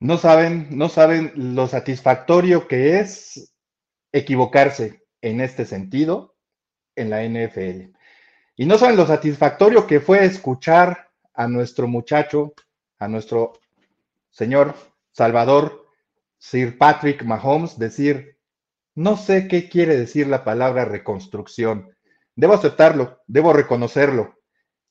No 0.00 0.16
saben, 0.16 0.68
no 0.70 0.88
saben 0.88 1.32
lo 1.36 1.68
satisfactorio 1.68 2.66
que 2.66 3.00
es 3.00 3.54
equivocarse 4.12 5.04
en 5.20 5.42
este 5.42 5.66
sentido 5.66 6.36
en 6.96 7.10
la 7.10 7.22
NFL. 7.22 7.94
Y 8.56 8.64
no 8.64 8.78
saben 8.78 8.96
lo 8.96 9.06
satisfactorio 9.06 9.86
que 9.86 10.00
fue 10.00 10.24
escuchar 10.24 11.10
a 11.34 11.46
nuestro 11.48 11.86
muchacho, 11.86 12.54
a 12.98 13.08
nuestro 13.08 13.52
señor 14.30 14.74
Salvador 15.12 15.86
Sir 16.38 16.78
Patrick 16.78 17.22
Mahomes 17.24 17.78
decir, 17.78 18.38
no 18.94 19.18
sé 19.18 19.48
qué 19.48 19.68
quiere 19.68 19.98
decir 19.98 20.26
la 20.26 20.44
palabra 20.44 20.86
reconstrucción. 20.86 21.94
Debo 22.34 22.54
aceptarlo, 22.54 23.20
debo 23.26 23.52
reconocerlo. 23.52 24.39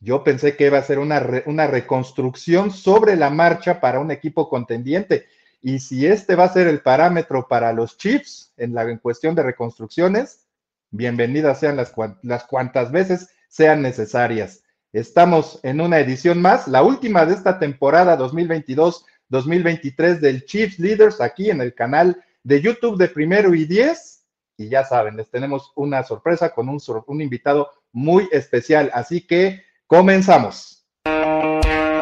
Yo 0.01 0.23
pensé 0.23 0.55
que 0.55 0.67
iba 0.67 0.77
a 0.77 0.83
ser 0.83 0.99
una, 0.99 1.21
una 1.45 1.67
reconstrucción 1.67 2.71
sobre 2.71 3.17
la 3.17 3.29
marcha 3.29 3.81
para 3.81 3.99
un 3.99 4.11
equipo 4.11 4.47
contendiente. 4.47 5.27
Y 5.61 5.79
si 5.79 6.05
este 6.05 6.35
va 6.35 6.45
a 6.45 6.53
ser 6.53 6.67
el 6.67 6.81
parámetro 6.81 7.47
para 7.49 7.73
los 7.73 7.97
Chiefs 7.97 8.53
en 8.55 8.73
la 8.73 8.83
en 8.83 8.97
cuestión 8.97 9.35
de 9.35 9.43
reconstrucciones, 9.43 10.47
bienvenidas 10.89 11.59
sean 11.59 11.75
las, 11.75 11.93
las 12.21 12.45
cuantas 12.45 12.91
veces 12.91 13.29
sean 13.49 13.81
necesarias. 13.81 14.63
Estamos 14.93 15.59
en 15.63 15.81
una 15.81 15.99
edición 15.99 16.41
más, 16.41 16.67
la 16.67 16.81
última 16.81 17.25
de 17.25 17.35
esta 17.35 17.59
temporada 17.59 18.17
2022-2023 18.17 20.19
del 20.19 20.45
Chiefs 20.45 20.79
Leaders 20.79 21.19
aquí 21.19 21.49
en 21.49 21.59
el 21.59 21.75
canal 21.75 22.23
de 22.43 22.61
YouTube 22.61 22.97
de 22.97 23.09
Primero 23.09 23.53
y 23.53 23.65
Diez. 23.65 24.23
Y 24.57 24.69
ya 24.69 24.85
saben, 24.85 25.17
les 25.17 25.29
tenemos 25.29 25.73
una 25.75 26.03
sorpresa 26.03 26.53
con 26.53 26.69
un, 26.69 26.79
un 27.05 27.21
invitado 27.21 27.69
muy 27.91 28.29
especial. 28.31 28.89
Así 28.93 29.27
que 29.27 29.68
comenzamos. 29.89 30.85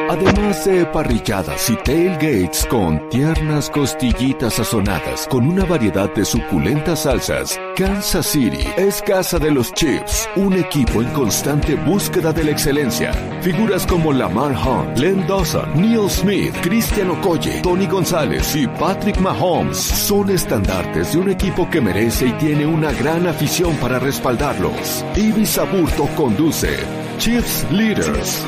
Además 0.09 0.65
de 0.65 0.85
parrilladas 0.85 1.69
y 1.69 1.75
tailgates 1.77 2.65
con 2.67 3.09
tiernas 3.09 3.69
costillitas 3.69 4.55
sazonadas 4.55 5.27
con 5.27 5.45
una 5.45 5.65
variedad 5.65 6.13
de 6.13 6.25
suculentas 6.25 7.03
salsas, 7.03 7.59
Kansas 7.75 8.25
City 8.25 8.65
es 8.77 9.01
casa 9.01 9.37
de 9.37 9.51
los 9.51 9.73
Chiefs, 9.73 10.27
un 10.35 10.53
equipo 10.53 11.01
en 11.01 11.09
constante 11.09 11.75
búsqueda 11.75 12.33
de 12.33 12.45
la 12.45 12.51
excelencia. 12.51 13.13
Figuras 13.41 13.85
como 13.85 14.11
Lamar 14.11 14.53
Hunt, 14.53 14.97
Len 14.97 15.27
Dawson, 15.27 15.69
Neil 15.75 16.09
Smith, 16.09 16.55
Cristian 16.61 17.11
Okoye, 17.11 17.61
Tony 17.61 17.85
González 17.85 18.55
y 18.55 18.67
Patrick 18.67 19.17
Mahomes 19.19 19.77
son 19.77 20.29
estandartes 20.29 21.13
de 21.13 21.19
un 21.19 21.29
equipo 21.29 21.69
que 21.69 21.81
merece 21.81 22.27
y 22.27 22.33
tiene 22.33 22.65
una 22.65 22.91
gran 22.93 23.27
afición 23.27 23.75
para 23.77 23.99
respaldarlos. 23.99 25.05
Ibis 25.15 25.57
Aburto 25.57 26.07
conduce 26.15 27.06
Leaders. 27.17 28.45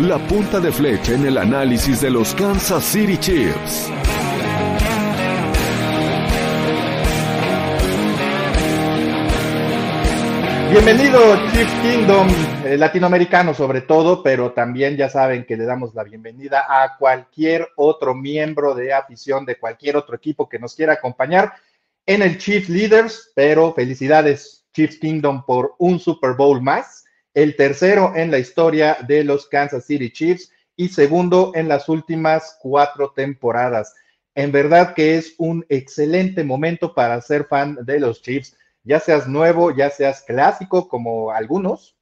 La 0.00 0.16
punta 0.28 0.60
de 0.60 0.70
flecha 0.70 1.14
en 1.14 1.26
el 1.26 1.36
análisis 1.36 2.00
de 2.00 2.10
los 2.10 2.32
Kansas 2.32 2.84
City 2.84 3.18
Chiefs. 3.18 3.90
Bienvenido 10.70 11.18
Chiefs 11.50 11.72
Kingdom, 11.82 12.28
eh, 12.64 12.78
latinoamericano 12.78 13.52
sobre 13.52 13.80
todo, 13.80 14.22
pero 14.22 14.52
también 14.52 14.96
ya 14.96 15.08
saben 15.08 15.44
que 15.44 15.56
le 15.56 15.64
damos 15.64 15.92
la 15.92 16.04
bienvenida 16.04 16.64
a 16.68 16.96
cualquier 16.96 17.68
otro 17.74 18.14
miembro 18.14 18.76
de 18.76 18.92
afición 18.92 19.44
de 19.44 19.56
cualquier 19.56 19.96
otro 19.96 20.14
equipo 20.14 20.48
que 20.48 20.60
nos 20.60 20.76
quiera 20.76 20.92
acompañar 20.92 21.54
en 22.06 22.22
el 22.22 22.38
Chiefs 22.38 22.68
Leaders, 22.68 23.32
pero 23.34 23.74
felicidades 23.74 24.64
Chiefs 24.72 24.98
Kingdom 24.98 25.44
por 25.44 25.74
un 25.78 25.98
Super 25.98 26.34
Bowl 26.34 26.62
más 26.62 27.01
el 27.34 27.56
tercero 27.56 28.12
en 28.14 28.30
la 28.30 28.38
historia 28.38 28.98
de 29.06 29.24
los 29.24 29.46
Kansas 29.48 29.86
City 29.86 30.10
Chiefs 30.10 30.50
y 30.76 30.88
segundo 30.88 31.52
en 31.54 31.68
las 31.68 31.88
últimas 31.88 32.58
cuatro 32.60 33.12
temporadas. 33.14 33.94
En 34.34 34.52
verdad 34.52 34.94
que 34.94 35.16
es 35.16 35.34
un 35.38 35.64
excelente 35.68 36.44
momento 36.44 36.94
para 36.94 37.20
ser 37.20 37.44
fan 37.44 37.78
de 37.82 38.00
los 38.00 38.22
Chiefs, 38.22 38.56
ya 38.84 38.98
seas 38.98 39.28
nuevo, 39.28 39.74
ya 39.74 39.90
seas 39.90 40.22
clásico 40.22 40.88
como 40.88 41.30
algunos, 41.30 41.96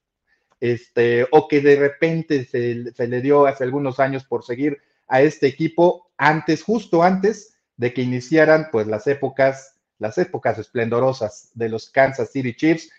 este, 0.61 1.27
o 1.31 1.49
que 1.49 1.61
de 1.61 1.77
repente 1.77 2.45
se, 2.45 2.93
se 2.93 3.09
le 3.09 3.21
dio 3.21 3.47
hace 3.47 3.65
algunos 3.65 3.99
años 3.99 4.25
por 4.25 4.45
seguir 4.45 4.81
a 5.09 5.23
este 5.23 5.47
equipo 5.47 6.11
antes, 6.17 6.63
justo 6.63 7.03
antes 7.03 7.57
de 7.77 7.93
que 7.93 8.03
iniciaran 8.03 8.69
pues 8.71 8.87
las 8.87 9.07
épocas, 9.07 9.75
las 9.99 10.19
épocas 10.19 10.59
esplendorosas 10.59 11.51
de 11.55 11.69
los 11.69 11.91
Kansas 11.91 12.31
City 12.31 12.55
Chiefs 12.55 12.91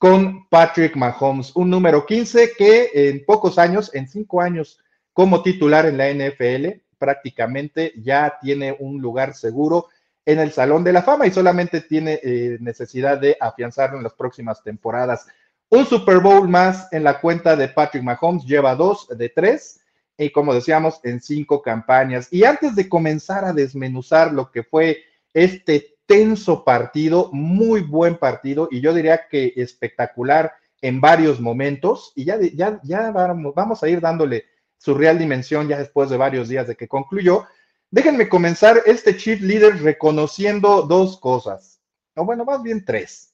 con 0.00 0.48
Patrick 0.48 0.96
Mahomes, 0.96 1.54
un 1.54 1.68
número 1.68 2.06
15 2.06 2.52
que 2.56 2.88
en 2.94 3.22
pocos 3.26 3.58
años, 3.58 3.94
en 3.94 4.08
cinco 4.08 4.40
años 4.40 4.78
como 5.12 5.42
titular 5.42 5.84
en 5.84 5.98
la 5.98 6.08
NFL, 6.08 6.80
prácticamente 6.96 7.92
ya 7.98 8.38
tiene 8.40 8.74
un 8.78 9.02
lugar 9.02 9.34
seguro 9.34 9.88
en 10.24 10.38
el 10.38 10.52
Salón 10.52 10.84
de 10.84 10.94
la 10.94 11.02
Fama 11.02 11.26
y 11.26 11.30
solamente 11.30 11.82
tiene 11.82 12.18
eh, 12.22 12.56
necesidad 12.60 13.18
de 13.18 13.36
afianzarlo 13.38 13.98
en 13.98 14.02
las 14.02 14.14
próximas 14.14 14.62
temporadas. 14.62 15.26
Un 15.68 15.84
Super 15.84 16.20
Bowl 16.20 16.48
más 16.48 16.90
en 16.92 17.04
la 17.04 17.20
cuenta 17.20 17.54
de 17.54 17.68
Patrick 17.68 18.02
Mahomes, 18.02 18.46
lleva 18.46 18.74
dos 18.74 19.06
de 19.06 19.28
tres 19.28 19.82
y 20.16 20.30
como 20.30 20.54
decíamos, 20.54 21.00
en 21.04 21.20
cinco 21.20 21.60
campañas. 21.60 22.28
Y 22.30 22.44
antes 22.44 22.74
de 22.74 22.88
comenzar 22.88 23.44
a 23.44 23.52
desmenuzar 23.52 24.32
lo 24.32 24.50
que 24.50 24.62
fue 24.62 25.02
este 25.34 25.89
tenso 26.10 26.64
partido, 26.64 27.30
muy 27.30 27.82
buen 27.82 28.16
partido 28.16 28.66
y 28.68 28.80
yo 28.80 28.92
diría 28.92 29.28
que 29.30 29.52
espectacular 29.54 30.52
en 30.82 31.00
varios 31.00 31.38
momentos 31.38 32.12
y 32.16 32.24
ya, 32.24 32.36
ya, 32.52 32.80
ya 32.82 33.12
vamos, 33.12 33.84
a 33.84 33.88
ir 33.88 34.00
dándole 34.00 34.46
su 34.76 34.94
real 34.94 35.20
dimensión 35.20 35.68
ya 35.68 35.78
después 35.78 36.10
de 36.10 36.16
varios 36.16 36.48
días 36.48 36.66
de 36.66 36.74
que 36.74 36.88
concluyó. 36.88 37.46
Déjenme 37.92 38.28
comenzar 38.28 38.82
este 38.86 39.16
Chief 39.16 39.40
Leader 39.40 39.80
reconociendo 39.82 40.82
dos 40.82 41.16
cosas, 41.20 41.80
o 42.16 42.24
bueno, 42.24 42.44
más 42.44 42.60
bien 42.60 42.84
tres. 42.84 43.32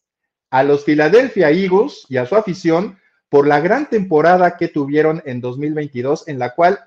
A 0.50 0.62
los 0.62 0.84
Philadelphia 0.84 1.50
Eagles 1.50 2.04
y 2.10 2.18
a 2.18 2.26
su 2.26 2.36
afición 2.36 2.98
por 3.30 3.46
la 3.46 3.60
gran 3.60 3.88
temporada 3.88 4.58
que 4.58 4.68
tuvieron 4.68 5.22
en 5.24 5.40
2022, 5.40 6.28
en 6.28 6.38
la 6.38 6.54
cual 6.54 6.80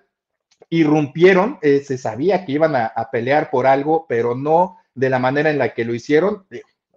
irrumpieron, 0.69 1.57
eh, 1.63 1.81
se 1.83 1.97
sabía 1.97 2.45
que 2.45 2.51
iban 2.51 2.75
a, 2.75 3.09
pelear 3.11 3.49
por 3.49 3.65
algo, 3.65 4.05
pero 4.07 4.35
no 4.35 4.78
de 4.99 5.09
la 5.09 5.19
manera 5.19 5.49
en 5.49 5.57
la 5.57 5.73
que 5.73 5.85
lo 5.85 5.93
hicieron. 5.93 6.45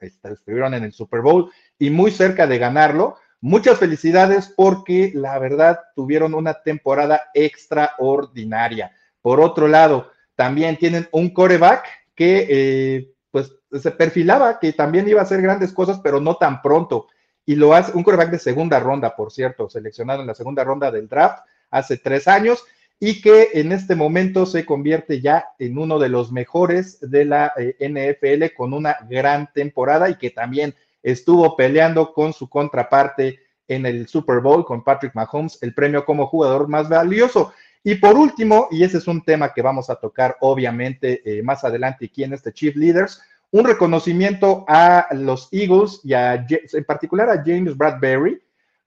Estuvieron 0.01 0.75
en 0.75 0.85
el 0.85 0.93
Super 0.93 1.21
Bowl 1.21 1.51
y 1.79 1.91
muy 1.91 2.11
cerca 2.11 2.47
de 2.47 2.59
ganarlo. 2.59 3.17
Muchas 3.41 3.79
felicidades 3.79 4.53
porque 4.57 5.13
la 5.15 5.39
verdad 5.39 5.81
tuvieron 5.95 6.35
una 6.35 6.63
temporada 6.63 7.31
extraordinaria. 7.35 8.93
Por 9.21 9.41
otro 9.41 9.69
lado, 9.69 10.11
también 10.35 10.77
tienen 10.77 11.09
un 11.13 11.31
coreback 11.31 11.85
que 12.15 12.47
eh, 12.49 13.13
pues 13.31 13.53
se 13.73 13.91
perfilaba 13.93 14.59
que 14.59 14.73
también 14.73 15.09
iba 15.09 15.21
a 15.21 15.25
hacer 15.25 15.41
grandes 15.41 15.73
cosas, 15.73 16.01
pero 16.03 16.21
no 16.21 16.37
tan 16.37 16.61
pronto. 16.61 17.07
Y 17.47 17.55
lo 17.55 17.75
hace 17.75 17.97
un 17.97 18.03
coreback 18.03 18.31
de 18.31 18.39
segunda 18.39 18.81
ronda, 18.81 19.15
por 19.15 19.31
cierto, 19.31 19.71
seleccionado 19.71 20.21
en 20.21 20.27
la 20.27 20.35
segunda 20.35 20.65
ronda 20.65 20.91
del 20.91 21.09
draft 21.09 21.45
hace 21.71 21.97
tres 21.97 22.29
años 22.29 22.65
y 23.05 23.21
que 23.21 23.49
en 23.55 23.73
este 23.73 23.97
momento 23.97 24.47
se 24.47 24.65
convierte 24.65 25.21
ya 25.21 25.47
en 25.59 25.77
uno 25.77 25.99
de 25.99 26.09
los 26.09 26.31
mejores 26.31 27.01
de 27.01 27.25
la 27.25 27.53
eh, 27.59 27.75
NFL 27.81 28.55
con 28.57 28.73
una 28.73 28.97
gran 29.11 29.53
temporada 29.53 30.09
y 30.09 30.15
que 30.15 30.31
también 30.31 30.73
estuvo 31.03 31.57
peleando 31.57 32.13
con 32.13 32.33
su 32.33 32.49
contraparte 32.49 33.41
en 33.67 33.87
el 33.87 34.07
Super 34.07 34.39
Bowl 34.39 34.65
con 34.65 34.85
Patrick 34.85 35.17
Mahomes, 35.17 35.59
el 35.63 35.75
premio 35.75 36.05
como 36.05 36.29
jugador 36.29 36.69
más 36.69 36.89
valioso. 36.89 37.53
Y 37.83 37.97
por 37.97 38.15
último, 38.15 38.69
y 38.71 38.85
ese 38.85 38.99
es 38.99 39.09
un 39.09 39.25
tema 39.25 39.53
que 39.53 39.63
vamos 39.63 39.91
a 39.91 39.97
tocar 39.97 40.37
obviamente 40.39 41.23
eh, 41.25 41.43
más 41.43 41.65
adelante 41.65 42.05
aquí 42.05 42.23
en 42.23 42.35
este 42.35 42.53
Chief 42.53 42.77
Leaders, 42.77 43.21
un 43.51 43.65
reconocimiento 43.65 44.65
a 44.69 45.09
los 45.11 45.49
Eagles 45.51 46.01
y 46.05 46.15
a, 46.15 46.35
en 46.35 46.85
particular 46.85 47.29
a 47.31 47.43
James 47.45 47.77
Bradbury, 47.77 48.41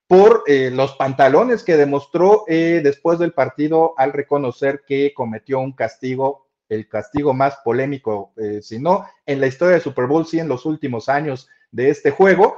por 0.07 0.43
eh, 0.45 0.69
los 0.71 0.95
pantalones 0.95 1.63
que 1.63 1.77
demostró 1.77 2.43
eh, 2.47 2.81
después 2.83 3.17
del 3.17 3.33
partido 3.33 3.93
al 3.97 4.13
reconocer 4.13 4.83
que 4.88 5.13
cometió 5.13 5.59
un 5.59 5.71
castigo, 5.71 6.47
el 6.69 6.88
castigo 6.88 7.33
más 7.33 7.57
polémico, 7.63 8.33
eh, 8.38 8.62
si 8.62 8.80
no 8.80 9.06
en 9.25 9.41
la 9.41 9.47
historia 9.47 9.75
de 9.75 9.81
Super 9.81 10.06
Bowl, 10.06 10.25
sí 10.25 10.39
en 10.39 10.47
los 10.47 10.65
últimos 10.65 11.09
años 11.09 11.47
de 11.71 11.89
este 11.89 12.12
juego. 12.12 12.57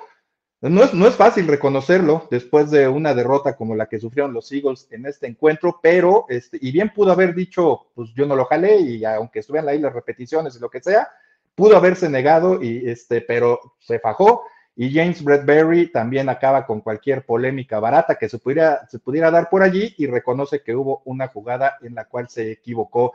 No 0.59 0.83
es, 0.83 0.93
no 0.93 1.07
es 1.07 1.13
fácil 1.13 1.47
reconocerlo 1.47 2.27
después 2.31 2.71
de 2.71 2.87
una 2.87 3.13
derrota 3.13 3.55
como 3.55 3.75
la 3.75 3.85
que 3.85 3.99
sufrieron 3.99 4.33
los 4.33 4.51
Eagles 4.51 4.87
en 4.89 5.05
este 5.05 5.27
encuentro, 5.27 5.79
pero, 5.83 6.25
este, 6.29 6.57
y 6.59 6.71
bien 6.71 6.91
pudo 6.93 7.11
haber 7.11 7.35
dicho, 7.35 7.85
pues 7.93 8.09
yo 8.15 8.25
no 8.25 8.35
lo 8.35 8.45
jalé, 8.45 8.79
y 8.79 9.05
aunque 9.05 9.39
estuvieran 9.39 9.69
ahí 9.69 9.77
las 9.77 9.93
repeticiones 9.93 10.55
y 10.55 10.59
lo 10.59 10.71
que 10.71 10.81
sea, 10.81 11.09
pudo 11.53 11.77
haberse 11.77 12.09
negado, 12.09 12.61
y 12.61 12.89
este, 12.89 13.21
pero 13.21 13.75
se 13.77 13.99
fajó 13.99 14.45
y 14.79 14.93
James 14.93 15.23
Bradbury 15.23 15.91
también 15.91 16.29
acaba 16.29 16.67
con 16.67 16.81
cualquier 16.81 17.25
polémica 17.25 17.79
barata 17.79 18.13
que 18.15 18.29
se 18.29 18.37
pudiera, 18.37 18.87
se 18.87 18.99
pudiera 18.99 19.31
dar 19.31 19.49
por 19.49 19.63
allí 19.63 19.95
y 19.97 20.05
reconoce 20.05 20.61
que 20.61 20.75
hubo 20.75 21.01
una 21.05 21.27
jugada 21.29 21.77
en 21.81 21.95
la 21.95 22.05
cual 22.05 22.29
se 22.29 22.51
equivocó. 22.51 23.13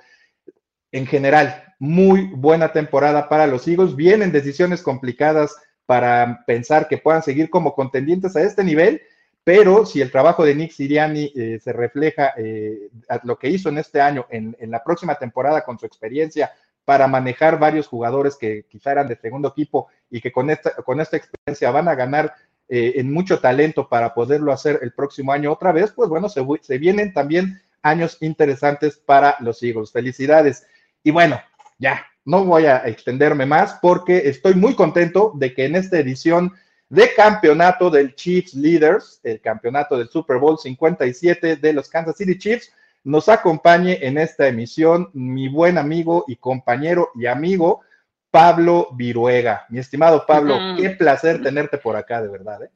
En 0.90 1.06
general, 1.06 1.62
muy 1.78 2.24
buena 2.34 2.72
temporada 2.72 3.28
para 3.28 3.46
los 3.46 3.68
Eagles. 3.68 3.94
Vienen 3.94 4.32
decisiones 4.32 4.82
complicadas 4.82 5.54
para 5.86 6.42
pensar 6.48 6.88
que 6.88 6.98
puedan 6.98 7.22
seguir 7.22 7.48
como 7.48 7.76
contendientes 7.76 8.34
a 8.34 8.42
este 8.42 8.64
nivel, 8.64 9.00
pero 9.44 9.86
si 9.86 10.00
el 10.00 10.10
trabajo 10.10 10.44
de 10.44 10.56
Nick 10.56 10.72
Siriani 10.72 11.32
eh, 11.32 11.60
se 11.62 11.72
refleja 11.72 12.32
eh, 12.38 12.88
lo 13.22 13.38
que 13.38 13.50
hizo 13.50 13.68
en 13.68 13.78
este 13.78 14.00
año, 14.00 14.26
en, 14.30 14.56
la 14.62 14.82
próxima 14.82 15.14
temporada 15.14 15.64
con 15.64 15.78
su 15.78 15.86
experiencia 15.86 16.50
para 16.84 17.06
manejar 17.06 17.58
varios 17.58 17.86
jugadores 17.86 18.36
que 18.36 18.64
quizá 18.68 18.92
eran 18.92 19.08
de 19.08 19.16
segundo 19.16 19.48
equipo 19.48 19.88
y 20.10 20.20
que 20.20 20.32
con 20.32 20.50
esta, 20.50 20.74
con 20.76 21.00
esta 21.00 21.16
experiencia 21.16 21.70
van 21.70 21.88
a 21.88 21.94
ganar 21.94 22.34
eh, 22.68 22.94
en 22.96 23.12
mucho 23.12 23.38
talento 23.38 23.88
para 23.88 24.14
poderlo 24.14 24.52
hacer 24.52 24.80
el 24.82 24.92
próximo 24.92 25.32
año 25.32 25.52
otra 25.52 25.72
vez, 25.72 25.92
pues 25.92 26.08
bueno, 26.08 26.28
se, 26.28 26.44
se 26.62 26.78
vienen 26.78 27.12
también 27.12 27.60
años 27.82 28.16
interesantes 28.20 28.96
para 28.96 29.36
los 29.40 29.62
Eagles. 29.62 29.92
Felicidades. 29.92 30.66
Y 31.02 31.10
bueno, 31.10 31.40
ya, 31.78 32.06
no 32.24 32.44
voy 32.44 32.66
a 32.66 32.78
extenderme 32.86 33.46
más 33.46 33.78
porque 33.82 34.28
estoy 34.28 34.54
muy 34.54 34.74
contento 34.74 35.32
de 35.34 35.52
que 35.54 35.66
en 35.66 35.76
esta 35.76 35.98
edición 35.98 36.52
de 36.88 37.12
campeonato 37.14 37.90
del 37.90 38.14
Chiefs 38.14 38.54
Leaders, 38.54 39.20
el 39.22 39.40
campeonato 39.40 39.96
del 39.96 40.08
Super 40.08 40.38
Bowl 40.38 40.58
57 40.58 41.56
de 41.56 41.72
los 41.72 41.88
Kansas 41.88 42.16
City 42.16 42.38
Chiefs, 42.38 42.72
nos 43.04 43.28
acompañe 43.28 43.98
en 44.02 44.18
esta 44.18 44.48
emisión 44.48 45.10
mi 45.12 45.48
buen 45.48 45.78
amigo 45.78 46.24
y 46.28 46.36
compañero 46.36 47.10
y 47.14 47.26
amigo 47.26 47.82
Pablo 48.30 48.88
Viruega. 48.94 49.66
Mi 49.68 49.78
estimado 49.78 50.24
Pablo, 50.26 50.56
qué 50.76 50.90
placer 50.90 51.42
tenerte 51.42 51.78
por 51.78 51.96
acá, 51.96 52.22
de 52.22 52.28
verdad. 52.28 52.64
¿eh? 52.64 52.70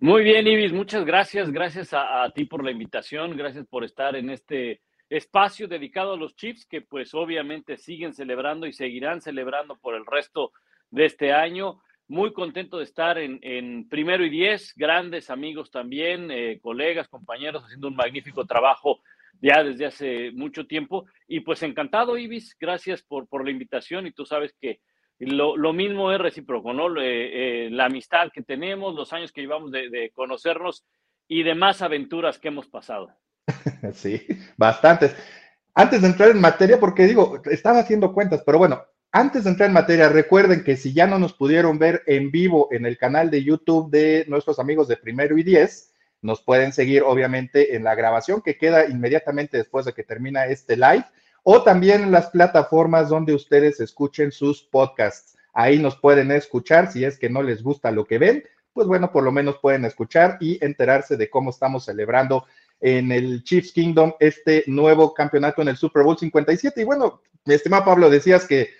Muy 0.00 0.22
bien, 0.22 0.46
Ibis, 0.46 0.72
muchas 0.72 1.04
gracias. 1.04 1.50
Gracias 1.50 1.94
a, 1.94 2.24
a, 2.24 2.30
ti 2.30 2.44
por 2.44 2.64
la 2.64 2.70
invitación, 2.70 3.36
gracias 3.36 3.66
por 3.66 3.84
estar 3.84 4.16
en 4.16 4.30
este 4.30 4.82
espacio 5.08 5.68
dedicado 5.68 6.14
a 6.14 6.16
los 6.16 6.34
Chiefs, 6.34 6.66
que 6.66 6.82
pues 6.82 7.14
obviamente 7.14 7.76
siguen 7.76 8.12
celebrando 8.12 8.66
y 8.66 8.72
seguirán 8.72 9.20
celebrando 9.20 9.78
por 9.78 9.94
el 9.94 10.04
resto 10.04 10.52
de 10.90 11.06
este 11.06 11.32
año 11.32 11.80
muy 12.08 12.32
contento 12.32 12.78
de 12.78 12.84
estar 12.84 13.18
en, 13.18 13.88
primero 13.88 14.24
y 14.24 14.30
diez, 14.30 14.72
grandes 14.76 15.28
amigos 15.30 15.70
también, 15.70 16.30
eh, 16.30 16.60
colegas, 16.62 17.08
compañeros, 17.08 17.64
haciendo 17.64 17.88
un 17.88 17.96
magnífico 17.96 18.44
trabajo 18.44 19.00
ya 19.40 19.62
desde 19.62 19.86
hace 19.86 20.30
mucho 20.32 20.66
tiempo. 20.66 21.06
Y 21.26 21.40
pues 21.40 21.62
encantado, 21.62 22.18
Ibis, 22.18 22.56
gracias 22.58 23.02
por, 23.02 23.28
por 23.28 23.44
la 23.44 23.50
invitación 23.50 24.06
y 24.06 24.12
tú 24.12 24.26
sabes 24.26 24.54
que 24.60 24.80
lo, 25.18 25.72
mismo 25.72 26.12
es 26.12 26.18
recíproco, 26.18 26.72
¿no? 26.72 26.88
Eh, 27.00 27.68
la 27.70 27.86
amistad 27.86 28.28
que 28.32 28.42
tenemos, 28.42 28.94
los 28.94 29.12
años 29.12 29.32
que 29.32 29.40
llevamos 29.40 29.70
de, 29.70 29.88
de 29.88 30.10
conocernos 30.10 30.84
y 31.28 31.42
demás 31.42 31.82
aventuras 31.82 32.38
que 32.38 32.48
hemos 32.48 32.68
pasado. 32.68 33.08
Sí, 33.94 34.26
bastantes. 34.56 35.14
Antes 35.74 36.02
de 36.02 36.08
entrar 36.08 36.30
en 36.30 36.40
materia, 36.40 36.80
porque 36.80 37.06
digo, 37.06 37.40
estaba 37.44 37.80
haciendo 37.80 38.12
cuentas, 38.12 38.42
pero 38.44 38.58
bueno, 38.58 38.82
antes 39.12 39.44
de 39.44 39.50
entrar 39.50 39.68
en 39.68 39.74
materia, 39.74 40.08
recuerden 40.08 40.64
que 40.64 40.76
si 40.76 40.92
ya 40.92 41.06
no 41.06 41.18
nos 41.18 41.32
pudieron 41.32 41.78
ver 41.78 42.02
en 42.06 42.30
vivo 42.30 42.68
en 42.70 42.86
el 42.86 42.98
canal 42.98 43.30
de 43.30 43.44
YouTube 43.44 43.90
de 43.90 44.24
nuestros 44.28 44.58
amigos 44.58 44.88
de 44.88 44.96
Primero 44.96 45.38
y 45.38 45.42
Diez, 45.42 45.94
nos 46.26 46.42
pueden 46.42 46.72
seguir 46.72 47.02
obviamente 47.02 47.76
en 47.76 47.84
la 47.84 47.94
grabación 47.94 48.42
que 48.42 48.58
queda 48.58 48.86
inmediatamente 48.86 49.56
después 49.56 49.86
de 49.86 49.94
que 49.94 50.02
termina 50.02 50.46
este 50.46 50.76
live 50.76 51.04
o 51.42 51.62
también 51.62 52.02
en 52.02 52.12
las 52.12 52.28
plataformas 52.30 53.08
donde 53.08 53.32
ustedes 53.32 53.80
escuchen 53.80 54.32
sus 54.32 54.62
podcasts. 54.62 55.36
Ahí 55.54 55.78
nos 55.78 55.96
pueden 55.96 56.30
escuchar 56.32 56.92
si 56.92 57.04
es 57.04 57.18
que 57.18 57.30
no 57.30 57.42
les 57.42 57.62
gusta 57.62 57.90
lo 57.90 58.04
que 58.04 58.18
ven, 58.18 58.44
pues 58.72 58.86
bueno, 58.86 59.10
por 59.10 59.22
lo 59.24 59.32
menos 59.32 59.58
pueden 59.58 59.84
escuchar 59.84 60.36
y 60.40 60.62
enterarse 60.62 61.16
de 61.16 61.30
cómo 61.30 61.50
estamos 61.50 61.84
celebrando 61.86 62.44
en 62.80 63.10
el 63.10 63.42
Chiefs 63.42 63.72
Kingdom 63.72 64.12
este 64.20 64.64
nuevo 64.66 65.14
campeonato 65.14 65.62
en 65.62 65.68
el 65.68 65.76
Super 65.76 66.02
Bowl 66.02 66.18
57. 66.18 66.82
Y 66.82 66.84
bueno, 66.84 67.22
mi 67.46 67.54
estimado 67.54 67.86
Pablo, 67.86 68.10
decías 68.10 68.44
que 68.44 68.70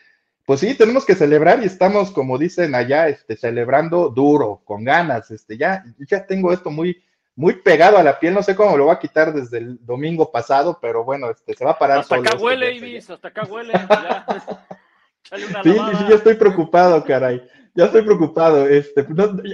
pues 0.46 0.60
sí, 0.60 0.74
tenemos 0.74 1.04
que 1.04 1.16
celebrar 1.16 1.60
y 1.60 1.66
estamos, 1.66 2.12
como 2.12 2.38
dicen 2.38 2.76
allá, 2.76 3.08
este, 3.08 3.36
celebrando 3.36 4.10
duro, 4.10 4.62
con 4.64 4.84
ganas. 4.84 5.32
Este, 5.32 5.58
ya, 5.58 5.84
ya 6.08 6.24
tengo 6.24 6.52
esto 6.52 6.70
muy, 6.70 7.02
muy 7.36 7.54
pegado 7.54 7.98
a 7.98 8.02
la 8.02 8.18
piel. 8.18 8.34
No 8.34 8.42
sé 8.42 8.56
cómo 8.56 8.76
lo 8.76 8.86
voy 8.86 8.94
a 8.94 8.98
quitar 8.98 9.32
desde 9.32 9.58
el 9.58 9.78
domingo 9.84 10.32
pasado, 10.32 10.78
pero 10.80 11.04
bueno, 11.04 11.30
este, 11.30 11.54
se 11.54 11.64
va 11.64 11.72
a 11.72 11.78
parar. 11.78 12.00
Hasta 12.00 12.16
acá 12.16 12.30
este 12.30 12.42
huele, 12.42 12.74
Ibis, 12.74 13.10
hasta 13.10 13.28
acá 13.28 13.44
huele. 13.44 13.72
sí, 15.32 15.42
sí, 15.62 15.72
sí, 15.72 16.04
ya 16.08 16.14
estoy 16.16 16.34
preocupado, 16.34 17.04
caray. 17.04 17.46
Ya 17.74 17.84
estoy 17.84 18.02
preocupado. 18.02 18.66
Este, 18.66 19.06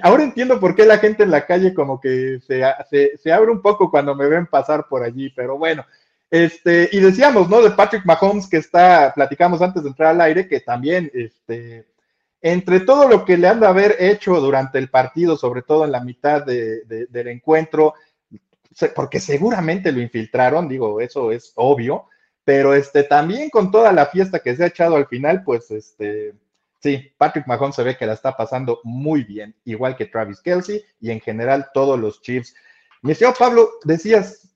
ahora 0.03 0.23
entiendo 0.23 0.61
por 0.61 0.77
qué 0.77 0.87
la 0.87 0.99
gente 0.99 1.25
en 1.25 1.33
la 1.33 1.45
calle 1.45 1.75
como 1.75 2.01
que 2.01 2.39
se, 2.47 2.63
se, 2.89 3.19
se 3.19 3.33
abre 3.33 3.51
un 3.51 3.61
poco 3.61 3.91
cuando 3.91 4.15
me 4.15 4.29
ven 4.29 4.47
pasar 4.47 4.87
por 4.89 5.03
allí, 5.03 5.31
pero 5.31 5.59
bueno, 5.59 5.85
este, 6.33 6.89
y 6.93 7.01
decíamos, 7.01 7.51
¿no? 7.51 7.61
De 7.61 7.73
Patrick 7.73 8.07
Mahomes, 8.07 8.49
que 8.49 8.57
está, 8.57 9.13
platicamos 9.15 9.61
antes 9.61 9.83
de 9.83 9.91
entrar 9.91 10.13
al 10.13 10.21
aire, 10.23 10.49
que 10.49 10.61
también, 10.61 11.11
este, 11.13 11.85
entre 12.43 12.81
todo 12.81 13.09
lo 13.09 13.25
que 13.25 13.37
le 13.39 13.47
han 13.47 13.61
de 13.61 13.69
haber 13.69 13.97
hecho 14.01 14.41
durante 14.41 14.79
el 14.79 14.91
partido, 14.91 15.37
sobre 15.37 15.63
todo 15.63 15.85
en 15.85 15.93
la 15.93 16.01
mitad 16.01 16.45
del 16.45 17.29
encuentro, 17.29 17.95
porque 18.95 19.21
seguramente 19.21 19.93
lo 19.93 20.01
infiltraron, 20.01 20.69
digo, 20.69 21.01
eso 21.01 21.31
es 21.31 21.53
obvio, 21.55 22.07
pero 22.45 22.75
este, 22.75 23.05
también 23.05 23.49
con 23.49 23.71
toda 23.71 23.93
la 23.93 24.07
fiesta 24.07 24.41
que 24.41 24.57
se 24.57 24.65
ha 24.65 24.69
echado 24.69 24.97
al 24.97 25.07
final, 25.07 25.45
pues, 25.45 25.71
este, 25.71 26.35
sí, 26.81 27.13
Patrick 27.17 27.47
Mahomes 27.47 27.77
se 27.77 27.85
ve 27.85 27.97
que 27.97 28.07
la 28.07 28.15
está 28.15 28.37
pasando 28.37 28.81
muy 28.83 29.23
bien, 29.23 29.55
igual 29.65 29.95
que 29.95 30.07
Travis 30.07 30.41
Kelsey 30.41 30.83
y 31.01 31.13
en 31.13 31.21
general 31.21 31.69
todos 31.73 31.99
los 31.99 32.21
Chiefs. 32.23 32.55
Mi 33.03 33.15
señor 33.15 33.37
Pablo, 33.39 33.71
decías, 33.85 34.53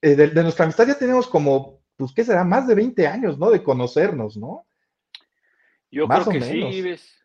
eh, 0.00 0.14
de, 0.14 0.42
nuestra 0.42 0.64
amistad 0.64 0.86
ya 0.86 0.96
tenemos 0.96 1.26
como, 1.26 1.80
pues, 1.96 2.12
¿qué 2.12 2.22
será? 2.22 2.44
Más 2.44 2.68
de 2.68 2.76
20 2.76 3.08
años, 3.08 3.38
¿no? 3.38 3.50
De 3.50 3.64
conocernos, 3.64 4.36
¿no? 4.36 4.67
Yo 5.90 6.06
creo 6.06 6.24
que 6.26 6.40
sí, 6.42 6.82
ves. 6.82 7.24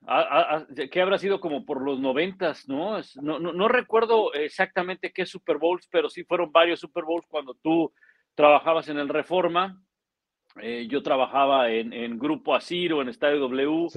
que 0.90 1.02
habrá 1.02 1.18
sido 1.18 1.40
como 1.40 1.66
por 1.66 1.82
los 1.82 2.00
noventas, 2.00 2.68
¿no? 2.70 2.98
No, 3.22 3.40
¿no? 3.40 3.68
recuerdo 3.68 4.34
exactamente 4.34 5.12
qué 5.12 5.26
Super 5.26 5.58
Bowls, 5.58 5.88
pero 5.92 6.10
sí 6.10 6.24
fueron 6.24 6.52
varios 6.52 6.80
Super 6.80 7.04
Bowls 7.04 7.28
cuando 7.28 7.56
tú 7.56 7.92
trabajabas 8.36 8.88
en 8.88 9.00
el 9.00 9.10
Reforma. 9.10 9.82
Eh, 10.62 10.88
yo 10.88 11.02
trabajaba 11.02 11.72
en, 11.72 12.20
Grupo 12.20 12.54
Asiro, 12.54 13.02
en 13.02 13.10
Estadio 13.10 13.40
W, 13.40 13.88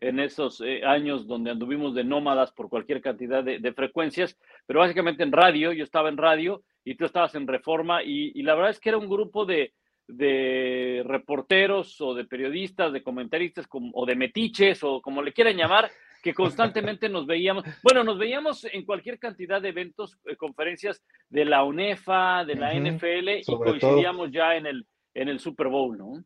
en 0.00 0.18
esos 0.18 0.62
eh, 0.64 0.82
años 0.82 1.26
donde 1.26 1.50
anduvimos 1.50 1.94
de 1.94 2.04
nómadas 2.04 2.52
por 2.52 2.70
cualquier 2.70 3.02
cantidad 3.02 3.44
de, 3.44 3.58
de, 3.58 3.72
frecuencias, 3.74 4.38
pero 4.66 4.80
básicamente 4.80 5.22
en 5.22 5.32
radio, 5.32 5.72
yo 5.72 5.84
estaba 5.84 6.08
en 6.08 6.16
radio 6.16 6.62
y 6.86 6.94
tú 6.94 7.04
estabas 7.04 7.34
en 7.34 7.46
Reforma 7.46 8.02
y, 8.02 8.42
la 8.42 8.54
verdad 8.54 8.70
es 8.70 8.80
que 8.80 8.88
era 8.88 8.98
un 8.98 9.10
grupo 9.10 9.44
de, 9.44 9.74
reporteros 10.08 12.00
o 12.00 12.14
de 12.14 12.24
periodistas, 12.24 12.92
de 12.92 13.02
comentaristas 13.02 13.66
o 13.70 14.06
de 14.06 14.14
metiches 14.14 14.82
o 14.82 15.00
como 15.00 15.22
le 15.22 15.32
quieran 15.32 15.56
llamar, 15.56 15.90
que 16.26 16.34
constantemente 16.34 17.08
nos 17.08 17.24
veíamos, 17.24 17.64
bueno, 17.84 18.02
nos 18.02 18.18
veíamos 18.18 18.66
en 18.72 18.84
cualquier 18.84 19.18
cantidad 19.18 19.62
de 19.62 19.68
eventos, 19.68 20.18
eh, 20.24 20.34
conferencias 20.36 21.00
de 21.28 21.44
la 21.44 21.62
UNEFA, 21.62 22.44
de 22.44 22.56
la 22.56 22.74
NFL 22.74 23.28
y 23.28 23.44
coincidíamos 23.44 24.32
ya 24.32 24.56
en 24.56 24.66
el, 24.66 24.86
en 25.14 25.28
el 25.28 25.38
Super 25.38 25.68
Bowl, 25.68 25.96
¿no? 25.96 26.24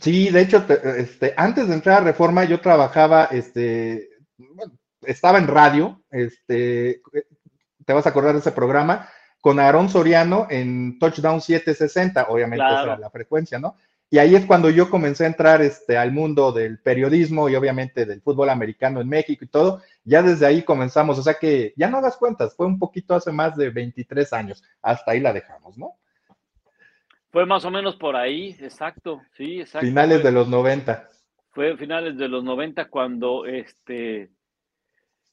Sí, 0.00 0.30
de 0.30 0.40
hecho, 0.40 0.66
este, 0.96 1.34
antes 1.36 1.68
de 1.68 1.74
entrar 1.74 2.00
a 2.00 2.04
Reforma 2.06 2.44
yo 2.44 2.60
trabajaba, 2.60 3.26
este, 3.26 4.08
estaba 5.02 5.38
en 5.38 5.46
radio, 5.46 6.02
este, 6.10 7.02
te 7.84 7.92
vas 7.92 8.06
a 8.06 8.08
acordar 8.08 8.32
de 8.32 8.40
ese 8.40 8.52
programa, 8.52 9.08
con 9.46 9.60
Aarón 9.60 9.88
Soriano 9.88 10.48
en 10.50 10.98
Touchdown 10.98 11.40
760, 11.40 12.26
obviamente 12.30 12.64
esa 12.64 12.82
era 12.82 12.98
la 12.98 13.10
frecuencia, 13.10 13.60
¿no? 13.60 13.76
Y 14.10 14.18
ahí 14.18 14.34
es 14.34 14.44
cuando 14.44 14.70
yo 14.70 14.90
comencé 14.90 15.22
a 15.22 15.28
entrar 15.28 15.62
este, 15.62 15.96
al 15.96 16.10
mundo 16.10 16.50
del 16.50 16.80
periodismo 16.80 17.48
y 17.48 17.54
obviamente 17.54 18.06
del 18.06 18.20
fútbol 18.22 18.50
americano 18.50 19.00
en 19.00 19.08
México 19.08 19.44
y 19.44 19.46
todo. 19.46 19.82
Ya 20.02 20.20
desde 20.20 20.46
ahí 20.46 20.64
comenzamos, 20.64 21.16
o 21.20 21.22
sea 21.22 21.34
que 21.34 21.72
ya 21.76 21.88
no 21.88 21.98
hagas 21.98 22.16
cuentas, 22.16 22.56
fue 22.56 22.66
un 22.66 22.80
poquito 22.80 23.14
hace 23.14 23.30
más 23.30 23.56
de 23.56 23.70
23 23.70 24.32
años, 24.32 24.64
hasta 24.82 25.12
ahí 25.12 25.20
la 25.20 25.32
dejamos, 25.32 25.78
¿no? 25.78 25.92
Fue 27.30 27.46
más 27.46 27.64
o 27.64 27.70
menos 27.70 27.94
por 27.94 28.16
ahí, 28.16 28.56
exacto, 28.58 29.22
sí, 29.36 29.60
exacto. 29.60 29.86
Finales 29.86 30.24
de 30.24 30.32
los 30.32 30.48
90. 30.48 31.08
Fue 31.52 31.76
finales 31.76 32.16
de 32.16 32.26
los 32.26 32.42
90 32.42 32.88
cuando 32.88 33.46
este, 33.46 34.28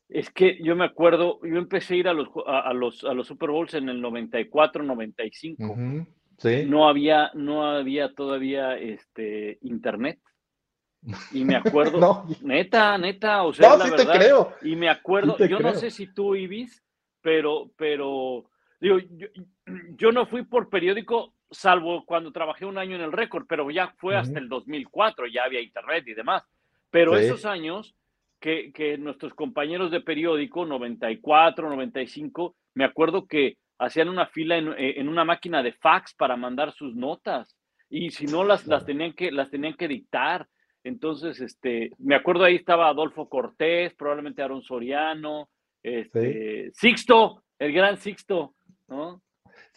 es 0.09 0.29
que 0.29 0.59
yo 0.61 0.75
me 0.75 0.85
acuerdo, 0.85 1.39
yo 1.43 1.57
empecé 1.57 1.95
a 1.95 1.97
ir 1.97 2.07
a 2.07 2.13
los, 2.13 2.27
a, 2.45 2.73
los, 2.73 3.03
a 3.03 3.13
los 3.13 3.27
Super 3.27 3.49
Bowls 3.49 3.73
en 3.73 3.89
el 3.89 4.01
94, 4.01 4.83
95. 4.83 5.75
sí. 6.37 6.65
No 6.67 6.87
había, 6.87 7.31
no 7.33 7.65
había 7.65 8.13
todavía 8.13 8.77
este, 8.77 9.57
internet. 9.61 10.19
Y 11.31 11.43
me 11.43 11.55
acuerdo, 11.55 12.25
neta, 12.41 12.97
neta, 12.97 13.43
o 13.43 13.53
sea, 13.53 13.75
la 13.75 13.89
verdad. 13.89 14.15
creo. 14.15 14.53
Y 14.61 14.75
me 14.75 14.89
acuerdo, 14.89 15.37
yo 15.37 15.59
no 15.59 15.73
sé 15.73 15.91
si 15.91 16.07
tú, 16.13 16.35
Ibis, 16.35 16.81
pero, 17.21 17.71
pero, 17.75 18.45
digo, 18.79 18.97
yo, 19.97 20.11
no 20.11 20.25
fui 20.25 20.43
por 20.43 20.69
periódico, 20.69 21.33
salvo 21.51 22.05
cuando 22.05 22.31
trabajé 22.31 22.65
un 22.65 22.77
año 22.77 22.95
en 22.95 23.01
el 23.01 23.11
récord, 23.11 23.45
pero 23.47 23.69
ya 23.69 23.93
fue 23.97 24.15
hasta 24.15 24.39
el 24.39 24.47
2004, 24.47 25.27
ya 25.27 25.43
había 25.43 25.61
internet 25.61 26.05
y 26.07 26.13
demás. 26.13 26.43
Pero 26.89 27.17
esos 27.17 27.45
años 27.45 27.95
que, 28.43 28.97
nuestros 28.97 29.33
compañeros 29.33 29.89
de 29.89 30.01
periódico, 30.01 30.65
94, 30.65 31.69
95, 31.69 32.55
me 32.75 32.83
acuerdo 32.83 33.25
que 33.25 33.57
hacían 33.79 34.09
una 34.09 34.27
fila 34.27 34.57
eh, 34.57 34.99
en, 34.99 35.07
una 35.07 35.23
máquina 35.23 35.63
de 35.63 35.71
fax 35.71 36.13
para 36.13 36.35
mandar 36.35 36.73
sus 36.73 36.93
notas 36.93 37.55
y 37.89 38.11
si 38.11 38.25
no 38.25 38.43
las, 38.43 38.67
las, 38.67 38.85
tenían, 38.85 39.13
que, 39.13 39.31
las 39.31 39.49
tenían 39.49 39.75
que 39.75 39.87
dictar. 39.87 40.47
Entonces, 40.83 41.39
este, 41.39 41.91
me 41.99 42.15
acuerdo 42.15 42.43
ahí 42.43 42.55
estaba 42.55 42.89
Adolfo 42.89 43.29
Cortés, 43.29 43.93
probablemente 43.93 44.41
Aaron 44.41 44.61
Soriano, 44.61 45.47
este, 45.81 46.71
Sixto, 46.73 47.43
el 47.59 47.71
gran 47.71 47.97
Sixto, 47.97 48.55
¿no? 48.89 49.21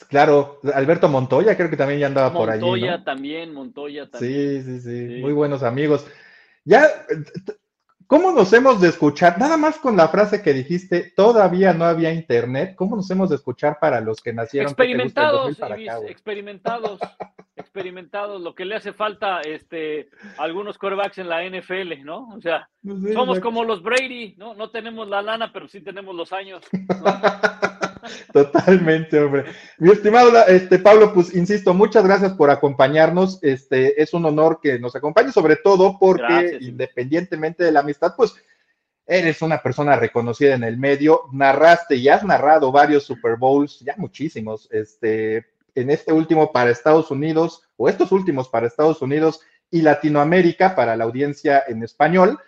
Claro, 0.09 0.59
Alberto 0.75 1.09
Montoya 1.09 1.57
creo 1.57 1.71
que 1.71 1.77
también 1.77 2.01
ya 2.01 2.07
andaba 2.09 2.33
por 2.33 2.51
allí. 2.51 2.63
Montoya 2.63 3.05
también, 3.05 3.55
Montoya 3.55 4.11
también. 4.11 4.63
Sí, 4.65 4.81
sí, 4.81 4.81
sí, 4.81 5.21
muy 5.21 5.33
buenos 5.33 5.63
amigos. 5.63 6.07
Ya, 6.65 6.89
¿cómo 8.07 8.33
nos 8.33 8.53
hemos 8.53 8.81
de 8.81 8.89
escuchar? 8.89 9.39
Nada 9.39 9.57
más 9.57 9.79
con 9.79 9.97
la 9.97 10.09
frase 10.09 10.43
que 10.43 10.53
dijiste, 10.53 11.13
todavía 11.17 11.73
no 11.73 11.85
había 11.85 12.13
internet, 12.13 12.75
¿cómo 12.77 12.97
nos 12.97 13.11
hemos 13.11 13.31
de 13.31 13.37
escuchar 13.37 13.79
para 13.81 14.01
los 14.01 14.21
que 14.21 14.33
nacieron? 14.33 14.69
Experimentados, 14.69 15.59
experimentados, 16.09 17.01
experimentados, 17.57 18.41
lo 18.41 18.55
que 18.55 18.65
le 18.65 18.77
hace 18.77 18.93
falta 18.93 19.41
este, 19.41 20.09
algunos 20.39 20.79
corebacks 20.79 21.19
en 21.19 21.29
la 21.29 21.45
NFL, 21.49 22.05
¿no? 22.05 22.29
O 22.29 22.41
sea, 22.41 22.69
somos 23.13 23.41
como 23.41 23.65
los 23.65 23.83
Brady, 23.83 24.35
¿no? 24.37 24.55
No 24.55 24.71
tenemos 24.71 25.09
la 25.09 25.23
lana, 25.23 25.53
pero 25.53 25.69
sí 25.69 25.81
tenemos 25.81 26.15
los 26.15 26.33
años. 26.33 26.65
Totalmente, 28.33 29.21
hombre. 29.21 29.45
Mi 29.79 29.91
estimado 29.91 30.31
este, 30.47 30.79
Pablo, 30.79 31.13
pues 31.13 31.35
insisto, 31.35 31.75
muchas 31.75 32.05
gracias 32.05 32.33
por 32.35 32.51
acompañarnos. 32.51 33.39
Este, 33.43 34.01
es 34.01 34.15
un 34.15 34.25
honor 34.25 34.61
que 34.63 34.79
nos 34.79 34.95
acompañe, 34.97 35.33
sobre 35.33 35.57
todo 35.57 35.99
porque 35.99 36.59
independientemente 36.61 37.65
de 37.65 37.73
la 37.73 37.81
amistad, 37.81 38.15
pues 38.17 38.35
eres 39.07 39.41
una 39.43 39.63
persona 39.63 39.97
reconocida 39.97 40.55
en 40.55 40.65
el 40.65 40.77
medio, 40.77 41.23
narraste 41.33 41.97
y 41.97 42.09
has 42.09 42.25
narrado 42.25 42.73
varios 42.73 43.05
Super 43.05 43.37
Bowls, 43.37 43.81
ya 43.81 43.95
muchísimos, 43.97 44.69
este, 44.73 45.47
en 45.75 45.91
este 45.91 46.13
último 46.13 46.51
para 46.53 46.71
Estados 46.71 47.11
Unidos, 47.11 47.63
o 47.77 47.89
estos 47.89 48.11
últimos 48.11 48.49
para 48.49 48.67
Estados 48.67 49.01
Unidos 49.03 49.41
y 49.71 49.83
Latinoamérica 49.83 50.75
para 50.75 50.97
la 50.97 51.05
audiencia 51.05 51.63
en 51.69 51.83
español. 51.83 52.39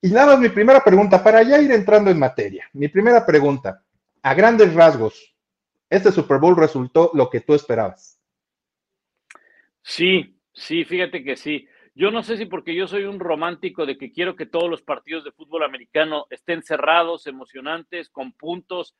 Y 0.00 0.10
nada 0.10 0.28
más 0.28 0.38
mi 0.38 0.48
primera 0.48 0.84
pregunta, 0.84 1.22
para 1.24 1.42
ya 1.42 1.60
ir 1.60 1.72
entrando 1.72 2.10
en 2.10 2.18
materia, 2.18 2.68
mi 2.72 2.88
primera 2.88 3.24
pregunta, 3.26 3.82
a 4.26 4.34
grandes 4.34 4.74
rasgos, 4.74 5.36
¿este 5.88 6.10
Super 6.10 6.38
Bowl 6.40 6.56
resultó 6.56 7.12
lo 7.14 7.30
que 7.30 7.42
tú 7.42 7.54
esperabas? 7.54 8.20
Sí, 9.82 10.40
sí, 10.52 10.84
fíjate 10.84 11.22
que 11.22 11.36
sí. 11.36 11.68
Yo 11.94 12.10
no 12.10 12.24
sé 12.24 12.36
si 12.36 12.46
porque 12.46 12.74
yo 12.74 12.88
soy 12.88 13.04
un 13.04 13.20
romántico 13.20 13.86
de 13.86 13.96
que 13.96 14.10
quiero 14.10 14.34
que 14.34 14.44
todos 14.44 14.68
los 14.68 14.82
partidos 14.82 15.22
de 15.22 15.30
fútbol 15.30 15.62
americano 15.62 16.26
estén 16.28 16.64
cerrados, 16.64 17.28
emocionantes, 17.28 18.08
con 18.08 18.32
puntos, 18.32 18.96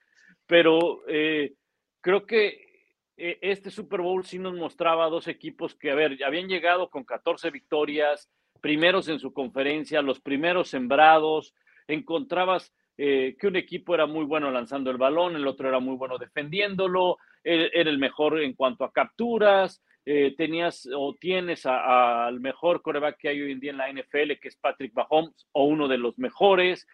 pero 0.47 1.03
eh, 1.09 1.55
creo 2.01 2.25
que 2.25 2.95
eh, 3.17 3.39
este 3.41 3.73
Super 3.73 4.03
Bowl 4.03 4.25
sí 4.25 4.39
nos 4.39 4.55
mostraba 4.55 5.09
dos 5.09 5.27
equipos 5.27 5.75
que, 5.75 5.91
a 5.91 5.97
ver, 5.97 6.23
habían 6.25 6.47
llegado 6.47 6.89
con 6.89 7.03
14 7.03 7.51
victorias, 7.51 8.31
primeros 8.61 9.09
en 9.09 9.19
su 9.19 9.33
conferencia, 9.33 10.03
los 10.03 10.21
primeros 10.21 10.69
sembrados, 10.69 11.53
encontrabas 11.89 12.73
eh, 12.99 13.37
que 13.39 13.47
un 13.47 13.57
equipo 13.57 13.95
era 13.95 14.07
muy 14.07 14.25
bueno 14.25 14.51
lanzando 14.51 14.91
el 14.91 14.97
balón, 14.97 15.37
el 15.37 15.47
otro 15.47 15.69
era 15.69 15.81
muy 15.81 15.97
bueno 15.97 16.19
defendiéndolo, 16.19 17.19
era 17.43 17.91
el 17.91 17.99
mejor 17.99 18.41
en 18.41 18.55
cuanto 18.55 18.85
a 18.85 18.93
capturas, 18.93 19.83
eh, 20.09 20.35
tenías 20.37 20.89
o 20.95 21.17
tienes 21.19 21.67
al 21.67 22.39
mejor 22.39 22.81
coreback 22.81 23.19
que 23.19 23.29
hay 23.29 23.43
hoy 23.43 23.51
en 23.51 23.59
día 23.61 23.73
en 23.73 23.79
la 23.79 23.89
NFL, 23.91 24.39
que 24.41 24.49
es 24.49 24.57
Patrick 24.57 24.95
Mahomes, 24.95 25.49
o 25.51 25.65
uno 25.65 25.89
de 25.89 25.99
los 25.99 26.17
mejores. 26.17 26.87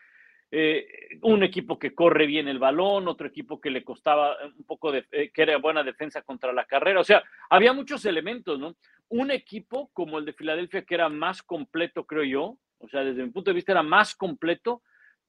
Eh, 0.51 0.87
un 1.21 1.43
equipo 1.43 1.79
que 1.79 1.95
corre 1.95 2.27
bien 2.27 2.49
el 2.49 2.59
balón, 2.59 3.09
otro 3.09 3.27
equipo 3.27 3.61
que 3.61 3.71
le 3.71 3.85
costaba 3.85 4.37
un 4.45 4.65
poco 4.65 4.93
de, 4.93 5.05
que 5.11 5.43
era 5.43 5.59
buena 5.59 5.83
defensa 5.83 6.23
contra 6.23 6.55
la 6.55 6.65
carrera. 6.65 7.01
O 7.01 7.05
sea, 7.05 7.23
había 7.51 7.75
muchos 7.75 8.05
elementos, 8.07 8.59
¿no? 8.59 8.77
Un 9.09 9.31
equipo 9.31 9.91
como 9.93 10.19
el 10.19 10.25
de 10.25 10.33
Filadelfia 10.33 10.83
que 10.83 10.95
era 10.95 11.11
más 11.11 11.43
completo, 11.43 12.05
creo 12.07 12.25
yo, 12.25 12.59
o 12.79 12.89
sea, 12.89 13.05
desde 13.05 13.23
mi 13.23 13.31
punto 13.31 13.51
de 13.51 13.55
vista 13.55 13.73
era 13.73 13.83
más 13.83 14.15
completo 14.15 14.83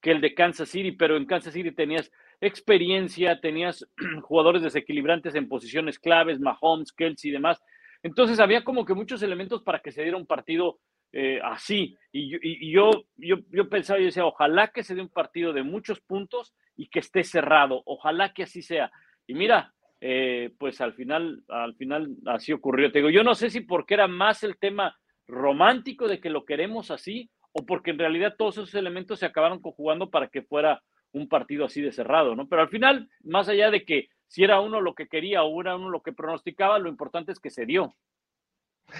que 0.04 0.12
el 0.12 0.20
de 0.20 0.36
Kansas 0.36 0.68
City, 0.68 0.92
pero 0.92 1.16
en 1.16 1.26
Kansas 1.26 1.54
City 1.54 1.72
tenías 1.72 2.12
experiencia, 2.42 3.40
tenías 3.40 3.88
jugadores 4.24 4.62
desequilibrantes 4.62 5.34
en 5.34 5.48
posiciones 5.48 5.98
claves, 5.98 6.42
Mahomes, 6.42 6.92
Kelsey 6.92 7.32
y 7.32 7.34
demás. 7.34 7.64
Entonces 8.04 8.42
había 8.42 8.66
como 8.66 8.84
que 8.84 8.94
muchos 8.94 9.24
elementos 9.24 9.64
para 9.64 9.80
que 9.80 9.94
se 9.94 10.04
diera 10.04 10.18
un 10.18 10.28
partido 10.28 10.80
eh, 11.14 11.40
así. 11.42 11.98
Y, 12.12 12.70
yo, 12.70 13.06
yo, 13.16 13.38
yo, 13.50 13.70
pensaba 13.70 13.98
y 13.98 14.06
decía, 14.06 14.26
ojalá 14.26 14.68
que 14.68 14.84
se 14.84 14.94
dé 14.94 15.02
un 15.02 15.08
partido 15.08 15.54
de 15.54 15.64
muchos 15.64 16.02
puntos 16.02 16.54
y 16.76 16.90
que 16.90 17.00
esté 17.00 17.24
cerrado. 17.24 17.82
Ojalá 17.86 18.34
que 18.34 18.44
así 18.44 18.62
sea. 18.62 18.92
Y 19.26 19.36
mira, 19.36 19.74
eh, 20.02 20.54
pues 20.60 20.82
al 20.82 20.96
final, 20.96 21.44
al 21.48 21.76
final 21.76 22.10
así 22.26 22.52
ocurrió. 22.52 22.92
Te 22.92 23.00
digo, 23.00 23.10
yo 23.10 23.24
no 23.24 23.36
sé 23.36 23.50
si 23.50 23.62
porque 23.62 23.94
era 23.94 24.10
más 24.10 24.44
el 24.44 24.58
tema 24.58 24.98
romántico 25.28 26.10
de 26.10 26.20
que 26.20 26.30
lo 26.30 26.44
queremos 26.44 26.92
así 26.92 27.30
o 27.54 27.66
porque 27.66 27.92
en 27.92 28.00
realidad 28.00 28.36
todos 28.38 28.58
esos 28.58 28.76
elementos 28.76 29.20
se 29.20 29.26
acabaron 29.26 29.60
conjugando 29.60 30.10
para 30.10 30.28
que 30.28 30.42
fuera 30.42 30.84
un 31.12 31.30
partido 31.30 31.66
así 31.66 31.82
de 31.82 31.92
cerrado, 31.92 32.36
¿no? 32.36 32.48
Pero 32.50 32.64
al 32.64 32.70
final, 32.70 33.10
más 33.24 33.48
allá 33.48 33.72
de 33.72 33.86
que 33.86 34.10
si 34.28 34.44
era 34.44 34.60
uno 34.60 34.82
lo 34.82 34.96
que 34.96 35.08
quería 35.08 35.44
o 35.44 35.62
era 35.62 35.76
uno 35.76 35.90
lo 35.90 36.02
que 36.02 36.12
pronosticaba, 36.12 36.80
lo 36.80 36.90
importante 36.90 37.32
es 37.32 37.40
que 37.40 37.52
se 37.52 37.66
dio. 37.66 37.96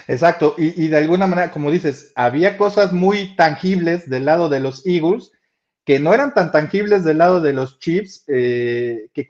Exacto, 0.08 0.56
y, 0.58 0.88
de 0.88 0.98
alguna 0.98 1.28
manera, 1.28 1.52
como 1.52 1.70
dices, 1.70 2.14
había 2.16 2.58
cosas 2.58 2.94
muy 2.94 3.36
tangibles 3.36 4.10
del 4.10 4.26
lado 4.26 4.48
de 4.48 4.60
los 4.60 4.86
Eagles 4.86 5.32
que 5.86 6.00
no 6.00 6.14
eran 6.14 6.34
tan 6.34 6.52
tangibles 6.52 7.04
del 7.04 7.18
lado 7.18 7.42
de 7.42 7.52
los 7.52 7.80
Chiefs, 7.80 8.24
eh, 8.28 9.10
que, 9.14 9.28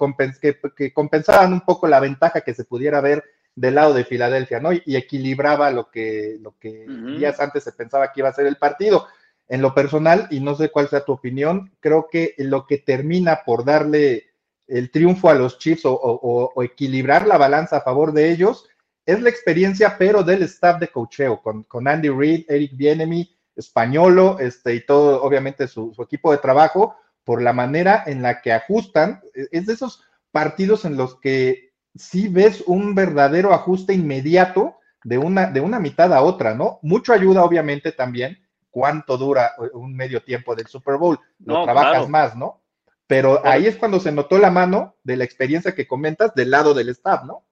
que, 0.76 0.94
compensaban 0.94 1.52
un 1.52 1.62
poco 1.62 1.88
la 1.88 2.00
ventaja 2.00 2.42
que 2.42 2.54
se 2.54 2.66
pudiera 2.66 3.02
ver 3.02 3.24
del 3.56 3.76
lado 3.76 3.94
de 3.94 4.06
Filadelfia, 4.06 4.60
¿no? 4.60 4.74
Y, 4.74 4.96
equilibraba 4.96 5.72
lo 5.72 5.90
que, 5.90 6.38
lo 6.42 6.56
que 6.60 6.86
días 7.18 7.40
antes 7.40 7.64
se 7.64 7.72
pensaba 7.72 8.12
que 8.12 8.22
iba 8.22 8.30
a 8.30 8.34
ser 8.34 8.48
el 8.48 8.58
partido. 8.58 9.08
En 9.48 9.62
lo 9.62 9.74
personal, 9.76 10.28
y 10.32 10.40
no 10.40 10.56
sé 10.56 10.70
cuál 10.70 10.88
sea 10.88 11.06
tu 11.06 11.12
opinión, 11.12 11.72
creo 11.80 12.08
que 12.12 12.34
lo 12.38 12.66
que 12.66 12.78
termina 12.78 13.42
por 13.46 13.66
darle 13.66 14.28
el 14.68 14.90
triunfo 14.90 15.30
a 15.30 15.34
los 15.34 15.60
Chiefs 15.60 15.84
o, 15.86 16.54
equilibrar 16.64 17.28
la 17.28 17.38
balanza 17.38 17.78
a 17.78 17.82
favor 17.82 18.14
de 18.14 18.32
ellos 18.32 18.68
es 19.06 19.22
la 19.22 19.30
experiencia, 19.30 19.98
pero 19.98 20.24
del 20.24 20.44
staff 20.44 20.80
de 20.80 20.88
cocheo, 20.88 21.42
con, 21.42 21.64
con 21.64 21.88
Andy 21.88 22.10
Reid, 22.10 22.46
Eric 22.48 22.72
Bienemy, 22.76 23.36
Españolo, 23.56 24.40
este, 24.40 24.74
y 24.74 24.86
todo, 24.86 25.22
obviamente, 25.22 25.68
su, 25.68 25.94
su 25.94 26.02
equipo 26.02 26.32
de 26.32 26.38
trabajo, 26.38 26.96
por 27.26 27.42
la 27.42 27.54
manera 27.54 28.04
en 28.08 28.22
la 28.22 28.42
que 28.42 28.54
ajustan. 28.54 29.22
Es 29.34 29.66
de 29.66 29.74
esos 29.74 30.04
partidos 30.32 30.86
en 30.86 30.98
los 30.98 31.20
que 31.20 31.73
si 31.96 32.28
ves 32.28 32.64
un 32.66 32.96
verdadero 32.96 33.54
ajuste 33.54 33.94
inmediato 33.94 34.78
de 35.04 35.18
una, 35.18 35.52
de 35.52 35.62
una 35.62 35.80
mitad 35.80 36.14
a 36.14 36.22
otra, 36.22 36.56
¿no? 36.56 36.80
Mucho 36.82 37.14
ayuda, 37.14 37.44
obviamente, 37.44 37.92
también 37.92 38.40
cuánto 38.70 39.18
dura 39.18 39.52
un 39.74 39.96
medio 39.96 40.24
tiempo 40.24 40.56
del 40.56 40.68
Super 40.68 40.98
Bowl. 40.98 41.20
Lo 41.46 41.64
trabajas 41.64 42.10
más, 42.10 42.36
¿no? 42.36 42.62
Pero 43.06 43.46
ahí 43.46 43.68
es 43.68 43.76
cuando 43.76 44.00
se 44.00 44.12
notó 44.12 44.38
la 44.38 44.50
mano 44.50 44.96
de 45.04 45.18
la 45.18 45.24
experiencia 45.24 45.76
que 45.76 45.88
comentas 45.88 46.34
del 46.34 46.50
lado 46.50 46.74
del 46.74 46.90
staff, 46.90 47.24
¿no? 47.26 47.46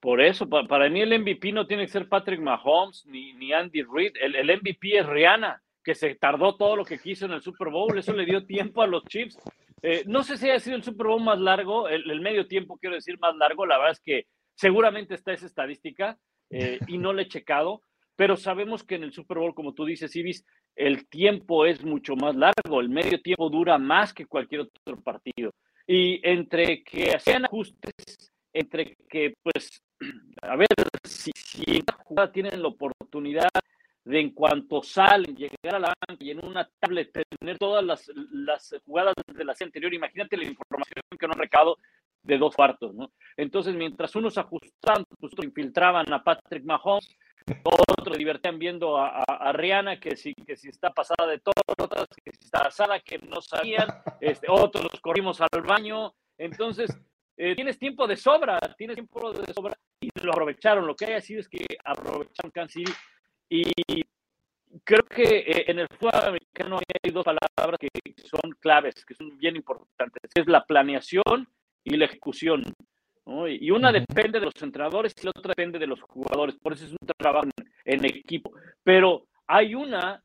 Por 0.00 0.20
eso, 0.20 0.46
para, 0.48 0.90
mí 0.90 1.00
el 1.00 1.18
MVP 1.18 1.52
no 1.52 1.66
tiene 1.66 1.86
que 1.86 1.92
ser 1.92 2.08
Patrick 2.08 2.40
Mahomes 2.40 3.06
ni, 3.06 3.32
ni 3.34 3.52
Andy 3.52 3.82
Reid. 3.82 4.12
El, 4.20 4.34
el, 4.34 4.58
MVP 4.58 4.98
es 4.98 5.06
Rihanna, 5.06 5.62
que 5.84 5.94
se 5.94 6.14
tardó 6.14 6.56
todo 6.56 6.76
lo 6.76 6.84
que 6.84 6.98
quiso 6.98 7.26
en 7.26 7.32
el 7.32 7.42
Super 7.42 7.68
Bowl. 7.68 7.96
Eso 7.98 8.12
le 8.12 8.24
dio 8.24 8.46
tiempo 8.46 8.82
a 8.82 8.86
los 8.86 9.04
Chiefs 9.04 9.38
eh, 9.86 10.02
no 10.06 10.22
sé 10.22 10.38
si 10.38 10.48
ha 10.48 10.58
sido 10.58 10.76
el 10.76 10.82
Super 10.82 11.08
Bowl 11.08 11.22
más 11.22 11.38
largo, 11.38 11.90
el, 11.90 12.18
medio 12.22 12.48
tiempo, 12.48 12.78
quiero 12.78 12.94
decir, 12.94 13.18
más 13.18 13.36
largo. 13.36 13.66
La 13.66 13.76
verdad 13.76 13.92
es 13.92 14.00
que 14.00 14.26
seguramente 14.54 15.12
está 15.14 15.34
esa 15.34 15.44
estadística 15.44 16.18
eh, 16.48 16.78
y 16.86 16.96
no 16.96 17.12
le 17.12 17.24
he 17.24 17.28
checado, 17.28 17.82
pero 18.16 18.38
sabemos 18.38 18.82
que 18.82 18.94
en 18.94 19.04
el 19.04 19.12
Super 19.12 19.36
Bowl, 19.36 19.54
como 19.54 19.74
tú 19.74 19.84
dices, 19.84 20.16
Ibis, 20.16 20.42
el 20.74 21.06
tiempo 21.06 21.66
es 21.66 21.84
mucho 21.84 22.16
más 22.16 22.34
largo, 22.34 22.80
el 22.80 22.88
medio 22.88 23.20
tiempo 23.20 23.50
dura 23.50 23.76
más 23.76 24.14
que 24.14 24.24
cualquier 24.24 24.62
otro 24.62 25.02
partido. 25.02 25.50
Y 25.86 26.18
entre 26.26 26.82
que 26.82 27.14
hacían 27.14 27.44
ajustes, 27.44 27.92
entre 28.54 28.96
que, 29.06 29.34
pues, 29.42 29.82
a 30.40 30.56
ver, 30.56 30.68
si, 31.06 31.30
si 31.36 31.62
en 31.76 31.84
jugada 32.04 32.32
tienen 32.32 32.62
la 32.62 32.68
oportunidad 32.68 33.50
de 34.04 34.20
en 34.20 34.30
cuanto 34.30 34.82
salen, 34.82 35.34
llegar 35.34 35.76
a 35.76 35.78
la 35.78 35.94
banca 36.06 36.22
y 36.22 36.30
en 36.30 36.44
una 36.44 36.68
tablet 36.78 37.10
tener 37.40 37.58
todas 37.58 37.82
las, 37.82 38.10
las 38.32 38.74
jugadas 38.84 39.14
de 39.26 39.44
la 39.44 39.54
serie 39.54 39.68
anterior, 39.68 39.94
imagínate 39.94 40.36
la 40.36 40.44
información 40.44 41.02
que 41.18 41.26
no 41.26 41.32
recado 41.32 41.78
de 42.22 42.38
dos 42.38 42.54
cuartos, 42.54 42.94
¿no? 42.94 43.12
Entonces, 43.36 43.74
mientras 43.74 44.14
unos 44.16 44.36
ajustaban, 44.38 45.04
pues 45.18 45.32
infiltraban 45.42 46.10
a 46.12 46.22
Patrick 46.22 46.64
Mahomes, 46.64 47.16
otros 47.62 48.16
divertían 48.16 48.58
viendo 48.58 48.96
a, 48.96 49.22
a, 49.22 49.52
Rihanna, 49.52 50.00
que 50.00 50.16
si, 50.16 50.34
que 50.34 50.56
si 50.56 50.68
está 50.68 50.90
pasada 50.90 51.30
de 51.30 51.40
todas, 51.40 52.08
que 52.24 52.32
si 52.32 52.44
está 52.44 52.60
asada, 52.60 53.00
que 53.00 53.18
no 53.18 53.40
sabían, 53.42 53.86
este, 54.20 54.46
otros 54.48 54.86
corrimos 55.02 55.40
al 55.40 55.62
baño, 55.62 56.14
entonces, 56.38 56.90
eh, 57.36 57.54
tienes 57.54 57.78
tiempo 57.78 58.06
de 58.06 58.16
sobra, 58.16 58.58
tienes 58.78 58.96
tiempo 58.96 59.32
de 59.32 59.52
sobra, 59.52 59.74
y 60.00 60.08
lo 60.22 60.32
aprovecharon, 60.32 60.86
lo 60.86 60.96
que 60.96 61.06
hay 61.06 61.20
sido 61.20 61.40
es 61.40 61.48
que 61.48 61.66
aprovecharon 61.84 62.50
Kansas 62.52 62.84
y 63.62 64.02
creo 64.82 65.04
que 65.04 65.22
eh, 65.22 65.64
en 65.68 65.78
el 65.78 65.88
fútbol 65.88 66.12
americano 66.14 66.78
hay 67.02 67.10
dos 67.12 67.24
palabras 67.24 67.78
que 67.78 67.88
son 68.24 68.52
claves, 68.58 69.04
que 69.04 69.14
son 69.14 69.36
bien 69.38 69.54
importantes, 69.56 70.30
es 70.34 70.46
la 70.46 70.64
planeación 70.64 71.48
y 71.84 71.96
la 71.96 72.06
ejecución. 72.06 72.62
Y 73.48 73.70
una 73.70 73.90
depende 73.90 74.38
de 74.38 74.46
los 74.46 74.62
entrenadores 74.62 75.14
y 75.18 75.24
la 75.24 75.30
otra 75.30 75.54
depende 75.56 75.78
de 75.78 75.86
los 75.86 76.00
jugadores, 76.02 76.56
por 76.56 76.72
eso 76.72 76.84
es 76.84 76.90
un 76.90 77.06
trabajo 77.16 77.48
en, 77.84 78.04
equipo. 78.04 78.52
Pero 78.82 79.28
hay 79.46 79.74
una 79.74 80.22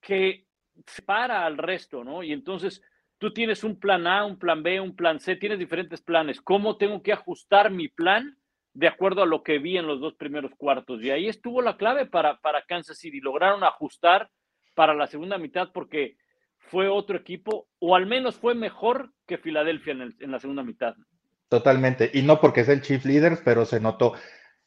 que 0.00 0.46
separa 0.86 1.46
al 1.46 1.56
resto, 1.56 2.04
¿no? 2.04 2.22
Y 2.22 2.32
entonces 2.32 2.82
tú 3.16 3.32
tienes 3.32 3.64
un 3.64 3.78
plan 3.78 4.06
A, 4.06 4.24
un 4.24 4.38
plan 4.38 4.62
B, 4.62 4.80
un 4.80 4.94
plan 4.94 5.18
C, 5.18 5.36
tienes 5.36 5.58
diferentes 5.58 6.02
planes. 6.02 6.42
¿Cómo 6.42 6.76
tengo 6.76 7.02
que 7.02 7.12
ajustar 7.12 7.70
mi 7.70 7.88
plan 7.88 8.36
de 8.74 8.88
acuerdo 8.88 9.22
a 9.22 9.26
lo 9.26 9.42
que 9.42 9.58
vi 9.58 9.76
en 9.76 9.86
los 9.86 10.00
dos 10.00 10.14
primeros 10.14 10.52
cuartos? 10.56 11.02
Y 11.02 11.10
ahí 11.10 11.28
estuvo 11.28 11.62
la 11.62 11.76
clave 11.76 12.06
para, 12.06 12.38
para 12.38 12.64
Kansas 12.64 12.98
City. 12.98 13.20
Lograron 13.20 13.64
ajustar 13.64 14.30
para 14.74 14.94
la 14.94 15.06
segunda 15.06 15.38
mitad 15.38 15.68
porque 15.72 16.16
fue 16.58 16.88
otro 16.88 17.16
equipo, 17.16 17.66
o 17.80 17.96
al 17.96 18.06
menos 18.06 18.36
fue 18.36 18.54
mejor 18.54 19.12
que 19.26 19.38
Filadelfia 19.38 19.92
en, 19.92 20.14
en 20.18 20.30
la 20.30 20.38
segunda 20.38 20.62
mitad. 20.62 20.94
Totalmente. 21.48 22.10
Y 22.14 22.22
no 22.22 22.40
porque 22.40 22.62
es 22.62 22.68
el 22.68 22.80
chief 22.80 23.04
leader, 23.04 23.40
pero 23.44 23.66
se 23.66 23.80
notó. 23.80 24.14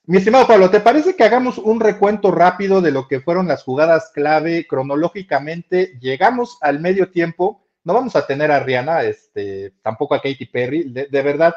Mi 0.07 0.17
estimado 0.17 0.45
Pablo, 0.45 0.69
¿te 0.69 0.81
parece 0.81 1.15
que 1.15 1.24
hagamos 1.24 1.57
un 1.57 1.79
recuento 1.79 2.29
rápido 2.29 2.79
de 2.79 2.91
lo 2.91 3.07
que 3.07 3.21
fueron 3.21 3.47
las 3.47 3.63
jugadas 3.63 4.12
clave 4.13 4.67
cronológicamente? 4.67 5.97
Llegamos 6.00 6.59
al 6.62 6.79
medio 6.79 7.09
tiempo, 7.09 7.65
no 7.83 7.95
vamos 7.95 8.15
a 8.15 8.27
tener 8.27 8.51
a 8.51 8.59
Rihanna, 8.59 9.01
este, 9.01 9.74
tampoco 9.81 10.13
a 10.13 10.21
Katy 10.21 10.45
Perry, 10.45 10.83
de, 10.83 11.21
verdad, 11.24 11.55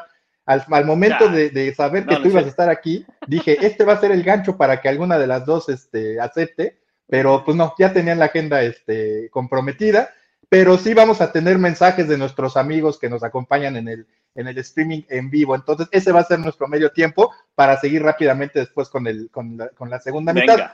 al, 0.49 0.85
momento 0.85 1.29
de, 1.29 1.73
saber 1.75 2.07
que 2.07 2.15
tú 2.15 2.29
ibas 2.29 2.45
a 2.45 2.49
estar 2.49 2.69
aquí, 2.69 3.05
dije, 3.27 3.63
este 3.65 3.83
va 3.83 3.93
a 3.93 3.99
ser 3.99 4.11
el 4.11 4.23
gancho 4.23 4.57
para 4.57 4.81
que 4.81 4.89
alguna 4.89 5.19
de 5.19 5.27
las 5.27 5.45
dos 5.45 5.69
este, 5.69 6.19
acepte, 6.19 6.79
pero 7.07 7.43
pues 7.45 7.55
no, 7.55 7.75
ya 7.77 7.93
tenían 7.93 8.17
la 8.17 8.25
agenda 8.25 8.63
este, 8.63 9.29
comprometida, 9.29 10.09
pero 10.49 10.77
sí 10.79 10.95
vamos 10.95 11.21
a 11.21 11.31
tener 11.31 11.59
mensajes 11.59 12.07
de 12.07 12.17
nuestros 12.17 12.57
amigos 12.57 12.97
que 12.97 13.09
nos 13.09 13.23
acompañan 13.23 13.75
en 13.75 13.89
el, 13.89 14.07
en 14.33 14.47
el 14.47 14.57
streaming 14.57 15.03
en 15.09 15.29
vivo. 15.29 15.53
Entonces, 15.53 15.87
ese 15.91 16.11
va 16.11 16.21
a 16.21 16.25
ser 16.25 16.39
nuestro 16.39 16.67
medio 16.67 16.91
tiempo 16.91 17.31
para 17.53 17.79
seguir 17.79 18.01
rápidamente 18.01 18.57
después 18.57 18.89
con, 18.89 19.05
el, 19.05 19.29
con, 19.29 19.55
la, 19.55 19.99
segunda 19.99 20.33
mitad. 20.33 20.71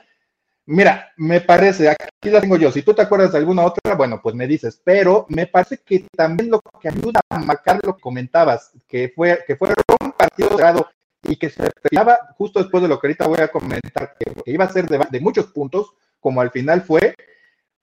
Mira, 0.68 1.12
me 1.16 1.40
parece, 1.40 1.88
aquí 1.88 2.28
la 2.28 2.40
tengo 2.40 2.56
yo, 2.56 2.72
si 2.72 2.82
tú 2.82 2.92
te 2.92 3.02
acuerdas 3.02 3.30
de 3.30 3.38
alguna 3.38 3.64
otra, 3.64 3.94
bueno, 3.94 4.20
pues 4.20 4.34
me 4.34 4.48
dices, 4.48 4.80
pero 4.82 5.24
me 5.28 5.46
parece 5.46 5.78
que 5.78 6.06
también 6.16 6.50
lo 6.50 6.60
que 6.80 6.88
ayuda 6.88 7.20
a 7.30 7.38
marcar 7.38 7.78
lo 7.84 7.94
que 7.94 8.02
comentabas, 8.02 8.72
que 8.88 9.12
fue, 9.14 9.44
que 9.46 9.54
fue 9.54 9.68
un 10.00 10.10
partido 10.10 10.48
cerrado 10.48 10.88
y 11.22 11.36
que 11.36 11.50
se 11.50 11.62
esperaba 11.64 12.18
justo 12.36 12.58
después 12.58 12.82
de 12.82 12.88
lo 12.88 12.98
que 12.98 13.06
ahorita 13.06 13.28
voy 13.28 13.40
a 13.40 13.48
comentar, 13.48 14.16
que, 14.18 14.50
iba 14.50 14.64
a 14.64 14.72
ser 14.72 14.88
de, 14.88 15.20
muchos 15.20 15.46
puntos, 15.46 15.94
como 16.18 16.40
al 16.40 16.50
final 16.50 16.82
fue, 16.82 17.14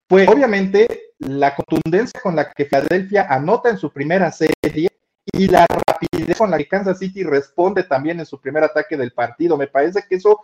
fue 0.09 0.27
obviamente 0.27 1.13
la 1.19 1.55
contundencia 1.55 2.19
con 2.21 2.35
la 2.35 2.51
que 2.51 2.65
Filadelfia 2.65 3.27
anota 3.29 3.69
en 3.69 3.77
su 3.77 3.93
primera 3.93 4.29
serie 4.29 4.89
y 5.31 5.47
la 5.47 5.65
rapidez 5.87 6.37
con 6.37 6.51
la 6.51 6.57
que 6.57 6.67
Kansas 6.67 6.99
City 6.99 7.23
responde 7.23 7.83
también 7.83 8.19
en 8.19 8.25
su 8.25 8.41
primer 8.41 8.65
ataque 8.65 8.97
del 8.97 9.13
partido. 9.13 9.55
Me 9.55 9.67
parece 9.67 10.03
que 10.07 10.15
eso 10.15 10.37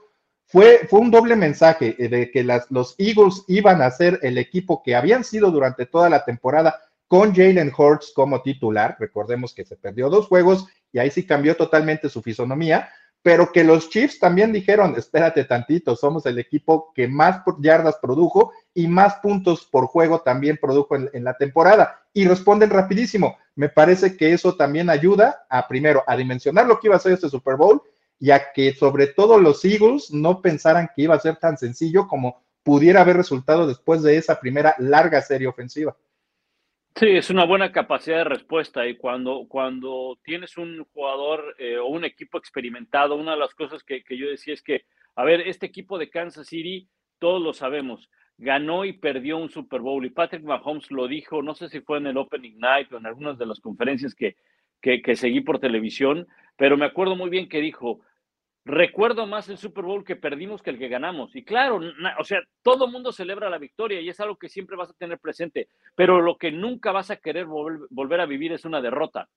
fue, 0.49 0.87
fue 0.89 0.99
un 0.99 1.11
doble 1.11 1.35
mensaje 1.35 1.95
eh, 1.99 2.09
de 2.09 2.31
que 2.31 2.43
las, 2.43 2.69
los 2.71 2.95
Eagles 2.97 3.43
iban 3.47 3.83
a 3.83 3.91
ser 3.91 4.19
el 4.23 4.39
equipo 4.39 4.81
que 4.81 4.95
habían 4.95 5.23
sido 5.23 5.51
durante 5.51 5.85
toda 5.85 6.09
la 6.09 6.25
temporada 6.25 6.81
con 7.07 7.35
Jalen 7.35 7.71
Hurts 7.75 8.11
como 8.15 8.41
titular. 8.41 8.97
Recordemos 8.99 9.53
que 9.53 9.63
se 9.63 9.75
perdió 9.75 10.09
dos 10.09 10.27
juegos 10.27 10.65
y 10.91 10.97
ahí 10.97 11.11
sí 11.11 11.25
cambió 11.25 11.55
totalmente 11.55 12.09
su 12.09 12.23
fisonomía, 12.23 12.89
pero 13.21 13.51
que 13.51 13.63
los 13.63 13.89
Chiefs 13.89 14.17
también 14.17 14.51
dijeron, 14.51 14.95
espérate 14.97 15.43
tantito, 15.43 15.95
somos 15.95 16.25
el 16.25 16.39
equipo 16.39 16.91
que 16.95 17.07
más 17.07 17.43
yardas 17.59 17.97
produjo 18.01 18.51
y 18.73 18.87
más 18.87 19.15
puntos 19.17 19.65
por 19.65 19.85
juego 19.85 20.21
también 20.21 20.57
produjo 20.59 20.95
en, 20.95 21.23
la 21.23 21.35
temporada. 21.35 22.01
Y 22.11 22.27
responden 22.27 22.71
rapidísimo. 22.71 23.37
Me 23.53 23.69
parece 23.69 24.17
que 24.17 24.33
eso 24.33 24.55
también 24.55 24.89
ayuda 24.89 25.45
a, 25.47 25.67
primero, 25.67 26.03
a 26.07 26.17
dimensionar 26.17 26.65
lo 26.65 26.79
que 26.79 26.87
iba 26.87 26.95
a 26.95 26.99
ser 26.99 27.11
este 27.11 27.29
Super 27.29 27.55
Bowl 27.55 27.83
y 28.19 28.31
a 28.31 28.51
que 28.53 28.73
sobre 28.73 29.07
todo 29.07 29.39
los 29.39 29.63
Eagles 29.63 30.11
no 30.11 30.41
pensaran 30.41 30.89
que 30.95 31.03
iba 31.03 31.15
a 31.15 31.19
ser 31.19 31.37
tan 31.37 31.57
sencillo 31.57 32.07
como 32.07 32.43
pudiera 32.63 33.01
haber 33.01 33.17
resultado 33.17 33.65
después 33.65 34.03
de 34.03 34.17
esa 34.17 34.39
primera 34.39 34.75
larga 34.77 35.21
serie 35.21 35.47
ofensiva. 35.47 35.95
Sí, 36.95 37.07
es 37.07 37.29
una 37.29 37.45
buena 37.45 37.71
capacidad 37.71 38.17
de 38.17 38.23
respuesta 38.25 38.85
y 38.85 38.97
cuando, 38.97 39.45
cuando 39.47 40.19
tienes 40.23 40.57
un 40.57 40.83
jugador 40.93 41.55
eh, 41.57 41.77
o 41.77 41.87
un 41.87 42.03
equipo 42.03 42.37
experimentado, 42.37 43.15
una 43.15 43.31
de 43.31 43.37
las 43.37 43.55
cosas 43.55 43.83
que, 43.83 44.03
que, 44.03 44.17
yo 44.17 44.27
decía 44.29 44.53
es 44.53 44.61
que, 44.61 44.83
a 45.15 45.23
ver, 45.23 45.41
este 45.47 45.65
equipo 45.65 45.97
de 45.97 46.09
Kansas 46.09 46.47
City, 46.47 46.89
todos 47.17 47.41
lo 47.41 47.53
sabemos, 47.53 48.09
ganó 48.37 48.83
y 48.83 48.93
perdió 48.93 49.37
un 49.37 49.49
Super 49.49 49.79
Bowl 49.79 50.05
y 50.05 50.09
Patrick 50.09 50.43
Mahomes 50.43 50.91
lo 50.91 51.07
dijo, 51.07 51.41
no 51.41 51.55
sé 51.55 51.69
si 51.69 51.79
fue 51.79 51.99
en 51.99 52.07
el 52.07 52.17
Opening 52.17 52.59
Night 52.59 52.91
o 52.91 52.97
en 52.97 53.05
algunas 53.05 53.37
de 53.37 53.45
las 53.45 53.61
conferencias 53.61 54.13
que, 54.13 54.35
que, 54.81 55.01
que 55.01 55.15
seguí 55.15 55.39
por 55.39 55.59
televisión, 55.59 56.27
pero 56.59 56.75
me 56.75 56.85
acuerdo 56.85 57.15
muy 57.15 57.29
bien 57.29 57.47
que 57.47 57.61
dijo, 57.61 58.01
recuerdo 58.65 59.25
más 59.25 59.47
el 59.47 59.57
Super 59.57 59.85
Bowl 59.85 60.03
que 60.03 60.17
perdimos 60.17 60.61
que 60.61 60.71
el 60.71 60.77
que 60.77 60.89
ganamos. 60.89 61.33
Y 61.33 61.45
claro, 61.45 61.79
o 62.19 62.23
sea, 62.25 62.41
todo 62.61 62.89
mundo 62.89 63.13
celebra 63.13 63.49
la 63.49 63.57
victoria 63.57 64.01
y 64.01 64.09
es 64.09 64.19
algo 64.19 64.35
que 64.35 64.49
siempre 64.49 64.75
vas 64.75 64.89
a 64.89 64.93
tener 64.93 65.19
presente, 65.19 65.69
pero 65.95 66.19
lo 66.19 66.37
que 66.37 66.51
nunca 66.51 66.91
vas 66.91 67.11
a 67.11 67.15
querer 67.15 67.45
volver, 67.45 68.19
a 68.19 68.25
vivir 68.25 68.51
es 68.51 68.65
una 68.65 68.81
derrota. 68.81 69.29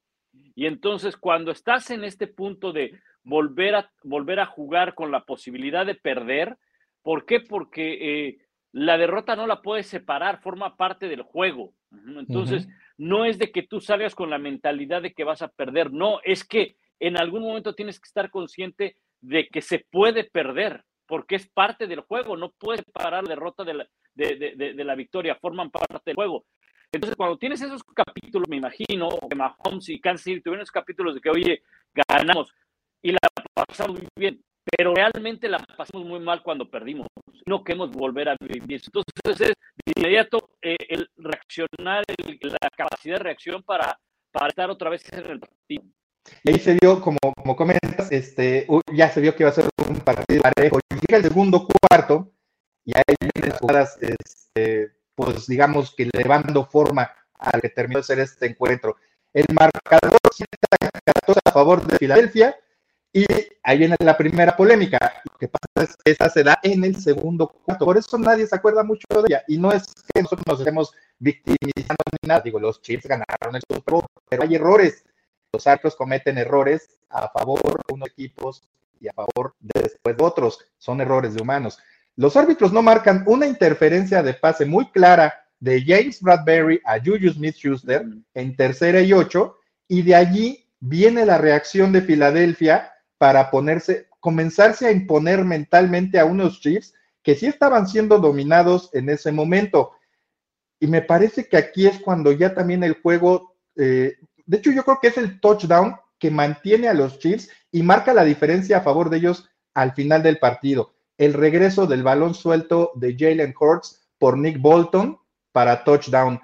Y 0.56 0.66
entonces 0.66 1.16
cuando 1.16 1.52
estás 1.52 1.92
en 1.92 2.02
este 2.02 2.26
punto 2.26 2.72
de 2.72 2.98
volver 3.22 3.76
a, 3.76 3.92
volver 4.02 4.40
a 4.40 4.46
jugar 4.46 4.96
con 4.96 5.12
la 5.12 5.24
posibilidad 5.24 5.87
de 5.87 5.94
perder, 5.94 6.56
¿por 7.02 7.24
qué? 7.24 7.38
Porque 7.38 7.98
eh, 8.00 8.38
la 8.72 8.98
derrota 8.98 9.37
no 9.37 9.46
la 9.46 9.62
puedes 9.62 9.87
separar, 9.87 10.42
forma 10.42 10.76
parte 10.76 11.06
del 11.06 11.22
juego. 11.22 11.72
Entonces, 12.18 12.66
no 12.98 13.24
es 13.26 13.38
de 13.38 13.52
que 13.52 13.62
tú 13.62 13.80
salgas 13.80 14.16
con 14.16 14.28
la 14.28 14.38
mentalidad 14.38 15.02
de 15.02 15.12
que 15.12 15.22
vas 15.22 15.42
a 15.42 15.48
perder, 15.48 15.92
no, 15.92 16.18
es 16.24 16.42
que 16.42 16.76
en 17.03 17.19
algún 17.19 17.43
momento 17.43 17.75
tienes 17.75 17.99
que 17.99 18.07
estar 18.07 18.31
consciente 18.31 18.97
de 19.21 19.49
que 19.49 19.61
se 19.61 19.85
puede 19.91 20.23
perder, 20.23 20.85
porque 21.07 21.35
es 21.35 21.49
parte 21.49 21.88
del 21.88 22.01
juego, 22.01 22.37
no 22.37 22.53
puedes 22.53 22.85
parar 22.93 23.25
la 23.25 23.31
derrota 23.31 23.65
de 23.65 23.75
la, 23.75 23.88
de, 24.15 24.85
la 24.85 24.95
victoria, 24.95 25.37
forman 25.41 25.71
parte 25.71 25.99
del 26.07 26.15
juego. 26.15 26.45
Entonces, 26.93 27.17
cuando 27.17 27.38
tienes 27.38 27.61
esos 27.61 27.83
capítulos, 27.83 28.49
me 28.49 28.59
imagino, 28.59 29.09
que 29.29 29.35
Mahomes 29.35 29.88
y 29.88 30.01
Kansas 30.01 30.23
City 30.23 30.43
tuvieron 30.43 30.62
esos 30.62 30.71
capítulos 30.71 31.17
de 31.17 31.21
que, 31.21 31.31
oye, 31.31 31.62
ganamos 32.09 32.53
y 33.03 33.11
la 33.11 33.19
pasamos 33.53 33.99
muy 33.99 34.09
bien, 34.17 34.41
pero 34.65 34.95
realmente 34.95 35.49
la 35.49 35.59
pasamos 35.59 36.07
muy 36.07 36.21
mal 36.21 36.41
cuando 36.41 36.71
perdimos. 36.71 37.09
No 37.47 37.65
queremos 37.65 37.91
volver 37.91 38.29
a 38.29 38.37
vivir. 38.38 38.62
Entonces, 38.62 39.12
es 39.25 39.38
de 39.38 39.55
inmediato 39.97 40.51
eh, 40.62 40.77
el 40.88 41.11
reaccionar, 41.17 42.05
la 42.43 42.71
capacidad 42.77 43.17
de 43.17 43.25
reacción 43.25 43.65
para, 43.65 43.99
para 44.31 44.49
estar 44.49 44.71
otra 44.71 44.88
vez 44.88 45.12
en 45.12 45.31
el 45.31 45.41
partido. 45.41 45.83
Y 46.44 46.50
ahí 46.50 46.58
se 46.58 46.76
vio, 46.80 47.00
como, 47.00 47.18
como 47.37 47.56
comentas, 47.56 48.11
este, 48.11 48.66
ya 48.92 49.11
se 49.11 49.20
vio 49.20 49.35
que 49.35 49.42
iba 49.42 49.50
a 49.50 49.54
ser 49.54 49.68
un 49.88 49.96
partido 50.00 50.42
parejo. 50.42 50.78
Llega 50.90 51.18
el 51.18 51.24
segundo 51.24 51.66
cuarto 51.66 52.32
y 52.85 52.92
ahí 52.96 53.14
vienen 53.35 53.58
jugadas, 53.58 53.98
este, 54.00 54.92
pues 55.14 55.46
digamos 55.46 55.94
que 55.94 56.08
le 56.12 56.24
dando 56.24 56.64
forma 56.64 57.11
al 57.38 57.61
que 57.61 57.68
terminó 57.68 57.98
de 57.98 58.04
ser 58.04 58.20
este 58.20 58.46
encuentro. 58.46 58.96
El 59.32 59.46
marcador 59.52 60.18
7 60.30 60.48
a 61.44 61.52
favor 61.52 61.87
de 61.87 61.98
Filadelfia 61.98 62.56
y 63.12 63.24
ahí 63.62 63.78
viene 63.78 63.96
la 64.00 64.16
primera 64.16 64.56
polémica. 64.56 65.22
Lo 65.30 65.38
que 65.38 65.48
pasa 65.48 65.90
es 65.90 65.96
que 66.02 66.12
esta 66.12 66.28
se 66.30 66.42
da 66.42 66.58
en 66.62 66.85
el 66.85 66.96
segundo 66.96 67.48
cuarto. 67.48 67.85
Por 67.85 67.98
eso 67.98 68.18
nadie 68.18 68.46
se 68.46 68.56
acuerda 68.56 68.82
mucho 68.82 69.04
de 69.11 69.24
ella. 69.28 69.44
Y 69.48 69.58
no 69.58 69.70
es 69.70 69.85
que 70.12 70.22
nosotros 70.22 70.46
nos 70.46 70.58
estemos 70.61 70.92
victimizando 71.18 72.02
ni 72.22 72.28
nada. 72.28 72.40
Digo, 72.40 72.58
los 72.58 72.80
Chiefs 72.80 73.06
ganaron 73.06 73.54
el 73.54 73.62
Super 73.68 73.92
Bowl, 73.92 74.06
pero 74.28 74.42
hay 74.42 74.54
errores 74.54 75.04
los 75.53 75.67
árbitros 75.67 75.97
cometen 75.97 76.38
errores 76.38 76.88
a 77.11 77.29
favor 77.29 77.61
de 77.62 77.95
unos 77.95 78.09
equipos 78.09 78.62
y 79.01 79.09
a 79.09 79.12
favor 79.12 79.55
de 79.61 79.83
después 79.83 80.17
de 80.17 80.25
otros. 80.25 80.59
Son 80.79 81.01
errores 81.01 81.35
de 81.35 81.43
humanos. 81.43 81.79
Los 82.17 82.37
árbitros 82.37 82.73
no 82.73 82.83
marcan 82.83 83.25
una 83.27 83.47
interferencia 83.47 84.23
de 84.23 84.35
pase 84.35 84.65
muy 84.65 84.91
clara 84.91 85.35
de 85.61 85.85
James 85.85 86.21
Bradbury 86.21 86.81
a 86.85 86.99
Juju 86.99 87.35
Smith-Schuster 87.35 88.05
en 88.35 88.57
tercera 88.57 89.01
y 89.01 89.12
ocho, 89.12 89.59
y 89.88 90.03
de 90.03 90.15
allí 90.15 90.67
viene 90.81 91.25
la 91.27 91.38
reacción 91.38 91.93
de 91.93 92.03
Filadelfia 92.03 92.93
para 93.19 93.51
ponerse, 93.51 94.09
comenzarse 94.21 94.87
a 94.87 94.93
imponer 94.93 95.45
mentalmente 95.45 96.19
a 96.19 96.25
unos 96.25 96.61
Chiefs 96.61 96.95
que 97.23 97.35
sí 97.35 97.47
estaban 97.47 97.87
siendo 97.87 98.19
dominados 98.19 98.91
en 98.95 99.09
ese 99.09 99.31
momento. 99.31 99.93
Y 100.81 100.87
me 100.88 101.03
parece 101.03 101.47
que 101.47 101.57
aquí 101.57 101.87
es 101.87 102.01
cuando 102.01 102.33
ya 102.33 102.55
también 102.55 102.83
el 102.83 103.01
juego 103.01 103.55
eh, 103.77 104.17
de 104.46 104.57
hecho, 104.59 104.70
yo 104.70 104.85
creo 104.85 104.98
que 105.00 105.09
es 105.09 105.18
el 105.18 105.40
touchdown 105.40 105.96
que 106.18 106.31
mantiene 106.31 106.88
a 106.88 106.94
los 106.94 107.18
Chiefs 107.18 107.50
y 107.70 107.83
marca 107.83 108.14
la 108.14 108.24
diferencia 108.24 108.78
a 108.78 108.83
favor 108.83 109.11
de 109.11 109.18
ellos 109.18 109.48
al 109.74 109.92
final 109.92 110.22
del 110.22 110.38
partido. 110.38 110.94
El 111.18 111.35
regreso 111.35 111.87
del 111.87 112.02
balón 112.02 112.35
suelto 112.35 112.92
de 112.94 113.16
Jalen 113.18 113.55
Hurts 113.59 114.02
por 114.18 114.38
Nick 114.38 114.61
Bolton 114.61 115.18
para 115.50 115.85
touchdown. 115.85 116.40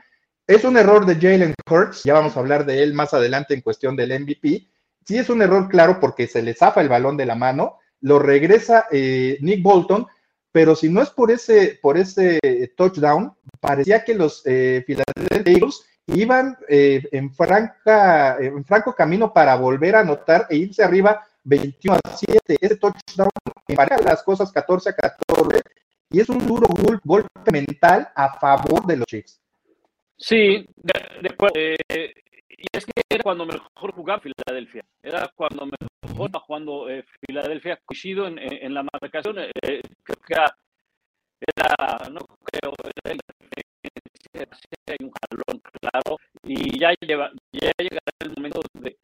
Es 0.46 0.64
un 0.64 0.76
error 0.76 1.06
de 1.06 1.14
Jalen 1.14 1.54
Hurts, 1.70 2.02
ya 2.04 2.14
vamos 2.14 2.37
a 2.37 2.40
hablar 2.40 2.64
de 2.64 2.82
él 2.82 2.94
más 2.94 3.14
adelante 3.14 3.54
en 3.54 3.61
cuestión 3.61 3.96
del 3.96 4.18
MVP. 4.20 4.66
Sí 5.04 5.16
es 5.16 5.30
un 5.30 5.42
error 5.42 5.68
claro 5.68 6.00
porque 6.00 6.26
se 6.26 6.42
le 6.42 6.54
zafa 6.54 6.80
el 6.80 6.88
balón 6.88 7.16
de 7.16 7.26
la 7.26 7.34
mano, 7.34 7.78
lo 8.00 8.18
regresa 8.18 8.87
eh, 8.90 9.38
Nick 9.40 9.62
Bolton, 9.62 10.06
pero 10.50 10.74
si 10.74 10.88
no 10.88 11.02
es 11.02 11.11
por 11.11 11.30
ese, 11.30 11.78
por 11.80 11.98
ese 11.98 12.40
touchdown, 12.76 13.32
parecía 13.61 14.04
que 14.04 14.14
los 14.14 14.42
eh, 14.44 14.82
Philadelphia 14.87 15.52
Eagles 15.52 15.84
iban 16.09 16.57
eh, 16.68 17.03
en, 17.12 17.33
franca, 17.33 18.37
en 18.40 18.64
franco 18.64 18.94
camino 18.94 19.33
para 19.33 19.57
volver 19.57 19.97
a 19.97 20.01
anotar 20.01 20.47
e 20.51 20.57
irse 20.57 20.83
arriba 20.83 21.27
21 21.44 21.99
a 22.05 22.16
7. 22.16 22.59
Ese 22.61 22.77
touchdown 22.77 23.31
para 23.75 23.99
las 23.99 24.23
cosas 24.23 24.51
14 24.53 24.90
a 24.90 24.92
14 24.94 25.62
y 26.11 26.21
es 26.21 26.29
un 26.29 26.47
duro 26.47 26.66
golpe 27.05 27.53
mental 27.53 28.09
a 28.14 28.38
favor 28.38 28.87
de 28.87 28.97
los 28.97 29.07
Chiefs. 29.07 29.40
Sí, 30.16 30.66
de, 30.77 31.37
eh, 31.55 32.12
y 32.49 32.66
es 32.73 32.85
que 32.85 33.03
era 33.09 33.23
cuando 33.23 33.47
mejor 33.47 33.92
jugaba 33.94 34.21
Filadelfia. 34.21 34.85
Era 35.03 35.31
cuando 35.37 35.66
mejor 35.66 36.27
estaba 36.27 36.44
jugando 36.44 36.88
eh, 36.88 37.05
Filadelfia. 37.27 37.79
Coincido 37.85 38.27
en, 38.27 38.38
en, 38.38 38.75
la 38.75 38.83
marcación. 38.83 39.38
Eh, 39.38 39.81
creo 40.03 40.18
que 40.27 40.35
era, 40.35 42.09
no 42.11 42.21
creo, 42.44 42.73
era 43.05 43.14
hay 44.35 44.96
un 45.00 45.11
jalón 45.11 45.62
claro. 45.81 46.18
Y 46.44 46.78
ya, 46.78 46.94
lleva, 47.00 47.31
ya 47.52 47.72
llegará 47.78 48.12
el 48.20 48.33
momento 48.37 48.61
de, 48.74 48.96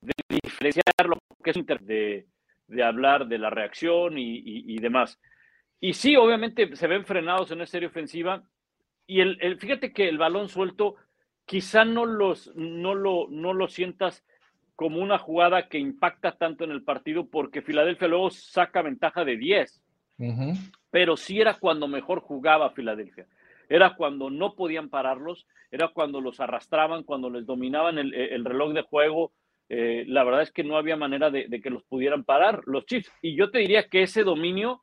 de 0.00 0.12
diferenciar 0.28 0.84
lo 1.06 1.18
que 1.42 1.50
es 1.50 1.86
de, 1.86 2.26
de 2.68 2.82
hablar 2.82 3.26
de 3.26 3.38
la 3.38 3.50
reacción 3.50 4.18
y, 4.18 4.36
y, 4.38 4.74
y, 4.74 4.78
demás. 4.78 5.18
Y 5.80 5.94
sí, 5.94 6.16
obviamente 6.16 6.76
se 6.76 6.86
ven 6.86 7.04
frenados 7.04 7.50
en 7.50 7.60
esa 7.60 7.72
serie 7.72 7.88
ofensiva. 7.88 8.42
Y 9.06 9.20
el, 9.20 9.38
el, 9.40 9.58
fíjate 9.58 9.92
que 9.92 10.08
el 10.08 10.18
balón 10.18 10.48
suelto 10.48 10.96
quizá 11.44 11.84
no, 11.84 12.06
los, 12.06 12.54
no, 12.54 12.94
lo, 12.94 13.28
no 13.28 13.52
lo 13.52 13.68
sientas 13.68 14.24
como 14.76 14.98
una 14.98 15.18
jugada 15.18 15.68
que 15.68 15.78
impacta 15.78 16.32
tanto 16.32 16.64
en 16.64 16.70
el 16.70 16.82
partido 16.82 17.28
porque 17.28 17.62
Filadelfia 17.62 18.08
luego 18.08 18.30
saca 18.30 18.82
ventaja 18.82 19.24
de 19.24 19.36
10. 19.36 19.82
Pero 20.90 21.16
sí 21.16 21.40
era 21.40 21.54
cuando 21.54 21.88
mejor 21.88 22.20
jugaba 22.20 22.70
Filadelfia. 22.70 23.26
Era 23.68 23.96
cuando 23.96 24.30
no 24.30 24.54
podían 24.54 24.88
pararlos, 24.88 25.46
era 25.70 25.88
cuando 25.88 26.20
los 26.20 26.40
arrastraban, 26.40 27.02
cuando 27.02 27.30
les 27.30 27.46
dominaban 27.46 27.98
el, 27.98 28.14
el 28.14 28.44
reloj 28.44 28.72
de 28.72 28.82
juego. 28.82 29.32
Eh, 29.68 30.04
la 30.06 30.24
verdad 30.24 30.42
es 30.42 30.52
que 30.52 30.64
no 30.64 30.76
había 30.76 30.96
manera 30.96 31.30
de, 31.30 31.48
de, 31.48 31.60
que 31.60 31.70
los 31.70 31.82
pudieran 31.84 32.24
parar 32.24 32.62
los 32.66 32.86
Chiefs. 32.86 33.10
Y 33.22 33.36
yo 33.36 33.50
te 33.50 33.58
diría 33.58 33.88
que 33.88 34.02
ese 34.02 34.22
dominio 34.22 34.82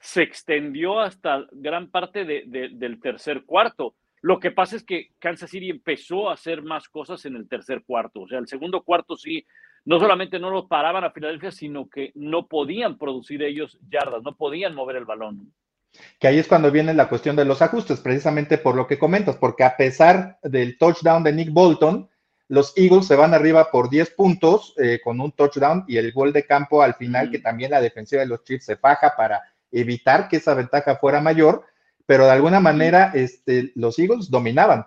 se 0.00 0.22
extendió 0.22 1.00
hasta 1.00 1.46
gran 1.52 1.90
parte 1.90 2.24
de, 2.24 2.44
del 2.46 3.00
tercer 3.00 3.44
cuarto. 3.44 3.94
Lo 4.22 4.38
que 4.38 4.50
pasa 4.50 4.76
es 4.76 4.84
que 4.84 5.10
Kansas 5.18 5.50
City 5.50 5.70
empezó 5.70 6.28
a 6.28 6.34
hacer 6.34 6.62
más 6.62 6.88
cosas 6.88 7.24
en 7.26 7.36
el 7.36 7.48
tercer 7.48 7.82
cuarto. 7.84 8.22
O 8.22 8.28
sea, 8.28 8.38
el 8.38 8.48
segundo 8.48 8.82
cuarto 8.82 9.16
sí, 9.16 9.44
no 9.84 10.00
solamente 10.00 10.38
no 10.38 10.50
los 10.50 10.66
paraban 10.66 11.04
a 11.04 11.12
Filadelfia, 11.12 11.50
sino 11.50 11.88
que 11.88 12.12
no 12.14 12.46
podían 12.46 12.98
producir 12.98 13.42
ellos 13.42 13.78
yardas, 13.88 14.22
no 14.22 14.34
podían 14.34 14.74
mover 14.74 14.96
el 14.96 15.04
balón. 15.04 15.52
Que 16.18 16.28
ahí 16.28 16.38
es 16.38 16.48
cuando 16.48 16.70
viene 16.70 16.94
la 16.94 17.08
cuestión 17.08 17.36
de 17.36 17.44
los 17.44 17.62
ajustes, 17.62 18.00
precisamente 18.00 18.58
por 18.58 18.74
lo 18.74 18.86
que 18.86 18.98
comentas, 18.98 19.36
porque 19.36 19.64
a 19.64 19.76
pesar 19.76 20.38
del 20.42 20.78
touchdown 20.78 21.22
de 21.22 21.32
Nick 21.32 21.52
Bolton, 21.52 22.08
los 22.48 22.72
Eagles 22.76 23.06
se 23.06 23.16
van 23.16 23.34
arriba 23.34 23.70
por 23.70 23.90
10 23.90 24.10
puntos 24.10 24.74
eh, 24.78 25.00
con 25.02 25.20
un 25.20 25.32
touchdown 25.32 25.84
y 25.88 25.96
el 25.96 26.12
gol 26.12 26.32
de 26.32 26.44
campo 26.44 26.82
al 26.82 26.94
final, 26.94 27.28
mm. 27.28 27.30
que 27.32 27.38
también 27.40 27.70
la 27.72 27.80
defensiva 27.80 28.20
de 28.20 28.28
los 28.28 28.44
Chiefs 28.44 28.66
se 28.66 28.76
faja 28.76 29.14
para 29.16 29.42
evitar 29.72 30.28
que 30.28 30.36
esa 30.36 30.54
ventaja 30.54 30.96
fuera 30.96 31.20
mayor 31.20 31.64
pero 32.06 32.24
de 32.24 32.32
alguna 32.32 32.60
manera 32.60 33.10
este, 33.12 33.72
los 33.74 33.98
Eagles 33.98 34.30
dominaban. 34.30 34.86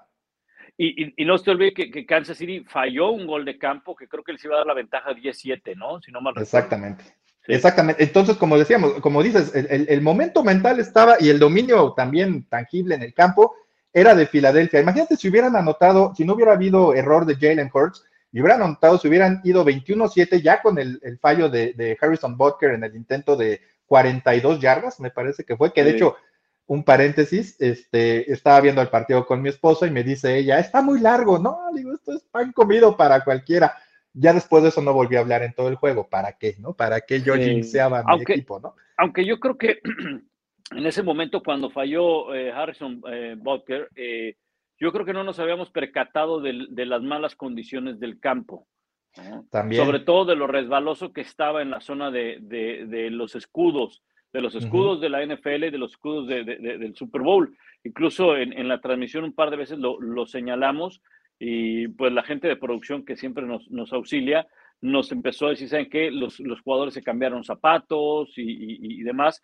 Y, 0.78 1.22
y, 1.22 1.26
no 1.26 1.38
se 1.38 1.52
olvide 1.52 1.74
que, 1.74 1.92
que, 1.92 2.06
Kansas 2.06 2.38
City 2.38 2.64
falló 2.66 3.12
un 3.12 3.28
gol 3.28 3.44
de 3.44 3.58
campo 3.58 3.94
que 3.94 4.08
creo 4.08 4.24
que 4.24 4.32
les 4.32 4.46
iba 4.46 4.56
a 4.56 4.60
dar 4.60 4.68
la 4.68 4.74
ventaja 4.74 5.14
17, 5.14 5.76
¿no? 5.76 6.02
Si 6.02 6.10
no 6.10 6.22
mal 6.22 6.34
Exactamente. 6.38 7.04
Exactamente. 7.48 8.04
Entonces, 8.04 8.38
como 8.38 8.58
decíamos, 8.58 8.94
como 9.02 9.24
dices, 9.24 9.52
el, 9.56 10.02
momento 10.02 10.44
mental 10.44 10.80
estaba 10.80 11.16
y 11.20 11.30
el 11.30 11.40
dominio 11.40 11.94
también 11.94 12.46
tangible 12.48 12.96
en 12.96 13.02
el 13.02 13.14
campo 13.14 13.56
era 13.92 14.14
de 14.14 14.28
Filadelfia. 14.28 14.82
Imagínate 14.82 15.16
si 15.16 15.30
hubieran 15.30 15.56
anotado, 15.56 16.14
si 16.16 16.26
no 16.26 16.34
hubiera 16.34 16.54
habido 16.54 16.94
error 16.94 17.26
de 17.26 17.36
Jalen 17.36 17.72
Hurts, 17.74 18.04
y 18.32 18.42
hubieran 18.42 18.62
anotado, 18.62 19.00
si 19.00 19.08
hubieran 19.08 19.42
ido 19.44 19.66
21-7 19.66 20.42
ya 20.44 20.62
con 20.62 20.78
el, 20.78 21.00
el 21.02 21.18
fallo 21.18 21.50
de, 21.50 21.74
de, 21.74 21.98
Harrison 22.00 22.38
Butker 22.38 22.72
en 22.72 22.84
el 22.84 22.96
intento 22.96 23.36
de 23.36 23.62
42 23.88 24.60
yardas, 24.60 25.00
me 25.00 25.10
parece 25.10 25.44
que 25.44 25.58
fue, 25.58 25.74
que 25.74 25.84
de 25.84 25.92
hecho 25.92 26.16
un 26.70 26.84
paréntesis, 26.84 27.56
este, 27.58 28.32
estaba 28.32 28.62
viendo 28.62 28.80
el 28.80 28.90
partido 28.90 29.26
con 29.26 29.42
mi 29.42 29.50
esposo 29.50 29.88
y 29.88 29.92
me 29.92 30.04
dice 30.04 30.38
ella, 30.38 30.60
está 30.60 30.84
muy 30.84 31.00
largo, 31.00 31.40
no, 31.40 31.58
digo, 31.74 31.96
esto 31.96 32.14
es 32.14 32.22
pan 32.32 32.52
comido 32.52 32.96
para 32.96 33.24
cualquiera. 33.24 33.76
Ya 34.14 34.34
después 34.34 34.64
de 34.64 34.70
eso 34.70 34.82
no 34.82 34.94
volví 34.94 35.16
a 35.16 35.20
hablar 35.20 35.44
en 35.44 35.54
todo 35.54 35.70
el 35.70 35.76
juego, 35.76 36.10
¿para 36.10 36.34
qué, 36.38 36.56
no? 36.60 36.74
¿Para 36.74 37.02
qué 37.02 37.22
yo 37.22 37.36
jinxeaba 37.36 38.04
mi 38.04 38.22
equipo, 38.22 38.60
no? 38.60 38.76
Aunque 38.98 39.26
yo 39.26 39.40
creo 39.40 39.58
que 39.58 39.80
en 40.72 40.86
ese 40.86 41.04
momento 41.04 41.44
cuando 41.44 41.70
falló 41.70 42.34
eh, 42.34 42.52
Harrison 42.52 43.02
eh, 43.12 43.36
Butker, 43.38 43.90
eh, 43.96 44.36
yo 44.80 44.92
creo 44.92 45.06
que 45.06 45.14
no 45.14 45.24
nos 45.24 45.40
habíamos 45.40 45.70
percatado 45.72 46.42
de, 46.42 46.68
de 46.70 46.86
las 46.86 47.02
malas 47.02 47.36
condiciones 47.36 48.00
del 48.00 48.20
campo. 48.20 48.68
¿no? 49.18 49.46
También. 49.50 49.84
Sobre 49.84 50.00
todo 50.00 50.26
de 50.26 50.36
lo 50.36 50.48
resbaloso 50.48 51.14
que 51.14 51.22
estaba 51.22 51.62
en 51.62 51.72
la 51.72 51.82
zona 51.82 52.12
de, 52.12 52.38
de, 52.42 52.86
de 52.86 53.10
los 53.10 53.36
escudos 53.36 54.04
de 54.32 54.42
los 54.42 54.56
escudos 54.56 54.98
uh 54.98 55.00
-huh. 55.00 55.02
de 55.02 55.10
la 55.10 55.26
NFL 55.26 55.64
y 55.66 55.72
de 55.72 55.78
los 55.78 55.92
escudos 55.92 56.28
de, 56.28 56.44
de, 56.44 56.58
de, 56.58 56.78
del 56.78 56.96
Super 56.96 57.22
Bowl. 57.22 57.56
Incluso 57.84 58.38
en, 58.38 58.54
en, 58.54 58.68
la 58.68 58.80
transmisión 58.82 59.24
un 59.24 59.34
par 59.34 59.50
de 59.50 59.58
veces 59.58 59.80
lo, 59.80 60.00
lo, 60.00 60.26
señalamos 60.26 61.02
y 61.40 61.88
pues 61.88 62.12
la 62.12 62.24
gente 62.24 62.48
de 62.48 62.58
producción 62.58 63.06
que 63.06 63.16
siempre 63.16 63.46
nos, 63.46 63.70
nos 63.72 63.94
auxilia 63.94 64.48
nos 64.82 65.12
empezó 65.12 65.48
a 65.48 65.52
decir, 65.52 65.68
¿saben 65.68 65.90
qué? 65.90 66.12
Los, 66.12 66.40
los 66.40 66.62
jugadores 66.62 66.94
se 66.94 67.04
cambiaron 67.04 67.44
zapatos 67.44 68.38
y, 68.38 68.44
y, 68.44 69.02
y 69.02 69.04
demás. 69.04 69.42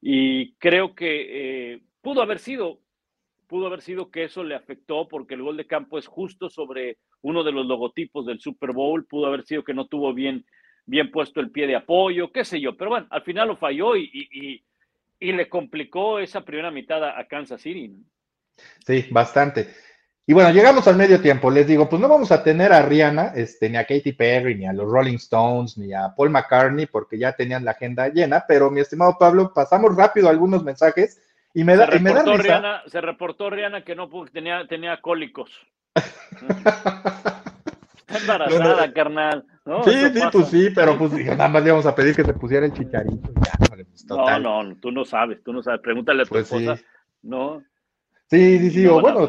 Y 0.00 0.54
creo 0.54 0.94
que 0.94 1.74
eh, 1.74 1.80
pudo 2.00 2.22
haber 2.22 2.38
sido, 2.38 2.80
pudo 3.46 3.66
haber 3.66 3.82
sido 3.82 4.10
que 4.10 4.24
eso 4.24 4.42
le 4.42 4.54
afectó 4.54 5.06
porque 5.08 5.34
el 5.34 5.42
gol 5.42 5.56
de 5.56 5.66
campo 5.66 5.98
es 5.98 6.06
justo 6.06 6.50
sobre 6.50 6.98
uno 7.22 7.44
de 7.44 7.52
los 7.52 7.66
logotipos 7.66 8.26
del 8.26 8.40
Super 8.40 8.72
Bowl, 8.72 9.06
pudo 9.06 9.26
haber 9.26 9.44
sido 9.44 9.64
que 9.64 9.74
no 9.74 9.86
tuvo 9.86 10.12
bien 10.12 10.44
bien 10.86 11.10
puesto 11.10 11.40
el 11.40 11.50
pie 11.50 11.66
de 11.66 11.76
apoyo, 11.76 12.30
qué 12.30 12.44
sé 12.44 12.60
yo, 12.60 12.76
pero 12.76 12.90
bueno, 12.90 13.06
al 13.08 13.22
final 13.22 13.48
lo 13.48 13.56
falló 13.56 13.96
y, 13.96 14.10
y, 14.12 14.62
y 15.18 15.32
le 15.32 15.48
complicó 15.48 16.18
esa 16.18 16.44
primera 16.44 16.70
mitad 16.70 17.02
a 17.02 17.26
Kansas 17.26 17.62
City. 17.62 17.90
Sí, 18.84 19.06
bastante. 19.10 19.68
Y 20.26 20.32
bueno, 20.32 20.50
llegamos 20.52 20.88
al 20.88 20.96
medio 20.96 21.20
tiempo. 21.20 21.50
Les 21.50 21.66
digo, 21.66 21.88
pues 21.88 22.00
no 22.00 22.08
vamos 22.08 22.32
a 22.32 22.42
tener 22.42 22.72
a 22.72 22.80
Rihanna, 22.80 23.32
este, 23.34 23.68
ni 23.68 23.76
a 23.76 23.84
Katy 23.84 24.12
Perry, 24.12 24.54
ni 24.54 24.66
a 24.66 24.72
los 24.72 24.90
Rolling 24.90 25.16
Stones, 25.16 25.76
ni 25.76 25.92
a 25.92 26.14
Paul 26.16 26.30
McCartney, 26.30 26.86
porque 26.86 27.18
ya 27.18 27.32
tenían 27.32 27.64
la 27.64 27.72
agenda 27.72 28.08
llena. 28.08 28.44
Pero 28.48 28.70
mi 28.70 28.80
estimado 28.80 29.18
Pablo, 29.18 29.52
pasamos 29.54 29.94
rápido 29.94 30.30
algunos 30.30 30.64
mensajes 30.64 31.20
y 31.52 31.62
me 31.62 31.76
da, 31.76 31.90
se 31.90 31.98
y 31.98 32.00
me 32.00 32.14
da 32.14 32.20
reportó 32.22 32.42
Rihanna, 32.42 32.82
se 32.86 33.00
reportó 33.02 33.50
Rihanna 33.50 33.84
que 33.84 33.94
no 33.94 34.08
tenía, 34.32 34.66
tenía 34.66 34.98
cólicos. 35.02 35.50
Está 38.06 38.18
embarazada, 38.18 38.92
carnal. 38.92 39.44
¿no? 39.66 39.84
Sí, 39.84 39.92
sí, 40.12 40.20
pues 40.32 40.48
sí, 40.48 40.70
pero 40.74 40.96
pues 40.96 41.12
nada 41.12 41.48
más 41.48 41.62
le 41.64 41.70
vamos 41.70 41.86
a 41.86 41.94
pedir 41.94 42.16
que 42.16 42.24
se 42.24 42.32
pusiera 42.32 42.64
el 42.64 42.72
chicharito. 42.72 43.30
Ya, 43.44 43.52
pues, 43.68 44.06
no, 44.06 44.38
no, 44.38 44.76
tú 44.76 44.90
no 44.90 45.04
sabes, 45.04 45.42
tú 45.42 45.52
no 45.52 45.62
sabes. 45.62 45.80
Pregúntale 45.80 46.22
a 46.22 46.24
tu 46.24 46.30
pues 46.30 46.44
esposa. 46.44 46.76
Sí. 46.76 46.84
No. 47.22 47.62
Sí, 48.30 48.58
sí, 48.58 48.70
sí, 48.70 48.84
no, 48.84 48.96
o 48.96 49.00
bueno, 49.00 49.28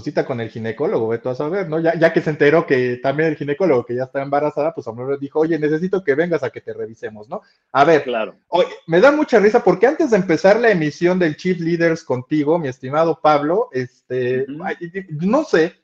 cita 0.00 0.24
con 0.24 0.40
el 0.40 0.48
ginecólogo, 0.48 1.08
ve 1.08 1.18
tú 1.18 1.28
a 1.28 1.34
saber, 1.34 1.68
¿no? 1.68 1.80
Ya, 1.80 1.94
ya 1.98 2.12
que 2.12 2.20
se 2.20 2.30
enteró 2.30 2.66
que 2.66 2.96
también 3.02 3.28
el 3.28 3.36
ginecólogo 3.36 3.84
que 3.84 3.94
ya 3.94 4.04
está 4.04 4.22
embarazada, 4.22 4.74
pues 4.74 4.86
a 4.86 4.90
lo 4.90 4.96
mejor 4.96 5.18
dijo, 5.18 5.40
oye, 5.40 5.58
necesito 5.58 6.02
que 6.02 6.14
vengas 6.14 6.42
a 6.42 6.50
que 6.50 6.60
te 6.60 6.72
revisemos, 6.72 7.28
¿no? 7.28 7.42
A 7.72 7.84
ver, 7.84 8.04
claro. 8.04 8.36
Oye, 8.48 8.68
me 8.86 9.00
da 9.00 9.12
mucha 9.12 9.38
risa 9.38 9.62
porque 9.62 9.86
antes 9.86 10.10
de 10.10 10.16
empezar 10.16 10.58
la 10.58 10.70
emisión 10.70 11.18
del 11.18 11.36
Chief 11.36 11.58
Leaders 11.60 12.04
contigo, 12.04 12.58
mi 12.58 12.68
estimado 12.68 13.20
Pablo, 13.20 13.68
este, 13.72 14.42
uh 14.42 14.46
-huh. 14.46 15.06
no 15.20 15.44
sé, 15.44 15.74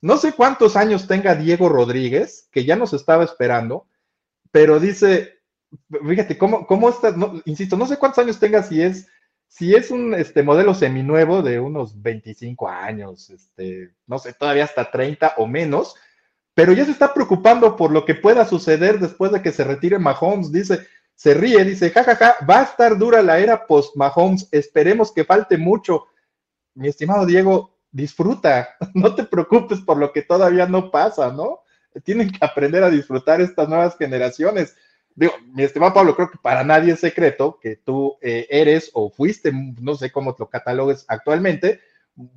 no 0.00 0.18
sé 0.18 0.32
cuántos 0.32 0.76
años 0.76 1.06
tenga 1.06 1.34
Diego 1.34 1.68
Rodríguez, 1.68 2.48
que 2.52 2.64
ya 2.64 2.76
nos 2.76 2.92
estaba 2.92 3.24
esperando, 3.24 3.86
pero 4.52 4.78
dice, 4.78 5.38
fíjate, 6.06 6.36
¿cómo, 6.38 6.66
cómo 6.66 6.90
está? 6.90 7.12
No, 7.12 7.40
insisto, 7.44 7.76
no 7.76 7.86
sé 7.86 7.96
cuántos 7.96 8.22
años 8.22 8.38
tenga, 8.38 8.62
si 8.62 8.82
es, 8.82 9.08
si 9.48 9.74
es 9.74 9.90
un 9.90 10.14
este, 10.14 10.42
modelo 10.42 10.74
seminuevo 10.74 11.42
de 11.42 11.60
unos 11.60 12.00
25 12.02 12.68
años, 12.68 13.30
este, 13.30 13.94
no 14.06 14.18
sé, 14.18 14.32
todavía 14.32 14.64
hasta 14.64 14.90
30 14.90 15.34
o 15.36 15.46
menos, 15.46 15.94
pero 16.54 16.72
ya 16.72 16.84
se 16.84 16.92
está 16.92 17.12
preocupando 17.14 17.76
por 17.76 17.90
lo 17.90 18.04
que 18.04 18.14
pueda 18.14 18.44
suceder 18.46 18.98
después 18.98 19.32
de 19.32 19.42
que 19.42 19.52
se 19.52 19.64
retire 19.64 19.98
Mahomes. 19.98 20.52
Dice, 20.52 20.86
se 21.14 21.34
ríe, 21.34 21.64
dice, 21.64 21.90
jajaja, 21.90 22.16
ja, 22.16 22.36
ja, 22.38 22.46
va 22.46 22.60
a 22.60 22.64
estar 22.64 22.98
dura 22.98 23.22
la 23.22 23.38
era 23.38 23.66
post-Mahomes, 23.66 24.48
esperemos 24.50 25.12
que 25.12 25.24
falte 25.24 25.56
mucho. 25.56 26.06
Mi 26.74 26.88
estimado 26.88 27.26
Diego, 27.26 27.76
disfruta, 27.90 28.76
no 28.94 29.14
te 29.14 29.24
preocupes 29.24 29.80
por 29.80 29.98
lo 29.98 30.12
que 30.12 30.22
todavía 30.22 30.66
no 30.66 30.90
pasa, 30.90 31.32
¿no? 31.32 31.60
Tienen 32.02 32.30
que 32.30 32.44
aprender 32.44 32.82
a 32.82 32.90
disfrutar 32.90 33.40
estas 33.40 33.68
nuevas 33.68 33.96
generaciones. 33.96 34.74
Digo, 35.14 35.34
mi 35.52 35.62
estimado 35.62 35.94
Pablo, 35.94 36.16
creo 36.16 36.30
que 36.30 36.38
para 36.38 36.64
nadie 36.64 36.92
es 36.92 37.00
secreto 37.00 37.58
que 37.60 37.76
tú 37.76 38.16
eh, 38.20 38.46
eres 38.50 38.90
o 38.94 39.10
fuiste, 39.10 39.52
no 39.52 39.94
sé 39.94 40.10
cómo 40.10 40.34
lo 40.36 40.48
catalogues 40.48 41.04
actualmente, 41.08 41.80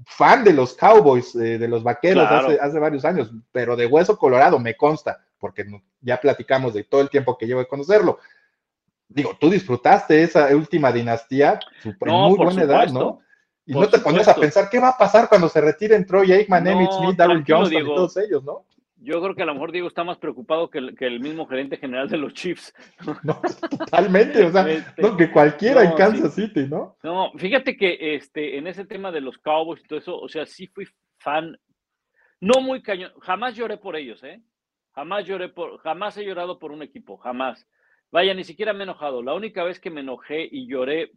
fan 0.06 0.44
de 0.44 0.54
los 0.54 0.74
Cowboys, 0.74 1.36
eh, 1.36 1.58
de 1.58 1.68
los 1.68 1.84
Vaqueros 1.84 2.28
claro. 2.28 2.48
hace, 2.48 2.60
hace, 2.60 2.80
varios 2.80 3.06
años, 3.06 3.32
pero 3.52 3.76
de 3.76 3.88
hueso 3.88 4.18
colorado, 4.18 4.60
me 4.60 4.76
consta, 4.76 5.24
porque 5.40 5.66
ya 6.02 6.20
platicamos 6.20 6.74
de 6.74 6.84
todo 6.84 7.02
el 7.02 7.10
tiempo 7.10 7.38
que 7.38 7.48
llevo 7.48 7.62
de 7.62 7.68
conocerlo. 7.68 8.20
Digo, 9.08 9.38
tú 9.40 9.50
disfrutaste 9.50 10.22
esa 10.22 10.48
última 10.56 10.92
dinastía, 10.92 11.60
super, 11.82 12.10
no, 12.10 12.30
muy 12.30 12.38
buena 12.38 12.52
supuesto. 12.52 12.74
edad, 12.74 12.92
¿no? 12.92 13.20
Y 13.66 13.74
Por 13.74 13.84
no 13.84 13.90
te 13.90 14.00
pones 14.00 14.28
a 14.28 14.36
pensar 14.36 14.70
qué 14.70 14.80
va 14.80 14.90
a 14.90 14.98
pasar 14.98 15.28
cuando 15.28 15.50
se 15.50 15.62
retiren 15.62 16.06
Troy 16.06 16.32
Aikman, 16.32 16.63
no, 16.63 16.70
Emmitt 16.72 16.92
Smith, 16.92 17.18
Darryl 17.18 17.44
Johnson 17.46 17.82
y 17.82 17.86
todos 17.86 18.18
ellos, 18.18 18.44
¿no? 18.44 18.66
Yo 19.00 19.22
creo 19.22 19.36
que 19.36 19.44
a 19.44 19.46
lo 19.46 19.54
mejor 19.54 19.72
Diego 19.72 19.88
está 19.88 20.04
más 20.04 20.18
preocupado 20.18 20.70
que 20.70 20.80
el, 20.80 20.96
que 20.96 21.06
el 21.06 21.20
mismo 21.20 21.46
gerente 21.46 21.78
general 21.78 22.10
de 22.10 22.18
los 22.18 22.34
Chiefs. 22.34 22.74
No, 23.24 23.40
totalmente, 23.70 24.44
o 24.44 24.52
sea, 24.52 24.68
este, 24.70 25.02
no, 25.02 25.16
que 25.16 25.32
cualquiera 25.32 25.84
no, 25.84 25.90
en 25.90 25.96
Kansas 25.96 26.34
sí. 26.34 26.48
City, 26.48 26.68
¿no? 26.68 26.98
No, 27.04 27.32
fíjate 27.38 27.78
que 27.78 28.16
este, 28.16 28.58
en 28.58 28.68
ese 28.68 28.86
tema 28.86 29.12
de 29.12 29.22
los 29.22 29.38
Cowboys 29.38 29.82
y 29.84 29.88
todo 29.88 30.00
eso, 30.00 30.20
o 30.20 30.28
sea, 30.28 30.46
sí 30.46 30.68
fui 30.68 30.88
fan 31.20 31.58
No 32.42 32.62
muy 32.62 32.82
cañón, 32.82 33.12
jamás 33.22 33.56
lloré 33.56 33.78
por 33.78 33.96
ellos, 33.96 34.24
¿eh? 34.24 34.42
Jamás 34.94 35.26
lloré 35.26 35.50
por, 35.50 35.78
jamás 35.80 36.18
he 36.18 36.26
llorado 36.26 36.58
por 36.58 36.72
un 36.72 36.82
equipo, 36.82 37.18
jamás. 37.18 37.68
Vaya, 38.12 38.34
ni 38.34 38.44
siquiera 38.44 38.74
me 38.74 38.80
he 38.80 38.84
enojado. 38.84 39.22
La 39.22 39.36
única 39.36 39.64
vez 39.64 39.80
que 39.80 39.92
me 39.92 40.02
enojé 40.02 40.48
y 40.50 40.68
lloré 40.68 41.12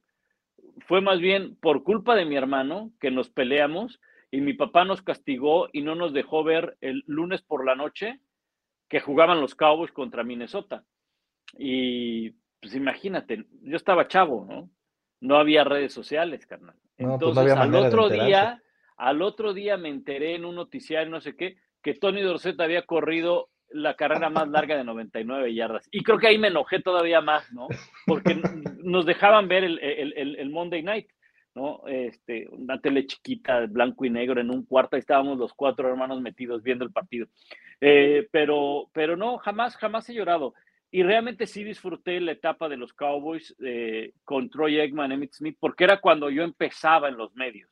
fue 0.87 1.01
más 1.01 1.19
bien 1.19 1.57
por 1.57 1.83
culpa 1.83 2.15
de 2.15 2.27
mi 2.27 2.37
hermano, 2.37 2.91
que 3.01 3.11
nos 3.11 3.31
peleamos 3.31 4.01
y 4.31 4.41
mi 4.41 4.55
papá 4.55 4.85
nos 4.85 5.03
castigó 5.03 5.69
y 5.73 5.83
no 5.83 5.95
nos 5.95 6.13
dejó 6.13 6.45
ver 6.45 6.77
el 6.81 7.03
lunes 7.07 7.43
por 7.43 7.65
la 7.65 7.75
noche 7.75 8.21
que 8.89 9.01
jugaban 9.01 9.41
los 9.41 9.55
Cowboys 9.55 9.93
contra 9.93 10.25
Minnesota. 10.25 10.85
Y 11.59 12.31
pues 12.61 12.75
imagínate, 12.75 13.45
yo 13.63 13.77
estaba 13.77 14.09
chavo, 14.09 14.47
¿no? 14.49 14.71
No 15.21 15.37
había 15.37 15.65
redes 15.65 15.93
sociales, 15.93 16.47
carnal. 16.47 16.77
Pues, 16.97 17.11
Entonces, 17.13 17.53
al 17.53 17.75
otro 17.75 18.09
día, 18.09 18.63
al 18.97 19.23
otro 19.23 19.53
día 19.55 19.77
me 19.77 19.89
enteré 19.89 20.35
en 20.35 20.45
un 20.45 20.57
noticiario, 20.57 21.11
no 21.11 21.21
sé 21.21 21.37
qué, 21.37 21.57
que 21.83 21.95
Tony 21.95 22.21
Dorset 22.21 22.61
había 22.61 22.85
corrido 22.87 23.49
la 23.71 23.95
carrera 23.95 24.31
más 24.31 24.49
larga 24.49 24.77
de 24.77 24.85
99 24.85 25.55
yardas. 25.55 25.89
Y 25.91 26.03
creo 26.03 26.19
que 26.19 26.27
ahí 26.27 26.39
me 26.39 26.49
enojé 26.49 26.81
todavía 26.81 27.21
más, 27.21 27.51
¿no? 27.53 27.69
Porque 28.07 28.35
nos 28.83 29.07
dejaban 29.07 29.49
ver 29.49 29.65
el, 29.65 29.79
el, 29.79 30.51
Monday 30.51 30.83
Night, 30.83 31.09
Este, 31.87 32.49
una 32.51 32.81
tele 32.81 33.07
chiquita, 33.07 33.67
blanco 33.67 34.05
y 34.05 34.11
negro, 34.11 34.41
en 34.41 34.51
un 34.51 34.65
cuarto, 34.65 34.97
ahí 34.97 35.01
estábamos 35.01 35.39
los 35.39 35.53
cuatro 35.53 35.89
hermanos 35.89 36.21
metidos 36.21 36.63
viendo 36.63 36.85
el 36.85 36.93
partido. 36.93 37.27
Eh, 37.81 38.29
pero, 38.31 38.91
pero 38.93 39.17
no, 39.17 39.39
jamás, 39.39 39.77
jamás 39.77 40.09
he 40.09 40.15
llorado. 40.15 40.55
Y 40.91 41.03
realmente 41.03 41.47
sí 41.47 41.63
disfruté 41.63 42.21
la 42.21 42.33
etapa 42.33 42.69
de 42.69 42.77
los 42.77 42.93
Cowboys 42.93 43.55
eh, 43.65 44.13
con 44.25 44.51
Troy 44.51 44.81
Eggman, 44.81 45.13
Emmett 45.13 45.33
Smith, 45.33 45.57
porque 45.61 45.85
era 45.85 46.01
cuando 46.01 46.31
yo 46.31 46.43
empezaba 46.43 47.09
en 47.09 47.17
los 47.17 47.35
medios, 47.35 47.71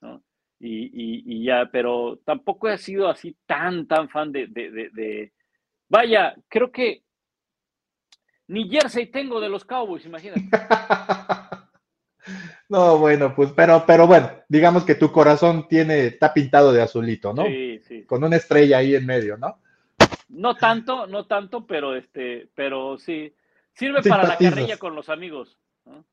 ¿no? 0.00 0.22
Y, 0.62 1.42
ya, 1.42 1.70
pero 1.72 2.18
tampoco 2.22 2.68
he 2.68 2.76
sido 2.76 3.08
así 3.08 3.34
tan, 3.46 3.86
tan 3.86 4.10
fan 4.10 4.30
de, 4.30 4.46
de, 4.46 5.32
Vaya, 5.88 6.36
creo 6.48 6.70
que 6.70 7.02
ni 8.46 8.68
jersey 8.68 9.06
tengo 9.06 9.40
de 9.40 9.48
los 9.48 9.64
Cowboys, 9.64 10.04
imagínate. 10.04 10.42
no, 12.70 12.98
bueno, 12.98 13.34
pues, 13.34 13.50
pero, 13.50 13.82
pero 13.84 14.06
bueno, 14.06 14.30
digamos 14.48 14.84
que 14.84 14.94
tu 14.94 15.10
corazón 15.10 15.66
tiene, 15.68 16.06
está 16.06 16.32
pintado 16.32 16.72
de 16.72 16.80
azulito, 16.80 17.34
¿no? 17.34 17.44
Sí, 17.44 17.80
sí. 17.80 18.04
Con 18.04 18.22
una 18.22 18.36
estrella 18.36 18.78
ahí 18.78 18.94
en 18.94 19.04
medio, 19.04 19.36
¿no? 19.36 19.58
No 20.28 20.54
tanto, 20.54 21.08
no 21.08 21.26
tanto, 21.26 21.66
pero 21.66 21.96
este, 21.96 22.48
pero 22.54 22.96
sí, 22.96 23.34
sirve 23.74 24.02
para 24.04 24.22
la 24.22 24.38
carrilla 24.38 24.76
con 24.76 24.94
los 24.94 25.08
amigos. 25.08 25.58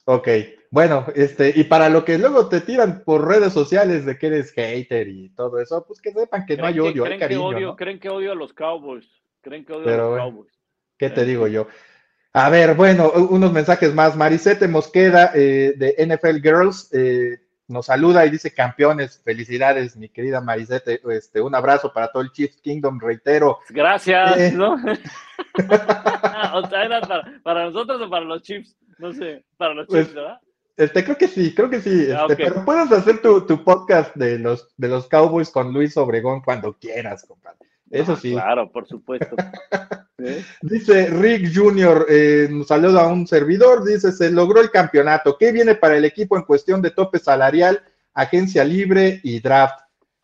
Ok, 0.06 0.28
bueno, 0.72 1.06
este, 1.14 1.54
y 1.56 1.66
para 1.66 1.90
lo 1.90 2.04
que 2.04 2.18
luego 2.18 2.50
te 2.50 2.62
tiran 2.62 3.04
por 3.04 3.28
redes 3.28 3.54
sociales 3.54 4.06
de 4.08 4.18
que 4.18 4.28
eres 4.28 4.52
hater 4.52 5.08
y 5.08 5.30
todo 5.30 5.60
eso, 5.60 5.86
pues 5.86 6.02
que 6.02 6.12
sepan 6.12 6.48
que 6.48 6.58
no 6.58 6.66
hay 6.66 6.80
odio, 6.80 7.06
hay 7.06 7.20
cariño. 7.20 7.76
Creen 7.76 8.00
que 8.00 8.10
odio 8.10 8.32
a 8.32 8.36
los 8.36 8.54
Cowboys, 8.54 9.08
creen 9.42 9.64
que 9.64 9.74
odio 9.74 9.94
a 9.94 9.98
los 9.98 10.18
Cowboys. 10.18 10.54
¿Qué 10.98 11.12
te 11.12 11.24
digo 11.24 11.48
yo? 11.48 11.68
A 12.38 12.50
ver, 12.50 12.76
bueno, 12.76 13.10
unos 13.10 13.52
mensajes 13.52 13.96
más. 13.96 14.16
Marisete 14.16 14.68
Mosqueda 14.68 15.32
eh, 15.34 15.74
de 15.76 15.96
NFL 15.98 16.40
Girls 16.40 16.88
eh, 16.94 17.40
nos 17.68 17.88
saluda 17.88 18.28
y 18.28 18.30
dice 18.30 18.54
campeones, 18.54 19.20
felicidades, 19.26 19.98
mi 19.98 20.08
querida 20.08 20.40
Marisete, 20.40 21.02
este, 21.10 21.42
un 21.42 21.56
abrazo 21.56 21.92
para 21.92 22.12
todo 22.12 22.22
el 22.22 22.32
Chiefs 22.32 22.62
Kingdom, 22.62 23.00
reitero. 23.00 23.58
Gracias, 23.70 24.38
eh, 24.38 24.52
¿no? 24.52 24.74
o 26.54 26.70
sea, 26.70 26.86
era 26.86 27.02
para, 27.42 27.66
nosotros 27.66 28.00
o 28.04 28.08
para 28.08 28.26
los 28.26 28.44
Chiefs, 28.44 28.76
no 29.00 29.14
sé, 29.14 29.44
para 29.58 29.74
los 29.74 29.88
pues, 29.88 30.06
Chiefs, 30.06 30.16
¿verdad? 30.16 30.40
Este, 30.78 31.04
creo 31.04 31.18
que 31.18 31.28
sí, 31.28 31.56
creo 31.56 31.72
que 31.72 31.82
sí. 31.82 32.12
Ah, 32.12 32.28
este, 32.30 32.36
Pero 32.36 32.64
puedes 32.64 32.92
hacer 32.92 33.20
tu, 33.20 33.48
tu, 33.48 33.64
podcast 33.64 34.16
de 34.16 34.38
los, 34.38 34.68
de 34.78 34.90
los 34.90 35.08
Cowboys 35.08 35.50
con 35.50 35.74
Luis 35.74 35.98
Obregón 35.98 36.42
cuando 36.42 36.74
quieras, 36.74 37.26
compadre. 37.28 37.67
Eso 37.90 38.14
ah, 38.14 38.20
sí. 38.22 38.32
Claro, 38.32 38.72
por 38.72 38.88
supuesto. 38.88 39.36
Dice 40.62 41.08
Rick 41.08 41.52
Jr., 41.54 42.08
eh, 42.10 42.48
nos 42.50 42.68
saluda 42.68 43.04
a 43.04 43.08
un 43.08 43.28
servidor, 43.28 43.86
dice, 43.86 44.12
se 44.12 44.32
logró 44.32 44.62
el 44.62 44.72
campeonato. 44.72 45.38
¿Qué 45.38 45.52
viene 45.52 45.76
para 45.76 45.96
el 45.96 46.06
equipo 46.06 46.36
en 46.36 46.44
cuestión 46.44 46.82
de 46.82 46.90
tope 46.90 47.20
salarial, 47.20 47.84
agencia 48.16 48.64
libre 48.64 49.20
y 49.24 49.40
draft? 49.40 49.80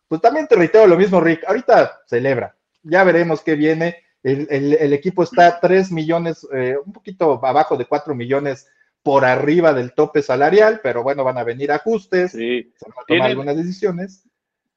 Pues 0.08 0.20
también 0.20 0.48
te 0.48 0.56
reitero 0.56 0.88
lo 0.88 0.96
mismo, 0.96 1.20
Rick. 1.20 1.44
Ahorita 1.46 2.00
celebra. 2.06 2.56
Ya 2.82 3.04
veremos 3.04 3.42
qué 3.42 3.54
viene. 3.54 3.98
El, 4.24 4.92
equipo 4.92 5.22
está 5.22 5.60
3 5.60 5.92
millones, 5.92 6.46
eh, 6.52 6.76
un 6.84 6.92
poquito 6.92 7.44
abajo 7.44 7.76
de 7.76 7.84
4 7.84 8.14
millones 8.14 8.66
por 9.02 9.24
arriba 9.24 9.74
del 9.74 9.92
tope 9.92 10.22
salarial, 10.22 10.80
pero 10.82 11.02
bueno, 11.02 11.22
van 11.24 11.36
a 11.36 11.44
venir 11.44 11.70
ajustes, 11.70 12.32
sí. 12.32 12.72
se 12.74 12.86
van 12.88 12.98
a 12.98 13.06
tomar 13.06 13.30
algunas 13.30 13.56
decisiones. 13.56 14.24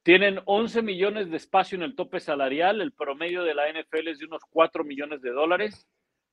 Tienen 0.08 0.40
11 0.46 0.80
millones 0.80 1.30
de 1.30 1.36
espacio 1.36 1.76
en 1.76 1.82
el 1.82 1.94
tope 1.94 2.18
salarial, 2.18 2.80
el 2.80 2.92
promedio 2.92 3.42
de 3.42 3.54
la 3.54 3.64
NFL 3.70 4.08
es 4.08 4.18
de 4.18 4.24
unos 4.24 4.40
4 4.48 4.82
millones 4.82 5.20
de 5.20 5.32
dólares. 5.32 5.86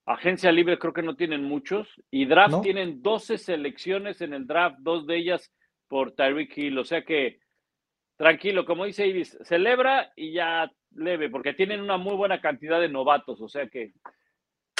Agencia 0.05 0.49
libre 0.53 0.79
creo 0.79 0.93
que 0.93 1.01
no 1.01 1.17
tienen 1.17 1.43
muchos. 1.43 1.89
Y 2.09 2.23
draft 2.23 2.61
tienen 2.61 3.01
12 3.01 3.37
selecciones 3.37 4.21
en 4.21 4.33
el 4.33 4.47
draft, 4.47 4.77
dos 4.79 5.05
de 5.05 5.17
ellas 5.17 5.51
por 5.89 6.13
Tyreek 6.13 6.57
Hill. 6.57 6.77
O 6.77 6.85
sea 6.85 7.03
que, 7.03 7.39
tranquilo, 8.15 8.65
como 8.65 8.85
dice 8.85 9.07
Ibis, 9.07 9.37
celebra 9.43 10.09
y 10.15 10.31
ya 10.31 10.71
leve, 10.91 11.29
porque 11.29 11.51
tienen 11.51 11.81
una 11.81 11.97
muy 11.97 12.15
buena 12.15 12.39
cantidad 12.39 12.79
de 12.79 12.87
novatos. 12.87 13.41
O 13.41 13.49
sea 13.49 13.67
que. 13.67 13.91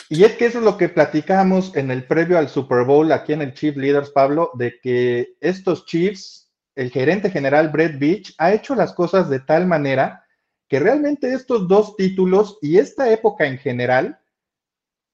Y 0.07 0.23
es 0.23 0.37
que 0.37 0.45
eso 0.45 0.59
es 0.59 0.63
lo 0.63 0.77
que 0.77 0.87
platicamos 0.87 1.75
en 1.75 1.91
el 1.91 2.05
previo 2.07 2.37
al 2.37 2.47
Super 2.47 2.85
Bowl 2.85 3.11
aquí 3.11 3.33
en 3.33 3.41
el 3.41 3.53
Chief 3.53 3.75
Leaders, 3.75 4.11
Pablo, 4.11 4.51
de 4.53 4.79
que 4.79 5.35
estos 5.41 5.85
Chiefs 5.85 6.44
el 6.75 6.91
gerente 6.91 7.29
general 7.29 7.69
Brett 7.69 7.97
Beach 7.97 8.35
ha 8.37 8.53
hecho 8.53 8.75
las 8.75 8.93
cosas 8.93 9.29
de 9.29 9.39
tal 9.39 9.65
manera 9.65 10.25
que 10.67 10.79
realmente 10.79 11.33
estos 11.33 11.67
dos 11.67 11.95
títulos 11.95 12.57
y 12.61 12.77
esta 12.77 13.09
época 13.11 13.45
en 13.45 13.57
general 13.57 14.19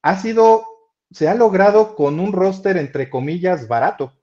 ha 0.02 0.17
sido, 0.17 0.65
se 1.12 1.28
ha 1.28 1.36
logrado 1.36 1.95
con 1.95 2.19
un 2.19 2.34
roster 2.34 2.78
entre 2.78 3.10
comillas 3.10 3.67
barato, 3.67 4.13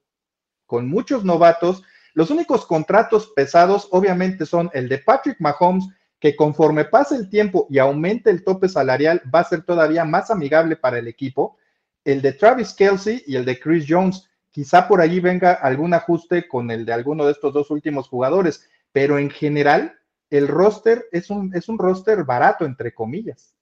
con 0.66 0.88
muchos 0.88 1.24
novatos. 1.24 1.82
Los 2.14 2.30
únicos 2.30 2.66
contratos 2.66 3.28
pesados 3.36 3.88
obviamente 3.92 4.44
son 4.44 4.70
el 4.72 4.88
de 4.88 4.98
Patrick 4.98 5.36
Mahomes, 5.38 5.88
que 6.18 6.34
conforme 6.34 6.84
pase 6.84 7.14
el 7.14 7.30
tiempo 7.30 7.68
y 7.70 7.78
aumente 7.78 8.30
el 8.30 8.42
tope 8.42 8.68
salarial 8.68 9.22
va 9.32 9.40
a 9.40 9.44
ser 9.44 9.62
todavía 9.62 10.04
más 10.04 10.30
amigable 10.32 10.74
para 10.74 10.98
el 10.98 11.06
equipo, 11.06 11.56
el 12.04 12.20
de 12.22 12.32
Travis 12.32 12.72
Kelsey 12.72 13.22
y 13.26 13.36
el 13.36 13.44
de 13.44 13.60
Chris 13.60 13.84
Jones 13.88 14.28
Quizá 14.58 14.88
por 14.88 15.00
allí 15.00 15.20
venga 15.20 15.52
algún 15.52 15.94
ajuste 15.94 16.48
con 16.48 16.72
el 16.72 16.84
de 16.84 16.92
alguno 16.92 17.24
de 17.24 17.30
estos 17.30 17.54
dos 17.54 17.70
últimos 17.70 18.08
jugadores, 18.08 18.68
pero 18.90 19.16
en 19.16 19.30
general 19.30 19.96
el 20.30 20.48
roster 20.48 21.04
es 21.12 21.30
un, 21.30 21.54
es 21.54 21.68
un 21.68 21.78
roster 21.78 22.24
barato, 22.24 22.64
entre 22.64 22.92
comillas. 22.92 23.56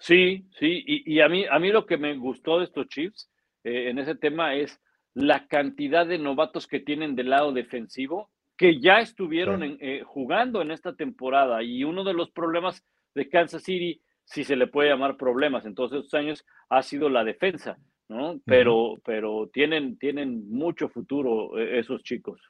Sí, 0.00 0.48
sí, 0.58 0.82
y, 0.84 1.20
a, 1.20 1.28
mí, 1.28 1.44
a 1.48 1.56
mí 1.60 1.70
lo 1.70 1.86
que 1.86 1.98
me 1.98 2.16
gustó 2.16 2.58
de 2.58 2.64
estos 2.64 2.88
Chiefs 2.88 3.30
eh, 3.62 3.90
en 3.90 4.00
ese 4.00 4.16
tema 4.16 4.56
es 4.56 4.80
la 5.14 5.46
cantidad 5.46 6.04
de 6.04 6.18
novatos 6.18 6.66
que 6.66 6.80
tienen 6.80 7.14
del 7.14 7.30
lado 7.30 7.52
defensivo 7.52 8.32
que 8.56 8.80
ya 8.80 8.98
estuvieron 8.98 9.62
eh, 9.62 10.02
jugando 10.04 10.62
en 10.62 10.72
esta 10.72 10.96
temporada. 10.96 11.62
Y 11.62 11.84
uno 11.84 12.02
de 12.02 12.14
los 12.14 12.32
problemas 12.32 12.84
de 13.14 13.28
Kansas 13.28 13.62
City, 13.62 14.02
si 14.24 14.42
se 14.42 14.56
le 14.56 14.66
puede 14.66 14.88
llamar 14.88 15.16
problemas 15.16 15.64
en 15.64 15.76
todos 15.76 15.92
estos 15.92 16.14
años, 16.14 16.44
ha 16.70 16.82
sido 16.82 17.08
la 17.08 17.22
defensa. 17.22 17.78
¿No? 18.12 18.40
Pero, 18.44 18.96
pero 19.04 19.50
tienen, 19.52 19.98
tienen 19.98 20.48
mucho 20.50 20.88
futuro 20.88 21.58
eh, 21.58 21.80
esos 21.80 22.02
chicos. 22.02 22.40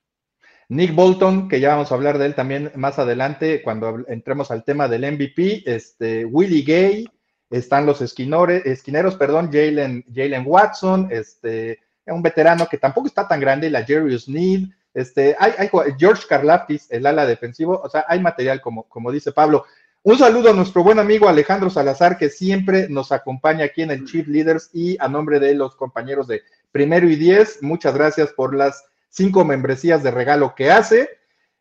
Nick 0.68 0.94
Bolton, 0.94 1.48
que 1.48 1.60
ya 1.60 1.70
vamos 1.70 1.92
a 1.92 1.94
hablar 1.94 2.18
de 2.18 2.26
él 2.26 2.34
también 2.34 2.72
más 2.76 2.98
adelante 2.98 3.62
cuando 3.62 4.04
entremos 4.08 4.50
al 4.50 4.64
tema 4.64 4.88
del 4.88 5.10
MVP, 5.12 5.62
este, 5.66 6.24
Willie 6.24 6.62
Gay, 6.62 7.06
están 7.50 7.84
los 7.84 8.00
esquinores, 8.00 8.64
esquineros, 8.64 9.16
perdón, 9.16 9.50
Jalen, 9.52 10.04
Jalen 10.12 10.44
Watson, 10.46 11.08
este, 11.10 11.80
un 12.06 12.22
veterano 12.22 12.66
que 12.66 12.78
tampoco 12.78 13.06
está 13.06 13.28
tan 13.28 13.40
grande, 13.40 13.68
la 13.68 13.84
Jerry 13.84 14.18
Sneed, 14.18 14.68
este, 14.94 15.36
hay, 15.38 15.52
hay, 15.58 15.68
George 15.98 16.24
Karlaftis, 16.28 16.90
el 16.90 17.06
ala 17.06 17.26
defensivo, 17.26 17.80
o 17.82 17.88
sea, 17.88 18.04
hay 18.08 18.20
material 18.20 18.60
como, 18.60 18.84
como 18.84 19.10
dice 19.10 19.32
Pablo. 19.32 19.64
Un 20.04 20.18
saludo 20.18 20.50
a 20.50 20.52
nuestro 20.52 20.82
buen 20.82 20.98
amigo 20.98 21.28
Alejandro 21.28 21.70
Salazar, 21.70 22.18
que 22.18 22.28
siempre 22.28 22.88
nos 22.88 23.12
acompaña 23.12 23.66
aquí 23.66 23.82
en 23.82 23.92
el 23.92 24.04
Chief 24.04 24.26
Leaders 24.26 24.68
y 24.72 24.96
a 24.98 25.06
nombre 25.06 25.38
de 25.38 25.54
los 25.54 25.76
compañeros 25.76 26.26
de 26.26 26.42
Primero 26.72 27.08
y 27.08 27.14
Diez, 27.14 27.62
muchas 27.62 27.94
gracias 27.94 28.32
por 28.32 28.52
las 28.52 28.84
cinco 29.10 29.44
membresías 29.44 30.02
de 30.02 30.10
regalo 30.10 30.56
que 30.56 30.72
hace. 30.72 31.08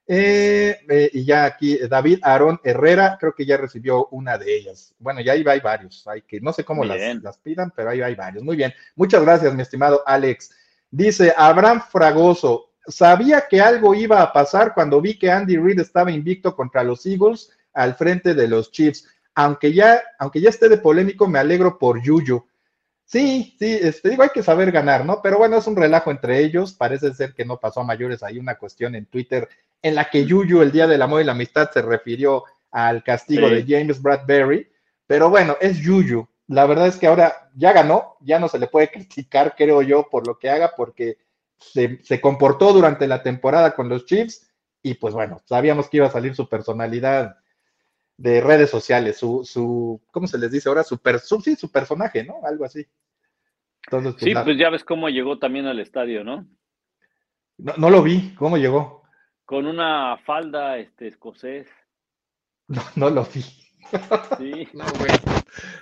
Eh, 0.07 0.75
eh, 0.89 1.11
y 1.13 1.23
ya 1.23 1.45
aquí 1.45 1.77
David 1.87 2.17
Aarón 2.23 2.59
Herrera, 2.63 3.15
creo 3.19 3.35
que 3.35 3.45
ya 3.45 3.57
recibió 3.57 4.07
una 4.07 4.39
de 4.39 4.57
ellas. 4.57 4.95
Bueno, 4.97 5.21
ya 5.21 5.33
ahí 5.33 5.43
hay 5.45 5.59
varios, 5.59 6.07
hay 6.07 6.23
que, 6.23 6.41
no 6.41 6.51
sé 6.51 6.63
cómo 6.63 6.83
las, 6.83 6.99
las, 7.21 7.37
pidan, 7.37 7.71
pero 7.75 7.91
ahí 7.91 8.01
hay 8.01 8.15
varios. 8.15 8.43
Muy 8.43 8.55
bien, 8.55 8.73
muchas 8.95 9.21
gracias, 9.21 9.53
mi 9.53 9.61
estimado 9.61 10.01
Alex. 10.07 10.49
Dice 10.89 11.31
Abraham 11.37 11.83
Fragoso, 11.91 12.71
sabía 12.87 13.45
que 13.47 13.61
algo 13.61 13.93
iba 13.93 14.19
a 14.19 14.33
pasar 14.33 14.73
cuando 14.73 14.99
vi 14.99 15.19
que 15.19 15.29
Andy 15.29 15.57
Reid 15.57 15.79
estaba 15.79 16.11
invicto 16.11 16.55
contra 16.55 16.83
los 16.83 17.05
Eagles 17.05 17.51
al 17.73 17.95
frente 17.95 18.33
de 18.33 18.47
los 18.47 18.71
Chiefs. 18.71 19.07
Aunque 19.33 19.73
ya, 19.73 20.01
aunque 20.19 20.41
ya 20.41 20.49
esté 20.49 20.69
de 20.69 20.77
polémico, 20.77 21.27
me 21.27 21.39
alegro 21.39 21.77
por 21.77 22.01
Yuyu. 22.01 22.45
Sí, 23.05 23.55
sí, 23.59 23.77
este, 23.81 24.09
digo, 24.09 24.23
hay 24.23 24.29
que 24.29 24.43
saber 24.43 24.71
ganar, 24.71 25.05
¿no? 25.05 25.21
Pero 25.21 25.37
bueno, 25.37 25.57
es 25.57 25.67
un 25.67 25.75
relajo 25.75 26.11
entre 26.11 26.39
ellos. 26.39 26.73
Parece 26.73 27.13
ser 27.13 27.33
que 27.33 27.45
no 27.45 27.59
pasó 27.59 27.81
a 27.81 27.85
mayores. 27.85 28.23
Hay 28.23 28.37
una 28.39 28.55
cuestión 28.55 28.95
en 28.95 29.05
Twitter 29.05 29.49
en 29.81 29.95
la 29.95 30.09
que 30.09 30.25
Yuyu, 30.25 30.61
el 30.61 30.71
Día 30.71 30.87
del 30.87 31.01
Amor 31.01 31.21
y 31.21 31.25
la 31.25 31.33
Amistad, 31.33 31.71
se 31.71 31.81
refirió 31.81 32.43
al 32.71 33.03
castigo 33.03 33.49
de 33.49 33.65
James 33.67 34.01
Bradbury. 34.01 34.69
Pero 35.07 35.29
bueno, 35.29 35.57
es 35.59 35.79
Yuyu. 35.79 36.27
La 36.47 36.65
verdad 36.65 36.87
es 36.87 36.97
que 36.97 37.07
ahora 37.07 37.49
ya 37.55 37.73
ganó, 37.73 38.17
ya 38.21 38.39
no 38.39 38.47
se 38.47 38.59
le 38.59 38.67
puede 38.67 38.91
criticar, 38.91 39.55
creo 39.55 39.81
yo, 39.81 40.09
por 40.09 40.27
lo 40.27 40.37
que 40.37 40.49
haga, 40.49 40.73
porque 40.75 41.17
se, 41.57 41.99
se 42.03 42.19
comportó 42.19 42.73
durante 42.73 43.07
la 43.07 43.23
temporada 43.23 43.75
con 43.75 43.87
los 43.87 44.05
Chiefs 44.05 44.47
y 44.83 44.95
pues 44.95 45.13
bueno, 45.13 45.41
sabíamos 45.45 45.89
que 45.89 45.97
iba 45.97 46.07
a 46.07 46.11
salir 46.11 46.35
su 46.35 46.49
personalidad 46.49 47.37
de 48.21 48.39
redes 48.39 48.69
sociales, 48.69 49.17
su, 49.17 49.43
su 49.43 49.99
¿cómo 50.11 50.27
se 50.27 50.37
les 50.37 50.51
dice 50.51 50.69
ahora? 50.69 50.83
Su, 50.83 50.99
sí, 51.43 51.55
su 51.55 51.71
personaje, 51.71 52.23
¿no? 52.23 52.35
Algo 52.45 52.65
así. 52.65 52.85
Entonces, 53.87 54.13
pues, 54.13 54.23
sí, 54.23 54.33
pues 54.43 54.57
ya 54.59 54.69
ves 54.69 54.83
cómo 54.83 55.09
llegó 55.09 55.39
también 55.39 55.65
al 55.65 55.79
estadio, 55.79 56.23
¿no? 56.23 56.47
¿no? 57.57 57.73
No, 57.77 57.89
lo 57.89 58.03
vi, 58.03 58.35
¿cómo 58.35 58.57
llegó? 58.57 59.01
Con 59.43 59.65
una 59.65 60.17
falda 60.17 60.77
este, 60.77 61.07
escocés. 61.07 61.67
No, 62.67 62.81
no 62.95 63.09
lo 63.09 63.25
vi. 63.25 63.41
Sí. 63.41 64.69
no, 64.73 64.85
bueno. 64.97 65.17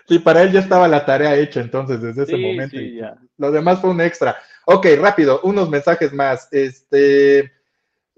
Sí, 0.08 0.18
para 0.18 0.42
él 0.42 0.52
ya 0.52 0.62
estaba 0.62 0.88
la 0.88 1.06
tarea 1.06 1.36
hecha 1.36 1.62
entonces 1.62 2.02
desde 2.02 2.24
ese 2.24 2.38
momento. 2.38 2.78
Sí, 2.78 2.96
ya. 2.96 3.16
Lo 3.38 3.52
demás 3.52 3.80
fue 3.80 3.92
un 3.92 4.02
extra. 4.02 4.36
Ok, 4.66 4.88
rápido, 4.98 5.40
unos 5.44 5.70
mensajes 5.70 6.12
más. 6.14 6.48
Este, 6.52 7.52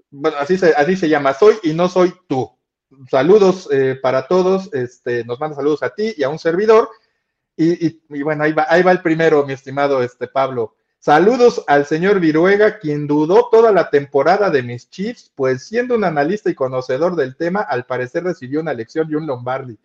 bueno, 0.08 0.38
así 0.38 0.56
se, 0.56 0.72
así 0.72 0.96
se 0.96 1.10
llama, 1.10 1.34
soy 1.34 1.56
y 1.64 1.74
no 1.74 1.86
soy 1.86 2.14
tú 2.26 2.50
saludos 3.10 3.68
eh, 3.72 3.98
para 4.00 4.26
todos, 4.26 4.72
este, 4.72 5.24
nos 5.24 5.40
manda 5.40 5.56
saludos 5.56 5.82
a 5.82 5.94
ti 5.94 6.14
y 6.16 6.22
a 6.22 6.28
un 6.28 6.38
servidor. 6.38 6.88
Y, 7.56 8.00
bueno, 8.22 8.44
ahí 8.44 8.52
va, 8.52 8.66
ahí 8.68 8.82
va 8.82 8.92
el 8.92 9.02
primero, 9.02 9.46
mi 9.46 9.52
estimado 9.52 10.02
este, 10.02 10.26
Pablo. 10.26 10.74
Saludos 10.98 11.64
al 11.66 11.84
señor 11.84 12.20
Viruega, 12.20 12.78
quien 12.78 13.08
dudó 13.08 13.48
toda 13.50 13.72
la 13.72 13.90
temporada 13.90 14.50
de 14.50 14.62
mis 14.62 14.88
Chiefs, 14.88 15.32
pues 15.34 15.66
siendo 15.66 15.96
un 15.96 16.04
analista 16.04 16.48
y 16.48 16.54
conocedor 16.54 17.16
del 17.16 17.36
tema, 17.36 17.60
al 17.60 17.86
parecer 17.86 18.22
recibió 18.22 18.60
una 18.60 18.72
lección 18.72 19.10
y 19.10 19.16
un 19.16 19.26
Lombardi. 19.26 19.76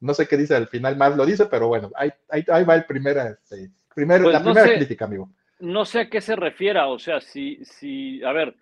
No 0.00 0.14
sé 0.14 0.26
qué 0.26 0.38
dice 0.38 0.54
al 0.54 0.68
final, 0.68 0.96
más 0.96 1.16
lo 1.16 1.26
dice, 1.26 1.46
pero 1.46 1.68
bueno, 1.68 1.90
ahí, 1.94 2.10
ahí, 2.30 2.64
va 2.64 2.74
el 2.76 2.86
primera, 2.86 3.28
este, 3.28 3.70
primer, 3.94 4.22
pues 4.22 4.32
la 4.32 4.42
primera 4.42 4.74
crítica, 4.74 5.04
amigo. 5.04 5.28
No 5.60 5.84
sé 5.84 6.00
a 6.00 6.08
qué 6.08 6.22
se 6.22 6.34
refiera, 6.34 6.88
o 6.88 6.98
sea, 6.98 7.20
si, 7.20 7.62
si, 7.64 8.22
a 8.24 8.32
ver, 8.32 8.56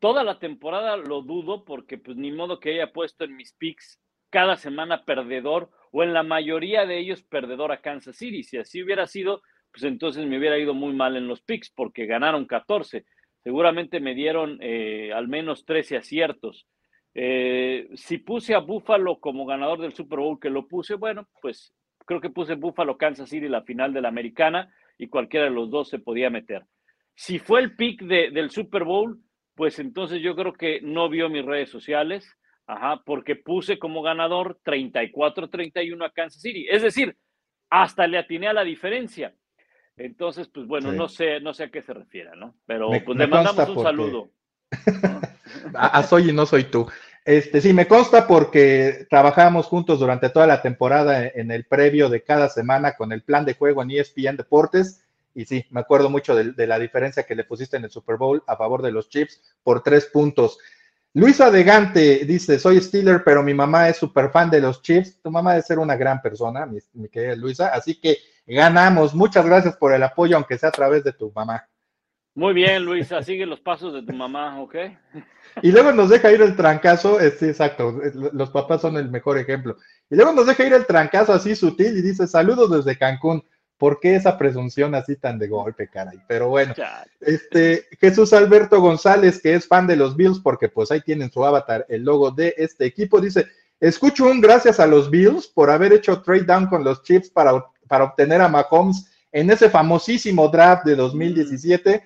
Toda 0.00 0.24
la 0.24 0.38
temporada 0.38 0.96
lo 0.96 1.20
dudo 1.20 1.64
porque 1.64 1.98
pues 1.98 2.16
ni 2.16 2.32
modo 2.32 2.58
que 2.58 2.70
haya 2.70 2.92
puesto 2.92 3.24
en 3.24 3.36
mis 3.36 3.52
picks 3.52 4.00
cada 4.30 4.56
semana 4.56 5.04
perdedor 5.04 5.70
o 5.92 6.02
en 6.02 6.14
la 6.14 6.22
mayoría 6.22 6.86
de 6.86 6.98
ellos 6.98 7.22
perdedor 7.22 7.70
a 7.70 7.82
Kansas 7.82 8.16
City. 8.16 8.42
Si 8.42 8.56
así 8.56 8.82
hubiera 8.82 9.06
sido, 9.06 9.42
pues 9.70 9.84
entonces 9.84 10.26
me 10.26 10.38
hubiera 10.38 10.58
ido 10.58 10.72
muy 10.72 10.94
mal 10.94 11.16
en 11.16 11.28
los 11.28 11.42
picks 11.42 11.70
porque 11.70 12.06
ganaron 12.06 12.46
14. 12.46 13.04
Seguramente 13.42 14.00
me 14.00 14.14
dieron 14.14 14.58
eh, 14.62 15.12
al 15.12 15.28
menos 15.28 15.66
13 15.66 15.98
aciertos. 15.98 16.66
Eh, 17.12 17.88
si 17.94 18.18
puse 18.18 18.54
a 18.54 18.60
Buffalo 18.60 19.20
como 19.20 19.44
ganador 19.44 19.80
del 19.80 19.92
Super 19.92 20.20
Bowl, 20.20 20.40
que 20.40 20.48
lo 20.48 20.66
puse, 20.66 20.94
bueno, 20.94 21.28
pues 21.42 21.74
creo 22.06 22.22
que 22.22 22.30
puse 22.30 22.54
Buffalo 22.54 22.96
Kansas 22.96 23.28
City 23.28 23.48
la 23.48 23.62
final 23.62 23.92
de 23.92 24.00
la 24.00 24.08
americana 24.08 24.72
y 24.96 25.08
cualquiera 25.08 25.46
de 25.46 25.52
los 25.52 25.70
dos 25.70 25.90
se 25.90 25.98
podía 25.98 26.30
meter. 26.30 26.64
Si 27.14 27.38
fue 27.38 27.60
el 27.60 27.76
pick 27.76 28.02
del 28.02 28.50
Super 28.50 28.84
Bowl, 28.84 29.20
pues 29.60 29.78
entonces 29.78 30.22
yo 30.22 30.34
creo 30.34 30.54
que 30.54 30.80
no 30.80 31.10
vio 31.10 31.28
mis 31.28 31.44
redes 31.44 31.68
sociales, 31.68 32.26
ajá, 32.66 33.02
porque 33.04 33.36
puse 33.36 33.78
como 33.78 34.00
ganador 34.00 34.58
34-31 34.64 36.02
a 36.02 36.10
Kansas 36.12 36.40
City. 36.40 36.66
Es 36.70 36.80
decir, 36.80 37.14
hasta 37.68 38.06
le 38.06 38.16
atiné 38.16 38.48
a 38.48 38.54
la 38.54 38.64
diferencia. 38.64 39.34
Entonces, 39.98 40.48
pues 40.48 40.66
bueno, 40.66 40.92
no 40.92 41.08
sé, 41.08 41.40
no 41.40 41.52
sé 41.52 41.64
a 41.64 41.70
qué 41.70 41.82
se 41.82 41.92
refiere, 41.92 42.30
¿no? 42.36 42.54
Pero 42.64 42.88
pues 43.04 43.18
le 43.18 43.26
mandamos 43.26 43.68
un 43.68 43.82
saludo. 43.82 44.30
a, 45.74 46.02
soy 46.04 46.30
y 46.30 46.32
no 46.32 46.46
soy 46.46 46.64
tú. 46.64 46.88
Este, 47.26 47.60
sí, 47.60 47.74
me 47.74 47.86
consta 47.86 48.26
porque 48.26 49.06
trabajamos 49.10 49.66
juntos 49.66 50.00
durante 50.00 50.30
toda 50.30 50.46
la 50.46 50.62
temporada 50.62 51.26
en 51.26 51.50
el 51.50 51.66
previo 51.66 52.08
de 52.08 52.22
cada 52.22 52.48
semana 52.48 52.96
con 52.96 53.12
el 53.12 53.22
plan 53.22 53.44
de 53.44 53.52
juego 53.52 53.82
en 53.82 53.90
ESPN 53.90 54.38
Deportes 54.38 55.04
y 55.34 55.44
sí, 55.44 55.64
me 55.70 55.80
acuerdo 55.80 56.10
mucho 56.10 56.34
de, 56.34 56.66
la 56.66 56.78
diferencia 56.78 57.22
que 57.22 57.34
le 57.34 57.44
pusiste 57.44 57.76
en 57.76 57.84
el 57.84 57.90
Super 57.90 58.16
Bowl 58.16 58.42
a 58.46 58.56
favor 58.56 58.82
de 58.82 58.92
los 58.92 59.08
Chiefs 59.08 59.40
por 59.62 59.82
tres 59.82 60.06
puntos. 60.06 60.58
Luisa 61.12 61.50
de 61.50 61.64
Gante 61.64 62.24
dice, 62.24 62.58
soy 62.58 62.80
Steeler, 62.80 63.22
pero 63.24 63.42
mi 63.42 63.52
mamá 63.52 63.88
es 63.88 63.96
súper 63.96 64.30
fan 64.30 64.48
de 64.50 64.60
los 64.60 64.80
Chiefs. 64.82 65.20
Tu 65.22 65.30
mamá 65.30 65.52
debe 65.52 65.62
ser 65.62 65.78
una 65.78 65.96
gran 65.96 66.22
persona, 66.22 66.66
mi, 66.66 67.08
querida 67.08 67.34
Luisa. 67.34 67.68
Así 67.68 68.00
que 68.00 68.18
ganamos. 68.46 69.14
Muchas 69.14 69.44
gracias 69.44 69.76
por 69.76 69.92
el 69.92 70.02
apoyo, 70.02 70.36
aunque 70.36 70.58
sea 70.58 70.68
a 70.68 70.72
través 70.72 71.02
de 71.02 71.12
tu 71.12 71.32
mamá. 71.34 71.66
Muy 72.34 72.54
bien, 72.54 72.84
Luisa, 72.84 73.22
sigue 73.24 73.44
los 73.44 73.60
pasos 73.60 73.92
de 73.92 74.02
tu 74.02 74.12
mamá, 74.12 74.60
¿ok? 74.60 74.76
Y 75.62 75.72
luego 75.72 75.92
nos 75.92 76.10
deja 76.10 76.30
ir 76.30 76.40
el 76.42 76.54
trancazo, 76.54 77.18
sí, 77.38 77.46
exacto, 77.46 78.00
los 78.32 78.50
papás 78.50 78.80
son 78.80 78.96
el 78.96 79.10
mejor 79.10 79.36
ejemplo. 79.36 79.76
Y 80.08 80.14
luego 80.14 80.32
nos 80.32 80.46
deja 80.46 80.64
ir 80.64 80.72
el 80.72 80.86
trancazo 80.86 81.32
así 81.32 81.56
sutil 81.56 81.98
y 81.98 82.02
dice, 82.02 82.28
saludos 82.28 82.70
desde 82.70 82.96
Cancún. 82.96 83.42
¿Por 83.80 83.98
qué 83.98 84.14
esa 84.14 84.36
presunción 84.36 84.94
así 84.94 85.16
tan 85.16 85.38
de 85.38 85.48
golpe, 85.48 85.88
caray? 85.88 86.20
Pero 86.28 86.50
bueno, 86.50 86.74
este 87.18 87.86
Jesús 87.98 88.34
Alberto 88.34 88.78
González, 88.78 89.40
que 89.40 89.54
es 89.54 89.66
fan 89.66 89.86
de 89.86 89.96
los 89.96 90.14
Bills, 90.16 90.38
porque 90.38 90.68
pues 90.68 90.90
ahí 90.90 91.00
tienen 91.00 91.32
su 91.32 91.42
avatar, 91.42 91.86
el 91.88 92.02
logo 92.02 92.30
de 92.30 92.52
este 92.58 92.84
equipo, 92.84 93.22
dice, 93.22 93.46
escucho 93.80 94.26
un 94.26 94.42
gracias 94.42 94.80
a 94.80 94.86
los 94.86 95.08
Bills 95.08 95.46
por 95.46 95.70
haber 95.70 95.94
hecho 95.94 96.20
trade 96.20 96.42
down 96.42 96.66
con 96.66 96.84
los 96.84 97.02
Chiefs 97.02 97.30
para, 97.30 97.64
para 97.88 98.04
obtener 98.04 98.42
a 98.42 98.48
Mahomes 98.48 99.06
en 99.32 99.50
ese 99.50 99.70
famosísimo 99.70 100.48
draft 100.48 100.84
de 100.84 100.96
2017. 100.96 102.04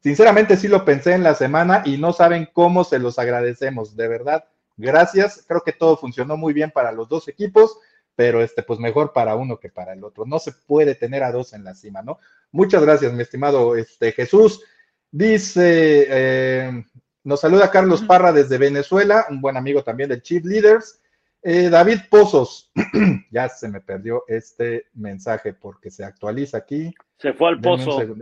Sinceramente 0.00 0.56
sí 0.56 0.68
lo 0.68 0.84
pensé 0.84 1.14
en 1.14 1.24
la 1.24 1.34
semana 1.34 1.82
y 1.84 1.98
no 1.98 2.12
saben 2.12 2.48
cómo 2.52 2.84
se 2.84 3.00
los 3.00 3.18
agradecemos, 3.18 3.96
de 3.96 4.06
verdad. 4.06 4.44
Gracias, 4.76 5.44
creo 5.48 5.62
que 5.62 5.72
todo 5.72 5.96
funcionó 5.96 6.36
muy 6.36 6.52
bien 6.52 6.70
para 6.70 6.92
los 6.92 7.08
dos 7.08 7.26
equipos 7.26 7.80
pero 8.16 8.42
este, 8.42 8.62
pues 8.62 8.80
mejor 8.80 9.12
para 9.12 9.36
uno 9.36 9.60
que 9.60 9.68
para 9.68 9.92
el 9.92 10.02
otro. 10.02 10.24
No 10.24 10.38
se 10.38 10.52
puede 10.52 10.94
tener 10.94 11.22
a 11.22 11.30
dos 11.30 11.52
en 11.52 11.62
la 11.62 11.74
cima, 11.74 12.02
¿no? 12.02 12.18
Muchas 12.50 12.82
gracias, 12.82 13.12
mi 13.12 13.22
estimado 13.22 13.76
este, 13.76 14.10
Jesús. 14.12 14.62
Dice, 15.10 16.06
eh, 16.08 16.84
nos 17.22 17.40
saluda 17.40 17.70
Carlos 17.70 18.02
Parra 18.02 18.32
desde 18.32 18.58
Venezuela, 18.58 19.26
un 19.28 19.40
buen 19.40 19.56
amigo 19.56 19.84
también 19.84 20.08
del 20.08 20.22
Chief 20.22 20.44
Leaders. 20.44 21.00
Eh, 21.42 21.68
David 21.68 22.00
Pozos, 22.10 22.72
ya 23.30 23.48
se 23.48 23.68
me 23.68 23.80
perdió 23.80 24.24
este 24.26 24.86
mensaje 24.94 25.52
porque 25.52 25.90
se 25.90 26.04
actualiza 26.04 26.56
aquí. 26.56 26.92
Se 27.18 27.34
fue 27.34 27.50
al 27.50 27.60
pozo. 27.60 28.16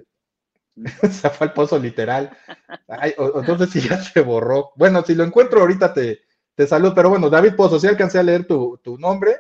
se 1.11 1.31
fue 1.31 1.47
al 1.47 1.53
pozo 1.55 1.79
literal. 1.79 2.37
entonces 3.17 3.71
sí 3.71 3.81
ya 3.89 4.03
se 4.03 4.21
borró. 4.21 4.73
Bueno, 4.75 5.03
si 5.03 5.15
lo 5.15 5.23
encuentro 5.25 5.61
ahorita 5.61 5.95
te, 5.95 6.23
te 6.55 6.67
saludo, 6.67 6.95
pero 6.95 7.11
bueno, 7.11 7.31
David 7.31 7.55
Pozos, 7.55 7.81
si 7.81 7.87
alcancé 7.87 8.19
a 8.19 8.25
leer 8.25 8.47
tu, 8.47 8.79
tu 8.83 8.99
nombre. 8.99 9.37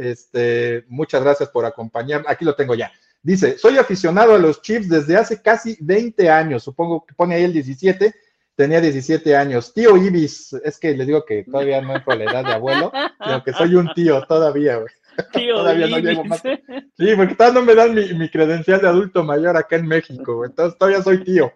Este, 0.00 0.84
muchas 0.88 1.22
gracias 1.22 1.48
por 1.50 1.64
acompañarme. 1.66 2.26
Aquí 2.28 2.44
lo 2.44 2.54
tengo 2.54 2.74
ya. 2.74 2.90
Dice, 3.22 3.58
soy 3.58 3.76
aficionado 3.76 4.34
a 4.34 4.38
los 4.38 4.62
Chiefs 4.62 4.88
desde 4.88 5.16
hace 5.16 5.42
casi 5.42 5.76
20 5.80 6.30
años. 6.30 6.62
Supongo 6.62 7.04
que 7.04 7.14
pone 7.14 7.34
ahí 7.34 7.44
el 7.44 7.52
17. 7.52 8.14
Tenía 8.54 8.80
17 8.80 9.36
años. 9.36 9.74
Tío 9.74 9.96
Ibis, 9.96 10.54
es 10.64 10.78
que 10.78 10.94
le 10.94 11.04
digo 11.04 11.24
que 11.24 11.44
todavía 11.44 11.82
no 11.82 11.94
entro 11.94 12.12
a 12.12 12.16
la 12.16 12.24
edad 12.24 12.44
de 12.44 12.52
abuelo, 12.52 12.90
sino 13.22 13.44
que 13.44 13.52
soy 13.52 13.74
un 13.74 13.92
tío 13.94 14.22
todavía, 14.26 14.80
Tío 15.32 15.56
todavía 15.56 15.86
no 15.86 15.98
llego 15.98 16.24
más. 16.24 16.42
Sí, 16.42 17.14
porque 17.16 17.34
todavía 17.34 17.60
no 17.60 17.66
me 17.66 17.74
dan 17.74 17.94
mi, 17.94 18.28
credencial 18.28 18.80
de 18.80 18.88
adulto 18.88 19.22
mayor 19.22 19.56
acá 19.56 19.76
en 19.76 19.86
México, 19.86 20.44
entonces 20.44 20.78
todavía 20.78 21.02
soy 21.02 21.24
tío. 21.24 21.52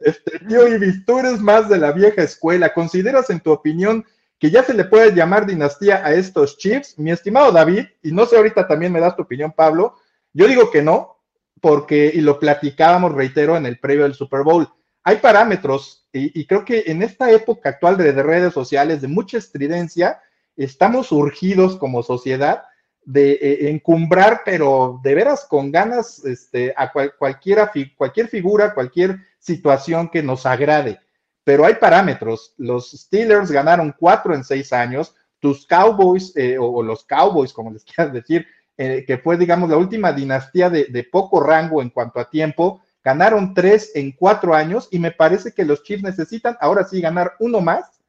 Este, 0.00 0.38
tío 0.40 0.66
Ibis, 0.68 1.04
tú 1.04 1.18
eres 1.18 1.40
más 1.40 1.68
de 1.68 1.78
la 1.78 1.92
vieja 1.92 2.22
escuela. 2.22 2.72
¿Consideras 2.72 3.30
en 3.30 3.40
tu 3.40 3.52
opinión 3.52 4.04
que 4.40 4.50
ya 4.50 4.64
se 4.64 4.72
le 4.72 4.84
puede 4.84 5.14
llamar 5.14 5.46
dinastía 5.46 6.04
a 6.04 6.14
estos 6.14 6.56
Chiefs. 6.56 6.98
Mi 6.98 7.10
estimado 7.10 7.52
David, 7.52 7.84
y 8.02 8.10
no 8.10 8.24
sé 8.24 8.36
ahorita 8.36 8.66
también 8.66 8.90
me 8.90 8.98
das 8.98 9.14
tu 9.14 9.22
opinión, 9.22 9.52
Pablo, 9.52 9.96
yo 10.32 10.48
digo 10.48 10.70
que 10.70 10.80
no, 10.80 11.18
porque, 11.60 12.10
y 12.12 12.22
lo 12.22 12.40
platicábamos, 12.40 13.12
reitero, 13.12 13.58
en 13.58 13.66
el 13.66 13.78
previo 13.78 14.04
del 14.04 14.14
Super 14.14 14.42
Bowl, 14.42 14.66
hay 15.04 15.16
parámetros, 15.16 16.08
y, 16.12 16.46
creo 16.46 16.64
que 16.64 16.84
en 16.86 17.02
esta 17.02 17.30
época 17.30 17.68
actual 17.68 17.98
de, 17.98 18.12
redes 18.12 18.54
sociales, 18.54 19.02
de 19.02 19.08
mucha 19.08 19.36
estridencia, 19.36 20.20
estamos 20.56 21.12
urgidos 21.12 21.76
como 21.76 22.02
sociedad 22.02 22.64
de 23.04 23.32
eh, 23.32 23.70
encumbrar, 23.70 24.42
pero 24.44 25.00
de 25.02 25.14
veras 25.14 25.44
con 25.44 25.70
ganas, 25.70 26.24
este, 26.24 26.72
a 26.76 26.90
cualquiera, 27.18 27.70
cualquier 27.96 28.28
figura, 28.28 28.72
cualquier 28.72 29.18
situación 29.38 30.08
que 30.08 30.22
nos 30.22 30.46
agrade 30.46 30.98
pero 31.44 31.64
hay 31.64 31.74
parámetros. 31.74 32.54
Los 32.58 32.90
Steelers 32.90 33.50
ganaron 33.50 33.94
cuatro 33.98 34.34
en 34.34 34.44
seis 34.44 34.72
años, 34.72 35.14
tus 35.38 35.66
Cowboys, 35.66 36.36
eh, 36.36 36.58
o, 36.58 36.82
los 36.82 37.04
Cowboys, 37.04 37.52
como 37.52 37.72
les 37.72 37.84
quieras 37.84 38.12
decir, 38.12 38.46
eh, 38.76 39.04
que 39.06 39.18
fue, 39.18 39.36
digamos, 39.36 39.68
la 39.68 39.76
última 39.76 40.12
dinastía 40.12 40.70
de, 40.70 41.08
poco 41.10 41.40
rango 41.40 41.82
en 41.82 41.90
cuanto 41.90 42.20
a 42.20 42.30
tiempo, 42.30 42.82
ganaron 43.02 43.54
tres 43.54 43.92
en 43.94 44.12
cuatro 44.12 44.54
años 44.54 44.88
y 44.90 44.98
me 44.98 45.10
parece 45.10 45.52
que 45.52 45.64
los 45.64 45.82
Chiefs 45.82 46.02
necesitan 46.02 46.56
ahora 46.60 46.84
sí 46.84 47.00
ganar 47.00 47.32
uno 47.40 47.60
más 47.60 48.00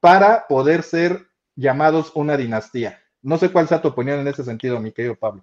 para 0.00 0.46
poder 0.46 0.82
ser 0.82 1.26
llamados 1.56 2.12
una 2.14 2.36
dinastía. 2.36 3.00
No 3.22 3.38
sé 3.38 3.50
cuál 3.50 3.68
sea 3.68 3.80
tu 3.80 3.88
opinión 3.88 4.20
en 4.20 4.28
ese 4.28 4.44
sentido, 4.44 4.80
mi 4.80 4.92
querido 4.92 5.14
Pablo. 5.14 5.42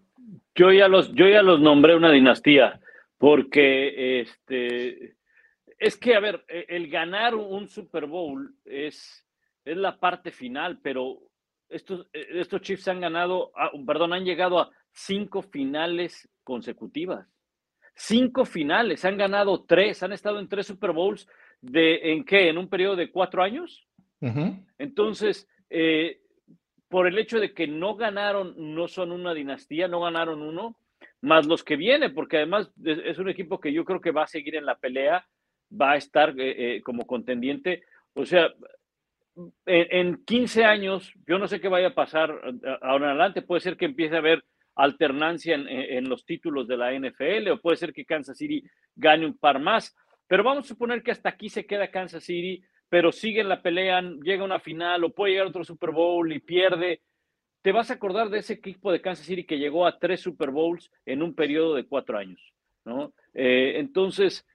Yo 0.53 0.71
ya 0.71 0.87
los, 0.87 1.11
yo 1.13 1.27
ya 1.27 1.41
los 1.41 1.59
nombré 1.59 1.95
una 1.95 2.11
dinastía, 2.11 2.79
porque 3.17 4.21
este 4.21 5.15
es 5.81 5.97
que, 5.97 6.15
a 6.15 6.19
ver, 6.19 6.45
e, 6.47 6.65
el 6.69 6.89
ganar 6.89 7.33
un 7.33 7.67
Super 7.67 8.05
Bowl 8.05 8.53
es, 8.63 9.27
es 9.65 9.75
la 9.75 9.99
parte 9.99 10.31
final, 10.31 10.79
pero 10.79 11.17
estos, 11.67 12.07
e, 12.13 12.39
estos 12.39 12.61
Chiefs 12.61 12.87
han 12.87 13.01
ganado, 13.01 13.51
ah, 13.55 13.71
perdón, 13.85 14.13
han 14.13 14.23
llegado 14.23 14.59
a 14.59 14.69
cinco 14.91 15.41
finales 15.41 16.29
consecutivas. 16.43 17.27
Cinco 17.95 18.45
finales, 18.45 19.03
han 19.05 19.17
ganado 19.17 19.63
tres, 19.63 20.03
han 20.03 20.13
estado 20.13 20.39
en 20.39 20.47
tres 20.47 20.67
Super 20.67 20.91
Bowls 20.91 21.27
de, 21.61 22.13
¿en 22.13 22.25
qué? 22.25 22.49
¿En 22.49 22.59
un 22.59 22.69
periodo 22.69 22.95
de 22.95 23.11
cuatro 23.11 23.41
años? 23.41 23.87
Entonces, 24.77 25.49
eh, 25.67 26.21
por 26.89 27.07
el 27.07 27.17
hecho 27.17 27.39
de 27.39 27.55
que 27.55 27.65
no 27.65 27.95
ganaron, 27.95 28.53
no 28.55 28.87
son 28.87 29.11
una 29.11 29.33
dinastía, 29.33 29.87
no 29.87 30.01
ganaron 30.01 30.43
uno, 30.43 30.77
más 31.21 31.47
los 31.47 31.63
que 31.63 31.75
vienen, 31.75 32.13
porque 32.13 32.37
además 32.37 32.71
es 32.83 33.17
un 33.17 33.29
equipo 33.29 33.59
que 33.59 33.73
yo 33.73 33.83
creo 33.83 33.99
que 33.99 34.11
va 34.11 34.23
a 34.23 34.27
seguir 34.27 34.55
en 34.55 34.67
la 34.67 34.77
pelea, 34.77 35.25
va 35.79 35.91
a 35.91 35.97
estar 35.97 36.29
eh, 36.39 36.77
eh, 36.77 36.81
como 36.81 37.05
contendiente. 37.05 37.83
O 38.13 38.25
sea, 38.25 38.51
en, 39.65 40.23
15 40.25 40.65
años, 40.65 41.13
yo 41.27 41.39
no 41.39 41.47
sé 41.47 41.61
qué 41.61 41.67
vaya 41.67 41.87
a 41.87 41.95
pasar 41.95 42.29
ahora 42.81 43.05
en 43.05 43.11
adelante, 43.11 43.41
puede 43.41 43.61
ser 43.61 43.77
que 43.77 43.85
empiece 43.85 44.15
a 44.15 44.19
haber 44.19 44.43
alternancia 44.75 45.55
en, 45.55 45.67
en, 45.67 46.09
los 46.09 46.25
títulos 46.25 46.67
de 46.67 46.77
la 46.77 46.91
NFL 46.93 47.49
o 47.49 47.61
puede 47.61 47.77
ser 47.77 47.93
que 47.93 48.05
Kansas 48.05 48.37
City 48.37 48.63
gane 48.95 49.25
un 49.25 49.37
par 49.37 49.59
más, 49.59 49.95
pero 50.27 50.43
vamos 50.43 50.65
a 50.65 50.67
suponer 50.69 51.03
que 51.03 51.11
hasta 51.11 51.29
aquí 51.29 51.49
se 51.49 51.65
queda 51.65 51.91
Kansas 51.91 52.23
City 52.23 52.63
pero 52.91 53.13
sigue 53.13 53.39
en 53.39 53.47
la 53.47 53.61
pelea, 53.61 54.01
llega 54.01 54.43
una 54.43 54.59
final 54.59 55.05
o 55.05 55.13
puede 55.13 55.31
llegar 55.31 55.47
otro 55.47 55.63
Super 55.63 55.91
Bowl 55.91 56.29
y 56.33 56.39
pierde. 56.39 56.99
Te 57.61 57.71
vas 57.71 57.89
a 57.89 57.93
acordar 57.93 58.29
de 58.29 58.39
ese 58.39 58.51
equipo 58.51 58.91
de 58.91 58.99
Kansas 58.99 59.25
City 59.25 59.45
que 59.45 59.57
llegó 59.57 59.87
a 59.87 59.97
tres 59.97 60.19
Super 60.19 60.51
Bowls 60.51 60.91
en 61.05 61.23
un 61.23 61.33
periodo 61.33 61.75
de 61.75 61.85
cuatro 61.85 62.17
años, 62.17 62.41
¿no? 62.83 63.13
Eh, 63.33 63.75
entonces, 63.77 64.45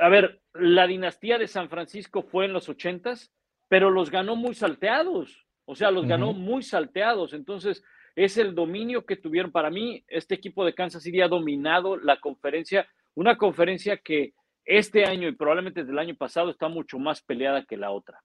a 0.00 0.08
ver, 0.08 0.40
la 0.54 0.86
dinastía 0.86 1.38
de 1.38 1.48
San 1.48 1.68
Francisco 1.68 2.22
fue 2.22 2.46
en 2.46 2.52
los 2.52 2.68
ochentas, 2.68 3.32
pero 3.68 3.90
los 3.90 4.10
ganó 4.10 4.36
muy 4.36 4.54
salteados, 4.54 5.46
o 5.64 5.76
sea, 5.76 5.90
los 5.90 6.06
ganó 6.06 6.32
muy 6.32 6.62
salteados. 6.62 7.32
Entonces, 7.32 7.84
es 8.16 8.36
el 8.36 8.54
dominio 8.54 9.06
que 9.06 9.16
tuvieron. 9.16 9.52
Para 9.52 9.70
mí, 9.70 10.04
este 10.08 10.34
equipo 10.34 10.64
de 10.64 10.74
Kansas 10.74 11.02
City 11.02 11.20
ha 11.20 11.28
dominado 11.28 11.96
la 11.96 12.18
conferencia, 12.18 12.88
una 13.14 13.36
conferencia 13.36 13.96
que 13.98 14.34
este 14.64 15.04
año 15.04 15.28
y 15.28 15.36
probablemente 15.36 15.80
desde 15.80 15.92
el 15.92 15.98
año 15.98 16.16
pasado 16.16 16.50
está 16.50 16.68
mucho 16.68 16.98
más 16.98 17.22
peleada 17.22 17.64
que 17.64 17.76
la 17.76 17.90
otra. 17.90 18.22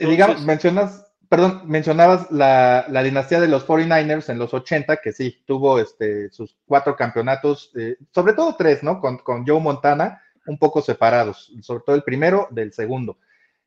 Digamos, 0.00 0.44
mencionas, 0.44 1.13
perdón, 1.34 1.62
mencionabas 1.64 2.30
la, 2.30 2.86
dinastía 3.02 3.40
de 3.40 3.48
los 3.48 3.66
49ers 3.66 4.28
en 4.28 4.38
los 4.38 4.54
80, 4.54 4.98
que 4.98 5.12
sí, 5.12 5.42
tuvo 5.44 5.80
este, 5.80 6.30
sus 6.30 6.56
cuatro 6.64 6.94
campeonatos, 6.94 7.72
eh, 7.74 7.96
sobre 8.12 8.34
todo 8.34 8.54
tres, 8.54 8.84
¿no? 8.84 9.00
Con, 9.00 9.18
Joe 9.44 9.58
Montana, 9.58 10.22
un 10.46 10.58
poco 10.58 10.80
separados, 10.80 11.52
sobre 11.60 11.82
todo 11.84 11.96
el 11.96 12.04
primero 12.04 12.46
del 12.52 12.72
segundo. 12.72 13.18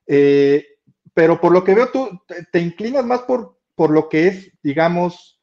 Eh, 0.05 0.65
pero 1.13 1.41
por 1.41 1.51
lo 1.51 1.65
que 1.65 1.75
veo, 1.75 1.89
tú 1.89 2.21
te, 2.53 2.61
inclinas 2.61 3.03
más 3.03 3.23
por, 3.23 3.57
por 3.75 3.91
lo 3.91 4.07
que 4.07 4.27
es, 4.27 4.49
digamos, 4.63 5.41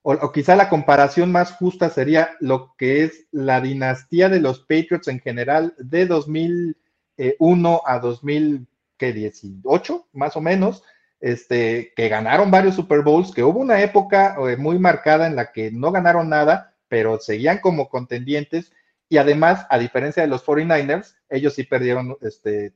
o, 0.00 0.32
quizá 0.32 0.56
la 0.56 0.70
comparación 0.70 1.30
más 1.30 1.52
justa 1.52 1.90
sería 1.90 2.30
lo 2.40 2.74
que 2.78 3.04
es 3.04 3.26
la 3.30 3.60
dinastía 3.60 4.30
de 4.30 4.40
los 4.40 4.60
Patriots 4.60 5.08
en 5.08 5.20
general 5.20 5.74
de 5.76 6.06
2001 6.06 7.82
a 7.84 7.98
2018, 7.98 10.08
más 10.14 10.34
o 10.34 10.40
menos, 10.40 10.82
este, 11.20 11.92
que 11.96 12.08
ganaron 12.08 12.50
varios 12.50 12.76
Super 12.76 13.02
Bowls, 13.02 13.34
que 13.34 13.42
hubo 13.42 13.60
una 13.60 13.80
época 13.82 14.36
eh, 14.48 14.56
muy 14.56 14.78
marcada 14.78 15.26
en 15.26 15.36
la 15.36 15.52
que 15.52 15.70
no 15.70 15.92
ganaron 15.92 16.28
nada, 16.28 16.74
pero 16.88 17.18
seguían 17.18 17.58
como 17.58 17.88
contendientes 17.88 18.72
y 19.08 19.16
además, 19.16 19.66
a 19.70 19.78
diferencia 19.78 20.22
de 20.22 20.28
los 20.28 20.44
49ers, 20.44 21.16
ellos 21.30 21.54
sí 21.54 21.64
perdieron 21.64 22.16
este, 22.20 22.72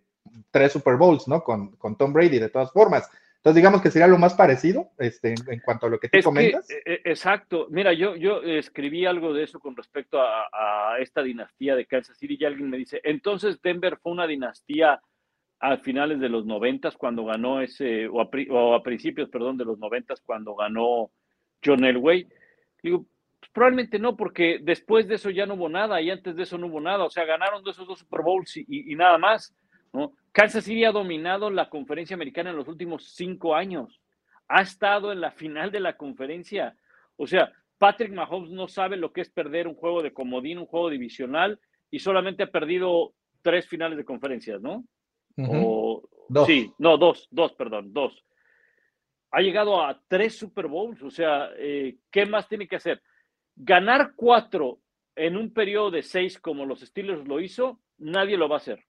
tres 0.51 0.73
Super 0.73 0.97
Bowls, 0.97 1.29
¿no? 1.29 1.45
Con, 1.45 1.77
con 1.77 1.97
Tom 1.97 2.13
Brady, 2.13 2.39
de 2.39 2.49
todas 2.49 2.73
formas. 2.73 3.11
Entonces, 3.37 3.57
digamos 3.57 3.83
que 3.83 3.91
sería 3.91 4.07
lo 4.07 4.19
más 4.19 4.35
parecido 4.35 4.93
este, 4.99 5.35
en, 5.49 5.61
cuanto 5.61 5.87
a 5.87 5.91
lo 5.91 5.99
que 5.99 6.09
tú 6.09 6.21
comentas. 6.23 6.71
E, 6.71 6.81
e, 6.87 7.01
exacto. 7.05 7.67
Mira, 7.71 7.93
yo, 7.93 8.15
yo 8.15 8.41
escribí 8.41 9.05
algo 9.05 9.35
de 9.35 9.43
eso 9.43 9.59
con 9.59 9.77
respecto 9.77 10.21
a, 10.21 10.97
esta 11.01 11.23
dinastía 11.23 11.75
de 11.75 11.87
Kansas 11.87 12.17
City 12.17 12.37
y 12.39 12.45
alguien 12.45 12.71
me 12.71 12.77
dice, 12.77 13.01
entonces 13.03 13.61
Denver 13.61 13.99
fue 14.01 14.13
una 14.13 14.27
dinastía 14.27 15.01
a 15.63 15.77
finales 15.77 16.19
de 16.19 16.29
los 16.29 16.45
noventas 16.45 16.97
cuando 16.97 17.25
ganó 17.25 17.61
ese, 17.61 18.09
o 18.09 18.21
a, 18.21 18.83
principios, 18.83 19.29
perdón, 19.29 19.57
de 19.57 19.65
los 19.65 19.79
noventas 19.79 20.21
cuando 20.21 20.57
ganó 20.57 21.13
John 21.65 21.85
Elway. 21.85 22.27
Digo, 22.83 23.07
pues, 23.39 23.53
probablemente 23.53 24.01
no, 24.01 24.17
porque 24.17 24.59
después 24.61 25.07
de 25.07 25.15
eso 25.15 25.31
ya 25.31 25.47
no 25.47 25.55
hubo 25.55 25.69
nada 25.69 26.03
y 26.03 26.11
antes 26.11 26.35
de 26.35 26.43
eso 26.43 26.59
no 26.59 26.67
hubo 26.67 26.81
nada. 26.81 27.05
O 27.05 27.11
sea, 27.11 27.25
ganaron 27.25 27.63
esos 27.65 27.87
dos 27.87 28.01
Super 28.01 28.23
Bowls 28.23 28.57
y, 28.57 28.93
y 28.93 28.97
nada 28.97 29.19
más. 29.19 29.55
¿no? 29.93 30.17
Kansas 30.33 30.65
City 30.65 30.85
ha 30.85 30.91
dominado 30.91 31.49
la 31.49 31.71
conferencia 31.71 32.15
americana 32.15 32.51
en 32.51 32.57
los 32.57 32.67
últimos 32.67 33.15
cinco 33.15 33.55
años. 33.55 34.01
Ha 34.49 34.63
estado 34.63 35.13
en 35.13 35.21
la 35.21 35.31
final 35.31 35.71
de 35.71 35.79
la 35.79 35.97
conferencia. 35.97 36.75
O 37.15 37.29
sea, 37.29 37.53
Patrick 37.79 38.13
Mahomes 38.13 38.51
no 38.51 38.67
sabe 38.67 38.97
lo 38.97 39.13
que 39.13 39.21
es 39.21 39.31
perder 39.31 39.69
un 39.69 39.77
juego 39.77 40.03
de 40.03 40.13
comodín, 40.13 40.59
un 40.59 40.67
juego 40.67 40.91
divisional, 40.91 41.61
y 41.89 42.01
solamente 42.01 42.43
ha 42.43 42.51
perdido 42.51 43.15
tres 43.43 43.69
finales 43.69 43.97
de 43.97 44.05
conferencias, 44.05 44.61
¿no? 44.61 44.85
O, 45.39 46.03
dos. 46.29 46.47
Sí, 46.47 46.73
no, 46.79 46.97
dos, 46.99 47.29
dos, 47.31 47.53
perdón, 47.53 47.93
dos. 47.93 48.25
Ha 49.31 49.41
llegado 49.41 49.83
a 49.83 50.01
tres 50.09 50.37
Super 50.37 50.67
Bowls, 50.67 51.03
o 51.03 51.11
sea, 51.11 51.51
eh, 51.57 51.97
¿qué 52.11 52.27
más 52.27 52.49
tiene 52.49 52.69
que 52.69 52.77
hacer? 52.77 53.03
Ganar 53.57 54.13
cuatro 54.15 54.81
en 55.17 55.37
un 55.37 55.53
periodo 55.53 55.91
de 55.91 56.03
seis 56.03 56.39
como 56.39 56.67
los 56.67 56.81
Steelers 56.81 57.27
lo 57.27 57.41
hizo, 57.41 57.81
nadie 57.99 58.37
lo 58.37 58.49
va 58.49 58.57
a 58.57 58.59
hacer. 58.59 58.85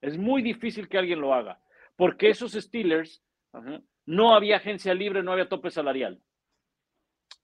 Es 0.00 0.16
muy 0.16 0.42
difícil 0.42 0.88
que 0.88 0.98
alguien 0.98 1.20
lo 1.20 1.34
haga, 1.34 1.60
porque 1.96 2.30
esos 2.30 2.52
Steelers 2.52 3.22
no 4.06 4.34
había 4.34 4.56
agencia 4.56 4.94
libre, 4.94 5.22
no 5.22 5.32
había 5.32 5.48
tope 5.48 5.70
salarial. 5.70 6.20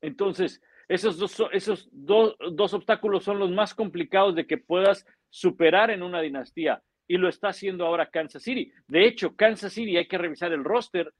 Entonces, 0.00 0.62
esos, 0.88 1.18
dos, 1.18 1.42
esos 1.52 1.88
dos, 1.92 2.74
obstáculos 2.74 3.24
son 3.24 3.38
los 3.38 3.50
más 3.50 3.74
complicados 3.74 4.34
de 4.34 4.46
que 4.46 4.58
puedas 4.58 5.06
superar 5.30 5.90
en 5.90 6.02
una 6.02 6.20
dinastía 6.20 6.82
y 7.06 7.16
lo 7.16 7.28
está 7.28 7.48
haciendo 7.48 7.86
ahora 7.86 8.10
Kansas 8.10 8.42
City. 8.42 8.72
De 8.86 9.06
hecho, 9.06 9.36
Kansas 9.36 9.72
City, 9.72 9.96
hay 9.96 10.06
que 10.06 10.18
revisar 10.18 10.52
el 10.52 10.64
roster, 10.64 11.12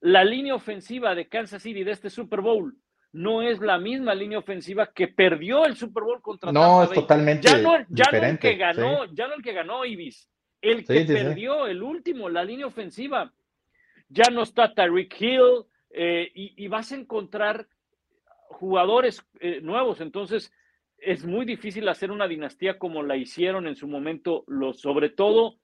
la 0.00 0.24
línea 0.24 0.54
ofensiva 0.54 1.14
de 1.14 1.28
Kansas 1.28 1.62
City 1.62 1.84
de 1.84 1.92
este 1.92 2.10
Super 2.10 2.40
Bowl 2.40 2.74
no 3.12 3.42
es 3.42 3.60
la 3.60 3.78
misma 3.78 4.14
línea 4.14 4.38
ofensiva 4.38 4.92
que 4.92 5.08
perdió 5.08 5.64
el 5.66 5.76
Super 5.76 6.04
Bowl 6.04 6.22
contra 6.22 6.52
No, 6.52 6.84
es 6.84 6.90
totalmente 6.90 7.48
ya 7.48 7.58
no, 7.58 7.78
ya 7.88 8.04
no 8.12 8.18
el 8.18 8.38
que 8.38 8.54
ganó, 8.54 9.04
ya 9.12 9.26
no 9.26 9.34
el 9.34 9.42
que 9.42 9.52
ganó 9.52 9.84
Ibis, 9.84 10.28
el 10.60 10.86
que 10.86 11.04
perdió, 11.04 11.66
el 11.66 11.82
último, 11.82 12.28
la 12.28 12.44
línea 12.44 12.66
ofensiva. 12.66 13.32
Ya 14.08 14.24
no 14.32 14.42
está 14.42 14.74
Tyreek 14.74 15.20
Hill 15.20 15.64
eh, 15.90 16.30
y, 16.34 16.66
vas 16.68 16.92
a 16.92 16.96
encontrar 16.96 17.66
jugadores 18.48 19.24
eh, 19.40 19.60
nuevos. 19.60 20.00
Entonces, 20.00 20.52
es 21.02 21.24
muy 21.24 21.44
difícil 21.44 21.88
hacer 21.88 22.10
una 22.10 22.28
dinastía 22.28 22.78
como 22.78 23.02
la 23.02 23.16
hicieron 23.16 23.66
en 23.66 23.76
su 23.76 23.88
momento, 23.88 24.44
los, 24.46 24.80
sobre 24.80 25.10
todo 25.10 25.56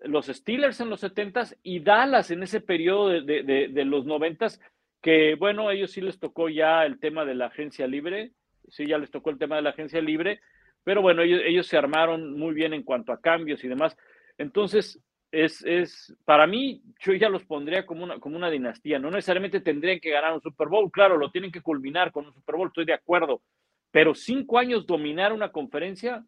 los 0.00 0.26
Steelers 0.26 0.80
en 0.80 0.90
los 0.90 1.02
70s 1.02 1.58
y 1.62 1.80
Dallas 1.80 2.30
en 2.30 2.42
ese 2.42 2.60
periodo 2.60 3.08
de, 3.08 3.84
los 3.84 4.06
90s, 4.06 4.60
que 5.02 5.34
bueno, 5.34 5.70
ellos 5.70 5.90
sí 5.92 6.00
les 6.00 6.18
tocó 6.18 6.48
ya 6.48 6.84
el 6.84 6.98
tema 6.98 7.24
de 7.24 7.34
la 7.34 7.46
agencia 7.46 7.86
libre, 7.86 8.32
sí, 8.68 8.86
ya 8.86 8.98
les 8.98 9.10
tocó 9.10 9.30
el 9.30 9.38
tema 9.38 9.56
de 9.56 9.62
la 9.62 9.70
agencia 9.70 10.00
libre, 10.00 10.40
pero 10.84 11.02
bueno, 11.02 11.22
ellos, 11.22 11.40
ellos 11.44 11.66
se 11.66 11.76
armaron 11.76 12.38
muy 12.38 12.54
bien 12.54 12.72
en 12.72 12.82
cuanto 12.82 13.12
a 13.12 13.20
cambios 13.20 13.62
y 13.62 13.68
demás. 13.68 13.96
Entonces, 14.38 14.98
es, 15.30 15.62
es, 15.64 16.16
para 16.24 16.46
mí, 16.46 16.82
yo 17.00 17.12
ya 17.12 17.28
los 17.28 17.44
pondría 17.44 17.86
como 17.86 18.04
una, 18.04 18.18
como 18.18 18.36
una 18.36 18.50
dinastía. 18.50 18.98
No 18.98 19.10
necesariamente 19.10 19.60
tendrían 19.60 20.00
que 20.00 20.10
ganar 20.10 20.32
un 20.32 20.40
Super 20.40 20.68
Bowl, 20.68 20.90
claro, 20.90 21.16
lo 21.16 21.30
tienen 21.30 21.52
que 21.52 21.60
culminar 21.60 22.10
con 22.10 22.26
un 22.26 22.34
Super 22.34 22.56
Bowl, 22.56 22.68
estoy 22.68 22.86
de 22.86 22.94
acuerdo. 22.94 23.42
Pero 23.90 24.14
cinco 24.14 24.58
años 24.58 24.86
dominar 24.86 25.32
una 25.32 25.52
conferencia 25.52 26.24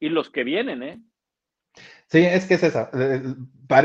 y 0.00 0.08
los 0.08 0.30
que 0.30 0.44
vienen, 0.44 0.82
¿eh? 0.82 1.00
Sí, 2.06 2.18
es 2.18 2.46
que 2.46 2.54
es 2.54 2.62
esa. 2.62 2.90
Eh, 2.92 3.22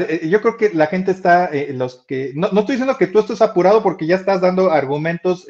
eh, 0.10 0.30
yo 0.30 0.42
creo 0.42 0.58
que 0.58 0.74
la 0.74 0.88
gente 0.88 1.12
está, 1.12 1.46
eh, 1.48 1.74
los 1.74 2.06
que, 2.06 2.34
no, 2.36 2.50
no, 2.52 2.62
estoy 2.62 2.76
diciendo 2.76 2.98
que 2.98 3.08
tú 3.08 3.20
estés 3.20 3.42
apurado 3.42 3.82
porque 3.82 4.06
ya 4.06 4.16
estás 4.16 4.42
dando 4.42 4.72
argumentos, 4.72 5.48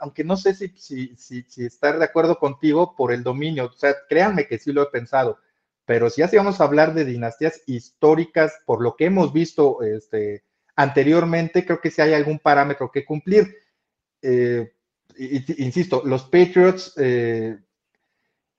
aunque 0.00 0.24
no 0.24 0.36
sé 0.36 0.54
si, 0.54 0.68
si, 0.76 1.16
si, 1.16 1.42
si, 1.42 1.64
estar 1.64 1.98
de 1.98 2.04
acuerdo 2.04 2.38
contigo 2.38 2.94
por 2.94 3.12
el 3.12 3.22
dominio, 3.22 3.66
o 3.66 3.72
sea, 3.72 3.94
créanme 4.08 4.46
que 4.46 4.58
sí 4.58 4.72
lo 4.72 4.82
he 4.82 4.86
pensado 4.86 5.38
pero 5.90 6.08
si 6.08 6.22
así 6.22 6.36
vamos 6.36 6.60
a 6.60 6.64
hablar 6.66 6.94
de 6.94 7.04
dinastías 7.04 7.64
históricas, 7.66 8.56
por 8.64 8.80
lo 8.80 8.94
que 8.94 9.06
hemos 9.06 9.32
visto 9.32 9.82
este, 9.82 10.44
anteriormente, 10.76 11.66
creo 11.66 11.80
que 11.80 11.90
sí 11.90 12.00
hay 12.00 12.14
algún 12.14 12.38
parámetro 12.38 12.92
que 12.92 13.04
cumplir. 13.04 13.56
Eh, 14.22 14.72
insisto, 15.18 16.02
los 16.04 16.24
Patriots, 16.24 16.94
eh, 16.96 17.58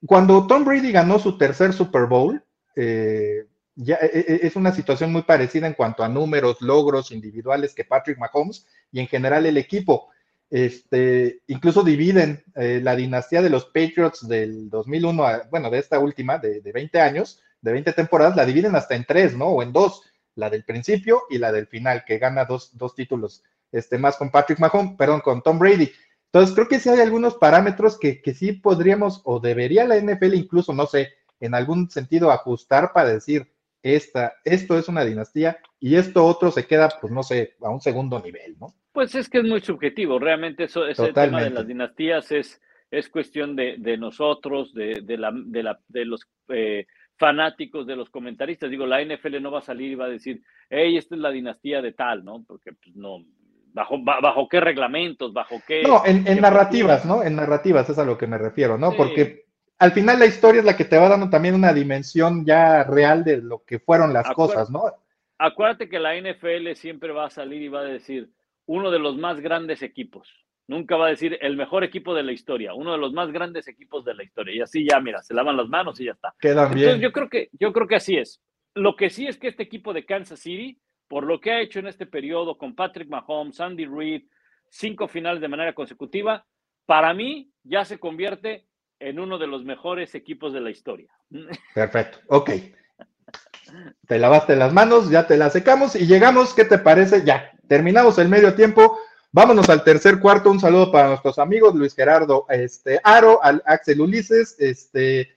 cuando 0.06 0.48
Tom 0.48 0.66
Brady 0.66 0.92
ganó 0.92 1.20
su 1.20 1.38
tercer 1.38 1.74
Super 1.74 2.06
Bowl, 2.06 2.44
eh, 2.76 3.46
ya 3.76 3.96
e, 4.02 4.20
e, 4.20 4.40
es 4.48 4.56
una 4.56 4.74
situación 4.74 5.12
muy 5.12 5.24
parecida 5.24 5.68
en 5.68 5.74
cuanto 5.74 6.04
a 6.04 6.10
números, 6.10 6.62
logros 6.62 7.12
individuales 7.12 7.74
que 7.74 7.86
Patrick 7.86 8.18
Mahomes 8.18 8.66
y 8.92 9.00
en 9.00 9.08
general 9.08 9.46
el 9.46 9.58
equipo. 9.58 10.10
Este, 10.50 11.42
incluso 11.48 11.82
dividen 11.82 12.44
eh, 12.56 12.82
la 12.84 12.96
dinastía 12.96 13.42
de 13.42 13.50
los 13.50 13.66
Patriots 13.66 14.28
del 14.28 14.70
2001, 14.70 15.26
bueno, 15.50 15.70
de 15.70 15.80
esta 15.80 15.98
última, 16.00 16.38
de, 16.38 16.62
de 16.62 16.72
20 16.72 17.00
años, 17.00 17.42
de 17.62 17.72
20 17.72 17.94
temporadas, 17.94 18.36
la 18.36 18.46
dividen 18.46 18.76
hasta 18.76 18.96
en 18.96 19.06
tres, 19.06 19.36
¿no? 19.36 19.48
O 19.48 19.64
en 19.64 19.72
dos, 19.72 20.02
la 20.36 20.50
del 20.50 20.66
principio 20.66 21.24
y 21.30 21.38
la 21.38 21.52
del 21.52 21.68
final, 21.68 22.04
que 22.06 22.18
gana 22.18 22.46
dos, 22.46 22.78
dos 22.78 22.96
títulos 22.96 23.44
este, 23.72 23.98
más 23.98 24.18
con 24.18 24.30
Patrick 24.30 24.60
Mahomes, 24.60 24.96
perdón, 24.98 25.22
con 25.22 25.42
Tom 25.42 25.58
Brady. 25.58 25.92
Entonces, 26.34 26.56
creo 26.56 26.68
que 26.68 26.80
sí 26.80 26.88
hay 26.90 27.02
algunos 27.02 27.36
parámetros 27.36 28.00
que, 28.00 28.22
que 28.22 28.34
sí 28.34 28.54
podríamos, 28.54 29.22
o 29.26 29.40
debería 29.42 29.86
la 29.86 29.98
NFL 29.98 30.34
incluso, 30.36 30.74
no 30.74 30.86
sé, 30.86 31.10
en 31.42 31.56
algún 31.56 31.90
sentido 31.90 32.32
ajustar 32.32 32.94
para 32.94 33.10
decir, 33.10 33.48
esta, 33.84 34.34
esto 34.46 34.78
es 34.78 34.88
una 34.88 35.04
dinastía 35.04 35.58
y 35.80 35.96
esto 35.96 36.26
otro 36.26 36.52
se 36.52 36.68
queda, 36.68 36.90
pues 37.02 37.12
no 37.12 37.24
sé, 37.24 37.56
a 37.62 37.70
un 37.70 37.82
segundo 37.82 38.20
nivel, 38.20 38.56
¿no? 38.60 38.74
Pues 38.94 39.16
es 39.16 39.28
que 39.28 39.40
es 39.40 39.44
muy 39.44 39.62
subjetivo, 39.62 40.20
realmente 40.20 40.66
eso, 40.66 40.86
ese 40.86 41.12
tema 41.14 41.42
de 41.42 41.50
las 41.50 41.68
dinastías 41.68 42.32
es, 42.32 42.62
es 42.92 43.10
cuestión 43.10 43.56
de, 43.56 43.98
nosotros, 43.98 44.74
de, 44.74 45.02
de, 45.02 45.18
la, 45.18 45.32
de, 45.34 45.64
la, 45.64 45.80
de 45.88 46.06
los 46.06 46.28
eh, 46.50 46.86
fanáticos, 47.18 47.88
de 47.88 47.96
los 47.96 48.10
comentaristas. 48.10 48.70
Digo, 48.70 48.86
la 48.86 49.04
NFL 49.04 49.42
no 49.42 49.52
va 49.52 49.60
a 49.60 49.64
salir 49.64 49.92
y 49.92 49.96
va 49.96 50.06
a 50.06 50.10
decir, 50.10 50.42
hey, 50.70 50.98
esta 50.98 51.16
es 51.16 51.22
la 51.22 51.32
dinastía 51.32 51.82
de 51.82 51.94
tal, 51.94 52.26
¿no? 52.26 52.44
Porque 52.46 52.74
pues, 52.74 52.96
no, 52.96 53.24
bajo, 53.74 53.98
bajo 54.04 54.48
qué 54.50 54.60
reglamentos, 54.60 55.34
bajo 55.34 55.62
qué... 55.68 55.84
No, 55.84 56.04
en, 56.06 56.24
narrativas, 56.42 57.06
¿no? 57.06 57.24
En 57.24 57.36
narrativas 57.36 57.90
es 57.90 57.98
a 57.98 58.06
lo 58.06 58.18
que 58.18 58.28
me 58.28 58.38
refiero, 58.38 58.78
¿no? 58.78 58.92
Porque 58.94 59.46
al 59.80 59.92
final 59.92 60.20
la 60.20 60.26
historia 60.26 60.60
es 60.60 60.66
la 60.66 60.78
que 60.78 60.86
te 60.86 60.98
va 60.98 61.10
dando 61.10 61.30
también 61.30 61.56
una 61.56 61.74
dimensión 61.74 62.46
ya 62.46 62.84
real 62.84 63.24
de 63.24 63.38
lo 63.38 63.64
que 63.66 63.80
fueron 63.80 64.14
las 64.14 64.32
cosas, 64.34 64.70
¿no? 64.70 64.84
Acuérdate 65.38 65.90
que 65.90 66.00
la 66.00 66.16
NFL 66.16 66.74
siempre 66.76 67.12
va 67.12 67.26
a 67.26 67.30
salir 67.32 67.64
y 67.64 67.68
va 67.68 67.80
a 67.80 67.86
decir 67.86 68.30
uno 68.68 68.92
de 68.92 69.00
los 69.00 69.18
más 69.18 69.40
grandes 69.40 69.82
equipos. 69.82 70.30
Nunca 70.68 70.96
va 70.96 71.08
a 71.08 71.10
decir 71.10 71.38
el 71.42 71.58
mejor 71.58 71.84
equipo 71.84 72.14
de 72.14 72.24
la 72.24 72.32
historia, 72.32 72.74
uno 72.74 72.92
de 72.92 73.00
los 73.00 73.12
más 73.12 73.32
grandes 73.32 73.68
equipos 73.68 74.06
de 74.06 74.14
la 74.14 74.24
historia. 74.24 74.56
Y 74.56 74.62
así 74.62 74.86
ya, 74.88 75.00
mira, 75.00 75.22
se 75.24 75.34
lavan 75.34 75.58
las 75.58 75.68
manos 75.68 76.00
y 76.00 76.06
ya 76.06 76.12
está. 76.12 76.34
Queda 76.40 76.68
bien. 76.68 77.00
yo 77.00 77.12
creo 77.12 77.28
que, 77.28 77.50
yo 77.54 77.74
creo 77.74 77.88
que 77.88 77.96
así 77.96 78.18
es. 78.18 78.40
Lo 78.76 78.96
que 78.96 79.10
sí 79.10 79.28
es 79.28 79.38
que 79.38 79.48
este 79.48 79.64
equipo 79.64 79.94
de 79.94 80.06
Kansas 80.06 80.40
City, 80.40 80.80
por 81.12 81.26
lo 81.26 81.42
que 81.42 81.52
ha 81.52 81.60
hecho 81.60 81.80
en 81.80 81.88
este 81.88 82.06
periodo 82.06 82.58
con 82.58 82.74
Patrick 82.74 83.10
Mahomes, 83.10 83.60
Andy 83.60 83.86
Reid, 83.86 84.24
cinco 84.70 85.10
finales 85.10 85.42
de 85.42 85.50
manera 85.50 85.74
consecutiva, 85.74 86.46
para 86.86 87.14
mí 87.14 87.52
ya 87.66 87.84
se 87.84 88.00
convierte 88.00 88.66
en 88.98 89.20
uno 89.20 89.38
de 89.38 89.46
los 89.46 89.66
mejores 89.66 90.16
equipos 90.16 90.54
de 90.54 90.62
la 90.62 90.70
historia. 90.70 91.12
Perfecto, 91.76 92.20
ok. 92.28 92.52
Te 94.08 94.20
lavaste 94.20 94.56
las 94.56 94.72
manos, 94.72 95.10
ya 95.10 95.28
te 95.28 95.36
las 95.36 95.52
secamos 95.52 95.98
y 95.98 96.08
llegamos, 96.08 96.54
¿qué 96.54 96.64
te 96.64 96.78
parece? 96.78 97.26
Ya, 97.26 97.52
terminamos 97.68 98.18
el 98.18 98.30
medio 98.30 98.56
tiempo. 98.56 98.98
Vámonos 99.34 99.70
al 99.70 99.84
tercer 99.84 100.18
cuarto. 100.18 100.50
Un 100.50 100.62
saludo 100.62 100.94
para 100.94 101.10
nuestros 101.10 101.40
amigos 101.40 101.76
Luis 101.76 101.94
Gerardo 101.94 102.46
este, 102.48 103.02
Aro, 103.04 103.44
al 103.44 103.62
Axel 103.66 104.00
Ulises. 104.00 104.56
Este, 104.60 105.36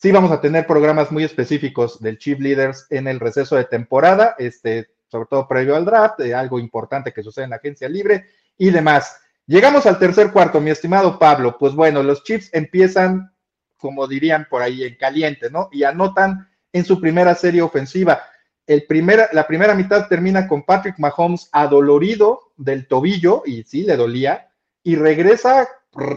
sí, 0.00 0.10
vamos 0.12 0.32
a 0.32 0.40
tener 0.40 0.66
programas 0.66 1.12
muy 1.12 1.24
específicos 1.24 2.00
del 2.00 2.18
Chief 2.18 2.40
Leaders 2.40 2.86
en 2.90 3.06
el 3.06 3.20
receso 3.20 3.56
de 3.56 3.64
temporada, 3.64 4.34
este, 4.38 4.90
sobre 5.08 5.26
todo 5.28 5.46
previo 5.46 5.76
al 5.76 5.84
draft, 5.84 6.20
algo 6.34 6.58
importante 6.58 7.12
que 7.12 7.22
sucede 7.22 7.44
en 7.44 7.50
la 7.50 7.56
agencia 7.56 7.88
libre 7.88 8.26
y 8.56 8.70
demás. 8.70 9.20
Llegamos 9.46 9.86
al 9.86 9.98
tercer 9.98 10.30
cuarto, 10.32 10.60
mi 10.60 10.70
estimado 10.70 11.18
Pablo. 11.18 11.56
Pues 11.58 11.74
bueno, 11.74 12.02
los 12.02 12.22
Chiefs 12.22 12.50
empiezan, 12.52 13.32
como 13.76 14.06
dirían 14.06 14.46
por 14.48 14.62
ahí, 14.62 14.84
en 14.84 14.96
caliente, 14.96 15.50
¿no? 15.50 15.68
Y 15.72 15.82
anotan 15.82 16.48
en 16.72 16.84
su 16.84 17.00
primera 17.00 17.34
serie 17.34 17.60
ofensiva. 17.60 18.22
El 18.66 18.86
la 19.32 19.46
primera 19.48 19.74
mitad 19.74 20.06
termina 20.06 20.46
con 20.46 20.62
Patrick 20.62 20.98
Mahomes 20.98 21.48
adolorido 21.50 22.52
del 22.56 22.86
tobillo, 22.86 23.42
y 23.44 23.64
sí, 23.64 23.82
le 23.82 23.96
dolía, 23.96 24.52
y 24.84 24.94
regresa 24.94 25.68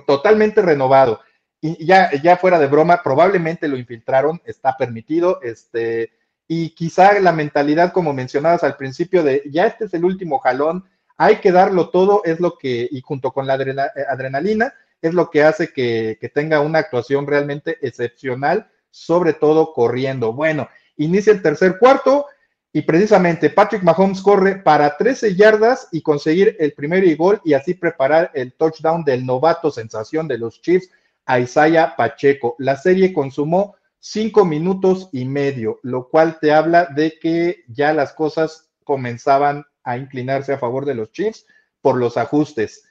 totalmente 0.06 0.62
renovado. 0.62 1.20
Y 1.66 1.86
ya, 1.86 2.12
ya 2.22 2.36
fuera 2.36 2.60
de 2.60 2.68
broma, 2.68 3.02
probablemente 3.02 3.70
lo 3.70 3.78
infiltraron, 3.78 4.42
está 4.44 4.76
permitido, 4.76 5.40
este, 5.42 6.12
y 6.46 6.72
quizá 6.72 7.18
la 7.22 7.32
mentalidad, 7.32 7.94
como 7.94 8.12
mencionabas 8.12 8.66
al 8.66 8.76
principio, 8.76 9.24
de 9.24 9.44
ya 9.50 9.66
este 9.66 9.86
es 9.86 9.94
el 9.94 10.04
último 10.04 10.40
jalón, 10.40 10.84
hay 11.16 11.38
que 11.38 11.54
darlo 11.54 11.90
todo, 11.90 12.22
es 12.26 12.42
lo 12.42 12.58
que, 12.58 12.90
y 12.92 13.00
junto 13.00 13.32
con 13.32 13.48
la 13.48 13.54
adrenalina, 13.54 14.74
es 15.02 15.14
lo 15.14 15.30
que 15.30 15.44
hace 15.44 15.72
que, 15.72 16.18
que 16.20 16.28
tenga 16.28 16.60
una 16.60 16.80
actuación 16.80 17.26
realmente 17.26 17.78
excepcional 17.82 18.70
sobre 18.92 19.32
todo 19.32 19.72
corriendo. 19.72 20.34
Bueno, 20.34 20.68
inicia 20.98 21.32
el 21.32 21.42
tercer 21.42 21.80
cuarto 21.80 22.26
y 22.74 22.82
precisamente 22.82 23.50
Patrick 23.50 23.84
Mahomes 23.84 24.22
corre 24.22 24.58
para 24.58 24.98
13 24.98 25.34
yardas 25.34 25.88
y 25.94 26.02
conseguir 26.02 26.58
el 26.60 26.74
primer 26.74 27.16
gol 27.16 27.40
y 27.46 27.54
así 27.54 27.74
preparar 27.74 28.32
el 28.34 28.52
touchdown 28.52 29.06
del 29.06 29.26
novato 29.26 29.72
sensación 29.72 30.28
de 30.28 30.38
los 30.38 30.62
Chiefs 30.62 30.90
a 31.26 31.40
Isaiah 31.40 31.96
Pacheco. 31.96 32.56
La 32.60 32.76
serie 32.76 33.14
consumó 33.14 33.76
cinco 34.00 34.46
minutos 34.46 35.10
y 35.14 35.26
medio, 35.26 35.80
lo 35.84 36.10
cual 36.10 36.40
te 36.40 36.52
habla 36.52 36.86
de 36.86 37.18
que 37.20 37.64
ya 37.68 37.94
las 37.94 38.14
cosas 38.14 38.72
comenzaban 38.84 39.66
a 39.84 39.98
inclinarse 39.98 40.54
a 40.54 40.58
favor 40.58 40.86
de 40.86 40.96
los 40.96 41.12
Chiefs 41.12 41.46
por 41.82 41.98
los 41.98 42.18
ajustes. 42.18 42.90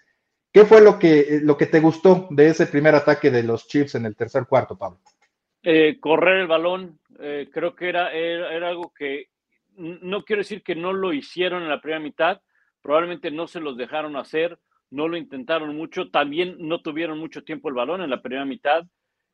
¿Qué 0.53 0.65
fue 0.65 0.83
lo 0.83 0.99
que, 0.99 1.41
lo 1.43 1.57
que 1.57 1.67
te 1.67 1.81
gustó 1.81 2.29
de 2.31 2.49
ese 2.49 2.67
primer 2.67 2.95
ataque 2.95 3.31
de 3.31 3.43
los 3.43 3.67
Chiefs 3.67 3.95
en 3.95 4.07
el 4.07 4.17
tercer 4.17 4.47
cuarto, 4.47 4.77
Pablo? 4.77 5.01
Eh, 5.63 5.99
correr 6.01 6.41
el 6.41 6.47
balón, 6.47 6.99
eh, 7.21 7.49
creo 7.53 7.75
que 7.75 7.89
era, 7.89 8.13
era, 8.13 8.69
algo 8.69 8.93
que 8.93 9.29
no 9.77 10.25
quiero 10.25 10.41
decir 10.41 10.63
que 10.63 10.75
no 10.75 10.93
lo 10.93 11.13
hicieron 11.13 11.63
en 11.63 11.69
la 11.69 11.81
primera 11.81 12.01
mitad, 12.01 12.41
probablemente 12.83 13.31
no 13.31 13.47
se 13.47 13.61
los 13.61 13.77
dejaron 13.77 14.17
hacer, 14.17 14.59
no 14.93 15.09
lo 15.09 15.17
intentaron 15.17 15.75
mucho, 15.77 16.11
también 16.11 16.57
no 16.59 16.81
tuvieron 16.81 17.19
mucho 17.19 17.43
tiempo 17.43 17.69
el 17.69 17.75
balón 17.75 18.03
en 18.03 18.11
la 18.11 18.23
primera 18.23 18.45
mitad, 18.45 18.85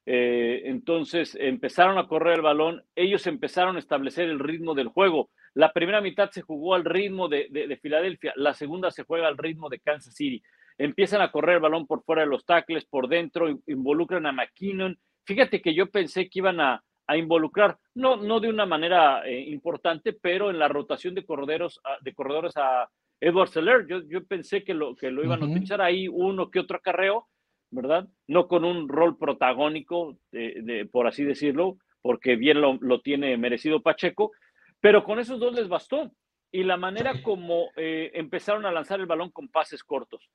eh, 0.06 0.62
entonces 0.64 1.36
empezaron 1.38 1.98
a 1.98 2.08
correr 2.08 2.36
el 2.36 2.42
balón, 2.42 2.82
ellos 2.94 3.26
empezaron 3.26 3.76
a 3.76 3.80
establecer 3.80 4.28
el 4.28 4.38
ritmo 4.38 4.74
del 4.74 4.88
juego. 4.88 5.30
La 5.54 5.72
primera 5.72 6.00
mitad 6.00 6.30
se 6.30 6.40
jugó 6.40 6.74
al 6.74 6.84
ritmo 6.84 7.28
de, 7.28 7.48
de, 7.50 7.66
de 7.66 7.76
Filadelfia, 7.76 8.32
la 8.36 8.54
segunda 8.54 8.90
se 8.90 9.04
juega 9.04 9.28
al 9.28 9.36
ritmo 9.36 9.68
de 9.68 9.80
Kansas 9.80 10.14
City. 10.14 10.42
Empiezan 10.78 11.20
a 11.20 11.30
correr 11.30 11.56
el 11.56 11.62
balón 11.62 11.86
por 11.86 12.04
fuera 12.04 12.22
de 12.22 12.28
los 12.28 12.46
tackles, 12.46 12.86
por 12.86 13.08
dentro, 13.08 13.48
involucran 13.66 14.24
a 14.26 14.32
McKinnon, 14.32 14.98
Fíjate 15.28 15.60
que 15.60 15.74
yo 15.74 15.90
pensé 15.90 16.30
que 16.30 16.38
iban 16.38 16.58
a, 16.58 16.82
involucrar, 17.14 17.76
no, 17.94 18.16
no 18.16 18.40
de 18.40 18.48
una 18.48 18.64
manera 18.64 19.26
eh, 19.26 19.40
importante, 19.40 20.14
pero 20.14 20.48
en 20.48 20.58
la 20.58 20.68
rotación 20.68 21.14
de 21.14 21.26
corredores, 21.26 21.78
de 22.00 22.14
corredores 22.14 22.56
a 22.56 22.88
Edward 23.20 23.48
Seller, 23.48 23.86
yo, 23.88 24.02
yo 24.08 24.24
pensé 24.24 24.64
que 24.64 24.74
lo, 24.74 24.94
que 24.94 25.10
lo 25.10 25.24
iban 25.24 25.42
a 25.42 25.46
utilizar 25.46 25.80
ahí 25.80 26.08
uno 26.08 26.50
que 26.50 26.60
otro 26.60 26.76
acarreo, 26.76 27.28
¿verdad? 27.70 28.08
No 28.26 28.48
con 28.48 28.64
un 28.64 28.88
rol 28.88 29.18
protagónico, 29.18 30.16
de, 30.30 30.88
por 30.90 31.06
así 31.06 31.24
decirlo, 31.24 31.78
porque 32.00 32.36
bien 32.36 32.60
lo, 32.60 33.00
tiene 33.00 33.36
merecido 33.36 33.82
Pacheco, 33.82 34.32
pero 34.80 35.04
con 35.04 35.18
esos 35.18 35.40
dos 35.40 35.54
les 35.54 35.68
bastó. 35.68 36.12
Y 36.50 36.62
la 36.62 36.78
manera 36.78 37.22
como 37.22 37.68
eh, 37.76 38.10
empezaron 38.14 38.64
a 38.64 38.72
lanzar 38.72 39.00
el 39.00 39.06
balón 39.06 39.30
con 39.30 39.48
pases 39.48 39.84
cortos 39.84 40.30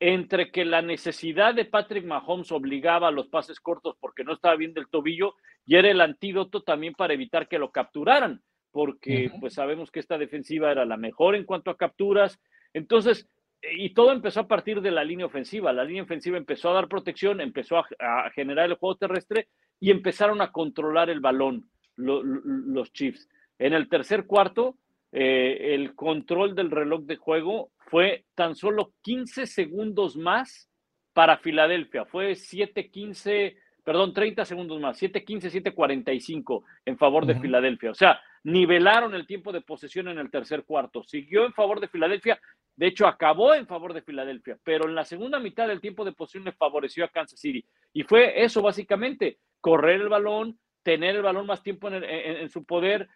entre 0.00 0.50
que 0.50 0.64
la 0.64 0.82
necesidad 0.82 1.54
de 1.54 1.64
Patrick 1.64 2.04
Mahomes 2.04 2.52
obligaba 2.52 3.08
a 3.08 3.12
los 3.12 3.28
pases 3.28 3.58
cortos 3.60 3.96
porque 4.00 4.24
no 4.24 4.34
estaba 4.34 4.56
bien 4.56 4.72
del 4.72 4.88
tobillo 4.88 5.34
y 5.66 5.76
era 5.76 5.90
el 5.90 6.00
antídoto 6.00 6.62
también 6.62 6.94
para 6.94 7.14
evitar 7.14 7.48
que 7.48 7.58
lo 7.58 7.72
capturaran, 7.72 8.40
porque 8.72 9.30
pues 9.40 9.54
sabemos 9.54 9.90
que 9.90 10.00
esta 10.00 10.18
defensiva 10.18 10.70
era 10.70 10.84
la 10.84 10.96
mejor 10.96 11.34
en 11.34 11.44
cuanto 11.44 11.70
a 11.70 11.76
capturas. 11.76 12.38
Entonces, 12.72 13.28
y 13.62 13.90
todo 13.90 14.12
empezó 14.12 14.40
a 14.40 14.48
partir 14.48 14.80
de 14.80 14.90
la 14.90 15.04
línea 15.04 15.26
ofensiva. 15.26 15.72
La 15.72 15.84
línea 15.84 16.02
ofensiva 16.02 16.36
empezó 16.36 16.70
a 16.70 16.74
dar 16.74 16.88
protección, 16.88 17.40
empezó 17.40 17.78
a, 17.78 18.30
generar 18.30 18.66
el 18.66 18.76
juego 18.76 18.96
terrestre 18.96 19.48
y 19.80 19.90
empezaron 19.90 20.40
a 20.40 20.52
controlar 20.52 21.10
el 21.10 21.20
balón 21.20 21.68
los 21.96 22.92
Chiefs. 22.92 23.28
En 23.58 23.72
el 23.72 23.88
tercer 23.88 24.26
cuarto, 24.26 24.76
eh, 25.10 25.74
el 25.74 25.96
control 25.96 26.54
del 26.54 26.70
reloj 26.70 27.02
de 27.02 27.16
juego 27.16 27.72
fue 27.78 28.24
tan 28.36 28.54
solo 28.54 28.92
15 29.02 29.46
segundos 29.46 30.16
más 30.16 30.70
para 31.12 31.38
Filadelfia. 31.38 32.04
Fue 32.04 32.32
7-15, 32.32 33.56
perdón, 33.82 34.12
30 34.12 34.44
segundos 34.44 34.80
más, 34.80 35.02
7-15, 35.02 35.50
7-45 35.74 36.62
en 36.84 36.96
favor 36.96 37.26
de 37.26 37.40
Filadelfia. 37.40 37.90
O 37.90 37.94
sea, 37.94 38.20
nivelaron 38.44 39.14
el 39.14 39.26
tiempo 39.26 39.52
de 39.52 39.60
posesión 39.60 40.08
en 40.08 40.18
el 40.18 40.30
tercer 40.30 40.64
cuarto. 40.64 41.02
Siguió 41.04 41.44
en 41.44 41.52
favor 41.52 41.80
de 41.80 41.88
Filadelfia. 41.88 42.40
De 42.76 42.86
hecho, 42.86 43.06
acabó 43.06 43.54
en 43.54 43.66
favor 43.66 43.92
de 43.92 44.02
Filadelfia, 44.02 44.56
pero 44.62 44.86
en 44.86 44.94
la 44.94 45.04
segunda 45.04 45.40
mitad 45.40 45.66
del 45.66 45.80
tiempo 45.80 46.04
de 46.04 46.12
posesión 46.12 46.44
le 46.44 46.52
favoreció 46.52 47.04
a 47.04 47.08
Kansas 47.08 47.40
City. 47.40 47.64
Y 47.92 48.04
fue 48.04 48.44
eso 48.44 48.62
básicamente, 48.62 49.38
correr 49.60 50.00
el 50.00 50.08
balón, 50.08 50.58
tener 50.84 51.16
el 51.16 51.22
balón 51.22 51.46
más 51.46 51.62
tiempo 51.62 51.88
en, 51.88 52.48
su 52.48 52.64
poder, 52.64 53.08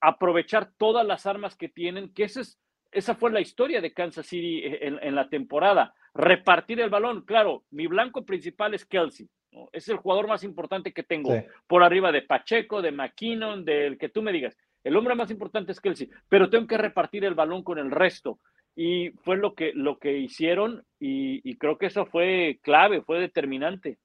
aprovechar 0.00 0.70
todas 0.76 1.06
las 1.06 1.24
armas 1.24 1.56
que 1.56 1.68
tienen, 1.70 2.12
que 2.12 2.24
es 2.24 2.58
esa 2.94 3.14
fue 3.16 3.32
la 3.32 3.40
historia 3.40 3.80
de 3.80 3.92
Kansas 3.92 4.26
City 4.26 4.62
en, 4.64 5.14
la 5.14 5.28
temporada. 5.28 5.94
Repartir 6.14 6.80
el 6.80 6.90
balón. 6.90 7.22
Claro, 7.24 7.64
mi 7.70 7.88
blanco 7.88 8.24
principal 8.24 8.72
es 8.72 8.84
Kelsey. 8.84 9.28
Es 9.72 9.88
el 9.88 9.96
jugador 9.96 10.26
más 10.26 10.44
importante 10.44 10.92
que 10.92 11.02
tengo. 11.02 11.30
Por 11.66 11.82
arriba 11.82 12.12
de 12.12 12.22
Pacheco, 12.22 12.82
de 12.82 12.92
McKinnon, 12.92 13.64
del 13.64 13.98
que 13.98 14.08
tú 14.08 14.22
me 14.22 14.32
digas. 14.32 14.56
El 14.82 14.96
hombre 14.96 15.14
más 15.14 15.30
importante 15.30 15.72
es 15.72 15.80
Kelsey. 15.80 16.10
Pero 16.28 16.50
tengo 16.50 16.66
que 16.66 16.78
repartir 16.78 17.24
el 17.24 17.34
balón 17.34 17.62
con 17.62 17.78
el 17.78 17.90
resto. 17.90 18.38
y 18.76 19.10
fue 19.22 19.36
lo 19.36 19.54
que, 19.54 19.72
lo 19.72 19.98
que 19.98 20.18
hicieron 20.18 20.84
y, 20.98 21.56
creo 21.58 21.78
que 21.78 21.86
eso 21.86 22.06
fue 22.06 22.58
clave, 22.62 23.02
fue 23.02 23.20
determinante. 23.20 23.98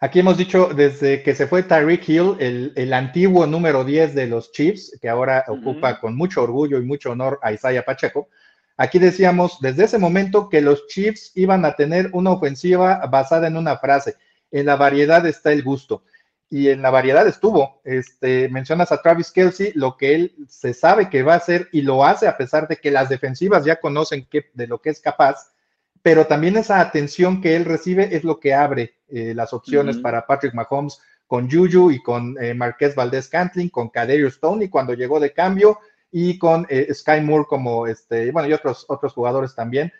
Aquí 0.00 0.20
hemos 0.20 0.36
dicho 0.36 0.68
desde 0.74 1.22
que 1.22 1.34
se 1.34 1.46
fue 1.46 1.62
Tyreek 1.62 2.08
Hill, 2.08 2.36
el, 2.38 2.92
antiguo 2.92 3.46
número 3.46 3.84
10 3.84 4.14
de 4.14 4.26
los 4.26 4.52
Chiefs, 4.52 4.98
que 5.00 5.08
ahora 5.08 5.44
ocupa 5.48 5.98
con 5.98 6.14
mucho 6.14 6.42
orgullo 6.42 6.78
y 6.78 6.84
mucho 6.84 7.10
honor 7.10 7.38
a 7.42 7.52
Isaiah 7.52 7.84
Pacheco. 7.84 8.28
Aquí 8.76 8.98
decíamos 8.98 9.58
desde 9.60 9.84
ese 9.84 9.98
momento 9.98 10.48
que 10.48 10.60
los 10.60 10.86
Chiefs 10.88 11.32
iban 11.36 11.64
a 11.64 11.74
tener 11.74 12.10
una 12.12 12.32
ofensiva 12.32 13.06
basada 13.06 13.46
en 13.46 13.56
una 13.56 13.78
frase, 13.78 14.16
en 14.58 14.66
la 14.66 14.76
variedad 14.76 15.26
está 15.26 15.52
el 15.52 15.62
gusto. 15.62 16.02
Y 16.48 16.68
en 16.68 16.82
la 16.82 16.90
variedad 16.90 17.26
estuvo. 17.26 17.80
Este, 17.84 18.48
mencionas 18.48 18.92
a 18.92 19.02
Travis 19.02 19.32
Kelsey, 19.32 19.72
lo 19.74 19.96
que 19.96 20.14
él 20.14 20.34
se 20.48 20.72
sabe 20.72 21.10
que 21.10 21.22
va 21.22 21.34
a 21.34 21.38
hacer 21.38 21.68
y 21.72 21.82
lo 21.82 22.04
hace 22.04 22.28
a 22.28 22.36
pesar 22.36 22.68
de 22.68 22.76
que 22.76 22.90
las 22.90 23.08
defensivas 23.08 23.64
ya 23.64 23.80
conocen 23.80 24.28
de 24.54 24.66
lo 24.66 24.80
que 24.80 24.90
es 24.90 25.00
capaz 25.00 25.54
pero 26.04 26.26
también 26.26 26.58
esa 26.58 26.80
atención 26.80 27.40
que 27.40 27.56
él 27.56 27.64
recibe 27.64 28.14
es 28.14 28.24
lo 28.24 28.38
que 28.38 28.52
abre 28.52 28.98
eh, 29.08 29.32
las 29.34 29.54
opciones 29.54 29.96
para 29.96 30.26
Patrick 30.26 30.52
Mahomes 30.52 31.00
con 31.26 31.50
Juju 31.50 31.90
y 31.90 32.02
con 32.02 32.36
eh, 32.38 32.52
Marqués 32.52 32.94
Valdés 32.94 33.26
Cantling, 33.28 33.70
con 33.70 33.88
Kaderius 33.88 34.34
Stoney 34.34 34.68
cuando 34.68 34.92
llegó 34.92 35.18
de 35.18 35.32
cambio 35.32 35.78
y 36.12 36.36
con 36.36 36.66
eh, 36.68 36.92
Sky 36.92 37.22
Moore 37.22 37.46
como 37.48 37.86
este, 37.86 38.30
bueno, 38.32 38.46
y 38.46 38.52
otros, 38.52 38.84
otros 38.88 39.14
jugadores 39.14 39.54
también 39.54 39.90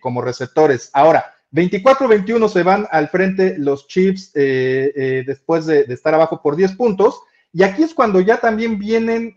como 0.00 0.22
receptores. 0.22 0.88
Ahora, 0.92 1.33
24-21 1.54 2.48
se 2.48 2.62
van 2.62 2.86
al 2.90 3.08
frente 3.08 3.56
los 3.58 3.86
Chiefs 3.86 4.32
después 4.32 5.66
de, 5.66 5.84
de, 5.84 5.94
estar 5.94 6.12
abajo 6.12 6.42
por 6.42 6.56
10 6.56 6.72
puntos. 6.72 7.20
Y 7.52 7.62
aquí 7.62 7.84
es 7.84 7.94
cuando 7.94 8.20
ya 8.20 8.38
también 8.38 8.78
vienen 8.78 9.34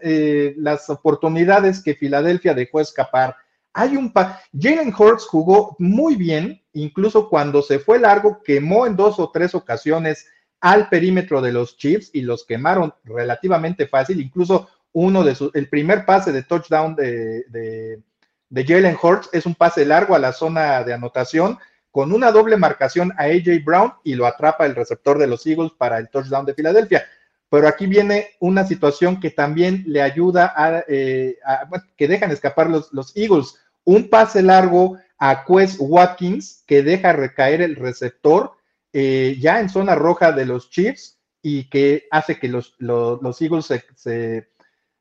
las 0.57 0.89
oportunidades 0.89 1.81
que 1.83 1.93
Filadelfia 1.95 2.55
dejó 2.55 2.81
escapar. 2.81 3.35
Hay 3.73 3.95
un 3.95 4.11
Jalen 4.59 4.91
Hurts 4.97 5.25
jugó 5.27 5.75
muy 5.77 6.15
bien, 6.15 6.63
incluso 6.73 7.29
cuando 7.29 7.61
se 7.61 7.77
fue 7.77 7.99
largo, 7.99 8.41
quemó 8.43 8.87
en 8.87 8.95
dos 8.95 9.19
o 9.19 9.29
tres 9.29 9.53
ocasiones 9.53 10.25
al 10.59 10.89
perímetro 10.89 11.41
de 11.41 11.51
los 11.51 11.77
Chiefs 11.77 12.09
y 12.11 12.21
los 12.21 12.43
quemaron 12.43 12.91
relativamente 13.03 13.85
fácil, 13.85 14.19
incluso 14.19 14.67
uno 14.93 15.23
de 15.23 15.35
sus, 15.35 15.53
el 15.53 15.69
primer 15.69 16.07
pase 16.07 16.31
de 16.31 16.41
touchdown 16.41 16.95
de, 16.95 18.01
de, 18.49 18.65
Jalen 18.65 18.97
Hurts 18.99 19.29
es 19.31 19.45
un 19.45 19.53
pase 19.53 19.85
largo 19.85 20.15
a 20.15 20.19
la 20.19 20.33
zona 20.33 20.83
de 20.83 20.93
anotación 20.93 21.59
con 21.97 22.13
una 22.13 22.31
doble 22.31 22.57
marcación 22.57 23.11
a 23.17 23.23
AJ 23.23 23.65
Brown 23.65 23.91
y 24.03 24.13
lo 24.13 24.27
atrapa 24.27 24.67
el 24.67 24.75
receptor 24.75 25.17
de 25.17 25.25
los 25.25 25.47
Eagles 25.47 25.71
para 25.75 25.97
el 25.97 26.09
touchdown 26.09 26.45
de 26.45 26.53
Filadelfia. 26.53 27.07
Pero 27.49 27.67
aquí 27.67 27.87
viene 27.87 28.35
una 28.39 28.67
situación 28.67 29.19
que 29.19 29.31
también 29.31 29.83
le 29.87 30.03
ayuda 30.03 30.53
a, 30.55 30.83
eh, 30.87 31.39
que 31.97 32.07
dejan 32.07 32.29
escapar 32.29 32.69
los, 32.69 33.17
Eagles 33.17 33.55
un 33.83 34.11
pase 34.11 34.43
largo 34.43 34.99
a 35.17 35.43
Quest 35.43 35.77
Watkins 35.79 36.63
que 36.67 36.83
deja 36.83 37.13
recaer 37.13 37.63
el 37.63 37.75
receptor 37.75 38.51
eh, 38.93 39.35
ya 39.39 39.59
en 39.59 39.67
zona 39.67 39.95
roja 39.95 40.31
de 40.31 40.45
los 40.45 40.69
Chiefs 40.69 41.17
y 41.41 41.67
que 41.67 42.07
hace 42.11 42.37
que 42.37 42.47
los, 42.47 42.75
los, 42.77 43.41
Eagles 43.41 43.65
se, 43.65 44.45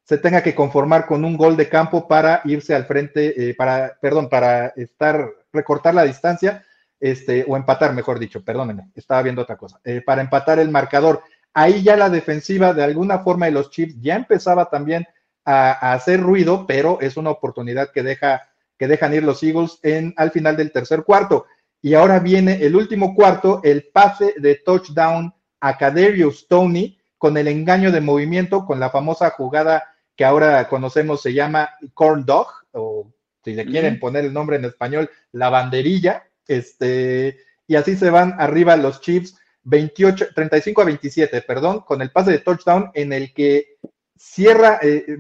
se, 0.03 0.17
tenga 0.17 0.43
que 0.43 0.55
conformar 0.55 1.05
con 1.05 1.27
un 1.27 1.37
gol 1.37 1.59
de 1.59 1.69
campo 1.69 2.09
para 2.09 2.41
irse 2.47 2.75
al 2.75 2.87
frente, 2.87 3.51
eh, 3.51 3.55
para, 3.55 3.99
perdón, 4.01 4.31
para 4.31 4.69
estar, 4.69 5.31
recortar 5.53 5.95
la 5.95 6.05
distancia, 6.05 6.65
este, 7.01 7.45
o 7.49 7.57
empatar, 7.57 7.95
mejor 7.95 8.19
dicho, 8.19 8.45
perdónenme, 8.45 8.91
estaba 8.95 9.23
viendo 9.23 9.43
otra 9.43 9.57
cosa, 9.57 9.81
eh, 9.85 10.03
para 10.05 10.23
empatar 10.23 10.59
el 10.59 10.71
marcador. 10.71 11.23
Ahí 11.53 11.83
ya 11.83 11.97
la 11.97 12.11
defensiva 12.11 12.75
de 12.75 12.85
alguna 12.85 13.21
forma 13.21 13.47
de 13.47 13.53
los 13.53 13.71
Chiefs 13.71 13.97
ya 14.01 14.17
empezaba 14.17 14.69
también 14.69 15.07
a 15.45 15.93
hacer 15.93 16.21
ruido, 16.21 16.67
pero 16.67 16.99
es 17.01 17.17
una 17.17 17.31
oportunidad 17.31 17.93
que 17.93 18.03
deja 18.03 18.43
que 18.79 18.89
dejan 18.89 19.15
ir 19.15 19.23
los 19.23 19.43
Eagles 19.43 19.79
en, 19.83 20.15
al 20.17 20.31
final 20.31 20.57
del 20.57 20.73
tercer 20.73 21.03
cuarto. 21.05 21.47
Y 21.81 21.95
ahora 21.95 22.19
viene 22.19 22.65
el 22.65 22.77
último 22.77 23.15
cuarto, 23.15 23.61
el 23.63 23.89
pase 23.93 24.35
de 24.37 24.57
touchdown 24.57 25.33
a 25.61 25.79
Kaderius 25.79 26.41
Stoney 26.41 26.99
con 27.19 27.37
el 27.37 27.49
engaño 27.49 27.91
de 27.93 28.01
movimiento, 28.01 28.67
con 28.67 28.81
la 28.81 28.91
famosa 28.91 29.31
jugada 29.31 29.85
que 30.15 30.25
ahora 30.25 30.69
conocemos 30.69 31.23
se 31.23 31.33
llama 31.33 31.71
corn 31.95 32.25
dog, 32.25 32.49
o 32.73 33.13
si 33.45 33.55
le 33.55 33.67
quieren 33.67 34.01
poner 34.01 34.25
el 34.25 34.33
nombre 34.33 34.57
en 34.57 34.65
español, 34.65 35.11
la 35.33 35.51
banderilla. 35.51 36.26
Este, 36.47 37.39
y 37.67 37.77
así 37.77 37.97
se 37.97 38.11
van 38.11 38.35
arriba 38.39 38.77
los 38.77 39.01
Chiefs 39.01 39.37
28, 39.65 40.29
35 40.35 40.83
a 40.83 40.85
27, 40.85 41.43
perdón, 41.43 41.81
con 41.81 42.01
el 42.01 42.13
pase 42.13 42.31
de 42.31 42.39
touchdown 42.39 42.91
en 42.95 43.13
el 43.13 43.35
que 43.35 43.79
cierra, 44.17 44.79
eh, 44.83 45.17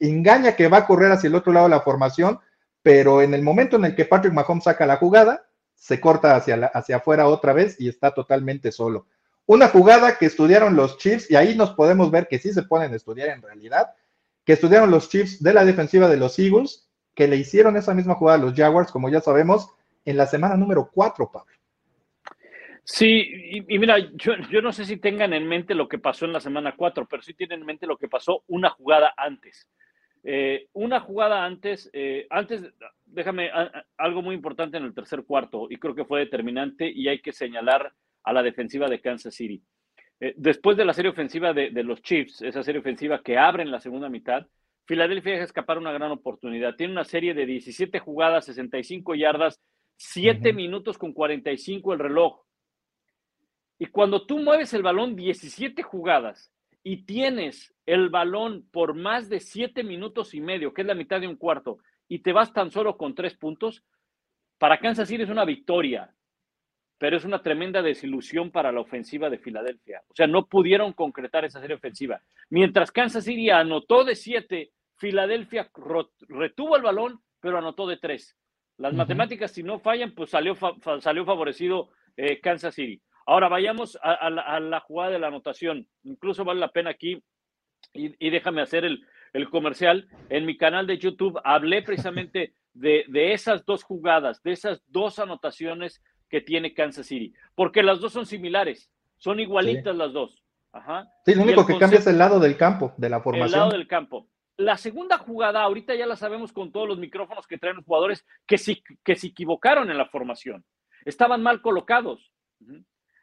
engaña 0.00 0.54
que 0.54 0.68
va 0.68 0.78
a 0.78 0.86
correr 0.86 1.10
hacia 1.12 1.28
el 1.28 1.34
otro 1.34 1.52
lado 1.52 1.66
de 1.66 1.74
la 1.74 1.80
formación, 1.80 2.38
pero 2.82 3.22
en 3.22 3.34
el 3.34 3.42
momento 3.42 3.76
en 3.76 3.86
el 3.86 3.96
que 3.96 4.04
Patrick 4.04 4.32
Mahomes 4.32 4.64
saca 4.64 4.86
la 4.86 4.96
jugada, 4.96 5.46
se 5.74 6.00
corta 6.00 6.36
hacia, 6.36 6.66
hacia 6.66 6.96
afuera 6.96 7.26
otra 7.26 7.52
vez 7.52 7.76
y 7.80 7.88
está 7.88 8.12
totalmente 8.12 8.72
solo. 8.72 9.06
Una 9.46 9.68
jugada 9.68 10.16
que 10.16 10.26
estudiaron 10.26 10.76
los 10.76 10.98
Chiefs, 10.98 11.30
y 11.30 11.36
ahí 11.36 11.56
nos 11.56 11.70
podemos 11.70 12.10
ver 12.10 12.28
que 12.28 12.38
sí 12.38 12.52
se 12.52 12.62
pueden 12.62 12.94
estudiar 12.94 13.28
en 13.30 13.42
realidad, 13.42 13.94
que 14.44 14.52
estudiaron 14.52 14.90
los 14.90 15.08
Chiefs 15.08 15.42
de 15.42 15.52
la 15.52 15.64
defensiva 15.64 16.08
de 16.08 16.18
los 16.18 16.38
Eagles, 16.38 16.88
que 17.14 17.26
le 17.26 17.36
hicieron 17.36 17.76
esa 17.76 17.94
misma 17.94 18.14
jugada 18.14 18.38
a 18.38 18.42
los 18.42 18.54
Jaguars, 18.54 18.92
como 18.92 19.08
ya 19.08 19.20
sabemos, 19.20 19.70
en 20.10 20.16
la 20.16 20.26
semana 20.26 20.56
número 20.56 20.90
4, 20.92 21.30
Pablo. 21.30 21.52
Sí, 22.82 23.64
y, 23.68 23.78
mira, 23.78 23.98
yo, 23.98 24.62
no 24.62 24.72
sé 24.72 24.86
si 24.86 24.96
tengan 24.96 25.34
en 25.34 25.46
mente 25.46 25.74
lo 25.74 25.88
que 25.88 25.98
pasó 25.98 26.24
en 26.24 26.32
la 26.32 26.40
semana 26.40 26.74
4, 26.74 27.06
pero 27.06 27.22
sí 27.22 27.34
tienen 27.34 27.60
en 27.60 27.66
mente 27.66 27.86
lo 27.86 27.98
que 27.98 28.08
pasó 28.08 28.44
una 28.46 28.70
jugada 28.70 29.12
antes. 29.14 29.68
Eh, 30.24 30.68
una 30.72 31.00
jugada 31.00 31.44
antes, 31.44 31.90
eh, 31.92 32.26
antes, 32.30 32.62
déjame 33.04 33.50
algo 33.98 34.22
muy 34.22 34.34
importante 34.34 34.78
en 34.78 34.84
el 34.84 34.94
tercer 34.94 35.24
cuarto 35.24 35.68
y 35.70 35.76
creo 35.76 35.94
que 35.94 36.06
fue 36.06 36.20
determinante 36.20 36.90
y 36.90 37.08
hay 37.08 37.20
que 37.20 37.32
señalar 37.32 37.92
a 38.24 38.32
la 38.32 38.42
defensiva 38.42 38.88
de 38.88 39.00
Kansas 39.00 39.34
City. 39.34 39.62
Eh, 40.20 40.34
después 40.36 40.76
de 40.76 40.84
la 40.84 40.94
serie 40.94 41.10
ofensiva 41.10 41.52
de, 41.52 41.70
los 41.82 42.00
Chiefs, 42.02 42.42
esa 42.42 42.62
serie 42.62 42.80
ofensiva 42.80 43.22
que 43.22 43.36
abre 43.36 43.62
en 43.62 43.70
la 43.70 43.80
segunda 43.80 44.08
mitad, 44.08 44.46
Filadelfia 44.86 45.32
deja 45.32 45.44
escapar 45.44 45.76
una 45.76 45.92
gran 45.92 46.10
oportunidad. 46.10 46.74
Tiene 46.74 46.94
una 46.94 47.04
serie 47.04 47.34
de 47.34 47.44
17 47.44 47.98
jugadas, 47.98 48.46
65 48.46 49.14
yardas, 49.14 49.60
7 49.98 50.52
minutos 50.52 50.96
con 50.96 51.12
45 51.12 51.92
el 51.92 51.98
reloj. 51.98 52.40
Y 53.80 53.86
cuando 53.86 54.26
tú 54.26 54.38
mueves 54.38 54.72
el 54.72 54.82
balón 54.82 55.16
17 55.16 55.82
jugadas 55.82 56.52
y 56.82 57.04
tienes 57.04 57.74
el 57.84 58.08
balón 58.08 58.68
por 58.70 58.94
más 58.94 59.28
de 59.28 59.40
siete 59.40 59.82
minutos 59.82 60.34
y 60.34 60.40
medio, 60.40 60.72
que 60.72 60.82
es 60.82 60.86
la 60.86 60.94
mitad 60.94 61.20
de 61.20 61.26
un 61.26 61.36
cuarto, 61.36 61.78
y 62.08 62.20
te 62.20 62.32
vas 62.32 62.52
tan 62.52 62.70
solo 62.70 62.96
con 62.96 63.14
tres 63.14 63.36
puntos, 63.36 63.84
para 64.56 64.78
Kansas 64.78 65.08
City 65.08 65.24
es 65.24 65.30
una 65.30 65.44
victoria, 65.44 66.14
pero 66.96 67.16
es 67.16 67.24
una 67.24 67.42
tremenda 67.42 67.82
desilusión 67.82 68.50
para 68.50 68.72
la 68.72 68.80
ofensiva 68.80 69.28
de 69.28 69.38
Filadelfia. 69.38 70.02
O 70.08 70.14
sea, 70.14 70.26
no 70.26 70.46
pudieron 70.46 70.92
concretar 70.92 71.44
esa 71.44 71.60
serie 71.60 71.76
ofensiva. 71.76 72.22
Mientras 72.50 72.92
Kansas 72.92 73.24
City 73.24 73.50
anotó 73.50 74.04
de 74.04 74.14
siete, 74.14 74.70
Filadelfia 74.96 75.70
retuvo 76.28 76.76
el 76.76 76.82
balón, 76.82 77.20
pero 77.40 77.58
anotó 77.58 77.86
de 77.86 77.98
tres. 77.98 78.37
Las 78.78 78.94
matemáticas, 78.94 79.50
si 79.50 79.64
no 79.64 79.80
fallan, 79.80 80.12
pues 80.12 80.30
salió, 80.30 80.56
salió 81.00 81.24
favorecido 81.24 81.90
eh, 82.16 82.40
Kansas 82.40 82.74
City. 82.74 83.02
Ahora 83.26 83.48
vayamos 83.48 83.98
a, 84.02 84.30
la, 84.30 84.80
jugada 84.80 85.10
de 85.10 85.18
la 85.18 85.26
anotación. 85.26 85.86
Incluso 86.04 86.44
vale 86.44 86.60
la 86.60 86.70
pena 86.70 86.90
aquí, 86.90 87.22
y, 87.92 88.30
déjame 88.30 88.62
hacer 88.62 88.84
el, 88.84 89.50
comercial. 89.50 90.08
En 90.30 90.46
mi 90.46 90.56
canal 90.56 90.86
de 90.86 90.96
YouTube 90.96 91.40
hablé 91.44 91.82
precisamente 91.82 92.54
de, 92.72 93.04
esas 93.32 93.66
dos 93.66 93.82
jugadas, 93.82 94.42
de 94.42 94.52
esas 94.52 94.80
dos 94.86 95.18
anotaciones 95.18 96.00
que 96.30 96.40
tiene 96.40 96.72
Kansas 96.72 97.06
City, 97.06 97.34
porque 97.54 97.82
las 97.82 98.00
dos 98.00 98.12
son 98.12 98.26
similares, 98.26 98.90
son 99.16 99.40
igualitas 99.40 99.96
las 99.96 100.12
dos. 100.12 100.42
Ajá. 100.72 101.08
Sí, 101.24 101.34
lo 101.34 101.42
único 101.42 101.66
que 101.66 101.78
cambia 101.78 101.98
es 101.98 102.06
el 102.06 102.18
lado 102.18 102.38
del 102.38 102.56
campo, 102.56 102.94
de 102.96 103.08
la 103.08 103.20
formación. 103.20 103.46
El 103.46 103.52
lado 103.52 103.70
del 103.72 103.88
campo. 103.88 104.28
La 104.58 104.76
segunda 104.76 105.18
jugada, 105.18 105.62
ahorita 105.62 105.94
ya 105.94 106.04
la 106.04 106.16
sabemos 106.16 106.52
con 106.52 106.72
todos 106.72 106.88
los 106.88 106.98
micrófonos 106.98 107.46
que 107.46 107.58
traen 107.58 107.76
los 107.76 107.84
jugadores, 107.84 108.26
que, 108.44 108.58
sí, 108.58 108.82
que 109.04 109.14
se 109.14 109.28
equivocaron 109.28 109.88
en 109.88 109.96
la 109.96 110.06
formación. 110.06 110.64
Estaban 111.04 111.44
mal 111.44 111.62
colocados. 111.62 112.32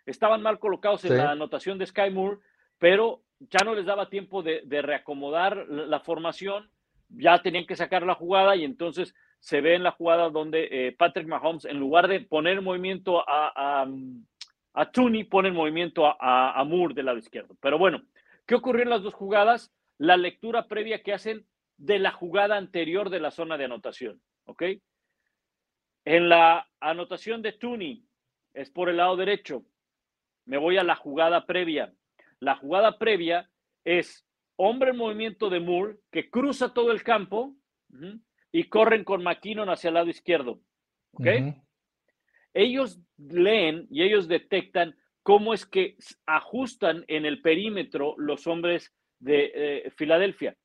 Estaban 0.06 0.42
mal 0.42 0.60
colocados 0.60 1.04
en 1.04 1.18
la 1.18 1.32
anotación 1.32 1.78
de 1.78 1.88
Sky 1.88 2.10
Moore, 2.10 2.38
pero 2.78 3.22
ya 3.40 3.66
no 3.66 3.76
les 3.76 3.86
daba 3.86 4.10
tiempo 4.10 4.44
de, 4.44 4.62
reacomodar 4.82 5.68
la, 5.68 6.00
formación, 6.00 6.70
ya 7.10 7.42
tenían 7.42 7.66
que 7.66 7.76
sacar 7.76 8.04
la 8.04 8.16
jugada 8.16 8.56
y 8.56 8.64
entonces 8.64 9.14
se 9.40 9.60
ve 9.60 9.76
en 9.76 9.84
la 9.84 9.92
jugada 9.92 10.30
donde 10.30 10.70
eh, 10.72 10.96
Patrick 10.98 11.28
Mahomes, 11.28 11.66
en 11.66 11.80
lugar 11.80 12.08
de 12.08 12.22
poner 12.22 12.62
movimiento 12.62 13.28
a, 13.30 13.52
a, 13.56 13.88
a 14.74 14.92
Tooney, 14.92 15.26
pone 15.26 15.50
el 15.50 15.54
movimiento 15.54 16.06
a, 16.06 16.58
a, 16.58 16.64
Moore 16.64 16.94
del 16.94 17.08
lado 17.08 17.18
izquierdo. 17.18 17.58
Pero 17.60 17.78
bueno, 17.78 18.02
¿qué 18.46 18.56
ocurrió 18.56 18.84
en 18.84 18.90
las 18.90 19.04
dos 19.04 19.14
jugadas? 19.14 19.74
La 19.98 20.18
lectura 20.18 20.68
previa 20.68 21.02
que 21.04 21.14
hacen 21.14 21.46
de 21.78 22.00
la 22.00 22.12
jugada 22.12 22.58
anterior 22.58 23.10
de 23.10 23.20
la 23.20 23.32
zona 23.32 23.58
de 23.58 23.66
anotación, 23.66 24.22
¿ok? 24.46 24.64
En 26.06 26.30
la 26.30 26.70
anotación 26.80 27.42
de 27.42 27.54
Tooney 27.54 28.06
es 28.54 28.70
por 28.70 28.90
el 28.90 28.98
lado 28.98 29.16
derecho, 29.16 29.66
me 30.46 30.58
voy 30.58 30.78
a 30.78 30.84
la 30.84 30.96
jugada 30.96 31.46
previa. 31.46 31.94
La 32.40 32.56
jugada 32.56 32.98
previa 32.98 33.50
es 33.84 34.26
hombre 34.56 34.92
en 34.92 34.98
movimiento 34.98 35.50
de 35.50 35.60
Moore 35.60 35.98
que 36.12 36.30
cruza 36.30 36.74
todo 36.74 36.92
el 36.92 37.04
campo 37.04 37.56
y 38.52 38.64
corren 38.66 39.04
con 39.04 39.24
McKinnon 39.24 39.70
hacia 39.70 39.90
el 39.90 39.96
lado 39.96 40.10
izquierdo. 40.10 40.62
¿Ok? 41.14 41.28
Ellos 42.54 43.02
leen 43.18 43.88
y 43.90 44.04
ellos 44.04 44.28
detectan 44.28 44.96
cómo 45.24 45.54
es 45.54 45.66
que 45.66 45.98
ajustan 46.26 47.04
en 47.08 47.26
el 47.26 47.42
perímetro 47.42 48.16
los 48.18 48.48
hombres 48.48 48.94
de 49.26 49.52
eh, 49.54 49.92
Filadelfia. 49.96 50.56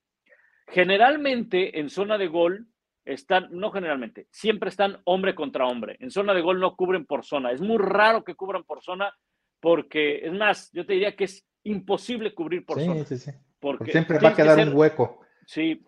Generalmente 0.68 1.80
en 1.80 1.88
zona 1.88 2.18
de 2.18 2.28
gol 2.28 2.66
están, 3.04 3.48
no 3.50 3.70
generalmente, 3.72 4.28
siempre 4.30 4.68
están 4.68 5.00
hombre 5.04 5.34
contra 5.34 5.66
hombre. 5.66 5.96
En 5.98 6.10
zona 6.10 6.34
de 6.34 6.42
gol 6.42 6.60
no 6.60 6.76
cubren 6.76 7.06
por 7.06 7.24
zona. 7.24 7.50
Es 7.50 7.60
muy 7.60 7.78
raro 7.78 8.22
que 8.22 8.34
cubran 8.34 8.64
por 8.64 8.82
zona 8.82 9.12
porque, 9.60 10.26
es 10.26 10.32
más, 10.32 10.70
yo 10.72 10.86
te 10.86 10.92
diría 10.92 11.16
que 11.16 11.24
es 11.24 11.44
imposible 11.64 12.34
cubrir 12.34 12.64
por 12.64 12.78
zona. 12.78 13.04
Sí, 13.04 13.18
sí. 13.18 13.30
Porque, 13.58 13.92
siempre 13.92 14.18
va 14.18 14.30
a 14.30 14.34
quedar 14.34 14.68
un 14.68 14.74
hueco. 14.74 15.20
Sí. 15.46 15.82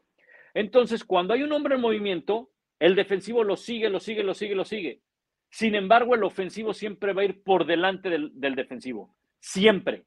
Entonces, 0.55 1.05
cuando 1.05 1.33
hay 1.33 1.43
un 1.43 1.53
hombre 1.53 1.77
en 1.77 1.81
movimiento, 1.81 2.51
el 2.79 2.95
defensivo 2.95 3.45
lo 3.45 3.57
sigue, 3.57 3.89
lo 3.89 4.01
sigue, 4.01 4.23
lo 4.23 4.35
sigue, 4.35 4.55
lo 4.55 4.65
sigue. 4.65 5.01
Sin 5.51 5.75
embargo, 5.75 6.15
el 6.15 6.25
ofensivo 6.25 6.73
siempre 6.75 7.13
va 7.13 7.23
a 7.23 7.27
ir 7.27 7.43
por 7.43 7.67
delante 7.67 8.09
del, 8.11 8.33
del 8.35 8.55
defensivo. 8.55 9.15
Siempre. 9.39 10.05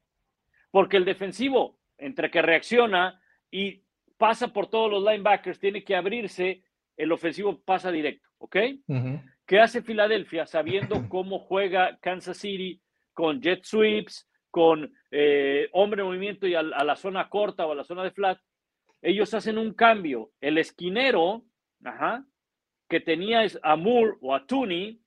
Porque 0.70 0.96
el 0.96 1.04
defensivo, 1.04 1.78
entre 1.98 2.30
que 2.30 2.42
reacciona 2.42 3.20
y 3.50 3.82
pasa 4.16 4.52
por 4.52 4.68
todos 4.68 4.90
los 4.90 5.02
linebackers, 5.02 5.58
tiene 5.58 5.84
que 5.84 5.96
abrirse, 5.96 6.62
el 6.96 7.12
ofensivo 7.12 7.60
pasa 7.62 7.90
directo, 7.90 8.28
¿ok? 8.38 8.56
¿Qué 9.46 9.60
hace 9.60 9.82
Filadelfia 9.82 10.46
sabiendo 10.46 11.08
cómo 11.08 11.38
juega 11.38 11.98
Kansas 12.00 12.38
City 12.38 12.80
con 13.12 13.40
jet 13.40 13.64
sweeps, 13.64 14.28
con 14.50 14.92
eh, 15.10 15.68
hombre 15.72 16.00
en 16.00 16.08
movimiento 16.08 16.46
y 16.46 16.54
a, 16.54 16.62
la 16.62 16.96
zona 16.96 17.28
corta 17.28 17.66
o 17.66 17.72
a 17.72 17.76
la 17.76 17.84
zona 17.84 18.02
de 18.02 18.10
flat? 18.10 18.38
Ellos 19.02 19.32
hacen 19.34 19.58
un 19.58 19.74
cambio. 19.74 20.32
El 20.40 20.58
esquinero, 20.58 21.44
ajá, 21.84 22.26
que 22.88 23.00
tenía 23.00 23.44
a 23.62 23.76
Moore 23.76 24.16
o 24.20 24.34
a 24.34 24.46
Tooney, 24.46 25.00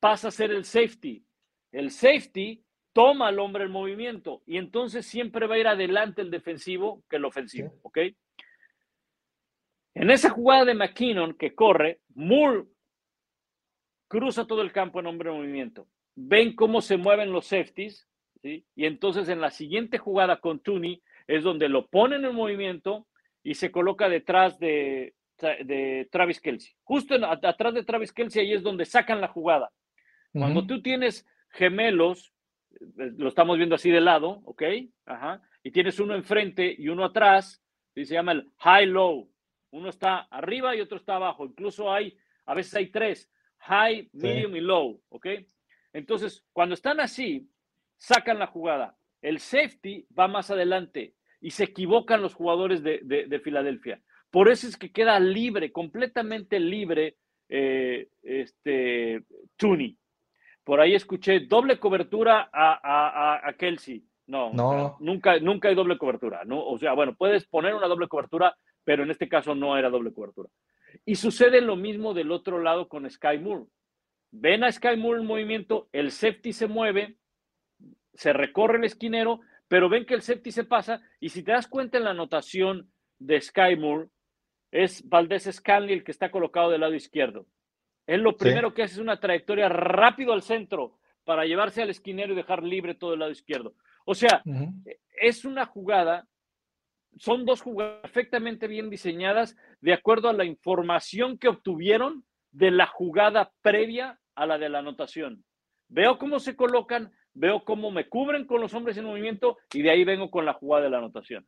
pasa 0.00 0.28
a 0.28 0.32
ser 0.32 0.50
el 0.50 0.64
safety. 0.64 1.24
El 1.72 1.90
safety 1.90 2.65
toma 2.96 3.28
al 3.28 3.38
hombre 3.40 3.64
en 3.64 3.72
movimiento 3.72 4.42
y 4.46 4.56
entonces 4.56 5.04
siempre 5.04 5.46
va 5.46 5.56
a 5.56 5.58
ir 5.58 5.68
adelante 5.68 6.22
el 6.22 6.30
defensivo 6.30 7.04
que 7.10 7.16
el 7.16 7.26
ofensivo, 7.26 7.74
¿ok? 7.82 7.98
En 9.92 10.10
esa 10.10 10.30
jugada 10.30 10.64
de 10.64 10.72
McKinnon 10.72 11.34
que 11.34 11.54
corre, 11.54 12.00
Moore 12.14 12.64
cruza 14.08 14.46
todo 14.46 14.62
el 14.62 14.72
campo 14.72 15.00
en 15.00 15.08
hombre 15.08 15.28
en 15.28 15.36
movimiento. 15.36 15.86
Ven 16.14 16.56
cómo 16.56 16.80
se 16.80 16.96
mueven 16.96 17.32
los 17.32 17.44
safeties, 17.44 18.08
¿sí? 18.40 18.64
Y 18.74 18.86
entonces 18.86 19.28
en 19.28 19.42
la 19.42 19.50
siguiente 19.50 19.98
jugada 19.98 20.40
con 20.40 20.60
Tooney 20.60 21.02
es 21.26 21.42
donde 21.42 21.68
lo 21.68 21.88
ponen 21.88 22.24
en 22.24 22.34
movimiento 22.34 23.06
y 23.42 23.56
se 23.56 23.70
coloca 23.70 24.08
detrás 24.08 24.58
de, 24.58 25.12
de 25.38 26.08
Travis 26.10 26.40
Kelsey. 26.40 26.72
Justo 26.82 27.14
atrás 27.26 27.74
de 27.74 27.84
Travis 27.84 28.14
Kelsey 28.14 28.40
ahí 28.40 28.52
es 28.54 28.62
donde 28.62 28.86
sacan 28.86 29.20
la 29.20 29.28
jugada. 29.28 29.70
Cuando 30.32 30.66
tú 30.66 30.80
tienes 30.80 31.26
gemelos, 31.50 32.32
lo 32.96 33.28
estamos 33.28 33.56
viendo 33.56 33.74
así 33.74 33.90
de 33.90 34.00
lado, 34.00 34.42
¿ok? 34.44 34.62
Ajá. 35.04 35.42
Y 35.62 35.70
tienes 35.70 35.98
uno 36.00 36.14
enfrente 36.14 36.74
y 36.76 36.88
uno 36.88 37.04
atrás, 37.04 37.62
y 37.94 38.04
se 38.04 38.14
llama 38.14 38.32
el 38.32 38.50
high-low. 38.58 39.30
Uno 39.70 39.88
está 39.88 40.20
arriba 40.30 40.76
y 40.76 40.80
otro 40.80 40.98
está 40.98 41.16
abajo. 41.16 41.46
Incluso 41.46 41.92
hay, 41.92 42.16
a 42.44 42.54
veces 42.54 42.74
hay 42.74 42.90
tres, 42.90 43.30
high, 43.58 44.08
medium 44.12 44.54
y 44.56 44.60
low, 44.60 45.00
¿ok? 45.08 45.26
Entonces, 45.92 46.44
cuando 46.52 46.74
están 46.74 47.00
así, 47.00 47.48
sacan 47.96 48.38
la 48.38 48.46
jugada. 48.46 48.96
El 49.22 49.38
safety 49.38 50.06
va 50.16 50.28
más 50.28 50.50
adelante 50.50 51.14
y 51.40 51.50
se 51.50 51.64
equivocan 51.64 52.22
los 52.22 52.34
jugadores 52.34 52.82
de, 52.82 53.40
Filadelfia. 53.42 54.00
Por 54.30 54.48
eso 54.48 54.66
es 54.66 54.76
que 54.76 54.92
queda 54.92 55.18
libre, 55.18 55.72
completamente 55.72 56.60
libre, 56.60 57.16
eh, 57.48 58.08
este, 58.22 59.22
Tooney. 59.56 59.96
Por 60.66 60.80
ahí 60.80 60.96
escuché 60.96 61.38
doble 61.38 61.78
cobertura 61.78 62.50
a, 62.52 63.40
a, 63.40 63.52
Kelsey. 63.52 64.04
No, 64.26 64.52
no. 64.52 64.96
nunca, 64.98 65.38
nunca 65.38 65.68
hay 65.68 65.76
doble 65.76 65.96
cobertura. 65.96 66.42
¿no? 66.44 66.60
O 66.66 66.76
sea, 66.76 66.92
bueno, 66.92 67.14
puedes 67.14 67.46
poner 67.46 67.72
una 67.72 67.86
doble 67.86 68.08
cobertura, 68.08 68.56
pero 68.82 69.04
en 69.04 69.12
este 69.12 69.28
caso 69.28 69.54
no 69.54 69.78
era 69.78 69.90
doble 69.90 70.12
cobertura. 70.12 70.48
Y 71.04 71.14
sucede 71.14 71.60
lo 71.60 71.76
mismo 71.76 72.14
del 72.14 72.32
otro 72.32 72.60
lado 72.60 72.88
con 72.88 73.08
Sky 73.08 73.38
Moore. 73.38 73.66
Ven 74.32 74.64
a 74.64 74.72
Sky 74.72 74.96
Moore 74.96 75.20
en 75.20 75.26
movimiento, 75.28 75.88
el 75.92 76.10
safety 76.10 76.52
se 76.52 76.66
mueve, 76.66 77.16
se 78.14 78.32
recorre 78.32 78.78
el 78.78 78.84
esquinero, 78.86 79.38
pero 79.68 79.88
ven 79.88 80.04
que 80.04 80.14
el 80.14 80.22
safety 80.22 80.50
se 80.50 80.64
pasa 80.64 81.00
y 81.20 81.28
si 81.28 81.44
te 81.44 81.52
das 81.52 81.68
cuenta 81.68 81.96
en 81.96 82.04
la 82.04 82.10
anotación 82.10 82.90
de 83.20 83.40
Sky 83.40 83.76
Moore, 83.78 84.08
es 84.72 85.08
Valdés 85.08 85.44
Scanley 85.44 85.94
el 85.94 86.02
que 86.02 86.10
está 86.10 86.32
colocado 86.32 86.72
del 86.72 86.80
lado 86.80 86.94
izquierdo. 86.94 87.46
Él 88.06 88.22
lo 88.22 88.36
primero 88.36 88.72
que 88.72 88.82
hace 88.82 88.94
es 88.94 89.00
una 89.00 89.18
trayectoria 89.18 89.68
rápido 89.68 90.32
al 90.32 90.42
centro 90.42 90.98
para 91.24 91.44
llevarse 91.44 91.82
al 91.82 91.90
esquinero 91.90 92.32
y 92.32 92.36
dejar 92.36 92.62
libre 92.62 92.94
todo 92.94 93.14
el 93.14 93.20
lado 93.20 93.32
izquierdo. 93.32 93.74
O 94.04 94.14
sea, 94.14 94.42
es 95.20 95.44
una 95.44 95.66
jugada 95.66 96.26
son 97.18 97.44
dos 97.44 97.62
jugadas 97.62 98.00
perfectamente 98.02 98.66
bien 98.68 98.90
diseñadas 98.90 99.56
de 99.80 99.92
acuerdo 99.92 100.28
a 100.28 100.32
la 100.32 100.44
información 100.44 101.38
que 101.38 101.48
obtuvieron 101.48 102.24
de 102.50 102.70
la 102.70 102.86
jugada 102.86 103.52
previa 103.62 104.20
a 104.34 104.46
la 104.46 104.58
de 104.58 104.68
la 104.68 104.80
anotación. 104.80 105.44
Veo 105.88 106.18
cómo 106.18 106.40
se 106.40 106.56
colocan, 106.56 107.12
veo 107.32 107.64
cómo 107.64 107.90
me 107.90 108.08
cubren 108.08 108.46
con 108.46 108.60
los 108.60 108.74
hombres 108.74 108.96
en 108.96 109.04
movimiento 109.04 109.56
y 109.72 109.82
de 109.82 109.90
ahí 109.90 110.04
vengo 110.04 110.30
con 110.30 110.44
la 110.44 110.54
jugada 110.54 110.84
de 110.84 110.90
la 110.90 110.98
anotación. 110.98 111.46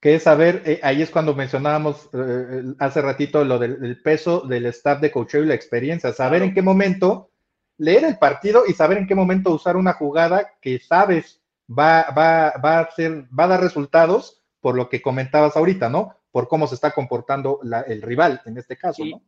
Que 0.00 0.14
es 0.14 0.22
saber, 0.22 0.62
eh, 0.64 0.80
ahí 0.82 1.02
es 1.02 1.10
cuando 1.10 1.34
mencionábamos 1.34 2.06
eh, 2.06 2.08
eh, 2.14 2.62
hace 2.78 3.02
ratito 3.02 3.44
lo 3.44 3.58
del, 3.58 4.00
peso 4.02 4.40
del 4.40 4.66
staff 4.66 5.00
de 5.00 5.10
coaching 5.10 5.40
y 5.40 5.46
la 5.46 5.54
experiencia, 5.54 6.12
saber 6.12 6.42
en 6.42 6.54
qué 6.54 6.62
momento 6.62 7.30
leer 7.76 8.04
el 8.04 8.18
partido 8.18 8.64
y 8.66 8.72
saber 8.72 8.98
en 8.98 9.06
qué 9.06 9.14
momento 9.14 9.52
usar 9.52 9.76
una 9.76 9.92
jugada 9.92 10.52
que 10.60 10.78
sabes 10.78 11.42
va, 11.68 12.10
va, 12.16 12.54
va, 12.64 12.80
a, 12.80 12.90
ser, 12.90 13.26
va 13.38 13.44
a 13.44 13.48
dar 13.48 13.60
resultados 13.60 14.42
por 14.60 14.76
lo 14.76 14.88
que 14.88 15.02
comentabas 15.02 15.56
ahorita, 15.56 15.88
¿no? 15.88 16.16
Por 16.30 16.48
cómo 16.48 16.66
se 16.66 16.74
está 16.74 16.92
comportando 16.92 17.60
el 17.86 18.02
rival 18.02 18.40
en 18.44 18.58
este 18.58 18.76
caso, 18.76 19.04
¿no? 19.04 19.22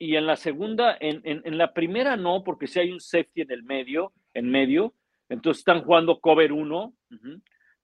Y 0.00 0.14
en 0.14 0.26
la 0.26 0.36
segunda, 0.36 0.96
en, 1.00 1.22
en, 1.24 1.58
la 1.58 1.74
primera 1.74 2.16
no, 2.16 2.44
porque 2.44 2.68
si 2.68 2.78
hay 2.78 2.92
un 2.92 3.00
safety 3.00 3.40
en 3.40 3.50
el 3.50 3.64
medio, 3.64 4.12
en 4.32 4.48
medio, 4.48 4.94
entonces 5.28 5.58
están 5.60 5.82
jugando 5.82 6.20
cover 6.20 6.52
uno, 6.52 6.94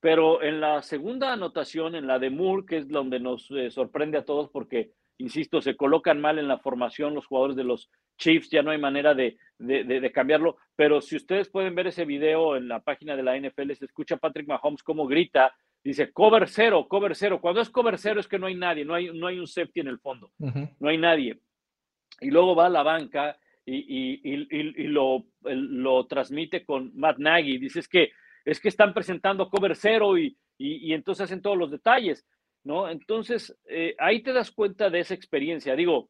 pero 0.05 0.43
en 0.43 0.61
la 0.61 0.83
segunda 0.83 1.33
anotación, 1.33 1.95
en 1.95 2.05
la 2.05 2.19
de 2.19 2.29
Moore, 2.29 2.67
que 2.67 2.77
es 2.77 2.87
donde 2.87 3.19
nos 3.19 3.49
eh, 3.49 3.71
sorprende 3.71 4.19
a 4.19 4.23
todos 4.23 4.51
porque, 4.51 4.91
insisto, 5.17 5.61
se 5.61 5.75
colocan 5.75 6.21
mal 6.21 6.37
en 6.37 6.47
la 6.47 6.59
formación 6.59 7.15
los 7.15 7.25
jugadores 7.25 7.55
de 7.55 7.63
los 7.63 7.89
Chiefs, 8.15 8.51
ya 8.51 8.61
no 8.61 8.69
hay 8.69 8.77
manera 8.77 9.15
de, 9.15 9.39
de, 9.57 9.83
de, 9.83 10.11
cambiarlo, 10.11 10.57
pero 10.75 11.01
si 11.01 11.15
ustedes 11.15 11.49
pueden 11.49 11.73
ver 11.73 11.87
ese 11.87 12.05
video 12.05 12.55
en 12.55 12.67
la 12.67 12.81
página 12.81 13.15
de 13.15 13.23
la 13.23 13.35
NFL, 13.35 13.71
se 13.73 13.85
escucha 13.85 14.17
Patrick 14.17 14.47
Mahomes 14.47 14.83
cómo 14.83 15.07
grita 15.07 15.55
Dice 15.83 16.11
cover 16.11 16.47
cero, 16.49 16.87
cover 16.87 17.15
cero. 17.15 17.41
Cuando 17.41 17.61
es 17.61 17.71
cover 17.71 17.97
cero 17.97 18.19
es 18.19 18.27
que 18.27 18.37
no 18.37 18.45
hay 18.45 18.55
nadie, 18.55 18.85
no 18.85 18.93
hay, 18.93 19.11
no 19.11 19.25
hay 19.25 19.39
un 19.39 19.47
safety 19.47 19.79
en 19.79 19.87
el 19.87 19.99
fondo, 19.99 20.31
no 20.79 20.89
hay 20.89 20.99
nadie. 20.99 21.39
Y 22.21 22.29
luego 22.29 22.55
va 22.55 22.67
a 22.67 22.69
la 22.69 22.83
banca 22.83 23.39
y, 23.65 24.19
y, 24.23 24.87
lo, 24.87 25.25
lo, 25.41 26.05
transmite 26.05 26.63
con 26.63 26.91
Matt 26.95 27.17
Nagy. 27.17 27.57
Dice 27.57 27.79
es 27.79 27.87
que, 27.87 28.11
es 28.45 28.59
que 28.59 28.69
están 28.69 28.93
presentando 28.93 29.49
cover 29.49 29.75
cero 29.75 30.17
y, 30.17 30.37
entonces 30.57 31.25
hacen 31.25 31.41
todos 31.41 31.57
los 31.57 31.71
detalles, 31.71 32.25
¿no? 32.63 32.87
Entonces 32.87 33.57
eh, 33.67 33.95
ahí 33.99 34.23
te 34.23 34.31
das 34.31 34.51
cuenta 34.51 34.89
de 34.89 34.99
esa 35.01 35.13
experiencia. 35.13 35.75
Digo, 35.75 36.09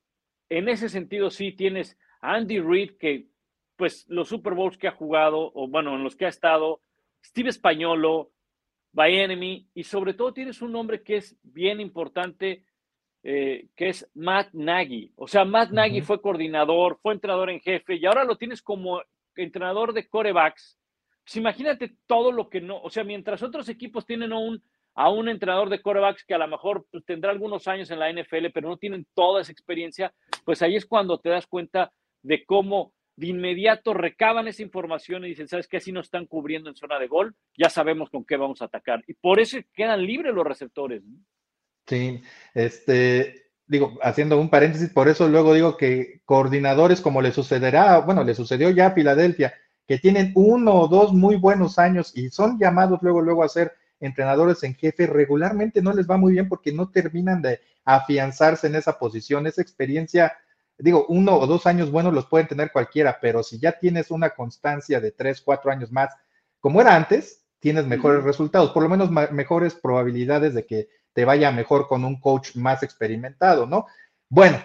en 0.49 0.69
ese 0.69 0.89
sentido 0.89 1.31
sí 1.31 1.53
tienes 1.53 1.97
Andy 2.21 2.59
Reid 2.59 2.97
que 2.99 3.27
pues 3.75 4.05
los 4.07 4.29
Super 4.29 4.53
Bowls 4.53 4.77
que 4.77 4.87
ha 4.87 4.91
jugado, 4.91 5.51
o 5.53 5.67
bueno, 5.67 5.95
en 5.95 6.03
los 6.03 6.15
que 6.15 6.25
ha 6.25 6.29
estado, 6.29 6.81
Steve 7.23 7.49
Españolo, 7.49 8.31
by 8.93 9.19
Enemy, 9.19 9.67
y 9.73 9.83
sobre 9.83 10.13
todo 10.13 10.33
tienes 10.33 10.61
un 10.61 10.71
nombre 10.71 11.03
que 11.03 11.17
es 11.17 11.37
bien 11.43 11.81
importante, 11.81 12.63
eh, 13.23 13.67
que 13.75 13.89
es 13.89 14.09
Matt 14.13 14.53
Nagy. 14.53 15.11
O 15.17 15.27
sea, 15.27 15.43
Matt 15.43 15.71
Nagy 15.71 16.01
fue 16.01 16.21
coordinador, 16.21 16.99
fue 17.01 17.13
entrenador 17.13 17.49
en 17.49 17.59
jefe, 17.59 17.95
y 17.95 18.05
ahora 18.05 18.23
lo 18.23 18.37
tienes 18.37 18.61
como 18.61 19.01
entrenador 19.35 19.91
de 19.91 20.07
corebacks. 20.07 20.77
Pues 21.25 21.37
imagínate 21.37 21.97
todo 22.05 22.31
lo 22.31 22.49
que 22.49 22.61
no, 22.61 22.79
o 22.79 22.89
sea, 22.91 23.03
mientras 23.03 23.41
otros 23.41 23.67
equipos 23.67 24.05
tienen 24.05 24.31
a 24.31 25.09
un, 25.09 25.27
entrenador 25.27 25.69
de 25.69 25.81
corebacks 25.81 26.23
que 26.23 26.35
a 26.35 26.37
lo 26.37 26.47
mejor 26.47 26.85
pues, 26.91 27.03
tendrá 27.03 27.31
algunos 27.31 27.67
años 27.67 27.89
en 27.89 27.99
la 27.99 28.11
NFL, 28.11 28.51
pero 28.53 28.69
no 28.69 28.77
tienen 28.77 29.07
toda 29.15 29.41
esa 29.41 29.51
experiencia, 29.51 30.13
pues 30.45 30.61
ahí 30.61 30.75
es 30.75 30.85
cuando 30.85 31.19
te 31.19 31.29
das 31.29 31.47
cuenta 31.47 31.91
de 32.21 32.45
cómo 32.45 32.93
de 33.15 33.27
inmediato 33.27 33.93
recaban 33.93 34.47
esa 34.47 34.61
información 34.61 35.25
y 35.25 35.29
dicen, 35.29 35.47
¿sabes 35.47 35.67
qué? 35.67 35.77
Así 35.77 35.91
nos 35.91 36.05
están 36.05 36.27
cubriendo 36.27 36.69
en 36.69 36.75
zona 36.75 36.99
de 36.99 37.07
gol, 37.07 37.33
ya 37.57 37.69
sabemos 37.69 38.11
con 38.11 38.23
qué 38.23 38.37
vamos 38.37 38.61
a 38.61 38.65
atacar. 38.65 39.03
Y 39.07 39.13
por 39.15 39.39
eso 39.39 39.57
quedan 39.73 40.05
libres 40.05 40.33
los 40.33 40.45
receptores. 40.45 41.01
Sí, 41.87 42.21
este, 42.53 43.51
digo, 43.65 43.97
haciendo 44.01 44.39
un 44.39 44.49
paréntesis, 44.49 44.89
por 44.89 45.07
eso 45.07 45.27
luego 45.27 45.53
digo 45.55 45.75
que 45.75 46.21
coordinadores 46.25 47.01
como 47.01 47.21
le 47.21 47.31
sucederá, 47.31 47.99
bueno, 47.99 48.23
le 48.23 48.35
sucedió 48.35 48.69
ya 48.69 48.87
a 48.87 48.91
Filadelfia, 48.91 49.53
que 49.87 49.99
tienen 49.99 50.31
uno 50.35 50.73
o 50.73 50.87
dos 50.87 51.13
muy 51.13 51.35
buenos 51.35 51.77
años 51.77 52.11
y 52.15 52.29
son 52.29 52.57
llamados 52.57 52.99
luego, 53.01 53.21
luego 53.21 53.43
a 53.43 53.49
ser 53.49 53.73
entrenadores 53.99 54.63
en 54.63 54.75
jefe, 54.75 55.07
regularmente 55.07 55.81
no 55.81 55.93
les 55.93 56.09
va 56.09 56.17
muy 56.17 56.33
bien 56.33 56.49
porque 56.49 56.71
no 56.71 56.89
terminan 56.89 57.41
de 57.41 57.61
afianzarse 57.85 58.67
en 58.67 58.75
esa 58.75 58.97
posición, 58.97 59.47
esa 59.47 59.61
experiencia, 59.61 60.33
digo, 60.77 61.05
uno 61.07 61.37
o 61.37 61.47
dos 61.47 61.65
años 61.65 61.91
buenos 61.91 62.13
los 62.13 62.25
pueden 62.25 62.47
tener 62.47 62.71
cualquiera, 62.71 63.19
pero 63.21 63.43
si 63.43 63.59
ya 63.59 63.73
tienes 63.73 64.11
una 64.11 64.31
constancia 64.31 64.99
de 64.99 65.11
tres, 65.11 65.41
cuatro 65.41 65.71
años 65.71 65.91
más, 65.91 66.09
como 66.59 66.81
era 66.81 66.95
antes, 66.95 67.45
tienes 67.59 67.85
mejores 67.85 68.23
resultados, 68.23 68.71
por 68.71 68.83
lo 68.83 68.89
menos 68.89 69.09
mejores 69.31 69.75
probabilidades 69.75 70.53
de 70.53 70.65
que 70.65 70.89
te 71.13 71.25
vaya 71.25 71.51
mejor 71.51 71.87
con 71.87 72.03
un 72.03 72.19
coach 72.19 72.55
más 72.55 72.83
experimentado, 72.83 73.65
¿no? 73.65 73.85
Bueno, 74.29 74.57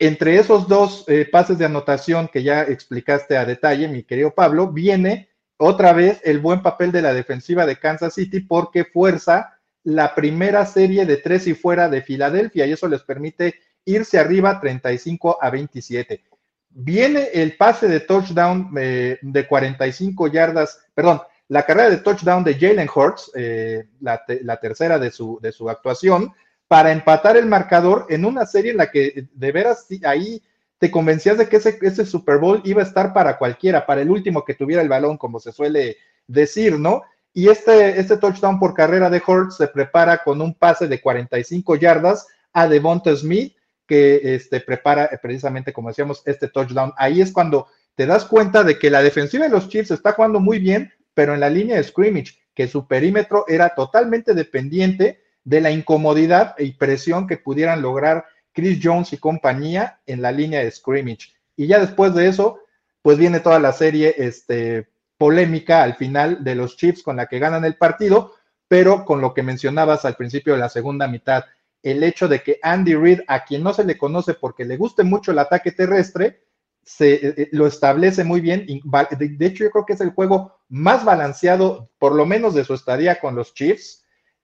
entre 0.00 0.36
esos 0.36 0.66
dos 0.66 1.04
eh, 1.08 1.28
pases 1.30 1.58
de 1.58 1.66
anotación 1.66 2.26
que 2.26 2.42
ya 2.42 2.62
explicaste 2.62 3.36
a 3.36 3.44
detalle, 3.44 3.86
mi 3.86 4.02
querido 4.02 4.34
Pablo, 4.34 4.68
viene 4.68 5.28
otra 5.58 5.92
vez 5.92 6.22
el 6.24 6.38
buen 6.38 6.62
papel 6.62 6.90
de 6.90 7.02
la 7.02 7.12
defensiva 7.12 7.66
de 7.66 7.76
Kansas 7.76 8.14
City 8.14 8.40
porque 8.40 8.86
fuerza 8.86 9.58
la 9.84 10.14
primera 10.14 10.64
serie 10.64 11.04
de 11.04 11.18
tres 11.18 11.46
y 11.46 11.54
fuera 11.54 11.90
de 11.90 12.00
Filadelfia 12.00 12.66
y 12.66 12.72
eso 12.72 12.88
les 12.88 13.02
permite 13.02 13.56
irse 13.84 14.18
arriba 14.18 14.58
35 14.58 15.36
a 15.38 15.50
27. 15.50 16.24
Viene 16.70 17.28
el 17.34 17.58
pase 17.58 17.86
de 17.86 18.00
touchdown 18.00 18.72
eh, 18.78 19.18
de 19.20 19.46
45 19.46 20.28
yardas, 20.28 20.82
perdón, 20.94 21.20
la 21.48 21.66
carrera 21.66 21.90
de 21.90 21.98
touchdown 21.98 22.42
de 22.42 22.54
Jalen 22.54 22.88
Hurts, 22.94 23.32
eh, 23.34 23.86
la, 24.00 24.24
tercera 24.60 24.98
de 24.98 25.10
su, 25.10 25.38
de 25.42 25.52
su 25.52 25.68
actuación, 25.68 26.32
para 26.70 26.92
empatar 26.92 27.36
el 27.36 27.46
marcador 27.46 28.06
en 28.10 28.24
una 28.24 28.46
serie 28.46 28.70
en 28.70 28.76
la 28.76 28.92
que 28.92 29.26
de 29.34 29.50
veras 29.50 29.88
ahí 30.04 30.40
te 30.78 30.88
convencías 30.88 31.36
de 31.36 31.48
que 31.48 31.56
ese, 31.56 32.06
Super 32.06 32.38
Bowl 32.38 32.62
iba 32.64 32.80
a 32.80 32.84
estar 32.84 33.12
para 33.12 33.38
cualquiera, 33.38 33.84
para 33.84 34.02
el 34.02 34.08
último 34.08 34.44
que 34.44 34.54
tuviera 34.54 34.80
el 34.80 34.88
balón, 34.88 35.18
como 35.18 35.40
se 35.40 35.50
suele 35.50 35.96
decir, 36.28 36.78
¿no? 36.78 37.02
Y 37.34 37.48
este, 37.48 37.98
este 37.98 38.18
touchdown 38.18 38.60
por 38.60 38.72
carrera 38.72 39.10
de 39.10 39.20
Hurts 39.26 39.56
se 39.56 39.66
prepara 39.66 40.18
con 40.18 40.40
un 40.40 40.54
pase 40.54 40.86
de 40.86 41.00
45 41.00 41.74
yardas 41.74 42.28
a 42.52 42.68
Devonta 42.68 43.16
Smith, 43.16 43.56
que 43.84 44.36
este, 44.36 44.60
prepara 44.60 45.10
precisamente, 45.20 45.72
como 45.72 45.88
decíamos, 45.88 46.22
este 46.24 46.46
touchdown. 46.46 46.92
Ahí 46.96 47.20
es 47.20 47.32
cuando 47.32 47.66
te 47.96 48.06
das 48.06 48.24
cuenta 48.24 48.62
de 48.62 48.78
que 48.78 48.90
la 48.90 49.02
defensiva 49.02 49.44
de 49.44 49.50
los 49.50 49.68
Chiefs 49.68 49.90
está 49.90 50.12
jugando 50.12 50.38
muy 50.38 50.60
bien, 50.60 50.92
pero 51.14 51.34
en 51.34 51.40
la 51.40 51.50
línea 51.50 51.78
de 51.78 51.82
scrimmage, 51.82 52.38
que 52.54 52.68
su 52.68 52.86
perímetro 52.86 53.44
era 53.48 53.70
totalmente 53.70 54.34
dependiente 54.34 55.18
de 55.44 55.60
la 55.60 55.70
incomodidad 55.70 56.54
y 56.58 56.72
presión 56.72 57.26
que 57.26 57.36
pudieran 57.36 57.82
lograr 57.82 58.26
Chris 58.52 58.80
Jones 58.82 59.12
y 59.12 59.18
compañía 59.18 60.00
en 60.06 60.22
la 60.22 60.32
línea 60.32 60.60
de 60.60 60.70
scrimmage. 60.70 61.32
Y 61.56 61.66
ya 61.66 61.78
después 61.78 62.14
de 62.14 62.28
eso, 62.28 62.60
pues 63.02 63.18
viene 63.18 63.40
toda 63.40 63.58
la 63.58 63.72
serie 63.72 64.14
este, 64.18 64.88
polémica 65.16 65.82
al 65.82 65.96
final 65.96 66.42
de 66.44 66.54
los 66.54 66.76
Chiefs 66.76 67.02
con 67.02 67.16
la 67.16 67.26
que 67.26 67.38
ganan 67.38 67.64
el 67.64 67.76
partido, 67.76 68.34
pero 68.68 69.04
con 69.04 69.20
lo 69.20 69.34
que 69.34 69.42
mencionabas 69.42 70.04
al 70.04 70.16
principio 70.16 70.54
de 70.54 70.60
la 70.60 70.68
segunda 70.68 71.08
mitad, 71.08 71.44
el 71.82 72.02
hecho 72.02 72.28
de 72.28 72.42
que 72.42 72.58
Andy 72.62 72.94
Reid, 72.94 73.20
a 73.26 73.44
quien 73.44 73.62
no 73.62 73.72
se 73.72 73.84
le 73.84 73.96
conoce 73.96 74.34
porque 74.34 74.64
le 74.64 74.76
guste 74.76 75.02
mucho 75.02 75.32
el 75.32 75.38
ataque 75.38 75.72
terrestre, 75.72 76.42
se 76.82 77.14
eh, 77.14 77.34
eh, 77.36 77.48
lo 77.52 77.66
establece 77.66 78.24
muy 78.24 78.40
bien. 78.40 78.66
De 78.66 79.46
hecho, 79.46 79.64
yo 79.64 79.70
creo 79.70 79.86
que 79.86 79.94
es 79.94 80.00
el 80.00 80.10
juego 80.10 80.58
más 80.68 81.04
balanceado, 81.04 81.90
por 81.98 82.14
lo 82.14 82.26
menos 82.26 82.54
de 82.54 82.64
su 82.64 82.74
estadía 82.74 83.20
con 83.20 83.34
los 83.34 83.54
Chiefs 83.54 83.99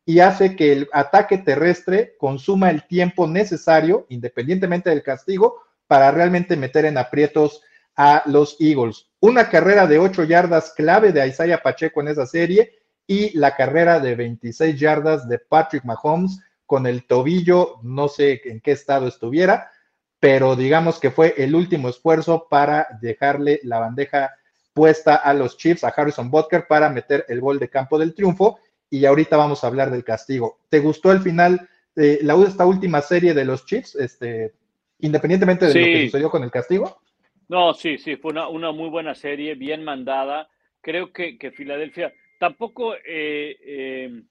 y 0.09 0.21
hace 0.21 0.55
que 0.55 0.73
el 0.73 0.89
ataque 0.93 1.37
terrestre 1.37 2.15
consuma 2.17 2.71
el 2.71 2.87
tiempo 2.87 3.27
necesario, 3.27 4.07
independientemente 4.09 4.89
del 4.89 5.03
castigo, 5.03 5.61
para 5.89 6.13
realmente 6.13 6.57
meter 6.57 6.85
en 6.85 6.97
aprietos 6.97 7.61
a 7.97 8.23
los 8.27 8.57
Eagles. 8.61 9.09
Una 9.19 9.51
carrera 9.51 9.89
de 9.89 9.99
8 9.99 10.23
yardas 10.25 10.73
clave 10.77 11.13
de 11.13 11.27
Isaiah 11.27 11.61
Pacheco 11.61 12.01
en 12.01 12.09
esa 12.09 12.25
serie 12.25 12.73
y 13.05 13.37
la 13.37 13.57
carrera 13.57 13.99
de 13.99 14.15
26 14.15 14.79
yardas 14.79 15.29
de 15.29 15.41
Patrick 15.41 15.85
Mahomes 15.85 16.41
con 16.67 16.87
el 16.87 17.05
tobillo, 17.05 17.81
no 17.83 18.07
sé 18.07 18.41
en 18.45 18.61
qué 18.61 18.73
estado 18.73 19.09
estuviera, 19.09 19.73
pero 20.21 20.55
digamos 20.55 21.01
que 21.01 21.11
fue 21.11 21.35
el 21.37 21.55
último 21.55 21.89
esfuerzo 21.89 22.47
para 22.49 22.87
dejarle 23.01 23.59
la 23.65 23.81
bandeja 23.81 24.35
puesta 24.73 25.17
a 25.17 25.35
los 25.35 25.57
Chiefs, 25.57 25.83
a 25.83 25.89
Harrison 25.89 26.31
Butker, 26.31 26.67
para 26.69 26.89
meter 26.91 27.25
el 27.29 27.41
gol 27.41 27.59
de 27.59 27.71
campo 27.71 27.99
del 27.99 28.15
triunfo 28.15 28.61
y 28.91 29.05
ahorita 29.05 29.37
vamos 29.37 29.63
a 29.63 29.67
hablar 29.67 29.91
del 29.91 30.05
castigo. 30.05 30.59
¿Te 30.69 30.81
gustó 30.81 31.13
el 31.13 31.21
final 31.21 31.69
de 31.95 32.21
la, 32.23 32.35
esta 32.47 32.67
última 32.67 33.01
serie 33.01 33.35
de 33.35 33.45
los 33.45 33.67
Chiefs, 33.67 33.97
este, 33.97 34.55
independientemente 35.01 35.67
de 35.67 35.75
lo 35.75 35.87
que 35.87 36.05
sucedió 36.07 36.31
con 36.31 36.43
el 36.45 36.51
castigo? 36.51 37.01
No, 37.49 37.75
sí, 37.75 37.99
sí, 37.99 38.17
fue 38.17 38.33
una, 38.33 38.73
muy 38.73 38.89
buena 38.89 39.15
serie, 39.15 39.55
bien 39.55 39.85
mandada. 39.85 40.49
Creo 40.81 41.13
que, 41.13 41.39
que 41.39 41.53
Filadelfia 41.53 42.13
tampoco, 42.39 42.95
eh, 42.95 43.57
eh, 43.65 44.23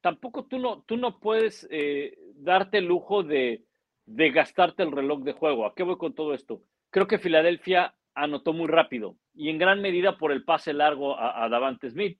tampoco 0.00 0.44
tú 0.44 0.58
no, 0.58 0.82
tú 0.82 0.96
no 0.96 1.18
puedes 1.18 1.66
eh, 1.70 2.16
darte 2.36 2.78
el 2.78 2.86
lujo 2.86 3.22
de, 3.22 3.64
de 4.06 4.30
gastarte 4.30 4.82
el 4.82 4.92
reloj 4.92 5.22
de 5.22 5.32
juego. 5.32 5.66
¿A 5.66 5.74
qué 5.74 5.82
voy 5.82 5.98
con 5.98 6.14
todo 6.14 6.34
esto? 6.34 6.62
Creo 6.90 7.06
que 7.06 7.18
Filadelfia 7.18 7.94
anotó 8.14 8.52
muy 8.52 8.66
rápido 8.66 9.16
y 9.34 9.50
en 9.50 9.58
gran 9.58 9.80
medida 9.80 10.16
por 10.18 10.32
el 10.32 10.44
pase 10.44 10.72
largo 10.72 11.16
a, 11.16 11.44
a 11.44 11.48
Davante 11.48 11.90
Smith. 11.90 12.18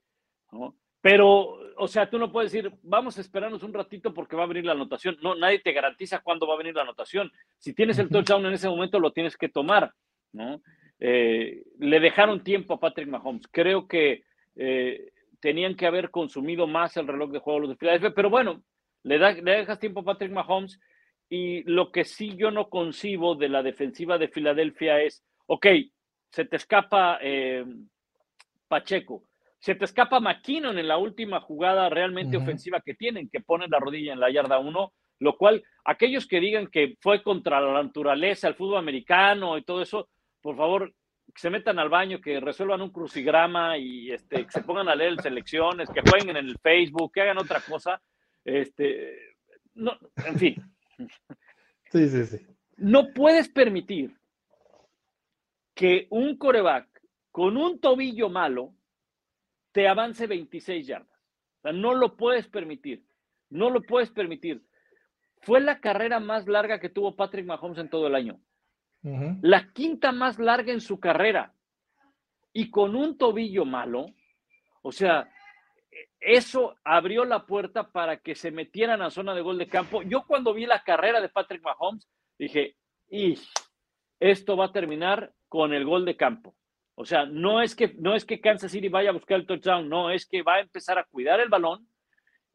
¿no? 0.53 0.77
Pero, 1.01 1.59
o 1.76 1.88
sea, 1.88 2.11
tú 2.11 2.18
no 2.18 2.32
puedes 2.32 2.51
decir, 2.51 2.72
vamos 2.82 3.18
a 3.18 3.20
esperarnos 3.20 3.62
un 3.62 3.72
ratito 3.72 4.12
porque 4.12 4.36
va 4.36 4.44
a 4.44 4.49
venir 4.49 4.64
la 4.64 4.72
anotación. 4.72 5.16
No, 5.22 5.34
nadie 5.34 5.61
te 5.61 5.72
garantiza 5.72 6.20
cuándo 6.20 6.46
va 6.46 6.55
a 6.55 6.59
venir 6.59 6.74
la 6.74 6.82
anotación. 6.82 7.30
Si 7.59 7.72
tienes 7.72 7.99
el 7.99 8.09
touchdown 8.09 8.46
en 8.46 8.55
ese 8.55 8.68
momento, 8.68 8.99
lo 8.99 9.12
tienes 9.12 9.36
que 9.36 9.49
tomar, 9.49 9.92
¿no? 10.32 10.61
Eh, 11.01 11.62
le 11.78 12.01
dejaron 12.01 12.42
tiempo 12.42 12.74
a 12.74 12.80
Patrick 12.80 13.09
Mahomes. 13.09 13.46
Creo 13.51 13.86
que 13.86 14.24
eh, 14.57 15.12
tenían 15.40 15.76
que 15.76 15.86
haber 15.86 16.11
consumido 16.11 16.66
más 16.66 16.96
el 16.96 17.07
reloj 17.07 17.30
de 17.30 17.38
juego 17.38 17.61
los 17.61 17.70
de 17.70 17.76
Filadelfia, 17.76 18.12
pero 18.14 18.30
bueno, 18.30 18.62
le, 19.05 19.18
da, 19.18 19.32
le 19.32 19.53
dejas 19.53 19.78
tiempo 19.78 20.01
a 20.01 20.05
Patrick 20.05 20.32
Mahomes 20.32 20.80
y 21.28 21.62
lo 21.64 21.92
que 21.92 22.05
sí 22.05 22.34
yo 22.36 22.51
no 22.51 22.68
concibo 22.68 23.34
de 23.34 23.49
la 23.49 23.62
defensiva 23.62 24.18
de 24.18 24.28
Filadelfia 24.28 25.01
es, 25.01 25.24
ok, 25.46 25.66
se 26.30 26.44
te 26.44 26.57
escapa 26.57 27.18
eh, 27.22 27.64
Pacheco, 28.66 29.22
se 29.59 29.75
te 29.75 29.85
escapa 29.85 30.21
McKinnon 30.21 30.79
en 30.79 30.89
la 30.89 30.99
última 30.99 31.41
jugada 31.41 31.89
realmente 31.89 32.37
ofensiva 32.37 32.81
que 32.81 32.95
tienen, 32.95 33.29
que 33.29 33.41
ponen 33.41 33.71
la 33.71 33.81
rodilla 33.81 34.13
en 34.13 34.21
la 34.21 34.31
yarda 34.31 34.59
1, 34.59 34.93
lo 35.21 35.37
cual 35.37 35.65
aquellos 35.85 36.27
que 36.27 36.41
digan 36.41 36.69
que 36.69 36.97
fue 37.01 37.23
contra 37.23 37.61
la 37.61 37.83
naturaleza, 37.83 38.47
el 38.47 38.55
fútbol 38.55 38.79
americano 38.79 39.59
y 39.59 39.65
todo 39.65 39.83
eso, 39.83 40.09
por 40.41 40.57
favor, 40.57 40.95
que 41.27 41.41
se 41.41 41.51
metan 41.51 41.79
al 41.79 41.89
baño, 41.89 42.21
que 42.21 42.41
resuelvan 42.41 42.83
un 42.83 42.91
crucigrama 42.91 43.77
y 43.77 44.13
este, 44.13 44.45
que 44.45 44.51
se 44.53 44.63
pongan 44.63 44.89
a 44.89 44.95
leer 44.95 45.21
selecciones, 45.21 45.91
que 45.91 46.03
jueguen 46.09 46.37
en 46.37 46.49
el 46.49 46.59
Facebook, 46.59 47.13
que 47.13 47.23
hagan 47.23 47.39
otra 47.39 47.61
cosa. 47.61 48.01
Este, 48.45 49.35
no, 49.75 49.99
en 50.25 50.39
fin. 50.39 50.57
Sí, 51.91 52.09
sí, 52.09 52.25
sí. 52.27 52.47
No 52.77 53.13
puedes 53.13 53.49
permitir 53.49 54.17
que 55.75 56.07
un 56.11 56.37
coreback 56.37 56.87
con 57.31 57.57
un 57.57 57.81
tobillo 57.81 58.29
malo 58.29 58.75
te 59.79 59.87
avance 59.87 60.26
26 60.26 60.89
yardas. 60.89 61.20
O 61.59 61.61
sea, 61.62 61.72
no 61.72 61.95
lo 61.95 62.16
puedes 62.16 62.49
permitir. 62.49 63.05
No 63.49 63.70
lo 63.70 63.81
puedes 63.81 64.11
permitir. 64.11 64.61
Fue 65.43 65.61
la 65.61 65.79
carrera 65.79 66.18
más 66.18 66.49
larga 66.49 66.81
que 66.81 66.89
tuvo 66.89 67.14
Patrick 67.14 67.47
Mahomes 67.47 67.79
en 67.79 67.89
todo 67.89 68.09
el 68.09 68.16
año. 68.16 68.41
La 69.41 69.72
quinta 69.72 70.11
más 70.11 70.41
larga 70.41 70.72
en 70.72 70.81
su 70.81 70.99
carrera. 70.99 71.55
Y 72.53 72.70
con 72.72 72.97
un 72.97 73.16
tobillo 73.16 73.64
malo, 73.64 74.07
o 74.83 74.91
sea, 74.91 75.31
eso 76.18 76.74
abrió 76.83 77.24
la 77.24 77.47
puerta 77.47 77.93
para 77.93 78.16
que 78.16 78.35
se 78.35 78.51
metieran 78.51 79.01
a 79.01 79.11
zona 79.11 79.33
de 79.33 79.43
gol 79.43 79.59
de 79.59 79.68
campo. 79.68 80.03
Yo 80.03 80.24
cuando 80.26 80.55
vi 80.55 80.66
la 80.66 80.83
carrera 80.83 81.20
de 81.20 81.29
Patrick 81.29 81.62
Mahomes, 81.62 82.05
dije, 82.37 82.74
y 83.09 83.39
esto 84.18 84.57
va 84.57 84.64
a 84.64 84.72
terminar 84.72 85.33
con 85.47 85.72
el 85.72 85.85
gol 85.85 86.05
de 86.05 86.16
campo. 86.16 86.57
O 87.01 87.05
sea, 87.05 87.26
no 87.26 87.62
es 87.62 87.76
que 87.76 87.94
no 88.01 88.16
es 88.16 88.24
que 88.24 88.40
Kansas 88.40 88.72
City 88.72 88.88
vaya 88.88 89.11
a 89.11 89.12
buscar 89.12 89.38
el 89.38 89.46
touchdown, 89.46 89.88
no, 89.88 90.11
es 90.11 90.26
que 90.26 90.42
va 90.42 90.57
a 90.57 90.61
empezar 90.61 90.99
a 90.99 91.05
cuidar 91.05 91.38
el 91.38 91.49
balón. 91.49 91.86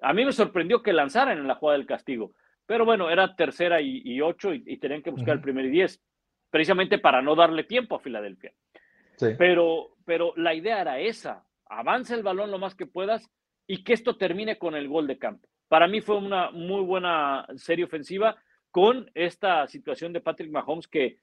A 0.01 0.11
mí 0.11 0.25
me 0.25 0.33
sorprendió 0.33 0.83
que 0.83 0.91
lanzaran 0.91 1.37
en 1.37 1.47
la 1.47 1.55
jugada 1.55 1.77
del 1.77 1.87
castigo, 1.87 2.33
pero 2.65 2.83
bueno, 2.83 3.09
era 3.09 3.37
tercera 3.37 3.79
y, 3.79 4.19
ocho 4.19 4.53
y, 4.53 4.77
tenían 4.79 5.01
que 5.01 5.11
buscar 5.11 5.35
el 5.35 5.41
primer 5.41 5.63
y 5.63 5.69
diez, 5.69 6.01
precisamente 6.49 6.99
para 6.99 7.21
no 7.21 7.35
darle 7.35 7.63
tiempo 7.63 7.95
a 7.95 8.01
Filadelfia. 8.01 8.51
Pero, 9.37 9.95
pero 10.03 10.33
la 10.35 10.53
idea 10.53 10.81
era 10.81 10.99
esa, 10.99 11.45
avanza 11.65 12.13
el 12.13 12.23
balón 12.23 12.51
lo 12.51 12.59
más 12.59 12.75
que 12.75 12.85
puedas 12.85 13.31
y 13.65 13.85
que 13.85 13.93
esto 13.93 14.17
termine 14.17 14.57
con 14.57 14.75
el 14.75 14.89
gol 14.89 15.07
de 15.07 15.19
campo. 15.19 15.47
Para 15.69 15.87
mí 15.87 16.01
fue 16.01 16.17
una 16.17 16.51
muy 16.51 16.81
buena 16.81 17.47
serie 17.55 17.85
ofensiva 17.85 18.35
con 18.71 19.09
esta 19.13 19.67
situación 19.67 20.11
de 20.11 20.19
Patrick 20.19 20.51
Mahomes 20.51 20.89
que 20.89 21.19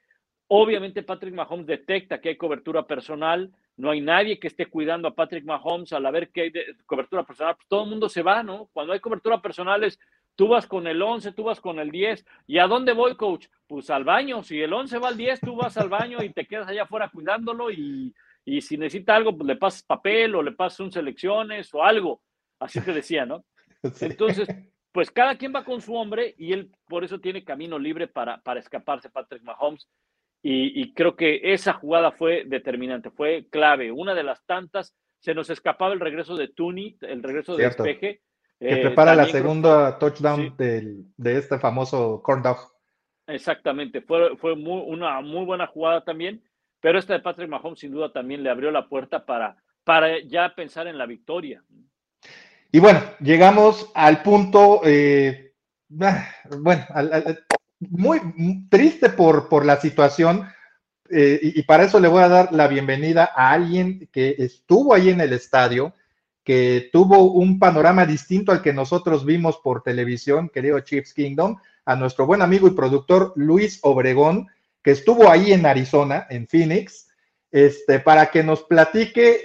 Obviamente 0.52 1.04
Patrick 1.04 1.32
Mahomes 1.32 1.64
detecta 1.64 2.20
que 2.20 2.30
hay 2.30 2.36
cobertura 2.36 2.84
personal, 2.84 3.52
no 3.76 3.92
hay 3.92 4.00
nadie 4.00 4.40
que 4.40 4.48
esté 4.48 4.66
cuidando 4.66 5.06
a 5.06 5.14
Patrick 5.14 5.44
Mahomes 5.44 5.92
al 5.92 6.10
ver 6.10 6.30
que 6.30 6.40
hay 6.40 6.52
cobertura 6.86 7.22
personal, 7.22 7.54
pues 7.54 7.68
todo 7.68 7.84
el 7.84 7.90
mundo 7.90 8.08
se 8.08 8.22
va, 8.22 8.42
¿no? 8.42 8.68
Cuando 8.72 8.92
hay 8.92 8.98
cobertura 8.98 9.40
personal 9.40 9.84
es, 9.84 9.96
tú 10.34 10.48
vas 10.48 10.66
con 10.66 10.88
el 10.88 11.00
11, 11.00 11.34
tú 11.34 11.44
vas 11.44 11.60
con 11.60 11.78
el 11.78 11.92
10, 11.92 12.26
¿y 12.48 12.58
a 12.58 12.66
dónde 12.66 12.92
voy, 12.92 13.14
coach? 13.14 13.46
Pues 13.68 13.90
al 13.90 14.02
baño, 14.02 14.42
si 14.42 14.60
el 14.60 14.72
11 14.72 14.98
va 14.98 15.08
al 15.08 15.16
10, 15.16 15.40
tú 15.40 15.54
vas 15.54 15.76
al 15.76 15.88
baño 15.88 16.20
y 16.20 16.30
te 16.30 16.44
quedas 16.46 16.66
allá 16.66 16.82
afuera 16.82 17.08
cuidándolo 17.10 17.70
y, 17.70 18.12
y 18.44 18.60
si 18.60 18.76
necesita 18.76 19.14
algo, 19.14 19.36
pues 19.36 19.46
le 19.46 19.54
pasas 19.54 19.84
papel 19.84 20.34
o 20.34 20.42
le 20.42 20.50
pasas 20.50 20.80
un 20.80 20.90
selecciones 20.90 21.72
o 21.72 21.84
algo, 21.84 22.22
así 22.58 22.80
te 22.80 22.92
decía, 22.92 23.24
¿no? 23.24 23.44
Entonces, 24.00 24.48
pues 24.90 25.12
cada 25.12 25.38
quien 25.38 25.54
va 25.54 25.64
con 25.64 25.80
su 25.80 25.94
hombre 25.94 26.34
y 26.36 26.52
él 26.52 26.72
por 26.88 27.04
eso 27.04 27.20
tiene 27.20 27.44
camino 27.44 27.78
libre 27.78 28.08
para, 28.08 28.42
para 28.42 28.58
escaparse 28.58 29.10
Patrick 29.10 29.44
Mahomes. 29.44 29.88
Y, 30.42 30.94
creo 30.94 31.16
que 31.16 31.52
esa 31.52 31.74
jugada 31.74 32.12
fue 32.12 32.44
determinante, 32.46 33.10
fue 33.10 33.46
clave. 33.50 33.92
Una 33.92 34.14
de 34.14 34.22
las 34.22 34.44
tantas, 34.46 34.94
se 35.18 35.34
nos 35.34 35.50
escapaba 35.50 35.92
el 35.92 36.00
regreso 36.00 36.34
de 36.34 36.48
Tooney, 36.48 36.96
el 37.02 37.22
regreso 37.22 37.56
de 37.56 37.64
despeje. 37.64 38.22
Que 38.58 38.72
eh, 38.72 38.76
prepara 38.78 39.14
la 39.14 39.26
segunda 39.26 39.98
touchdown 39.98 40.54
de 40.56 41.36
este 41.36 41.58
famoso 41.58 42.22
corn 42.22 42.42
dog. 42.42 42.58
Exactamente, 43.26 44.00
fue, 44.00 44.36
fue 44.36 44.54
una 44.54 45.20
muy 45.20 45.44
buena 45.44 45.66
jugada 45.66 46.02
también, 46.02 46.42
pero 46.80 46.98
esta 46.98 47.12
de 47.12 47.20
Patrick 47.20 47.48
Mahomes 47.48 47.78
sin 47.78 47.92
duda 47.92 48.12
también 48.12 48.42
le 48.42 48.50
abrió 48.50 48.70
la 48.70 48.88
puerta 48.88 49.24
para, 49.24 49.56
para 49.84 50.18
ya 50.20 50.52
pensar 50.54 50.88
en 50.88 50.98
la 50.98 51.06
victoria. 51.06 51.62
Y 52.72 52.80
bueno, 52.80 53.00
llegamos 53.20 53.90
al 53.94 54.22
punto, 54.22 54.80
eh, 54.84 55.54
ah, 56.00 56.28
bueno, 56.58 56.84
muy 57.80 58.20
triste 58.68 59.10
por, 59.10 59.48
por 59.48 59.64
la 59.64 59.80
situación, 59.80 60.46
eh, 61.10 61.40
y, 61.42 61.62
para 61.62 61.84
eso 61.84 61.98
le 61.98 62.06
voy 62.06 62.22
a 62.22 62.28
dar 62.28 62.52
la 62.52 62.68
bienvenida 62.68 63.32
a 63.34 63.50
alguien 63.50 64.08
que 64.12 64.36
estuvo 64.38 64.94
ahí 64.94 65.08
en 65.08 65.20
el 65.20 65.32
estadio, 65.32 65.92
que 66.44 66.88
tuvo 66.92 67.32
un 67.32 67.58
panorama 67.58 68.06
distinto 68.06 68.52
al 68.52 68.62
que 68.62 68.72
nosotros 68.72 69.24
vimos 69.24 69.58
por 69.58 69.82
televisión, 69.82 70.48
querido 70.48 70.78
Chiefs 70.80 71.12
Kingdom, 71.12 71.56
a 71.84 71.96
nuestro 71.96 72.26
buen 72.26 72.42
amigo 72.42 72.68
y 72.68 72.72
productor 72.72 73.32
Luis 73.34 73.80
Obregón, 73.82 74.46
que 74.82 74.92
estuvo 74.92 75.28
ahí 75.28 75.52
en 75.52 75.66
Arizona, 75.66 76.26
en 76.30 76.46
Phoenix, 76.46 77.08
este, 77.50 77.98
para 77.98 78.30
que 78.30 78.44
nos 78.44 78.62
platique 78.62 79.40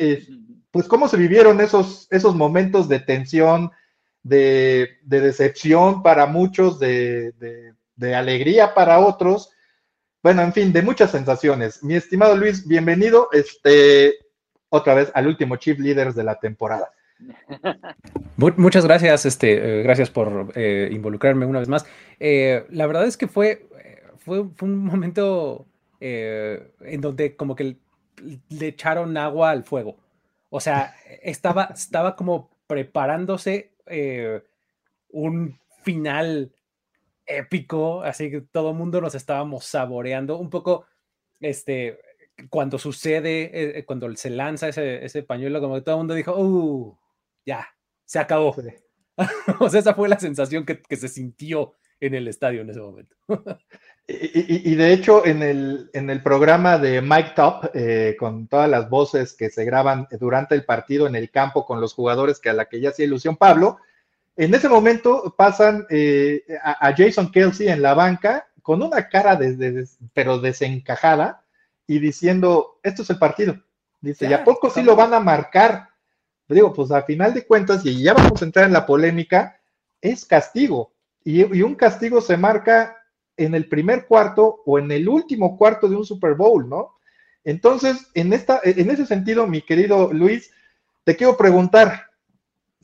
pues 0.70 0.88
cómo 0.88 1.08
se 1.08 1.18
vivieron 1.18 1.62
esos, 1.62 2.08
esos 2.12 2.36
momentos 2.36 2.88
de 2.90 3.00
tensión, 3.00 3.72
de, 4.24 4.98
decepción 5.04 6.04
para 6.04 6.26
muchos, 6.26 6.80
de, 6.80 7.34
alegría 8.16 8.74
para 8.74 9.00
otros. 9.00 9.52
Bueno, 10.22 10.42
en 10.42 10.54
fin, 10.54 10.74
de 10.74 10.82
muchas 10.82 11.12
sensaciones. 11.12 11.84
Mi 11.84 11.96
estimado 11.96 12.36
Luis, 12.36 12.68
bienvenido 12.68 13.30
este, 13.32 14.16
otra 14.70 14.96
vez 14.96 15.12
al 15.14 15.28
último 15.28 15.56
Chief 15.58 15.78
Leaders 15.80 16.16
de 16.16 16.24
la 16.24 16.40
temporada. 16.40 16.92
Muchas 18.38 18.86
gracias, 18.86 19.26
este, 19.26 19.80
eh, 19.80 19.84
gracias 19.84 20.10
por 20.10 20.52
eh, 20.56 20.90
involucrarme 20.92 21.46
una 21.46 21.60
vez 21.60 21.70
más. 21.70 21.86
Eh, 22.20 22.66
la 22.70 22.88
verdad 22.88 23.06
es 23.06 23.18
que 23.18 23.28
fue, 23.28 23.68
fue, 24.18 24.42
un 24.42 24.78
momento 24.86 25.66
en 26.00 27.02
donde 27.02 27.36
como 27.36 27.56
que 27.56 27.78
le 28.50 28.68
echaron 28.68 29.18
agua 29.18 29.52
al 29.52 29.64
fuego. 29.64 29.98
O 30.50 30.60
sea, 30.60 30.96
estaba, 31.22 31.66
estaba 31.74 32.16
como 32.16 32.52
preparándose 32.68 33.72
un 35.10 35.58
final 35.84 36.52
épico, 37.26 38.04
así 38.04 38.30
que 38.30 38.42
todo 38.42 38.72
el 38.72 38.76
mundo 38.76 39.02
nos 39.02 39.16
estábamos 39.16 39.66
saboreando 39.66 40.38
un 40.38 40.50
poco, 40.50 40.86
este, 41.40 42.00
cuando 42.50 42.78
sucede, 42.78 43.80
eh, 43.80 43.86
cuando 43.86 44.14
se 44.16 44.30
lanza 44.30 44.70
ese, 44.70 45.24
pañuelo, 45.24 45.62
como 45.62 45.76
que 45.76 45.82
todo 45.82 45.96
el 45.96 46.00
mundo 46.00 46.14
dijo, 46.14 46.36
uh, 46.38 46.98
ya, 47.46 47.68
se 48.04 48.20
acabó. 48.20 48.56
o 49.60 49.70
sea, 49.70 49.80
esa 49.80 49.94
fue 49.94 50.10
la 50.10 50.20
sensación 50.20 50.66
que, 50.66 50.82
que 50.82 50.96
se 50.96 51.08
sintió 51.08 51.74
en 52.00 52.14
el 52.14 52.28
estadio 52.28 52.62
en 52.62 52.70
ese 52.70 52.80
momento. 52.80 53.16
Y, 54.08 54.76
de 54.76 54.94
hecho, 54.94 55.26
en 55.26 55.42
el, 55.42 55.90
en 55.94 56.12
el 56.12 56.22
programa 56.22 56.78
de 56.78 57.02
Mike 57.02 57.32
Top, 57.36 57.72
eh, 57.74 58.16
con 58.20 58.48
todas 58.48 58.70
las 58.70 58.88
voces 58.88 59.34
que 59.34 59.50
se 59.50 59.66
graban 59.66 60.08
durante 60.20 60.54
el 60.54 60.64
partido 60.64 61.08
en 61.08 61.16
el 61.16 61.32
campo 61.32 61.66
con 61.66 61.82
los 61.82 61.96
jugadores 61.96 62.40
que 62.40 62.52
a 62.52 62.54
la 62.54 62.66
que 62.66 62.80
ya 62.80 62.90
hacía 62.90 63.06
ilusión 63.06 63.36
Pablo, 63.36 63.80
en 64.36 64.54
ese 64.54 64.70
momento 64.70 65.34
pasan 65.38 65.86
eh, 65.90 66.44
a, 66.64 66.94
Jason 66.96 67.32
Kelsey 67.32 67.68
en 67.68 67.82
la 67.82 67.94
banca 67.94 68.48
con 68.62 68.82
una 68.82 69.08
cara 69.10 69.36
de, 69.36 69.88
pero 70.14 70.40
desencajada 70.40 71.44
y 71.88 72.00
diciendo, 72.00 72.80
esto 72.84 73.04
es 73.04 73.10
el 73.10 73.20
partido. 73.20 73.62
Dice, 74.02 74.28
¿y 74.28 74.34
a 74.34 74.44
poco 74.44 74.70
sí 74.70 74.82
lo 74.84 74.96
van 74.96 75.14
a 75.14 75.20
marcar? 75.20 75.90
Digo, 76.48 76.74
pues 76.74 76.92
a 76.92 77.04
final 77.04 77.34
de 77.34 77.46
cuentas, 77.46 77.86
y 77.86 78.04
ya 78.04 78.14
vamos 78.14 78.42
a 78.42 78.46
entrar 78.46 78.66
en 78.66 78.74
la 78.74 78.86
polémica, 78.86 79.60
es 80.02 80.26
castigo. 80.26 80.94
y 81.24 81.62
un 81.62 81.76
castigo 81.76 82.22
se 82.22 82.38
marca 82.38 82.98
en 83.38 83.56
el 83.56 83.68
primer 83.68 84.06
cuarto 84.06 84.62
o 84.66 84.80
en 84.80 84.92
el 84.92 85.08
último 85.08 85.58
cuarto 85.58 85.88
de 85.88 85.96
un 85.96 86.06
Super 86.06 86.36
Bowl, 86.36 86.68
¿no? 86.70 86.96
Entonces, 87.44 88.08
en, 88.16 88.34
esta, 88.34 88.60
en 88.64 88.90
ese 88.90 89.06
sentido, 89.06 89.46
mi 89.46 89.62
querido 89.62 90.12
Luis, 90.12 90.52
te 91.04 91.16
quiero 91.16 91.38
preguntar, 91.38 92.08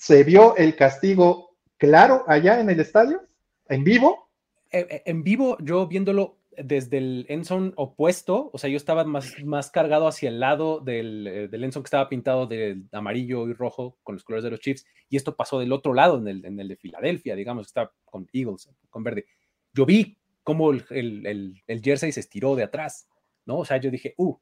¿se 0.02 0.24
vio 0.24 0.58
el 0.58 0.76
castigo 0.76 1.60
claro 1.78 2.24
allá 2.26 2.60
en 2.60 2.72
el 2.72 2.80
estadio? 2.80 3.22
¿En 3.70 3.84
vivo? 3.84 4.32
Eh, 4.72 4.88
eh, 4.90 5.04
en 5.06 5.24
vivo, 5.24 5.60
yo 5.62 5.86
viéndolo 5.88 6.40
desde 6.58 6.98
el 6.98 7.28
endzone 7.30 7.72
opuesto, 7.76 8.50
o 8.52 8.58
sea, 8.58 8.68
yo 8.68 8.78
estaba 8.78 9.04
más, 9.04 9.32
más 9.46 9.70
cargado 9.70 10.08
hacia 10.08 10.30
el 10.30 10.40
lado 10.40 10.80
del, 10.80 11.28
eh, 11.28 11.48
del 11.50 11.64
endzone 11.64 11.84
que 11.84 11.88
estaba 11.88 12.10
pintado 12.10 12.48
de 12.48 12.82
amarillo 12.92 13.48
y 13.48 13.54
rojo 13.54 14.00
con 14.02 14.16
los 14.16 14.24
colores 14.24 14.44
de 14.44 14.50
los 14.50 14.60
Chiefs, 14.60 14.88
y 15.08 15.18
esto 15.18 15.36
pasó 15.36 15.60
del 15.60 15.72
otro 15.72 15.94
lado, 15.94 16.18
en 16.18 16.28
el, 16.28 16.46
en 16.46 16.60
el 16.60 16.70
de 16.70 16.78
Filadelfia, 16.78 17.36
digamos, 17.36 17.68
que 17.68 17.70
está 17.70 17.92
con 18.04 18.28
Eagles, 18.34 18.72
con 18.90 19.04
verde. 19.04 19.28
Yo 19.72 19.86
vi 19.86 20.18
cómo 20.44 20.72
el, 20.72 21.64
jersey 21.84 22.12
se 22.12 22.22
estiró 22.22 22.56
de 22.56 22.64
atrás, 22.64 23.08
¿no? 23.46 23.60
O 23.60 23.66
sea, 23.66 23.78
yo 23.78 23.92
dije, 23.92 24.16
uh, 24.18 24.36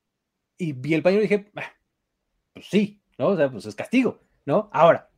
y 0.57 0.71
vi 0.71 0.93
el 0.93 1.03
pañuelo 1.03 1.25
y 1.25 1.27
dije, 1.27 1.51
ah, 1.57 1.73
pues 2.53 2.65
sí, 2.67 3.01
¿no? 3.17 3.27
O 3.27 3.35
sea, 3.35 3.51
pues 3.51 3.65
es 3.65 3.75
castigo, 3.75 4.21
¿no? 4.45 4.69
Ahora, 4.71 5.08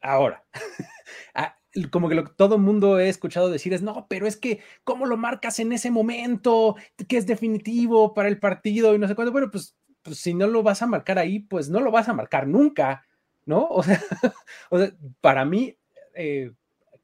ahora, 0.00 0.44
ah, 1.34 1.56
como 1.90 2.08
que 2.08 2.14
lo 2.14 2.24
que 2.24 2.32
todo 2.36 2.58
mundo 2.58 2.98
he 2.98 3.08
escuchado 3.08 3.50
decir 3.50 3.72
es, 3.72 3.82
no, 3.82 4.06
pero 4.08 4.26
es 4.26 4.36
que, 4.36 4.60
¿cómo 4.84 5.06
lo 5.06 5.16
marcas 5.16 5.58
en 5.60 5.72
ese 5.72 5.90
momento? 5.90 6.76
Que 7.08 7.16
es 7.16 7.26
definitivo 7.26 8.14
para 8.14 8.28
el 8.28 8.38
partido 8.38 8.94
y 8.94 8.98
no 8.98 9.06
sé 9.08 9.14
cuándo. 9.14 9.32
Bueno, 9.32 9.50
pues, 9.50 9.76
pues 10.02 10.18
si 10.18 10.34
no 10.34 10.46
lo 10.46 10.62
vas 10.62 10.82
a 10.82 10.86
marcar 10.86 11.18
ahí, 11.18 11.40
pues 11.40 11.70
no 11.70 11.80
lo 11.80 11.90
vas 11.90 12.08
a 12.08 12.14
marcar 12.14 12.46
nunca, 12.46 13.04
¿no? 13.46 13.68
O 14.70 14.78
sea, 14.78 14.92
para 15.20 15.44
mí, 15.44 15.76
eh, 16.14 16.52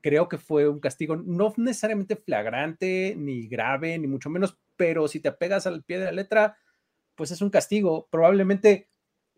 creo 0.01 0.29
que 0.29 0.39
fue 0.39 0.69
un 0.69 0.81
castigo 0.81 1.17
no 1.17 1.53
necesariamente 1.57 2.17
flagrante, 2.17 3.15
ni 3.17 3.49
grave, 3.49 3.99
ni 3.99 4.07
mucho 4.07 4.31
menos, 4.31 4.59
pero 4.77 5.09
si 5.09 5.21
te 5.21 5.33
pegas 5.33 5.67
al 5.67 5.83
pie 5.83 5.99
de 5.99 6.05
la 6.07 6.13
letra, 6.13 6.59
pues 7.17 7.31
es 7.31 7.41
un 7.43 7.51
castigo. 7.51 8.09
Probablemente 8.11 8.89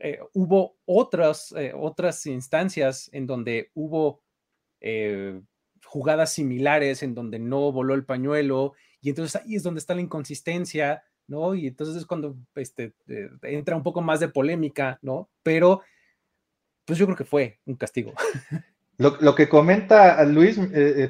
eh, 0.01 0.21
hubo 0.33 0.77
otras, 0.85 1.53
eh, 1.57 1.73
otras 1.75 2.25
instancias 2.27 3.11
en 3.13 3.27
donde 3.27 3.71
hubo 3.75 4.23
eh, 4.81 5.41
jugadas 5.85 6.33
similares, 6.33 7.03
en 7.03 7.15
donde 7.15 7.41
no 7.41 7.73
voló 7.73 7.95
el 7.95 8.05
pañuelo, 8.05 8.75
y 9.01 9.09
entonces 9.09 9.43
ahí 9.43 9.57
es 9.57 9.65
donde 9.65 9.81
está 9.81 9.95
la 9.95 10.01
inconsistencia, 10.01 11.03
¿no? 11.27 11.55
Y 11.55 11.67
entonces 11.67 11.97
es 11.97 12.07
cuando 12.07 12.37
este, 12.55 12.95
entra 13.43 13.77
un 13.77 13.83
poco 13.83 14.01
más 14.01 14.21
de 14.21 14.29
polémica, 14.29 14.99
¿no? 15.03 15.29
Pero, 15.43 15.83
pues 16.85 16.99
yo 16.99 17.07
creo 17.07 17.17
que 17.17 17.25
fue 17.25 17.59
un 17.67 17.75
castigo. 17.75 18.13
Lo, 18.99 19.37
que 19.37 19.49
comenta 19.49 20.25
Luis 20.25 20.59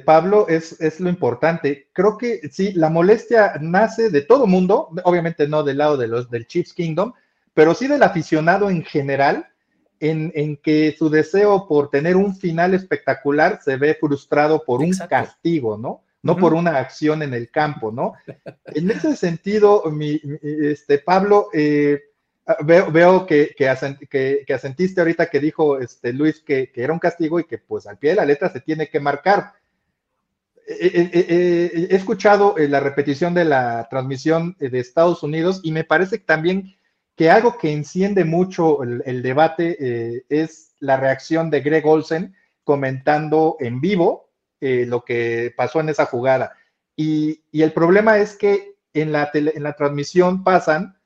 Pablo 0.05 0.47
es, 0.47 0.79
es, 0.79 0.99
lo 0.99 1.09
importante. 1.09 1.89
Creo 1.91 2.19
que 2.19 2.47
sí, 2.51 2.71
la 2.73 2.91
molestia 2.91 3.53
nace 3.59 4.11
de 4.11 4.21
todo 4.21 4.45
mundo, 4.45 4.89
obviamente 5.03 5.47
no 5.47 5.63
del 5.63 5.79
lado 5.79 5.97
de 5.97 6.07
los 6.07 6.29
del 6.29 6.45
Chiefs 6.45 6.75
Kingdom, 6.75 7.13
pero 7.59 7.75
sí 7.75 7.87
del 7.87 8.03
aficionado 8.03 8.69
en 8.69 8.85
general, 8.85 9.45
en, 9.99 10.31
en 10.33 10.55
que 10.55 10.95
su 10.97 11.09
deseo 11.09 11.67
por 11.67 11.89
tener 11.89 12.15
un 12.15 12.33
final 12.33 12.73
espectacular 12.73 13.59
se 13.61 13.75
ve 13.75 13.97
frustrado 13.99 14.63
por 14.63 14.79
un 14.79 14.91
castigo, 14.91 15.77
¿no? 15.77 16.03
No 16.21 16.37
por 16.37 16.53
una 16.53 16.77
acción 16.77 17.21
en 17.21 17.33
el 17.33 17.51
campo, 17.51 17.91
¿no? 17.91 18.13
En 18.65 18.89
ese 18.91 19.15
sentido, 19.15 19.83
mi, 19.91 20.21
este, 20.41 20.99
Pablo, 20.99 21.49
eh, 21.53 21.99
Ah, 22.49 22.57
veo, 22.63 23.27
que, 23.27 23.53
que, 23.55 23.69
asentiste 23.69 24.99
ahorita 24.99 25.29
que 25.29 25.39
dijo 25.39 25.77
este, 25.77 26.11
Luis 26.11 26.41
que, 26.41 26.71
era 26.73 26.91
un 26.91 26.97
castigo 26.97 27.39
y 27.39 27.43
que 27.43 27.59
pues 27.59 27.85
al 27.85 27.99
pie 27.99 28.09
de 28.09 28.15
la 28.15 28.25
letra 28.25 28.49
se 28.49 28.59
tiene 28.59 28.89
que 28.89 28.99
marcar. 28.99 29.53
He, 30.67 31.95
escuchado 31.95 32.57
eh, 32.57 32.67
la 32.67 32.79
repetición 32.79 33.35
de 33.35 33.45
la 33.45 33.87
transmisión 33.87 34.55
eh, 34.59 34.69
de 34.69 34.79
Estados 34.79 35.21
Unidos 35.21 35.61
y 35.61 35.71
me 35.71 35.83
parece 35.83 36.17
también 36.17 36.75
que 37.19 37.29
algo 37.29 37.57
que 37.57 37.73
enciende 37.73 38.23
mucho 38.23 38.81
el, 38.81 39.21
debate 39.21 39.75
eh, 39.77 40.23
es 40.29 40.73
la 40.79 40.95
reacción 40.95 41.49
de 41.49 41.59
Greg 41.59 41.85
Olsen 41.85 42.33
comentando 42.63 43.57
en 43.59 43.81
vivo 43.81 44.29
lo 44.61 45.03
que 45.03 45.53
pasó 45.57 45.81
en 45.81 45.89
esa 45.89 46.05
jugada. 46.05 46.53
Y, 46.95 47.41
el 47.51 47.73
problema 47.73 48.19
es 48.19 48.37
que 48.37 48.75
en 48.93 49.11
la, 49.11 49.29
en 49.33 49.63
la 49.63 49.73
transmisión 49.73 50.45
pasan 50.45 50.97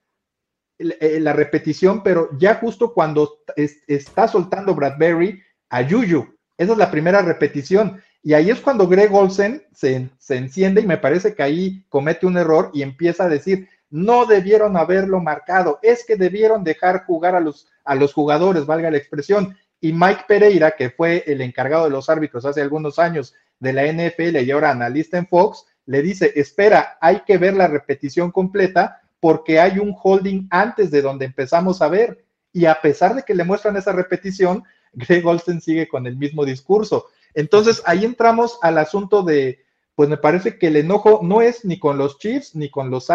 eh, 0.77 1.19
la 1.19 1.33
repetición, 1.33 2.03
pero 2.03 2.29
ya 2.37 2.55
justo 2.55 2.93
cuando 2.93 3.39
está 3.55 4.27
soltando 4.27 4.75
Bradbury 4.75 5.41
a 5.69 5.81
Yuyu, 5.81 6.37
esa 6.59 6.73
es 6.73 6.77
la 6.77 6.91
primera 6.91 7.23
repetición. 7.23 8.03
Y 8.21 8.35
ahí 8.35 8.51
es 8.51 8.61
cuando 8.61 8.87
Greg 8.87 9.11
Olsen 9.11 9.65
se, 9.73 10.11
enciende 10.29 10.81
y 10.81 10.85
me 10.85 10.99
parece 10.99 11.33
que 11.33 11.41
ahí 11.41 11.83
comete 11.89 12.27
un 12.27 12.37
error 12.37 12.69
y 12.71 12.83
empieza 12.83 13.23
a 13.23 13.29
decir, 13.29 13.67
no 13.93 14.25
debieron 14.25 14.75
haberlo 14.75 15.19
marcado, 15.19 15.77
es 15.83 16.03
que 16.03 16.15
debieron 16.15 16.63
dejar 16.63 17.05
jugar 17.05 17.35
a 17.35 17.39
los, 17.39 17.67
a 17.83 17.93
los 17.93 18.11
jugadores, 18.11 18.65
valga 18.65 18.89
la 18.89 18.97
expresión. 18.97 19.55
Y 19.79 19.93
Mike 19.93 20.23
Pereira, 20.27 20.71
que 20.71 20.89
fue 20.89 21.23
el 21.27 21.41
encargado 21.41 21.83
de 21.83 21.91
los 21.91 22.09
árbitros 22.09 22.43
hace 22.43 22.59
algunos 22.59 22.97
años 22.97 23.35
de 23.59 23.71
la 23.71 23.85
NFL 23.85 24.37
y 24.37 24.49
ahora 24.49 24.71
analista 24.71 25.19
en 25.19 25.27
Fox, 25.27 25.67
le 25.85 26.01
dice, 26.01 26.31
espera, 26.35 26.97
hay 27.01 27.19
que 27.19 27.37
ver 27.37 27.53
la 27.53 27.67
repetición 27.67 28.31
completa 28.31 28.99
porque 29.19 29.59
hay 29.59 29.77
un 29.77 29.95
holding 30.01 30.47
antes 30.49 30.89
de 30.89 31.03
donde 31.03 31.25
empezamos 31.25 31.83
a 31.83 31.87
ver. 31.87 32.25
Y 32.51 32.65
a 32.65 32.81
pesar 32.81 33.13
de 33.13 33.21
que 33.21 33.35
le 33.35 33.43
muestran 33.43 33.77
esa 33.77 33.91
repetición, 33.91 34.63
Greg 34.93 35.23
Olsen 35.23 35.61
sigue 35.61 35.87
con 35.87 36.07
el 36.07 36.17
mismo 36.17 36.45
discurso. 36.45 37.05
Entonces 37.35 37.83
ahí 37.85 38.05
entramos 38.05 38.57
al 38.63 38.79
asunto 38.79 39.21
de, 39.21 39.62
pues 39.95 40.09
me 40.09 40.17
parece 40.17 40.57
que 40.57 40.67
el 40.67 40.77
enojo 40.77 41.19
no 41.21 41.41
es 41.41 41.65
ni 41.65 41.79
con 41.79 41.97
los 41.97 42.17
Chiefs, 42.17 42.55
ni 42.55 42.69
con 42.69 42.89
los, 42.89 43.07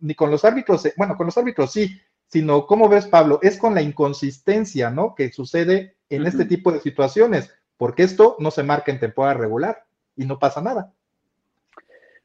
ni 0.00 0.14
con 0.14 0.30
los 0.30 0.44
árbitros, 0.44 0.86
eh, 0.86 0.94
bueno, 0.96 1.16
con 1.16 1.26
los 1.26 1.36
árbitros 1.36 1.72
sí, 1.72 2.00
sino, 2.26 2.66
¿cómo 2.66 2.88
ves, 2.88 3.06
Pablo? 3.06 3.40
Es 3.42 3.58
con 3.58 3.74
la 3.74 3.82
inconsistencia, 3.82 4.90
¿no? 4.90 5.14
Que 5.16 5.32
sucede 5.32 5.96
en 6.08 6.26
este 6.26 6.44
tipo 6.44 6.70
de 6.70 6.80
situaciones, 6.80 7.50
porque 7.76 8.04
esto 8.04 8.36
no 8.38 8.50
se 8.52 8.62
marca 8.62 8.92
en 8.92 9.00
temporada 9.00 9.34
regular 9.34 9.84
y 10.16 10.26
no 10.26 10.38
pasa 10.38 10.60
nada. 10.60 10.92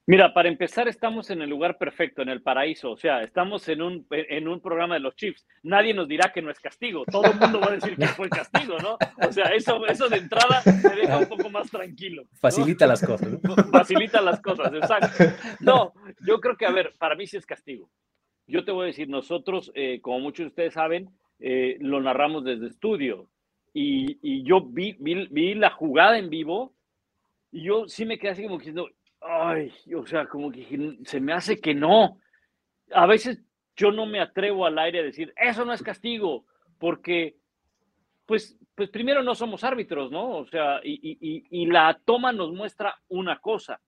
Mira, 0.08 0.36
para 0.36 0.50
empezar, 0.50 0.88
estamos 0.88 1.32
en 1.32 1.42
el 1.42 1.50
lugar 1.50 1.80
perfecto, 1.80 2.22
en 2.22 2.30
el 2.30 2.44
paraíso. 2.44 2.92
O 2.92 2.98
sea, 2.98 3.24
estamos 3.24 3.68
en 3.70 3.82
un, 3.82 4.06
en 4.12 4.48
un 4.48 4.62
programa 4.62 4.94
de 4.94 5.00
los 5.00 5.16
Chiefs. 5.16 5.48
Nadie 5.64 5.96
nos 5.96 6.08
dirá 6.08 6.32
que 6.32 6.44
no 6.44 6.52
es 6.52 6.60
castigo. 6.60 7.06
Todo 7.06 7.24
el 7.26 7.40
mundo 7.40 7.60
va 7.60 7.70
a 7.70 7.72
decir 7.72 7.98
que 7.98 8.08
fue 8.10 8.30
castigo, 8.30 8.78
¿no? 8.78 9.00
O 9.28 9.32
sea, 9.32 9.46
eso, 9.46 9.84
eso 9.88 10.08
de 10.08 10.18
entrada 10.18 10.62
me 10.84 10.96
deja 10.96 11.18
un 11.18 11.26
poco 11.26 11.50
más 11.50 11.72
tranquilo. 11.72 12.24
Facilita 12.40 12.86
las 12.86 13.04
cosas. 13.04 13.30
Facilita 13.72 14.22
las 14.22 14.40
cosas, 14.42 14.72
exacto. 14.74 15.24
No, 15.60 15.94
yo 16.28 16.40
creo 16.40 16.56
que, 16.56 16.68
a 16.68 16.72
ver, 16.72 16.94
para 17.00 17.16
mí 17.16 17.26
sí 17.26 17.38
es 17.38 17.46
castigo. 17.48 17.90
Yo 18.46 18.64
te 18.64 18.72
voy 18.72 18.84
a 18.84 18.88
decir, 18.88 19.10
nosotros, 19.10 19.72
eh, 19.74 20.02
como 20.02 20.20
muchos 20.20 20.44
de 20.44 20.48
ustedes 20.50 20.74
saben, 20.76 21.10
eh, 21.40 21.78
lo 21.80 22.00
narramos 22.00 22.44
desde 22.44 22.68
estudio. 22.68 23.28
Y, 23.74 24.20
y 24.22 24.44
yo 24.44 24.62
vi, 24.62 24.96
vi, 25.00 25.28
vi 25.32 25.56
la 25.56 25.72
jugada 25.72 26.20
en 26.20 26.30
vivo 26.30 26.76
y 27.52 27.64
yo 27.64 27.88
sí 27.88 28.06
me 28.06 28.20
quedé 28.20 28.32
así 28.32 28.44
como 28.44 28.58
diciendo, 28.58 28.88
ay, 29.26 29.74
o 29.96 30.06
sea, 30.06 30.28
como 30.28 30.52
que 30.52 30.98
se 31.06 31.20
me 31.20 31.34
hace 31.34 31.60
que 31.60 31.74
no. 31.74 32.20
A 32.92 33.06
veces 33.06 33.42
yo 33.76 33.92
no 33.92 34.06
me 34.06 34.22
atrevo 34.22 34.66
al 34.66 34.78
aire 34.80 35.00
a 35.00 35.04
decir, 35.04 35.34
eso 35.36 35.66
no 35.66 35.74
es 35.74 35.82
castigo, 35.82 36.46
porque, 36.80 37.36
pues, 38.26 38.58
pues 38.76 38.90
primero 38.90 39.24
no 39.24 39.36
somos 39.36 39.64
árbitros, 39.64 40.12
¿no? 40.12 40.38
O 40.38 40.46
sea, 40.46 40.80
y, 40.84 41.66
la 41.66 42.00
toma 42.06 42.32
nos 42.32 42.52
muestra 42.52 42.96
una 43.08 43.40
cosa. 43.40 43.82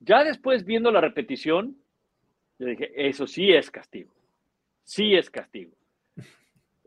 Ya 0.00 0.24
después, 0.24 0.64
viendo 0.64 0.90
la 0.90 1.00
repetición, 1.00 1.76
yo 2.58 2.66
dije, 2.66 2.92
eso 2.96 3.26
sí 3.26 3.52
es 3.52 3.70
castigo, 3.70 4.12
sí 4.82 5.14
es 5.14 5.30
castigo. 5.30 5.72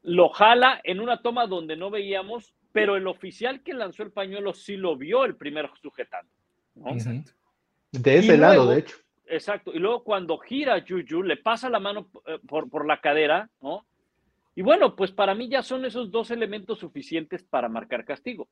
Lo 0.01 0.29
jala 0.29 0.81
en 0.83 0.99
una 0.99 1.21
toma 1.21 1.47
donde 1.47 1.75
no 1.75 1.89
veíamos, 1.89 2.53
pero 2.71 2.95
el 2.95 3.07
oficial 3.07 3.63
que 3.63 3.73
lanzó 3.73 4.03
el 4.03 4.11
pañuelo 4.11 4.53
sí 4.53 4.77
lo 4.77 4.97
vio 4.97 5.25
el 5.25 5.35
primero 5.35 5.73
sujetando. 5.81 6.31
De 7.91 8.17
ese 8.17 8.37
lado, 8.37 8.69
de 8.69 8.79
hecho. 8.79 8.97
Exacto. 9.27 9.71
Y 9.73 9.79
luego 9.79 10.03
cuando 10.03 10.37
gira 10.37 10.83
Juju, 10.87 11.23
le 11.23 11.37
pasa 11.37 11.69
la 11.69 11.79
mano 11.79 12.09
eh, 12.27 12.39
por, 12.47 12.69
por 12.69 12.85
la 12.85 13.01
cadera, 13.01 13.49
¿no? 13.61 13.85
Y 14.55 14.61
bueno, 14.61 14.95
pues 14.95 15.11
para 15.11 15.35
mí 15.35 15.49
ya 15.49 15.63
son 15.63 15.83
esos 15.85 16.11
dos 16.11 16.31
elementos 16.31 16.79
suficientes 16.79 17.43
para 17.43 17.67
marcar 17.67 18.05
castigo. 18.05 18.47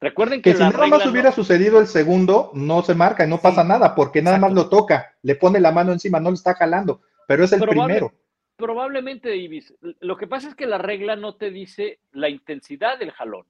Recuerden 0.00 0.40
que, 0.40 0.54
si 0.54 0.60
nada 0.60 0.86
más 0.86 1.06
hubiera 1.06 1.30
sucedido 1.30 1.78
el 1.78 1.86
segundo, 1.86 2.50
no 2.54 2.82
se 2.82 2.94
marca 2.94 3.24
y 3.24 3.28
no 3.28 3.38
pasa 3.38 3.62
nada, 3.62 3.94
porque 3.94 4.22
nada 4.22 4.38
más 4.38 4.52
lo 4.52 4.70
toca, 4.70 5.14
le 5.22 5.34
pone 5.34 5.60
la 5.60 5.72
mano 5.72 5.92
encima, 5.92 6.20
no 6.20 6.30
lo 6.30 6.34
está 6.34 6.54
jalando, 6.54 7.02
pero 7.26 7.44
es 7.44 7.52
el 7.52 7.60
primero. 7.60 8.12
Probablemente, 8.56 9.36
Ibis. 9.36 9.74
Lo 10.00 10.16
que 10.16 10.26
pasa 10.26 10.48
es 10.48 10.54
que 10.54 10.66
la 10.66 10.78
regla 10.78 11.16
no 11.16 11.36
te 11.36 11.50
dice 11.50 12.00
la 12.12 12.28
intensidad 12.28 12.98
del 12.98 13.10
jalón. 13.10 13.46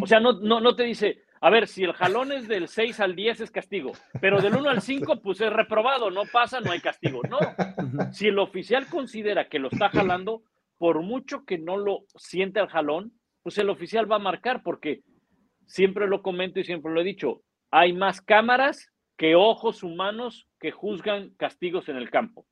O 0.00 0.06
sea, 0.06 0.18
no, 0.18 0.32
no, 0.32 0.60
no 0.60 0.74
te 0.74 0.82
dice, 0.82 1.22
a 1.42 1.48
ver, 1.48 1.68
si 1.68 1.84
el 1.84 1.94
jalón 1.94 2.32
es 2.32 2.48
del 2.48 2.68
6 2.68 3.00
al 3.00 3.16
10 3.16 3.40
es 3.40 3.50
castigo, 3.50 3.92
pero 4.20 4.42
del 4.42 4.56
1 4.56 4.68
al 4.68 4.82
5 4.82 5.22
pues 5.22 5.40
es 5.40 5.50
reprobado, 5.50 6.10
no 6.10 6.24
pasa, 6.30 6.60
no 6.60 6.70
hay 6.70 6.80
castigo. 6.80 7.22
No, 7.30 7.38
si 8.12 8.28
el 8.28 8.38
oficial 8.38 8.86
considera 8.88 9.48
que 9.48 9.58
lo 9.58 9.68
está 9.68 9.88
jalando, 9.88 10.42
por 10.76 11.00
mucho 11.02 11.44
que 11.46 11.56
no 11.56 11.78
lo 11.78 12.04
siente 12.16 12.60
al 12.60 12.68
jalón, 12.68 13.12
pues 13.42 13.56
el 13.56 13.70
oficial 13.70 14.10
va 14.10 14.16
a 14.16 14.20
marcar 14.20 14.62
porque 14.62 15.02
siempre 15.66 16.06
lo 16.06 16.20
comento 16.20 16.60
y 16.60 16.64
siempre 16.64 16.92
lo 16.92 17.00
he 17.00 17.04
dicho, 17.04 17.42
hay 17.70 17.94
más 17.94 18.20
cámaras 18.20 18.92
que 19.16 19.34
ojos 19.34 19.82
humanos 19.82 20.46
que 20.58 20.72
juzgan 20.72 21.30
castigos 21.36 21.88
en 21.88 21.96
el 21.96 22.10
campo. 22.10 22.44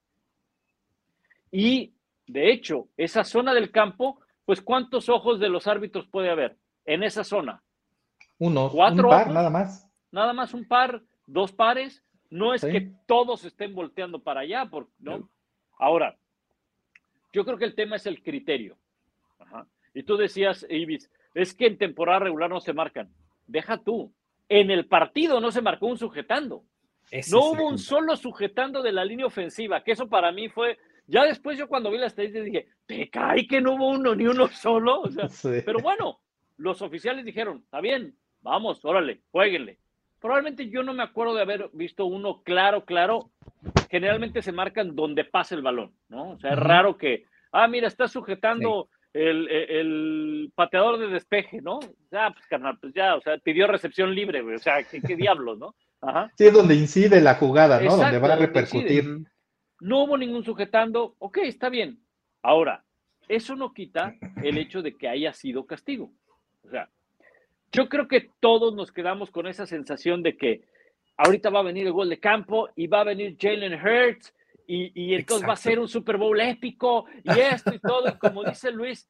Y 1.51 1.95
de 2.27 2.53
hecho, 2.53 2.89
esa 2.97 3.25
zona 3.25 3.53
del 3.53 3.71
campo, 3.71 4.21
pues 4.47 4.63
¿cuántos 4.63 5.11
ojos 5.11 5.41
de 5.41 5.49
los 5.51 5.67
árbitros 5.67 6.07
puede 6.07 6.31
haber 6.31 6.57
en 6.85 7.03
esa 7.03 7.25
zona? 7.25 7.63
Unos, 8.39 8.73
Cuatro 8.73 9.05
un 9.05 9.11
par, 9.11 9.31
nada 9.31 9.51
más. 9.51 9.89
Nada 10.11 10.33
más 10.33 10.55
un 10.55 10.67
par, 10.67 11.03
dos 11.27 11.53
pares. 11.53 12.03
No 12.31 12.53
es 12.55 12.63
que 12.63 12.93
todos 13.07 13.45
estén 13.45 13.75
volteando 13.75 14.23
para 14.23 14.41
allá, 14.41 14.67
porque, 14.71 14.93
¿no? 14.99 15.31
Ahora, 15.79 16.17
yo 17.33 17.45
creo 17.45 17.57
que 17.57 17.65
el 17.65 17.75
tema 17.75 17.97
es 17.97 18.07
el 18.07 18.23
criterio. 18.23 18.77
Y 19.95 20.03
tú 20.03 20.17
decías, 20.17 20.67
Ibis, 20.69 21.11
es 21.35 21.55
que 21.55 21.67
en 21.67 21.79
temporada 21.79 22.21
regular 22.21 22.51
no 22.51 22.61
se 22.61 22.73
marcan. 22.73 23.11
Deja 23.47 23.79
tú. 23.79 24.13
En 24.49 24.71
el 24.71 24.87
partido 24.87 25.41
no 25.41 25.51
se 25.51 25.63
marcó 25.63 25.87
un 25.87 25.99
sujetando. 25.99 26.65
no 27.31 27.51
hubo 27.51 27.69
un 27.69 27.79
solo 27.79 28.17
sujetando 28.17 28.83
de 28.83 28.93
la 28.93 29.05
línea 29.05 29.27
ofensiva, 29.27 29.83
que 29.83 29.93
eso 29.93 30.09
para 30.09 30.33
mí 30.33 30.49
fue. 30.49 30.79
Ya 31.07 31.25
después 31.25 31.59
yo 31.59 31.69
cuando 31.69 31.91
vi 31.91 31.99
la 31.99 32.07
estadística 32.07 32.45
dije, 32.45 32.69
te 32.87 33.09
cae 33.09 33.47
que 33.47 33.61
no 33.61 33.75
hubo 33.75 33.89
uno 33.89 34.15
ni 34.15 34.27
uno 34.27 34.49
solo. 34.49 35.03
Pero 35.43 35.79
bueno, 35.81 36.21
los 36.57 36.83
oficiales 36.83 37.25
dijeron, 37.25 37.63
está 37.65 37.81
bien, 37.81 38.15
Vamos, 38.49 38.83
órale, 38.83 39.21
jueguenle. 39.31 39.79
Probablemente 40.21 40.71
yo 40.71 40.83
no 40.83 40.95
me 40.95 41.03
acuerdo 41.03 41.35
de 41.35 41.43
haber 41.43 41.69
visto 41.75 42.07
uno 42.07 42.43
claro, 42.43 42.85
claro. 42.87 43.31
Generalmente 43.91 44.41
se 44.41 44.53
marcan 44.53 44.97
donde 44.97 45.25
pasa 45.25 45.55
el 45.55 45.63
balón, 45.63 45.93
¿no? 46.09 46.31
O 46.31 46.39
sea, 46.39 46.53
es 46.53 46.59
raro 46.59 46.97
que, 46.97 47.25
ah, 47.53 47.69
mira, 47.69 47.87
está 47.89 48.09
sujetando 48.09 48.89
el, 49.13 50.51
pateador 50.55 50.99
de 50.99 51.09
despeje, 51.09 51.61
¿no? 51.61 51.79
Ya, 52.11 52.31
pues, 52.31 52.47
carnal, 52.47 52.79
pues 52.81 52.95
ya, 52.95 53.17
o 53.17 53.21
sea, 53.21 53.37
pidió 53.37 53.67
recepción 53.67 54.15
libre, 54.15 54.41
güey. 54.41 54.57
O 54.57 54.59
sea, 54.59 54.83
¿qué, 54.83 55.15
diablos, 55.15 55.59
no? 55.59 55.75
Ajá. 56.01 56.33
Sí, 56.37 56.47
es 56.47 56.53
donde 56.53 56.75
incide 56.75 57.21
la 57.21 57.35
jugada, 57.35 57.81
¿no? 57.81 57.97
donde 57.97 58.19
va 58.19 58.33
a 58.33 58.37
repercutir. 58.37 59.27
No 59.81 60.05
hubo 60.05 60.17
ningún 60.17 60.43
sujetando, 60.43 61.17
ok, 61.19 61.39
está 61.43 61.69
bien. 61.69 62.01
Ahora, 62.43 62.83
eso 63.29 63.55
no 63.57 63.75
quita 63.75 64.15
el 64.43 64.57
hecho 64.57 64.81
de 64.81 64.97
que 64.97 65.07
haya 65.07 65.35
sido 65.35 65.67
castigo. 65.67 66.11
O 66.65 66.71
sea, 66.71 66.89
yo 67.73 67.89
creo 67.89 68.09
que 68.09 68.31
todos 68.41 68.75
nos 68.75 68.93
quedamos 68.93 69.31
con 69.31 69.47
esa 69.47 69.67
sensación 69.67 70.23
de 70.23 70.37
que 70.37 70.65
ahorita 71.17 71.51
va 71.51 71.61
a 71.61 71.65
venir 71.65 71.87
el 71.87 71.93
gol 71.93 72.09
de 72.09 72.21
campo 72.21 72.69
y 72.77 72.87
va 72.87 73.01
a 73.01 73.05
venir 73.05 73.37
Jalen 73.39 73.75
Hurts 73.75 74.35
y, 74.67 74.93
y 74.95 75.15
entonces 75.15 75.49
va 75.49 75.55
a 75.55 75.57
ser 75.57 75.79
un 75.79 75.89
Super 75.89 76.17
Bowl 76.17 76.41
épico 76.41 77.07
y 77.25 77.39
esto 77.39 77.75
y 77.75 77.79
todo. 77.79 78.09
Y 78.09 78.19
como 78.19 78.45
dice 78.45 78.71
Luis, 78.71 79.09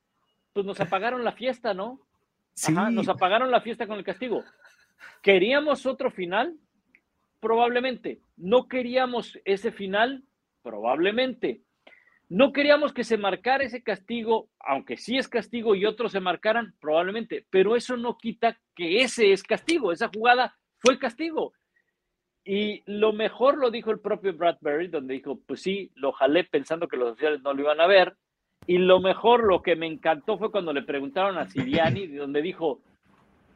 pues 0.53 0.65
nos 0.65 0.81
apagaron 0.81 1.25
la 1.25 1.33
fiesta, 1.33 1.75
¿no? 1.75 2.01
Sí. 2.55 2.73
nos 2.73 3.09
apagaron 3.09 3.51
la 3.51 3.61
fiesta 3.61 3.87
con 3.87 3.99
el 3.99 4.05
castigo. 4.05 4.43
¿Queríamos 5.23 5.87
otro 5.87 6.11
final? 6.11 6.57
Probablemente. 7.41 8.21
¿No 8.37 8.67
queríamos 8.67 9.39
ese 9.45 9.71
final? 9.71 10.25
Probablemente. 10.63 11.63
No 12.31 12.53
queríamos 12.53 12.93
que 12.93 13.05
se 13.05 13.17
marcara 13.17 13.65
ese 13.65 13.83
castigo, 13.83 14.51
aunque 14.61 14.99
sí 14.99 15.17
es 15.17 15.29
castigo 15.29 15.75
y 15.75 15.87
otros 15.87 16.13
se 16.13 16.21
marcaran, 16.21 16.75
probablemente, 16.79 17.47
pero 17.49 17.75
eso 17.75 17.97
no 17.97 18.19
quita 18.19 18.59
que 18.75 19.01
ese 19.01 19.33
es 19.33 19.43
castigo, 19.43 19.93
esa 19.93 20.11
jugada 20.15 20.55
fue 20.79 20.99
castigo. 20.99 21.55
Y 22.45 22.83
lo 22.87 23.13
mejor 23.13 23.59
lo 23.59 23.71
dijo 23.71 23.91
el 23.91 24.01
propio 24.01 24.35
Bradbury, 24.35 24.89
donde 24.89 25.15
dijo, 25.15 25.39
pues 25.47 25.63
sí, 25.63 25.91
lo 25.95 26.13
jalé 26.13 26.45
pensando 26.45 26.89
que 26.89 26.97
los 26.97 27.13
oficiales 27.13 27.43
no 27.43 27.53
lo 27.53 27.63
iban 27.63 27.81
a 27.81 27.87
ver. 27.87 28.17
Y 28.67 28.79
lo 28.79 29.01
mejor, 29.01 29.45
lo 29.45 29.63
que 29.63 29.77
me 29.77 29.87
encantó 29.87 30.39
fue 30.39 30.51
cuando 30.51 30.73
le 30.73 30.83
preguntaron 30.83 31.39
a 31.39 31.47
Siriani, 31.47 32.07
donde 32.17 32.43
dijo, 32.43 32.81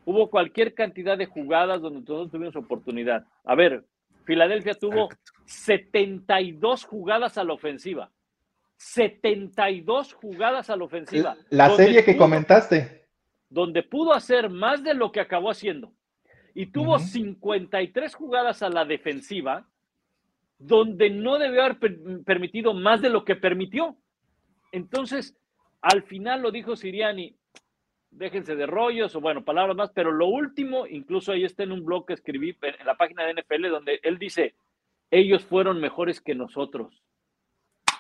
hubo 0.05 0.31
cualquier 0.31 0.75
cantidad 0.75 1.17
de 1.17 1.27
jugadas 1.27 1.81
donde 1.81 2.03
todos 2.03 2.31
tuvimos 2.31 2.57
oportunidad. 2.57 3.27
A 3.45 3.55
ver, 3.55 3.85
Filadelfia 4.25 4.75
tuvo 4.75 5.09
72 5.45 6.85
jugadas 6.85 7.39
a 7.39 7.45
la 7.45 7.55
ofensiva. 7.55 8.11
72 8.83 10.13
jugadas 10.13 10.69
a 10.69 10.77
la 10.77 10.85
ofensiva. 10.85 11.37
La 11.51 11.71
serie 11.71 12.05
que 12.05 12.17
comentaste. 12.17 13.07
Donde 13.49 13.85
pudo 13.85 14.13
hacer 14.13 14.51
más 14.51 14.83
de 14.83 14.93
lo 14.95 15.13
que 15.13 15.21
acabó 15.21 15.51
haciendo. 15.51 15.93
Y 16.53 16.67
tuvo 16.67 16.99
53 16.99 18.15
jugadas 18.15 18.63
a 18.63 18.69
la 18.69 18.85
defensiva, 18.85 19.69
donde 20.59 21.11
no 21.11 21.39
debió 21.39 21.63
haber 21.63 21.79
permitido 22.25 22.75
más 22.75 23.01
de 23.01 23.09
lo 23.09 23.25
que 23.25 23.37
permitió. 23.37 23.97
Entonces, 24.73 25.37
al 25.81 26.03
final 26.03 26.43
lo 26.43 26.51
dijo 26.51 26.75
Siriani, 26.75 27.37
déjense 28.11 28.57
de 28.57 28.67
rollos 28.67 29.15
o 29.15 29.21
bueno, 29.21 29.45
palabras 29.45 29.77
más, 29.77 29.91
pero 29.93 30.11
lo 30.11 30.27
último, 30.27 30.87
incluso 30.89 31.33
ahí 31.33 31.45
está 31.45 31.63
en 31.63 31.73
un 31.73 31.85
blog 31.85 32.07
que 32.07 32.15
escribí 32.15 32.59
en 32.61 32.87
la 32.87 32.97
página 32.97 33.25
de 33.25 33.35
NFL, 33.35 33.69
donde 33.69 34.01
él 34.03 34.19
dice, 34.19 34.55
ellos 35.11 35.45
fueron 35.45 35.81
mejores 35.81 36.21
que 36.21 36.35
nosotros 36.35 37.03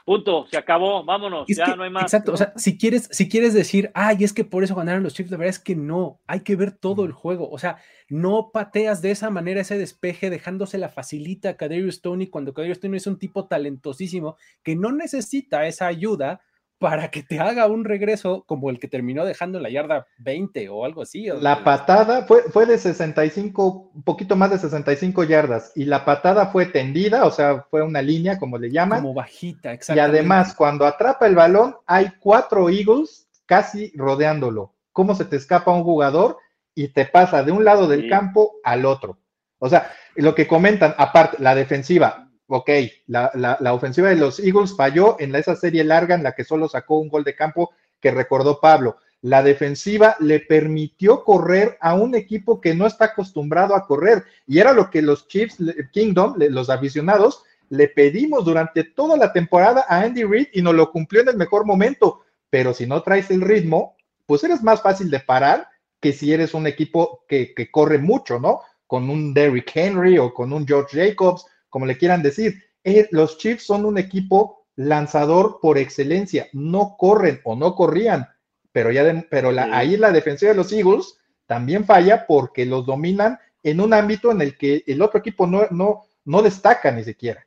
Punto, 0.04 0.46
se 0.50 0.56
acabó, 0.56 1.04
vámonos, 1.04 1.46
ya 1.48 1.76
no 1.76 1.84
hay 1.84 1.90
más. 1.90 2.04
Exacto, 2.04 2.32
o 2.32 2.36
sea, 2.36 2.52
si 2.56 2.76
quieres, 2.76 3.08
si 3.12 3.28
quieres 3.28 3.54
decir, 3.54 3.90
ay, 3.94 4.24
es 4.24 4.32
que 4.32 4.44
por 4.44 4.64
eso 4.64 4.74
ganaron 4.74 5.02
los 5.02 5.14
Chiefs, 5.14 5.30
la 5.30 5.36
verdad 5.36 5.50
es 5.50 5.58
que 5.58 5.76
no, 5.76 6.20
hay 6.26 6.40
que 6.40 6.56
ver 6.56 6.72
todo 6.72 7.04
el 7.04 7.12
juego, 7.12 7.50
o 7.50 7.58
sea, 7.58 7.76
no 8.08 8.50
pateas 8.52 9.00
de 9.00 9.10
esa 9.12 9.30
manera 9.30 9.60
ese 9.60 9.78
despeje 9.78 10.30
dejándose 10.30 10.78
la 10.78 10.88
facilita 10.88 11.50
a 11.50 11.56
Kadarius 11.56 11.96
Stoney 11.96 12.28
cuando 12.28 12.52
Kadarius 12.52 12.78
Stoney 12.78 12.96
es 12.96 13.06
un 13.06 13.18
tipo 13.18 13.46
talentosísimo 13.46 14.36
que 14.62 14.76
no 14.76 14.92
necesita 14.92 15.66
esa 15.66 15.86
ayuda 15.86 16.40
para 16.82 17.12
que 17.12 17.22
te 17.22 17.38
haga 17.38 17.66
un 17.68 17.84
regreso 17.84 18.42
como 18.46 18.68
el 18.68 18.80
que 18.80 18.88
terminó 18.88 19.24
dejando 19.24 19.60
la 19.60 19.70
yarda 19.70 20.08
20 20.18 20.68
o 20.68 20.84
algo 20.84 21.02
así. 21.02 21.28
La 21.40 21.62
patada 21.62 22.26
fue, 22.26 22.42
fue 22.50 22.66
de 22.66 22.76
65, 22.76 23.92
un 23.94 24.02
poquito 24.02 24.34
más 24.34 24.50
de 24.50 24.58
65 24.58 25.22
yardas, 25.22 25.72
y 25.76 25.84
la 25.84 26.04
patada 26.04 26.46
fue 26.46 26.66
tendida, 26.66 27.24
o 27.24 27.30
sea, 27.30 27.64
fue 27.70 27.82
una 27.82 28.02
línea, 28.02 28.36
como 28.36 28.58
le 28.58 28.70
llaman. 28.70 29.00
Como 29.00 29.14
bajita, 29.14 29.72
exacto. 29.72 29.96
Y 29.96 30.00
además, 30.00 30.54
cuando 30.54 30.84
atrapa 30.84 31.28
el 31.28 31.36
balón, 31.36 31.76
hay 31.86 32.10
cuatro 32.18 32.68
Eagles 32.68 33.28
casi 33.46 33.92
rodeándolo. 33.94 34.74
¿Cómo 34.90 35.14
se 35.14 35.24
te 35.24 35.36
escapa 35.36 35.70
un 35.70 35.84
jugador 35.84 36.36
y 36.74 36.88
te 36.88 37.06
pasa 37.06 37.44
de 37.44 37.52
un 37.52 37.64
lado 37.64 37.86
del 37.86 38.10
campo 38.10 38.54
al 38.64 38.84
otro? 38.84 39.18
O 39.60 39.68
sea, 39.68 39.92
lo 40.16 40.34
que 40.34 40.48
comentan, 40.48 40.96
aparte, 40.98 41.36
la 41.40 41.54
defensiva, 41.54 42.28
ok, 42.46 42.70
la, 43.06 43.72
ofensiva 43.72 44.08
de 44.08 44.16
los 44.16 44.38
Eagles 44.38 44.74
falló 44.76 45.16
en 45.18 45.34
esa 45.34 45.56
serie 45.56 45.84
larga 45.84 46.14
en 46.14 46.22
la 46.22 46.34
que 46.34 46.44
solo 46.44 46.68
sacó 46.68 46.98
un 46.98 47.08
gol 47.08 47.24
de 47.24 47.34
campo 47.34 47.70
que 48.00 48.10
recordó 48.10 48.60
Pablo. 48.60 48.96
La 49.22 49.42
defensiva 49.42 50.16
le 50.18 50.40
permitió 50.40 51.22
correr 51.22 51.78
a 51.80 51.94
un 51.94 52.14
equipo 52.14 52.60
que 52.60 52.74
no 52.74 52.86
está 52.86 53.06
acostumbrado 53.06 53.74
a 53.74 53.86
correr 53.86 54.24
y 54.46 54.58
era 54.58 54.72
lo 54.72 54.90
que 54.90 55.00
los 55.00 55.28
Chiefs 55.28 55.58
Kingdom, 55.92 56.34
los 56.38 56.70
aficionados, 56.70 57.44
le 57.68 57.88
pedimos 57.88 58.44
durante 58.44 58.84
toda 58.84 59.16
la 59.16 59.32
temporada 59.32 59.86
a 59.88 60.00
Andy 60.02 60.24
Reid 60.24 60.48
y 60.52 60.60
nos 60.60 60.74
lo 60.74 60.90
cumplió 60.90 61.22
en 61.22 61.28
el 61.28 61.36
mejor 61.36 61.64
momento. 61.64 62.22
Pero 62.50 62.74
si 62.74 62.86
no 62.86 63.02
traes 63.02 63.30
el 63.30 63.40
ritmo, 63.40 63.96
pues 64.26 64.44
eres 64.44 64.62
más 64.62 64.82
fácil 64.82 65.08
de 65.08 65.20
parar 65.20 65.68
que 66.00 66.12
si 66.12 66.32
eres 66.32 66.52
un 66.52 66.66
equipo 66.66 67.24
que, 67.28 67.54
que 67.54 67.70
corre 67.70 67.98
mucho, 67.98 68.40
¿no? 68.40 68.60
Con 68.86 69.08
un 69.08 69.32
Derrick 69.32 69.70
Henry 69.74 70.18
o 70.18 70.34
con 70.34 70.52
un 70.52 70.66
George 70.66 70.98
Jacobs 70.98 71.46
como 71.72 71.86
le 71.86 71.96
quieran 71.96 72.22
decir. 72.22 72.62
Eh, 72.84 73.08
los 73.12 73.38
Chiefs 73.38 73.64
son 73.64 73.86
un 73.86 73.96
equipo 73.96 74.66
lanzador 74.76 75.58
por 75.62 75.78
excelencia, 75.78 76.48
no 76.52 76.96
corren 76.98 77.40
o 77.44 77.56
no 77.56 77.74
corrían, 77.74 78.28
pero 78.72 78.92
ya 78.92 79.24
pero 79.30 79.52
la, 79.52 79.76
ahí 79.76 79.96
la 79.96 80.12
defensiva 80.12 80.50
de 80.50 80.56
los 80.58 80.70
Eagles 80.70 81.18
también 81.46 81.86
falla 81.86 82.26
porque 82.26 82.66
los 82.66 82.84
dominan 82.84 83.38
en 83.62 83.80
un 83.80 83.94
ámbito 83.94 84.30
en 84.30 84.42
el 84.42 84.58
que 84.58 84.84
el 84.86 85.00
otro 85.00 85.20
equipo 85.20 85.46
no, 85.46 85.62
no, 85.70 86.02
no 86.26 86.42
destaca 86.42 86.90
ni 86.92 87.04
siquiera. 87.04 87.46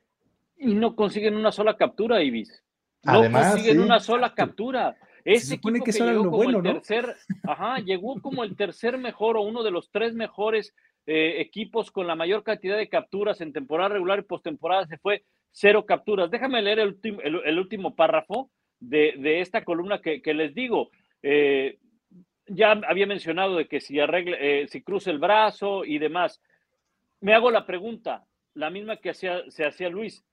Y 0.58 0.74
no 0.74 0.96
consiguen 0.96 1.36
una 1.36 1.52
sola 1.52 1.78
captura, 1.78 2.24
Ibis. 2.24 2.64
No 3.04 3.20
Además, 3.20 3.52
consiguen 3.52 3.80
una 3.80 4.00
sola 4.00 4.34
captura. 4.34 4.98
Ese 5.24 5.56
equipo 5.56 5.84
que, 5.84 5.92
llegó 5.92 6.32
como 6.32 6.50
el 6.50 6.64
tercer, 6.64 7.16
ajá, 7.44 7.78
llegó 7.80 8.20
como 8.22 8.44
el 8.44 8.56
tercer 8.56 8.98
mejor 8.98 9.38
o 9.38 9.42
uno 9.42 9.62
de 9.62 9.72
los 9.72 9.92
tres 9.92 10.16
mejores 10.16 10.74
eh, 11.08 11.40
equipos 11.40 11.92
con 11.92 12.08
la 12.08 12.16
mayor 12.16 12.44
cantidad 12.44 12.78
de 12.78 12.90
capturas 12.90 13.40
en 13.40 13.54
temporada 13.54 13.90
regular 13.90 14.20
y 14.20 14.24
postemporada 14.24 14.88
se 14.88 14.98
fue 14.98 15.24
cero 15.52 15.86
capturas. 15.86 16.32
Déjame 16.32 16.62
leer 16.62 16.80
el, 16.80 16.88
último, 16.88 17.22
el, 17.22 17.60
último 17.60 17.96
párrafo 17.96 18.50
de, 18.80 19.40
esta 19.40 19.64
columna 19.64 20.02
que, 20.02 20.34
les 20.34 20.54
digo. 20.56 20.90
Eh, 21.22 21.78
ya 22.48 22.72
había 22.88 23.08
mencionado 23.08 23.56
de 23.56 23.68
que 23.68 23.80
si, 23.80 24.00
arregle, 24.00 24.38
eh, 24.40 24.68
si 24.68 24.82
cruza 24.82 25.12
el 25.12 25.20
brazo 25.20 25.86
y 25.86 26.00
demás. 26.00 26.42
Me 27.22 27.34
hago 27.34 27.50
la 27.52 27.66
pregunta, 27.66 28.26
la 28.54 28.70
misma 28.70 28.98
que 28.98 29.12
hacía, 29.12 29.44
se 29.50 29.66
hacía 29.66 29.90
Luis. 29.90 30.26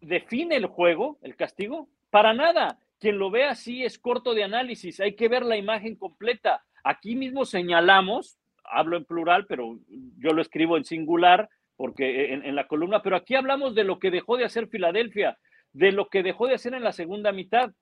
¿Define 0.00 0.56
el 0.56 0.66
juego, 0.66 1.18
el 1.22 1.36
castigo? 1.36 1.88
Para 2.10 2.34
nada. 2.34 2.78
Quien 2.98 3.18
lo 3.18 3.30
ve 3.30 3.44
así 3.44 3.84
es 3.84 3.98
corto 3.98 4.34
de 4.34 4.44
análisis. 4.44 5.00
Hay 5.00 5.14
que 5.14 5.28
ver 5.28 5.44
la 5.44 5.56
imagen 5.56 5.96
completa. 5.96 6.64
Aquí 6.82 7.16
mismo 7.16 7.44
señalamos 7.44 8.38
hablo 8.64 8.96
en 8.96 9.04
plural, 9.04 9.46
pero 9.46 9.78
yo 10.18 10.32
lo 10.32 10.42
escribo 10.42 10.76
en 10.76 10.84
singular 10.84 11.48
porque 11.76 12.32
en, 12.32 12.54
la 12.54 12.68
columna, 12.68 13.02
pero 13.02 13.16
aquí 13.16 13.34
hablamos 13.34 13.74
de 13.74 13.84
lo 13.84 13.98
que 13.98 14.10
dejó 14.10 14.36
de 14.36 14.44
hacer 14.44 14.68
Filadelfia, 14.68 15.38
de 15.72 15.90
lo 15.90 16.08
que 16.08 16.22
dejó 16.22 16.46
de 16.46 16.54
hacer 16.54 16.74
en 16.74 16.84
la 16.84 16.92
segunda 16.92 17.32
mitad. 17.32 17.72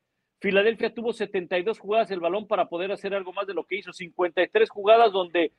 Filadelfia 0.41 0.95
tuvo 0.95 1.13
72 1.13 1.79
jugadas 1.79 2.11
el 2.11 2.21
balón 2.21 2.47
para 2.47 2.67
poder 2.67 2.91
hacer 2.91 3.15
algo 3.15 3.33
más 3.33 3.47
de 3.47 3.55
lo 3.55 3.65
que 3.65 3.77
hizo, 3.77 3.93
53 3.93 4.71
jugadas 4.71 5.13
donde, 5.13 5.53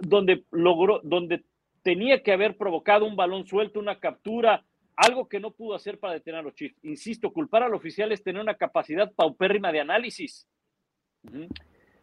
donde 0.00 0.44
logró, 0.50 1.00
donde 1.04 1.44
tenía 1.82 2.22
que 2.22 2.32
haber 2.32 2.56
provocado 2.56 3.06
un 3.06 3.16
balón 3.16 3.46
suelto, 3.46 3.78
una 3.78 4.00
captura, 4.00 4.64
algo 4.96 5.28
que 5.28 5.38
no 5.38 5.52
pudo 5.52 5.76
hacer 5.76 5.98
para 6.00 6.14
detener 6.14 6.40
a 6.40 6.42
los 6.42 6.54
Chiefs. 6.54 6.76
Insisto, 6.82 7.32
culpar 7.32 7.62
al 7.62 7.74
oficial 7.74 8.10
es 8.10 8.24
tener 8.24 8.42
una 8.42 8.56
capacidad 8.56 9.12
paupérrima 9.12 9.70
de 9.70 9.80
análisis. 9.80 10.48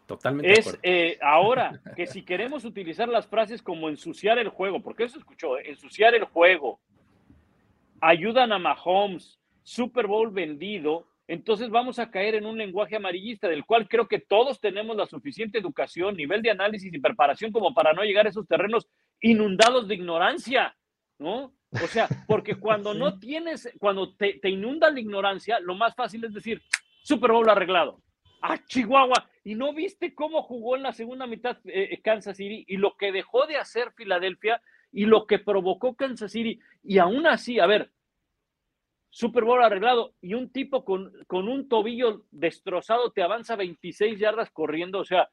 Totalmente. 0.06 0.60
Es 0.60 0.77
eh, 0.84 1.18
ahora 1.22 1.82
que 1.95 2.06
si 2.06 2.23
queremos 2.23 2.64
utilizar 2.64 3.10
las 3.10 3.27
frases 3.27 3.61
como 3.61 3.90
ensuciar 3.90 4.38
el 4.38 4.49
juego, 4.49 4.82
porque 4.82 5.06
eso 5.06 5.18
escuchó, 5.18 5.57
eh, 5.57 5.69
ensuciar 5.69 6.14
el 6.14 6.26
juego, 6.26 6.80
ayudan 8.02 8.52
a 8.52 8.60
Mahomes, 8.60 9.40
Super 9.64 10.06
Bowl 10.06 10.30
vendido, 10.30 11.07
entonces 11.27 11.69
vamos 11.72 11.98
a 11.98 12.11
caer 12.11 12.36
en 12.36 12.45
un 12.45 12.57
lenguaje 12.57 12.95
amarillista 12.95 13.48
del 13.48 13.65
cual 13.65 13.88
creo 13.88 14.07
que 14.07 14.19
todos 14.19 14.60
tenemos 14.60 14.95
la 14.95 15.07
suficiente 15.07 15.57
educación, 15.57 16.15
nivel 16.15 16.44
de 16.44 16.52
análisis 16.52 16.94
y 16.94 16.99
preparación 16.99 17.52
como 17.52 17.73
para 17.73 17.94
no 17.94 18.03
llegar 18.03 18.27
a 18.27 18.30
esos 18.30 18.48
terrenos 18.48 18.88
inundados 19.22 19.88
de 19.88 19.95
ignorancia, 19.95 20.76
¿no? 21.18 21.56
O 21.72 21.88
sea, 21.88 22.07
porque 22.27 22.56
cuando 22.60 22.94
no 22.94 23.18
tienes, 23.18 23.73
cuando 23.80 24.15
te, 24.15 24.38
te 24.40 24.49
inunda 24.52 24.91
la 24.91 24.99
ignorancia, 24.99 25.60
lo 25.60 25.73
más 25.73 25.95
fácil 25.95 26.23
es 26.26 26.34
decir, 26.34 26.61
Super 27.02 27.32
Bowl 27.32 27.49
arreglado. 27.49 28.05
Ah, 28.48 28.60
Chihuahua, 28.68 29.28
y 29.44 29.56
no 29.56 29.74
viste 29.74 30.14
cómo 30.14 30.44
jugó 30.44 30.76
en 30.76 30.84
la 30.84 30.94
segunda 30.94 31.26
mitad 31.26 31.58
eh, 31.66 31.90
eh, 31.92 32.02
Kansas 32.04 32.38
City 32.38 32.64
y 32.68 32.78
lo 32.78 32.96
que 32.96 33.12
dejó 33.12 33.48
de 33.48 33.58
hacer 33.58 33.92
Filadelfia 33.94 34.62
y 34.92 35.06
lo 35.06 35.26
que 35.26 35.40
provocó 35.40 35.96
Kansas 35.96 36.32
City. 36.32 36.60
Y 36.84 37.00
aún 37.00 37.26
así, 37.26 37.60
a 37.60 37.66
ver, 37.66 37.90
Super 39.10 39.46
Bowl 39.46 39.64
arreglado 39.64 40.14
y 40.22 40.36
un 40.36 40.52
tipo 40.52 40.86
con, 40.86 41.12
con 41.26 41.48
un 41.48 41.68
tobillo 41.68 42.26
destrozado 42.30 43.12
te 43.12 43.24
avanza 43.24 43.56
26 43.56 44.20
yardas 44.20 44.52
corriendo. 44.52 45.00
O 45.00 45.06
sea, 45.06 45.28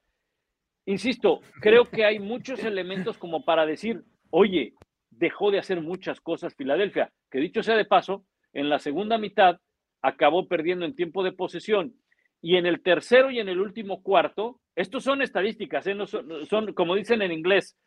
insisto, 0.86 1.42
creo 1.60 1.90
que 1.90 2.06
hay 2.06 2.18
muchos 2.18 2.60
elementos 2.64 3.18
como 3.18 3.44
para 3.44 3.66
decir, 3.66 4.04
oye, 4.30 4.72
dejó 5.10 5.50
de 5.50 5.58
hacer 5.58 5.82
muchas 5.82 6.18
cosas 6.22 6.54
Filadelfia, 6.54 7.12
que 7.30 7.40
dicho 7.40 7.62
sea 7.62 7.76
de 7.76 7.84
paso, 7.84 8.24
en 8.54 8.70
la 8.70 8.78
segunda 8.78 9.18
mitad 9.18 9.60
acabó 10.00 10.48
perdiendo 10.48 10.86
en 10.86 10.96
tiempo 10.96 11.22
de 11.22 11.32
posesión 11.32 11.94
y 12.42 12.56
en 12.56 12.66
el 12.66 12.82
tercero 12.82 13.30
y 13.30 13.38
en 13.38 13.48
el 13.48 13.60
último 13.60 14.02
cuarto, 14.02 14.60
estos 14.74 15.04
son 15.04 15.22
estadísticas, 15.22 15.86
¿eh? 15.86 15.94
no 15.94 16.06
son, 16.06 16.74
como 16.74 16.96
dicen 16.96 17.22
en 17.22 17.30
inglés, 17.30 17.78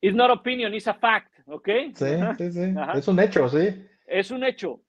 it's 0.00 0.16
not 0.16 0.30
opinion, 0.30 0.74
it's 0.74 0.88
a 0.88 0.94
fact, 0.94 1.30
¿ok? 1.46 1.68
Sí, 1.94 2.06
sí, 2.38 2.52
sí. 2.52 2.74
Es 2.94 3.06
un 3.06 3.20
hecho, 3.20 3.48
sí. 3.48 3.86
Es 4.06 4.30
un 4.30 4.44
hecho. 4.44 4.80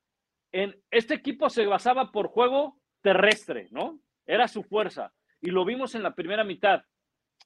En, 0.54 0.74
este 0.90 1.16
equipo 1.16 1.50
se 1.50 1.66
basaba 1.66 2.12
por 2.12 2.30
juego 2.30 2.80
terrestre, 3.02 3.68
¿no? 3.72 4.00
Era 4.26 4.48
su 4.48 4.64
fuerza. 4.64 5.12
Y 5.42 5.52
lo 5.52 5.66
vimos 5.66 5.96
en 5.96 6.04
la 6.04 6.16
primera 6.16 6.46
mitad. 6.46 6.84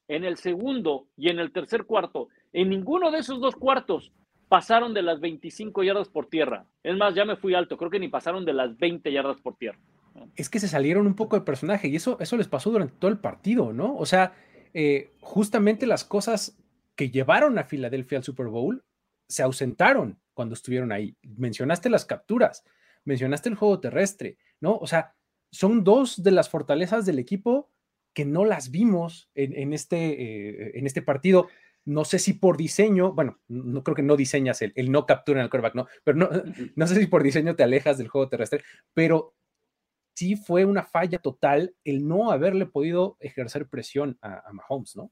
En 0.06 0.24
el 0.24 0.36
segundo 0.36 1.08
y 1.16 1.30
en 1.30 1.38
el 1.38 1.52
tercer 1.52 1.84
cuarto, 1.84 2.28
en 2.52 2.68
ninguno 2.68 3.10
de 3.10 3.18
esos 3.18 3.40
dos 3.40 3.56
cuartos 3.56 4.12
pasaron 4.48 4.94
de 4.94 5.02
las 5.02 5.18
25 5.18 5.82
yardas 5.82 6.08
por 6.08 6.26
tierra. 6.26 6.66
Es 6.82 6.96
más, 6.96 7.14
ya 7.14 7.24
me 7.24 7.36
fui 7.36 7.54
alto, 7.54 7.76
creo 7.76 7.90
que 7.90 7.98
ni 7.98 8.08
pasaron 8.08 8.44
de 8.44 8.52
las 8.52 8.76
20 8.76 9.10
yardas 9.10 9.40
por 9.40 9.56
tierra 9.56 9.78
es 10.36 10.48
que 10.48 10.60
se 10.60 10.68
salieron 10.68 11.06
un 11.06 11.14
poco 11.14 11.36
de 11.36 11.44
personaje 11.44 11.88
y 11.88 11.96
eso, 11.96 12.18
eso 12.20 12.36
les 12.36 12.48
pasó 12.48 12.70
durante 12.70 12.94
todo 12.98 13.10
el 13.10 13.18
partido, 13.18 13.72
¿no? 13.72 13.96
O 13.96 14.06
sea, 14.06 14.34
eh, 14.72 15.12
justamente 15.20 15.86
las 15.86 16.04
cosas 16.04 16.56
que 16.96 17.10
llevaron 17.10 17.58
a 17.58 17.64
Filadelfia 17.64 18.18
al 18.18 18.24
Super 18.24 18.46
Bowl 18.46 18.84
se 19.28 19.42
ausentaron 19.42 20.20
cuando 20.32 20.54
estuvieron 20.54 20.92
ahí. 20.92 21.16
Mencionaste 21.22 21.90
las 21.90 22.04
capturas, 22.04 22.64
mencionaste 23.04 23.48
el 23.48 23.54
juego 23.54 23.80
terrestre, 23.80 24.38
¿no? 24.60 24.76
O 24.76 24.86
sea, 24.86 25.14
son 25.50 25.84
dos 25.84 26.22
de 26.22 26.32
las 26.32 26.48
fortalezas 26.48 27.06
del 27.06 27.18
equipo 27.18 27.70
que 28.12 28.24
no 28.24 28.44
las 28.44 28.70
vimos 28.70 29.28
en, 29.34 29.72
este, 29.72 29.96
eh, 29.96 30.72
en 30.74 30.86
este 30.86 31.02
partido. 31.02 31.48
No 31.84 32.04
sé 32.04 32.18
si 32.18 32.32
por 32.32 32.56
diseño, 32.56 33.12
bueno, 33.12 33.40
no 33.48 33.82
creo 33.82 33.94
que 33.94 34.02
no 34.02 34.16
diseñas 34.16 34.62
el, 34.62 34.72
el 34.76 34.90
no 34.90 35.04
captura 35.04 35.40
en 35.40 35.44
el 35.44 35.50
quarterback, 35.50 35.74
no, 35.74 35.86
pero 36.02 36.16
no, 36.16 36.30
no 36.76 36.86
sé 36.86 36.94
si 36.94 37.06
por 37.06 37.22
diseño 37.22 37.56
te 37.56 37.62
alejas 37.62 37.98
del 37.98 38.08
juego 38.08 38.28
terrestre, 38.28 38.62
pero 38.94 39.34
sí 40.14 40.36
fue 40.36 40.64
una 40.64 40.84
falla 40.84 41.18
total 41.18 41.74
el 41.84 42.06
no 42.06 42.30
haberle 42.30 42.66
podido 42.66 43.16
ejercer 43.20 43.68
presión 43.68 44.16
a, 44.22 44.42
Mahomes, 44.52 44.96
¿no? 44.96 45.10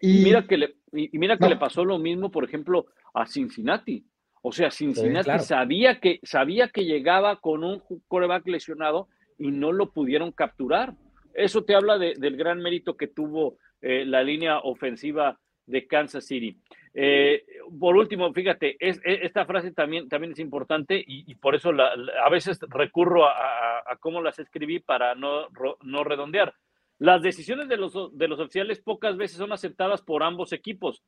Y 0.00 0.24
mira 0.24 0.46
que 0.46 0.56
le, 0.56 0.76
y 0.92 1.16
mira 1.18 1.36
que 1.36 1.48
le 1.48 1.56
pasó 1.56 1.84
lo 1.84 1.98
mismo, 1.98 2.30
por 2.30 2.44
ejemplo, 2.44 2.86
a 3.14 3.26
Cincinnati. 3.26 4.04
O 4.42 4.50
sea, 4.50 4.70
Cincinnati 4.70 5.38
sabía, 5.38 6.00
que, 6.00 6.18
sabía 6.24 6.68
que 6.68 6.84
llegaba 6.84 7.40
con 7.40 7.62
un 7.62 7.82
coreback 8.08 8.48
lesionado 8.48 9.08
y 9.38 9.52
no 9.52 9.70
lo 9.70 9.92
pudieron 9.92 10.32
capturar. 10.32 10.96
Eso 11.34 11.64
te 11.64 11.76
habla 11.76 11.98
del 11.98 12.36
gran 12.36 12.60
mérito 12.60 12.96
que 12.96 13.06
tuvo 13.06 13.58
eh, 13.80 14.04
la 14.04 14.24
línea 14.24 14.58
ofensiva 14.58 15.38
de 15.66 15.86
Kansas 15.86 16.26
City. 16.26 16.56
Eh, 16.94 17.44
por 17.78 17.96
último, 17.96 18.32
fíjate, 18.32 18.76
es, 18.78 19.00
esta 19.04 19.46
frase 19.46 19.72
también, 19.72 20.08
también 20.08 20.32
es 20.32 20.38
importante 20.38 21.02
y, 21.06 21.34
por 21.36 21.54
eso 21.54 21.70
a 21.70 22.28
veces 22.30 22.58
recurro 22.68 23.26
a, 23.26 23.96
cómo 24.00 24.20
las 24.22 24.38
escribí 24.38 24.80
para 24.80 25.14
no, 25.14 25.48
no 25.82 26.04
redondear. 26.04 26.54
Las 26.98 27.22
decisiones 27.22 27.68
de 27.68 27.76
los, 27.76 28.16
de 28.16 28.28
los 28.28 28.38
oficiales 28.38 28.80
pocas 28.80 29.16
veces 29.16 29.38
son 29.38 29.52
aceptadas 29.52 30.02
por 30.02 30.22
ambos 30.22 30.52
equipos, 30.52 31.02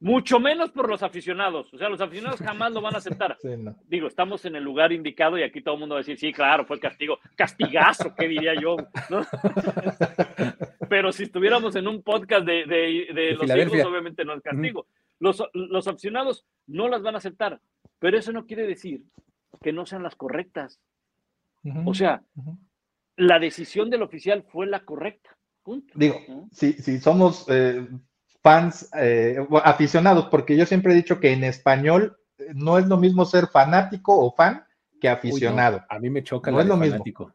mucho 0.00 0.40
menos 0.40 0.70
por 0.70 0.88
los 0.88 1.02
aficionados. 1.02 1.72
O 1.72 1.78
sea, 1.78 1.88
los 1.88 2.00
aficionados 2.00 2.40
jamás 2.44 2.72
lo 2.72 2.80
van 2.80 2.94
a 2.94 2.98
aceptar. 2.98 3.36
Digo, 3.86 4.08
estamos 4.08 4.44
en 4.46 4.56
el 4.56 4.64
lugar 4.64 4.92
indicado 4.92 5.38
y 5.38 5.42
aquí 5.42 5.60
todo 5.60 5.74
el 5.74 5.80
mundo 5.80 5.94
va 5.94 6.00
a 6.00 6.02
decir, 6.02 6.18
sí, 6.18 6.32
claro, 6.32 6.64
fue 6.64 6.80
castigo. 6.80 7.18
Castigazo, 7.36 8.14
¿qué 8.16 8.26
diría 8.26 8.54
yo? 8.60 8.76
Pero 10.88 11.12
si 11.12 11.24
estuviéramos 11.24 11.76
en 11.76 11.86
un 11.86 12.02
podcast 12.02 12.44
de, 12.44 12.64
de, 12.66 13.34
los 13.34 13.48
hijos, 13.48 13.86
obviamente 13.86 14.24
no 14.24 14.34
es 14.34 14.42
castigo. 14.42 14.86
Los, 15.20 15.42
los 15.52 15.86
aficionados 15.86 16.46
no 16.66 16.88
las 16.88 17.02
van 17.02 17.14
a 17.14 17.18
aceptar, 17.18 17.60
pero 17.98 18.18
eso 18.18 18.32
no 18.32 18.46
quiere 18.46 18.66
decir 18.66 19.04
que 19.60 19.70
no 19.70 19.84
sean 19.84 20.02
las 20.02 20.16
correctas. 20.16 20.80
O 21.84 21.92
sea, 21.92 22.22
la 23.16 23.38
decisión 23.38 23.90
del 23.90 24.02
oficial 24.02 24.44
fue 24.48 24.66
la 24.66 24.80
correcta. 24.80 25.36
Digo, 25.94 26.48
si, 26.50 26.72
si 26.72 26.98
somos 26.98 27.44
eh, 27.48 27.86
fans 28.42 28.88
eh, 28.96 29.38
aficionados, 29.64 30.26
porque 30.26 30.56
yo 30.56 30.66
siempre 30.66 30.92
he 30.92 30.96
dicho 30.96 31.20
que 31.20 31.32
en 31.32 31.44
español 31.44 32.18
eh, 32.38 32.48
no 32.54 32.78
es 32.78 32.86
lo 32.86 32.96
mismo 32.96 33.24
ser 33.24 33.46
fanático 33.48 34.18
o 34.18 34.34
fan 34.34 34.64
que 35.00 35.08
aficionado. 35.08 35.82
a 35.88 35.98
mí 35.98 36.10
me 36.10 36.22
choca. 36.22 36.50
No 36.50 36.60
es 36.60 36.66
lo 36.66 36.76
fanático. 36.76 37.32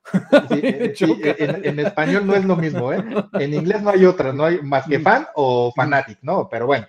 mismo. 0.50 1.18
en, 1.24 1.80
español 1.80 2.28
no 2.28 2.36
es 2.36 2.46
lo 2.46 2.56
mismo, 2.56 2.94
¿eh? 2.94 3.04
En 3.34 3.54
inglés 3.54 3.82
no 3.82 3.90
hay 3.90 4.06
otra, 4.06 4.32
no 4.32 4.46
hay 4.46 4.62
más 4.62 4.86
que 4.86 5.00
fan 5.00 5.28
o 5.36 5.72
fanatic, 5.76 6.20
¿no? 6.22 6.48
Pero 6.50 6.68
bueno. 6.68 6.88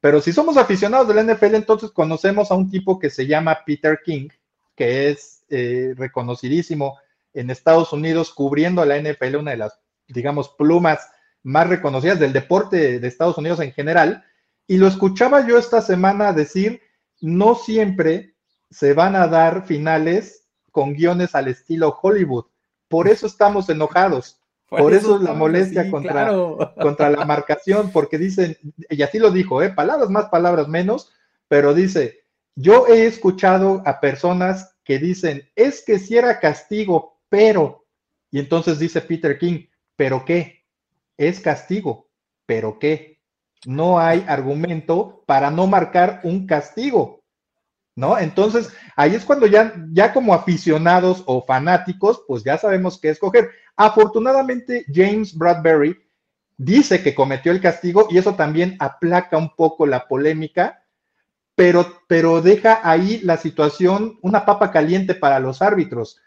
Pero 0.00 0.20
si 0.20 0.30
somos 0.30 0.58
aficionados 0.58 1.08
del 1.08 1.26
NFL, 1.26 1.54
entonces 1.54 1.90
conocemos 1.90 2.50
a 2.50 2.54
un 2.54 2.70
tipo 2.70 2.98
que 2.98 3.08
se 3.08 3.26
llama 3.26 3.60
Peter 3.64 3.98
King, 4.04 4.28
que 4.76 5.08
es 5.08 5.42
eh, 5.48 5.94
reconocidísimo 5.96 6.98
en 7.32 7.48
Estados 7.48 7.92
Unidos 7.94 8.32
cubriendo 8.32 8.82
a 8.82 8.86
la 8.86 8.98
NFL, 8.98 9.36
una 9.36 9.52
de 9.52 9.56
las, 9.56 9.80
digamos, 10.06 10.50
plumas 10.50 11.08
más 11.44 11.68
reconocidas 11.68 12.18
del 12.18 12.32
deporte 12.32 12.98
de 12.98 13.08
Estados 13.08 13.38
Unidos 13.38 13.60
en 13.60 13.72
general, 13.72 14.24
y 14.66 14.78
lo 14.78 14.88
escuchaba 14.88 15.46
yo 15.46 15.58
esta 15.58 15.80
semana 15.80 16.32
decir, 16.32 16.80
no 17.20 17.54
siempre 17.54 18.34
se 18.70 18.94
van 18.94 19.14
a 19.14 19.28
dar 19.28 19.66
finales 19.66 20.46
con 20.72 20.94
guiones 20.94 21.34
al 21.34 21.48
estilo 21.48 21.96
Hollywood. 22.02 22.46
Por 22.88 23.06
eso 23.06 23.26
estamos 23.26 23.68
enojados. 23.68 24.40
Por, 24.68 24.92
eso, 24.92 25.16
es 25.16 25.22
la 25.22 25.34
molestia 25.34 25.88
contra, 25.90 26.32
contra 26.80 27.10
la 27.10 27.24
marcación, 27.24 27.92
porque 27.92 28.18
dicen, 28.18 28.56
y 28.90 29.02
así 29.02 29.18
lo 29.18 29.30
dijo, 29.30 29.62
¿eh? 29.62 29.70
palabras 29.70 30.10
más, 30.10 30.26
palabras 30.26 30.66
menos, 30.66 31.12
pero 31.46 31.74
dice, 31.74 32.24
yo 32.56 32.86
he 32.88 33.06
escuchado 33.06 33.82
a 33.84 34.00
personas 34.00 34.74
que 34.82 34.98
dicen, 34.98 35.48
es 35.54 35.84
que 35.84 35.98
si 35.98 36.16
era 36.16 36.40
castigo, 36.40 37.18
pero, 37.28 37.84
y 38.30 38.40
entonces 38.40 38.78
dice 38.78 39.00
Peter 39.00 39.38
King, 39.38 39.66
¿pero 39.96 40.24
qué? 40.24 40.63
Es 41.16 41.40
castigo, 41.40 42.08
pero 42.46 42.78
¿qué? 42.78 43.20
No 43.66 43.98
hay 43.98 44.24
argumento 44.28 45.22
para 45.26 45.50
no 45.50 45.66
marcar 45.66 46.20
un 46.24 46.46
castigo, 46.46 47.22
¿no? 47.96 48.18
Entonces, 48.18 48.72
ahí 48.96 49.14
es 49.14 49.24
cuando 49.24 49.46
ya, 49.46 49.74
ya 49.90 50.12
como 50.12 50.34
aficionados 50.34 51.22
o 51.26 51.42
fanáticos, 51.42 52.22
pues 52.26 52.44
ya 52.44 52.58
sabemos 52.58 52.98
qué 53.00 53.10
escoger. 53.10 53.50
Afortunadamente, 53.76 54.84
James 54.92 55.36
Bradbury 55.36 55.96
dice 56.56 57.02
que 57.02 57.14
cometió 57.14 57.52
el 57.52 57.60
castigo 57.60 58.06
y 58.10 58.18
eso 58.18 58.34
también 58.34 58.76
aplaca 58.78 59.36
un 59.36 59.54
poco 59.54 59.86
la 59.86 60.06
polémica, 60.06 60.84
pero, 61.54 62.00
pero 62.08 62.42
deja 62.42 62.80
ahí 62.88 63.20
la 63.20 63.36
situación 63.36 64.18
una 64.22 64.44
papa 64.44 64.70
caliente 64.70 65.14
para 65.14 65.38
los 65.38 65.62
árbitros, 65.62 66.20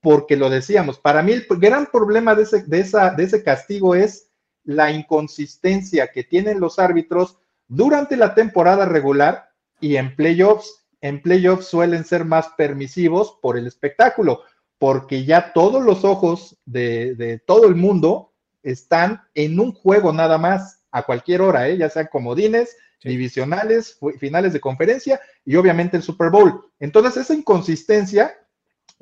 porque 0.00 0.36
lo 0.36 0.48
decíamos, 0.48 0.98
para 0.98 1.22
mí 1.22 1.32
el 1.32 1.46
gran 1.48 1.86
problema 1.86 2.34
de 2.34 2.44
ese, 2.44 2.62
de 2.64 2.80
esa, 2.80 3.10
de 3.10 3.24
ese 3.24 3.42
castigo 3.44 3.94
es 3.94 4.29
la 4.64 4.90
inconsistencia 4.90 6.10
que 6.12 6.24
tienen 6.24 6.60
los 6.60 6.78
árbitros 6.78 7.38
durante 7.68 8.16
la 8.16 8.34
temporada 8.34 8.84
regular 8.84 9.50
y 9.80 9.96
en 9.96 10.14
playoffs. 10.16 10.86
En 11.00 11.22
playoffs 11.22 11.66
suelen 11.66 12.04
ser 12.04 12.24
más 12.24 12.48
permisivos 12.56 13.38
por 13.40 13.56
el 13.56 13.66
espectáculo, 13.66 14.42
porque 14.78 15.24
ya 15.24 15.52
todos 15.52 15.82
los 15.82 16.04
ojos 16.04 16.58
de, 16.66 17.40
todo 17.46 17.66
el 17.66 17.74
mundo 17.74 18.34
están 18.62 19.22
en 19.34 19.58
un 19.58 19.72
juego 19.72 20.12
nada 20.12 20.36
más, 20.36 20.82
a 20.92 21.04
cualquier 21.04 21.40
hora, 21.40 21.68
¿eh? 21.68 21.78
ya 21.78 21.88
sean 21.88 22.08
comodines, 22.10 22.76
divisionales, 23.02 23.98
finales 24.18 24.52
de 24.52 24.60
conferencia 24.60 25.20
y 25.44 25.56
obviamente 25.56 25.96
el 25.96 26.02
Super 26.02 26.30
Bowl. 26.30 26.64
Entonces, 26.80 27.16
esa 27.16 27.34
inconsistencia 27.34 28.34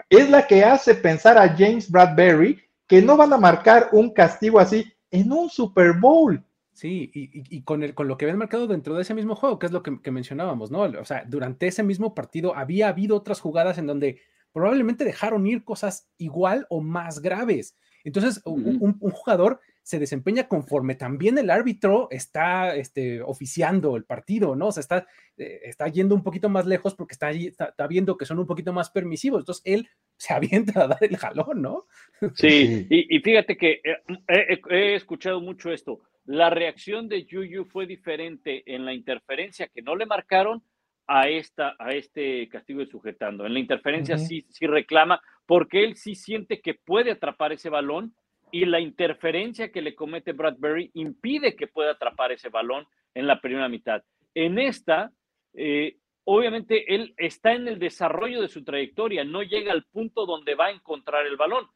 es 0.09 0.31
la 0.31 0.47
que 0.47 0.65
hace 0.65 0.95
pensar 0.95 1.39
a 1.39 1.49
James 1.49 1.91
Bradbury 1.91 2.63
que 2.87 3.03
no 3.03 3.17
van 3.17 3.33
a 3.33 3.39
marcar 3.39 3.89
un 3.93 4.13
castigo 4.13 4.61
así 4.61 4.93
en 5.11 5.33
un 5.33 5.49
Super 5.51 5.93
Bowl. 5.95 6.45
Sí, 6.73 7.11
y, 7.13 7.63
con, 7.63 7.83
el, 7.83 7.93
con 7.93 8.07
lo 8.07 8.17
que 8.17 8.25
habían 8.25 8.39
marcado 8.39 8.69
dentro 8.69 8.95
de 8.95 9.03
ese 9.03 9.13
mismo 9.13 9.35
juego, 9.35 9.59
que 9.59 9.67
es 9.67 9.73
lo 9.73 9.83
que, 9.83 10.11
mencionábamos, 10.13 10.71
¿no? 10.71 10.83
O 10.83 11.05
sea, 11.05 11.25
durante 11.27 11.67
ese 11.67 11.83
mismo 11.83 12.15
partido 12.15 12.55
había 12.55 12.87
habido 12.87 13.17
otras 13.17 13.41
jugadas 13.41 13.79
en 13.79 13.89
donde 13.89 14.21
probablemente 14.53 15.05
dejaron 15.05 15.45
ir 15.49 15.65
cosas 15.65 16.09
igual 16.19 16.67
o 16.71 16.81
más 16.81 17.21
graves. 17.21 17.77
Entonces, 18.05 18.41
un, 18.45 18.97
jugador 19.01 19.61
se 19.83 19.99
desempeña 19.99 20.47
conforme 20.47 20.95
también 20.95 21.37
el 21.39 21.51
árbitro 21.51 22.07
está 22.13 22.77
este, 22.77 23.23
oficiando 23.23 23.97
el 23.97 24.05
partido, 24.05 24.55
¿no? 24.55 24.69
O 24.69 24.73
sea, 24.73 24.83
está, 24.83 25.07
eh, 25.37 25.63
está 25.65 25.89
yendo 25.89 26.15
un 26.15 26.23
poquito 26.23 26.49
más 26.49 26.65
lejos 26.65 26.95
porque 26.95 27.15
está, 27.15 27.33
está, 27.33 27.87
viendo 27.89 28.17
que 28.17 28.25
son 28.25 28.39
un 28.39 28.47
poquito 28.47 28.73
más 28.73 28.91
permisivos. 28.91 29.41
Entonces, 29.41 29.63
él 29.65 29.89
se 30.19 30.35
avienta 30.35 30.83
a 30.83 30.89
dar 30.89 30.99
el 31.01 31.17
jalón, 31.17 31.63
¿no? 31.63 31.87
Sí, 32.35 32.87
y, 32.91 33.19
fíjate 33.21 33.57
que 33.57 33.81
eh, 33.85 34.61
he, 34.69 34.95
escuchado 34.95 35.41
mucho 35.41 35.73
esto. 35.73 36.01
La 36.25 36.51
reacción 36.51 37.09
de 37.09 37.25
Yuyu 37.25 37.65
fue 37.65 37.87
diferente 37.87 38.63
en 38.67 38.85
la 38.85 38.93
interferencia 38.93 39.69
que 39.69 39.81
no 39.81 39.95
le 39.95 40.05
marcaron 40.05 40.63
a, 41.07 41.29
esta, 41.29 41.77
a 41.79 41.91
este 41.91 42.49
castigo 42.49 42.81
de 42.81 42.87
sujetando. 42.87 43.47
En 43.47 43.55
la 43.55 43.61
interferencia 43.61 44.19
sí, 44.19 44.45
sí 44.51 44.67
reclama 44.67 45.23
porque 45.47 45.85
él 45.85 45.97
sí 45.97 46.15
siente 46.15 46.61
que 46.61 46.75
puede 46.75 47.13
atrapar 47.13 47.53
ese 47.53 47.71
balón 47.71 48.15
y 48.51 48.65
la 48.67 48.81
interferencia 48.81 49.71
que 49.71 49.81
le 49.81 49.95
comete 49.95 50.33
Bradbury 50.33 50.91
impide 50.95 51.55
que 51.55 51.69
pueda 51.69 51.93
atrapar 51.93 52.33
ese 52.33 52.49
balón 52.49 52.87
en 53.15 53.27
la 53.27 53.41
primera 53.41 53.69
mitad. 53.69 54.03
En 54.35 54.59
esta, 54.59 55.11
eh, 55.55 55.97
obviamente 56.31 56.95
él 56.95 57.15
está 57.17 57.55
en 57.55 57.69
el 57.69 57.79
desarrollo 57.79 58.43
de 58.43 58.49
su 58.49 58.63
trayectoria, 58.63 59.25
no 59.25 59.43
llega 59.43 59.73
al 59.73 59.85
punto 59.85 60.27
donde 60.27 60.55
va 60.55 60.67
a 60.67 60.71
encontrar 60.71 61.27
el 61.27 61.39
balón. 61.39 61.67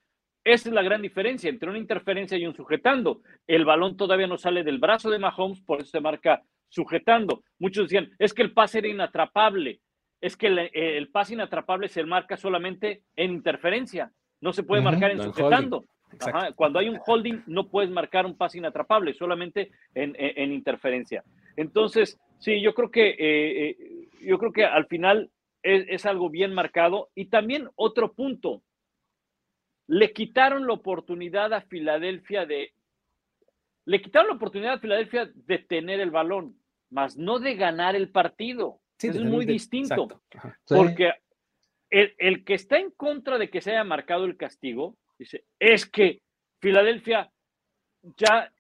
Esa 0.45 0.69
es 0.69 0.75
la 0.75 0.83
gran 0.83 1.01
diferencia 1.01 1.49
entre 1.49 1.71
una 1.71 1.79
interferencia 1.79 2.37
y 2.37 2.47
un 2.47 2.55
sujetando. 2.55 3.23
El 3.47 3.65
balón 3.65 3.97
todavía 3.97 4.27
no 4.27 4.37
sale 4.37 4.63
del 4.63 4.79
brazo 4.79 5.09
de 5.09 5.19
Mahomes, 5.19 5.63
por 5.63 5.81
eso 5.81 5.91
se 5.91 6.01
marca 6.01 6.43
sujetando. 6.69 7.43
Muchos 7.59 7.85
decían, 7.85 8.11
es 8.19 8.35
que 8.35 8.43
el 8.43 8.53
pase 8.53 8.81
era 8.81 8.89
inatrapable. 8.89 9.81
Es 10.21 10.37
que 10.37 10.49
el, 10.49 11.09
pase 11.09 11.33
inatrapable 11.33 11.89
se 11.89 12.05
marca 12.05 12.37
solamente 12.37 13.05
en 13.17 13.33
interferencia. 13.33 14.13
No 14.43 14.53
se 14.53 14.65
puede 14.65 14.83
marcar 14.83 15.13
en 15.13 15.23
sujetando. 15.23 15.87
Cuando 16.57 16.79
hay 16.79 16.91
un 16.91 17.01
holding, 17.07 17.43
no 17.47 17.69
puedes 17.69 17.91
marcar 17.91 18.27
un 18.27 18.37
pase 18.37 18.59
inatrapable, 18.59 19.15
solamente 19.15 19.71
en, 19.95 20.53
interferencia. 20.53 21.25
Entonces, 21.57 22.21
sí, 22.43 22.61
yo 22.61 22.75
creo 22.75 22.91
que 22.91 23.11
eh, 23.11 23.71
eh, 23.71 24.09
yo 24.21 24.39
creo 24.39 24.53
que 24.53 24.65
al 24.65 24.87
final 24.87 25.31
es, 25.63 26.07
algo 26.07 26.29
bien 26.29 26.53
marcado. 26.53 27.11
Y 27.15 27.27
también 27.27 27.69
otro 27.77 28.13
punto, 28.13 28.63
le 29.87 30.13
quitaron 30.13 30.67
la 30.67 30.75
oportunidad 30.75 31.53
a 31.53 31.63
Filadelfia 31.63 32.47
de, 32.47 32.73
le 33.85 34.01
quitaron 34.01 34.29
la 34.29 34.35
oportunidad 34.35 34.75
a 34.75 34.79
Filadelfia 34.79 35.31
de 35.35 35.59
tener 35.59 36.01
el 36.01 36.11
balón, 36.11 36.57
más 36.91 37.17
no 37.17 37.39
de 37.39 37.55
ganar 37.55 37.97
el 37.97 38.11
partido. 38.11 38.81
es 38.99 39.21
muy 39.21 39.47
distinto, 39.47 40.23
porque 40.67 41.13
el, 41.91 42.15
el, 42.19 42.45
que 42.45 42.55
está 42.55 42.79
en 42.79 42.91
contra 42.91 43.39
de 43.39 43.51
que 43.51 43.61
se 43.61 43.71
haya 43.71 43.85
marcado 43.85 44.25
el 44.25 44.37
castigo, 44.37 44.97
dice, 45.19 45.45
es 45.59 45.87
que 45.87 46.23
Filadelfia 46.61 47.31
ya 48.17 48.53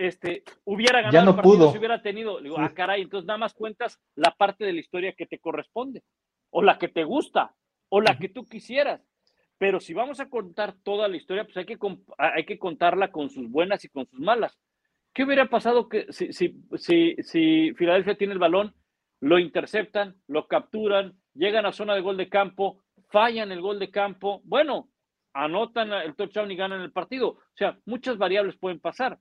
este, 0.00 0.44
hubiera 0.64 1.02
ganado 1.02 1.24
no 1.24 1.30
el 1.30 1.36
partido 1.36 1.56
pudo. 1.56 1.72
si 1.72 1.78
hubiera 1.78 2.02
tenido. 2.02 2.40
Digo, 2.40 2.56
ah, 2.58 2.72
caray, 2.74 3.02
entonces 3.02 3.26
nada 3.26 3.38
más 3.38 3.52
cuentas 3.52 4.00
la 4.14 4.30
parte 4.30 4.64
de 4.64 4.72
la 4.72 4.80
historia 4.80 5.12
que 5.12 5.26
te 5.26 5.38
corresponde, 5.38 6.02
o 6.50 6.62
la 6.62 6.78
que 6.78 6.88
te 6.88 7.04
gusta, 7.04 7.54
o 7.90 8.00
la 8.00 8.18
que 8.18 8.30
tú 8.30 8.46
quisieras. 8.46 9.02
Pero 9.58 9.78
si 9.78 9.92
vamos 9.92 10.18
a 10.20 10.30
contar 10.30 10.74
toda 10.82 11.06
la 11.06 11.16
historia, 11.16 11.44
pues 11.44 11.56
hay 11.58 11.66
que, 11.66 11.76
hay 12.16 12.46
que 12.46 12.58
contarla 12.58 13.12
con 13.12 13.28
sus 13.28 13.50
buenas 13.50 13.84
y 13.84 13.90
con 13.90 14.06
sus 14.06 14.18
malas. 14.18 14.58
¿Qué 15.12 15.24
hubiera 15.24 15.50
pasado 15.50 15.88
que 15.88 16.06
si, 16.10 16.32
si, 16.32 16.56
si, 16.76 17.16
si 17.22 17.74
Filadelfia 17.74 18.16
tiene 18.16 18.32
el 18.32 18.38
balón, 18.38 18.74
lo 19.20 19.38
interceptan, 19.38 20.16
lo 20.28 20.48
capturan, 20.48 21.20
llegan 21.34 21.66
a 21.66 21.72
zona 21.72 21.94
de 21.94 22.00
gol 22.00 22.16
de 22.16 22.30
campo, 22.30 22.82
fallan 23.10 23.52
el 23.52 23.60
gol 23.60 23.78
de 23.78 23.90
campo? 23.90 24.40
Bueno, 24.44 24.88
anotan 25.34 25.92
el 25.92 26.14
touchdown 26.14 26.50
y 26.50 26.56
ganan 26.56 26.80
el 26.80 26.92
partido. 26.92 27.28
O 27.28 27.56
sea, 27.56 27.78
muchas 27.84 28.16
variables 28.16 28.56
pueden 28.56 28.80
pasar. 28.80 29.18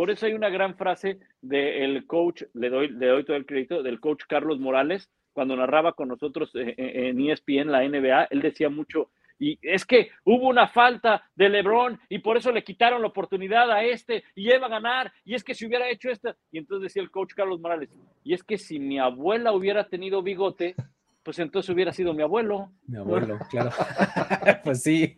Por 0.00 0.10
eso 0.10 0.24
hay 0.24 0.32
una 0.32 0.48
gran 0.48 0.76
frase 0.76 1.18
del 1.42 2.06
coach, 2.06 2.44
le 2.54 2.70
doy, 2.70 2.88
le 2.88 3.08
doy 3.08 3.22
todo 3.22 3.36
el 3.36 3.44
crédito, 3.44 3.82
del 3.82 4.00
coach 4.00 4.22
Carlos 4.26 4.58
Morales, 4.58 5.10
cuando 5.34 5.54
narraba 5.54 5.92
con 5.92 6.08
nosotros 6.08 6.50
eh, 6.54 6.74
eh, 6.74 7.08
en 7.10 7.20
ESPN 7.20 7.70
la 7.70 7.86
NBA, 7.86 8.28
él 8.30 8.40
decía 8.40 8.70
mucho, 8.70 9.10
y 9.38 9.58
es 9.60 9.84
que 9.84 10.08
hubo 10.24 10.48
una 10.48 10.68
falta 10.68 11.28
de 11.34 11.50
LeBron 11.50 12.00
y 12.08 12.20
por 12.20 12.38
eso 12.38 12.50
le 12.50 12.64
quitaron 12.64 13.02
la 13.02 13.08
oportunidad 13.08 13.70
a 13.70 13.84
este 13.84 14.24
y 14.34 14.48
iba 14.48 14.68
a 14.68 14.70
ganar, 14.70 15.12
y 15.22 15.34
es 15.34 15.44
que 15.44 15.54
si 15.54 15.66
hubiera 15.66 15.86
hecho 15.90 16.08
esta, 16.08 16.34
y 16.50 16.56
entonces 16.56 16.84
decía 16.84 17.02
el 17.02 17.10
coach 17.10 17.34
Carlos 17.34 17.60
Morales, 17.60 17.90
y 18.24 18.32
es 18.32 18.42
que 18.42 18.56
si 18.56 18.78
mi 18.78 18.98
abuela 18.98 19.52
hubiera 19.52 19.86
tenido 19.86 20.22
bigote, 20.22 20.76
pues 21.22 21.38
entonces 21.38 21.68
hubiera 21.74 21.92
sido 21.92 22.14
mi 22.14 22.22
abuelo. 22.22 22.72
Mi 22.86 22.98
abuelo, 22.98 23.38
claro. 23.50 23.70
pues 24.64 24.82
sí. 24.82 25.14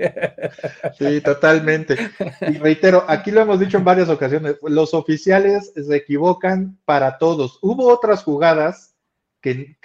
Sí, 0.98 1.20
totalmente. 1.20 1.96
Y 2.40 2.58
reitero, 2.58 3.04
aquí 3.08 3.30
lo 3.30 3.40
hemos 3.40 3.60
dicho 3.60 3.78
en 3.78 3.84
varias 3.84 4.08
ocasiones, 4.08 4.56
los 4.62 4.94
oficiales 4.94 5.72
se 5.74 5.96
equivocan 5.96 6.78
para 6.84 7.18
todos. 7.18 7.58
Hubo 7.62 7.88
otras 7.88 8.22
jugadas 8.24 8.94
que, 9.40 9.76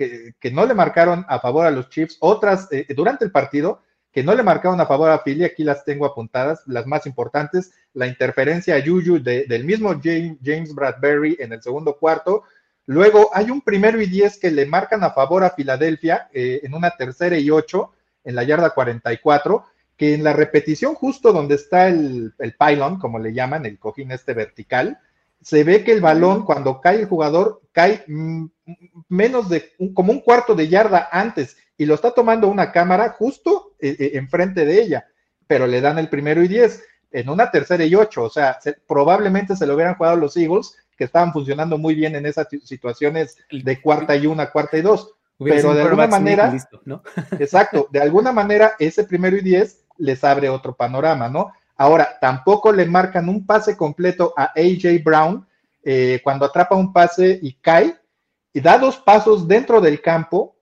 no 0.51 0.65
le 0.65 0.73
marcaron 0.73 1.25
a 1.27 1.39
favor 1.39 1.65
a 1.65 1.71
los 1.71 1.89
Chiefs, 1.89 2.17
otras 2.19 2.67
eh, 2.71 2.85
durante 2.95 3.25
el 3.25 3.31
partido 3.31 3.81
que 4.11 4.23
no 4.23 4.33
le 4.33 4.41
marcaron 4.41 4.81
a 4.81 4.87
favor 4.87 5.11
a 5.11 5.21
Philly, 5.23 5.43
aquí 5.43 5.63
las 5.63 5.85
tengo 5.85 6.05
apuntadas, 6.05 6.63
las 6.65 6.87
más 6.87 7.05
importantes, 7.05 7.71
la 7.93 8.07
interferencia 8.07 8.73
a 8.73 8.79
Yuyu 8.79 9.19
del 9.21 9.63
mismo 9.63 9.89
James, 10.03 10.37
James 10.43 10.73
Bradbury 10.73 11.37
en 11.39 11.53
el 11.53 11.61
segundo 11.61 11.97
cuarto, 11.97 12.43
Luego 12.87 13.29
hay 13.33 13.51
un 13.51 13.61
primero 13.61 14.01
y 14.01 14.07
diez 14.07 14.39
que 14.39 14.49
le 14.49 14.65
marcan 14.65 15.03
a 15.03 15.11
favor 15.11 15.43
a 15.43 15.51
Filadelfia 15.51 16.29
eh, 16.33 16.61
en 16.63 16.73
una 16.73 16.91
tercera 16.91 17.37
y 17.37 17.49
ocho 17.49 17.91
en 18.23 18.33
la 18.33 18.43
yarda 18.43 18.71
44, 18.71 19.65
que 19.97 20.13
en 20.13 20.23
la 20.23 20.31
repetición 20.31 20.95
justo 20.95 21.33
donde 21.33 21.55
está 21.55 21.89
el, 21.89 22.33
el 22.39 22.55
pylon, 22.55 22.97
como 22.97 23.19
le 23.19 23.33
llaman, 23.33 23.65
el 23.65 23.77
cojín 23.77 24.11
este 24.11 24.33
vertical, 24.33 24.99
se 25.41 25.65
ve 25.65 25.83
que 25.83 25.91
el 25.91 26.01
balón 26.01 26.45
cuando 26.45 26.79
cae 26.79 26.99
el 26.99 27.07
jugador 27.07 27.61
cae 27.73 28.05
mm, 28.07 28.45
menos 29.09 29.49
de 29.49 29.73
como 29.93 30.11
un 30.11 30.21
cuarto 30.21 30.55
de 30.55 30.69
yarda 30.69 31.09
antes 31.11 31.57
y 31.77 31.85
lo 31.85 31.93
está 31.93 32.11
tomando 32.11 32.47
una 32.47 32.71
cámara 32.71 33.09
justo 33.09 33.73
eh, 33.79 33.95
eh, 33.99 34.11
enfrente 34.13 34.65
de 34.65 34.81
ella, 34.81 35.07
pero 35.45 35.67
le 35.67 35.81
dan 35.81 35.99
el 35.99 36.09
primero 36.09 36.41
y 36.41 36.47
diez 36.47 36.83
en 37.11 37.29
una 37.29 37.51
tercera 37.51 37.85
y 37.85 37.95
ocho, 37.95 38.23
o 38.23 38.29
sea, 38.29 38.59
probablemente 38.87 39.55
se 39.55 39.65
lo 39.65 39.75
hubieran 39.75 39.95
jugado 39.95 40.17
los 40.17 40.35
Eagles 40.37 40.75
que 40.97 41.03
estaban 41.03 41.31
funcionando 41.31 41.77
muy 41.77 41.95
bien 41.95 42.15
en 42.15 42.25
esas 42.25 42.47
situaciones 42.63 43.37
de 43.51 43.81
cuarta 43.81 44.15
y 44.15 44.25
una, 44.27 44.49
cuarta 44.51 44.77
y 44.77 44.81
dos. 44.81 45.13
pero 45.37 45.73
de 45.73 45.83
alguna 45.83 46.07
manera, 46.07 46.53
exacto, 47.39 47.87
de 47.91 48.01
alguna 48.01 48.31
manera 48.31 48.73
ese 48.79 49.03
primero 49.03 49.37
y 49.37 49.41
diez 49.41 49.85
les 49.97 50.23
abre 50.23 50.49
otro 50.49 50.75
panorama, 50.75 51.29
¿no? 51.29 51.51
Ahora, 51.75 52.17
tampoco 52.19 52.71
le 52.71 52.85
marcan 52.85 53.29
un 53.29 53.45
pase 53.45 53.77
completo 53.77 54.33
a 54.35 54.51
AJ 54.55 55.03
Brown 55.03 55.47
eh, 55.83 56.19
cuando 56.23 56.45
atrapa 56.45 56.75
un 56.75 56.91
pase 56.91 57.39
y 57.41 57.53
cae, 57.53 57.95
y 58.51 58.59
da 58.59 58.79
dos 58.79 58.97
pasos 58.97 59.47
dentro 59.47 59.79
del 59.79 60.01
campo 60.01 60.57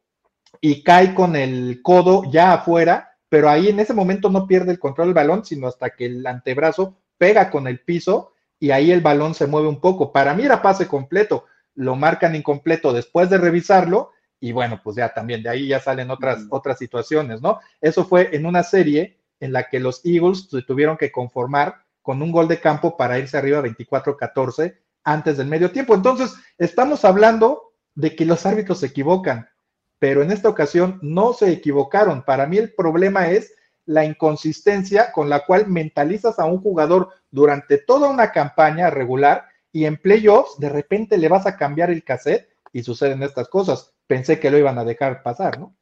y 0.60 0.84
cae 0.84 1.14
con 1.14 1.36
el 1.36 1.82
codo 1.82 2.30
ya 2.30 2.54
afuera, 2.54 3.18
pero 3.30 3.50
ahí 3.50 3.70
en 3.70 3.80
ese 3.80 3.94
momento 3.94 4.30
no 4.30 4.46
pierde 4.46 4.74
el 4.74 4.80
control 4.80 5.08
del 5.08 5.14
balón, 5.14 5.46
sino 5.46 5.68
hasta 5.68 5.92
que 5.92 6.08
el 6.08 6.28
antebrazo 6.28 6.98
pega 7.18 7.50
con 7.50 7.68
el 7.68 7.80
piso 7.80 8.34
y 8.60 8.72
ahí 8.72 8.92
el 8.92 9.02
balón 9.02 9.34
se 9.34 9.48
mueve 9.48 9.68
un 9.68 9.80
poco. 9.80 10.12
Para 10.12 10.34
mí 10.34 10.44
era 10.44 10.62
pase 10.62 10.88
completo, 10.88 11.46
lo 11.74 11.96
marcan 11.96 12.36
incompleto 12.36 12.94
después 12.94 13.30
de 13.30 13.38
revisarlo 13.38 14.12
y 14.40 14.52
bueno, 14.52 14.80
pues 14.84 14.96
ya 14.96 15.14
también 15.14 15.44
de 15.44 15.50
ahí 15.50 15.68
ya 15.68 15.80
salen 15.80 16.12
otras, 16.12 16.46
otras 16.50 16.78
situaciones, 16.78 17.42
¿no? 17.42 17.60
Eso 17.82 18.06
fue 18.06 18.36
en 18.36 18.46
una 18.46 18.64
serie 18.64 19.20
en 19.40 19.54
la 19.54 19.70
que 19.70 19.80
los 19.80 20.06
Eagles 20.06 20.48
se 20.50 20.62
tuvieron 20.62 20.98
que 20.98 21.12
conformar 21.12 21.86
con 22.02 22.22
un 22.22 22.32
gol 22.32 22.48
de 22.48 22.60
campo 22.60 22.98
para 22.98 23.18
irse 23.18 23.38
arriba 23.38 23.64
24-14 23.64 24.78
antes 25.04 25.38
del 25.38 25.48
medio 25.48 25.72
tiempo. 25.72 25.96
Entonces, 25.96 26.36
estamos 26.58 27.06
hablando 27.06 27.74
de 27.96 28.16
que 28.16 28.26
los 28.26 28.46
árbitros 28.46 28.80
se 28.80 28.88
equivocan, 28.88 29.50
pero 30.00 30.22
en 30.22 30.32
esta 30.32 30.50
ocasión 30.50 31.00
no 31.02 31.34
se 31.34 31.52
equivocaron. 31.52 32.24
Para 32.24 32.46
mí 32.46 32.58
el 32.58 32.74
problema 32.74 33.30
es 33.30 33.54
la 33.86 34.06
inconsistencia 34.06 35.12
con 35.12 35.30
la 35.30 35.46
cual 35.46 35.68
mentalizas 35.68 36.40
a 36.40 36.46
un 36.46 36.60
jugador 36.60 37.10
durante 37.32 37.78
toda 37.78 38.10
una 38.10 38.32
campaña 38.32 38.90
regular 38.90 39.46
y 39.72 39.86
en 39.86 39.98
playoffs 39.98 40.58
de 40.60 40.70
repente 40.70 41.18
le 41.18 41.30
vas 41.30 41.46
a 41.46 41.58
cambiar 41.58 41.92
el 41.92 42.04
cassette 42.04 42.50
y 42.72 42.84
suceden 42.84 43.24
estas 43.24 43.48
cosas. 43.48 43.94
Pensé 44.08 44.40
que 44.40 44.52
lo 44.52 44.58
iban 44.58 44.78
a 44.78 44.84
dejar 44.84 45.22
pasar, 45.24 45.60
¿no? 45.60 45.76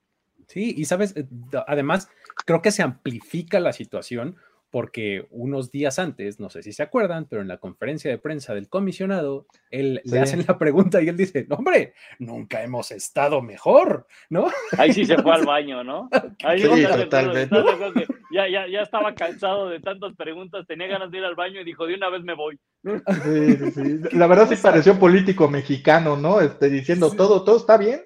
Sí, 0.47 0.73
y 0.77 0.85
sabes, 0.85 1.15
eh, 1.15 1.25
además 1.67 2.09
creo 2.45 2.61
que 2.61 2.71
se 2.71 2.83
amplifica 2.83 3.59
la 3.59 3.73
situación 3.73 4.35
porque 4.73 5.27
unos 5.29 5.69
días 5.69 5.99
antes, 5.99 6.39
no 6.39 6.49
sé 6.49 6.63
si 6.63 6.73
se 6.73 6.81
acuerdan, 6.81 7.27
pero 7.29 7.43
en 7.43 7.47
la 7.47 7.59
conferencia 7.59 8.09
de 8.09 8.17
prensa 8.17 8.55
del 8.55 8.69
comisionado, 8.69 9.45
él 9.69 10.01
le 10.03 10.19
hacen 10.19 10.43
la 10.47 10.57
pregunta 10.57 10.99
y 10.99 11.09
él 11.09 11.15
dice, 11.15 11.45
no, 11.47 11.57
hombre, 11.57 11.93
nunca 12.17 12.63
hemos 12.63 12.89
estado 12.89 13.43
mejor, 13.43 14.07
¿no? 14.31 14.47
Ahí 14.75 14.91
sí 14.91 15.05
se 15.05 15.21
fue 15.21 15.31
al 15.31 15.45
baño, 15.45 15.83
¿no? 15.83 16.09
Ahí 16.43 16.61
sí, 16.61 16.85
totalmente. 16.87 17.55
Ya, 18.31 18.49
ya, 18.49 18.67
ya 18.67 18.81
estaba 18.81 19.13
cansado 19.13 19.69
de 19.69 19.79
tantas 19.79 20.15
preguntas, 20.15 20.65
tenía 20.65 20.87
ganas 20.87 21.11
de 21.11 21.19
ir 21.19 21.23
al 21.23 21.35
baño 21.35 21.61
y 21.61 21.65
dijo, 21.65 21.85
de 21.85 21.93
una 21.93 22.09
vez 22.09 22.23
me 22.23 22.33
voy. 22.33 22.59
Sí, 22.83 23.71
sí, 23.75 23.99
La 24.13 24.25
verdad 24.25 24.49
sí 24.49 24.55
pareció 24.55 24.97
político 24.97 25.47
mexicano, 25.49 26.17
¿no? 26.17 26.41
Este, 26.41 26.71
diciendo, 26.71 27.11
todo, 27.11 27.43
todo 27.43 27.57
está 27.57 27.77
bien, 27.77 28.01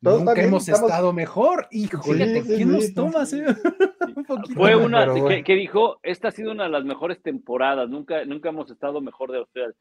Nunca 0.00 0.42
hemos 0.42 0.68
estado 0.68 1.12
mejor. 1.12 1.68
Híjole, 1.70 2.42
¿quién 2.42 2.72
nos 2.72 2.94
toma? 2.94 3.24
Fue 4.54 4.74
una 4.74 5.06
que, 5.44 5.54
dijo, 5.54 5.98
esta 6.02 6.28
ha 6.28 6.32
sido 6.32 6.52
una 6.52 6.64
de 6.64 6.70
las 6.70 6.84
mejores 6.84 7.22
temporadas, 7.22 7.88
nunca, 7.88 8.24
nunca 8.24 8.48
hemos 8.48 8.70
estado 8.70 9.00
mejor 9.00 9.30
de 9.32 9.42
ustedes. 9.42 9.76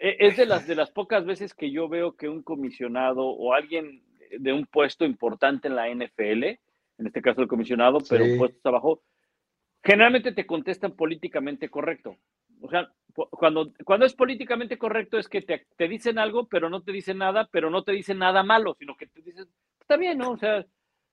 E, 0.00 0.16
es 0.20 0.36
de 0.36 0.46
las, 0.46 0.66
de 0.66 0.74
las 0.74 0.90
pocas 0.90 1.26
veces 1.26 1.54
que 1.54 1.70
yo 1.70 1.88
veo 1.88 2.16
que 2.16 2.28
un 2.28 2.42
comisionado 2.42 3.26
o 3.26 3.52
alguien 3.52 4.02
de 4.38 4.52
un 4.52 4.66
puesto 4.66 5.04
importante 5.04 5.68
en 5.68 5.76
la 5.76 5.88
NFL, 5.88 6.44
en 6.44 7.06
este 7.06 7.20
caso 7.20 7.42
el 7.42 7.48
comisionado, 7.48 7.98
pero 8.08 8.24
puestos 8.38 8.64
abajo, 8.64 9.02
generalmente 9.84 10.32
te 10.32 10.46
contestan 10.46 10.92
políticamente 10.92 11.68
correcto. 11.68 12.16
O 12.62 12.70
sea, 12.70 12.88
cuando, 13.12 13.72
cuando 13.84 14.06
es 14.06 14.14
políticamente 14.14 14.78
correcto 14.78 15.18
es 15.18 15.28
que 15.28 15.42
te, 15.42 15.66
te, 15.76 15.88
dicen 15.88 16.18
algo, 16.18 16.46
pero 16.46 16.70
no 16.70 16.82
te 16.82 16.92
dicen 16.92 17.18
nada, 17.18 17.48
pero 17.50 17.70
no 17.70 17.82
te 17.82 17.92
dicen 17.92 18.18
nada 18.18 18.42
malo, 18.42 18.74
sino 18.78 18.96
que 18.96 19.06
te 19.06 19.20
dicen, 19.20 19.46
está 19.80 19.96
bien, 19.96 20.18
¿no? 20.18 20.30
O 20.30 20.36
sea, 20.36 20.64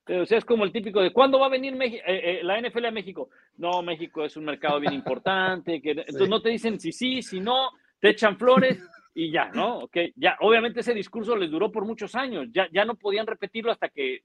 o 0.08 0.26
sea 0.26 0.38
es 0.38 0.46
como 0.46 0.64
el 0.64 0.72
típico 0.72 1.02
de, 1.02 1.12
¿cuándo 1.12 1.40
va 1.40 1.48
a 1.48 1.50
venir 1.50 1.76
eh, 1.82 2.02
eh, 2.06 2.40
la 2.44 2.60
NFL 2.62 2.86
a 2.86 2.92
México? 2.92 3.30
No, 3.58 3.82
México 3.82 4.24
es 4.24 4.38
un 4.38 4.46
mercado 4.46 4.80
bien 4.80 4.94
importante, 4.94 5.82
que, 5.82 5.92
entonces 6.08 6.30
no 6.30 6.42
te 6.42 6.50
dicen 6.50 6.80
si 6.80 6.92
sí, 6.92 7.22
si 7.22 7.40
no, 7.40 7.72
te 8.00 8.10
echan 8.10 8.38
flores 8.38 8.82
y 9.14 9.32
ya, 9.32 9.50
¿no? 9.50 9.80
Ok, 9.80 9.98
ya, 10.16 10.38
obviamente 10.42 10.80
ese 10.80 10.94
discurso 10.94 11.36
les 11.36 11.52
duró 11.52 11.72
por 11.72 11.86
muchos 11.86 12.16
años, 12.16 12.48
ya, 12.52 12.70
ya 12.72 12.86
no 12.86 12.96
podían 12.96 13.28
repetirlo 13.28 13.72
hasta 13.72 13.90
que 13.90 14.22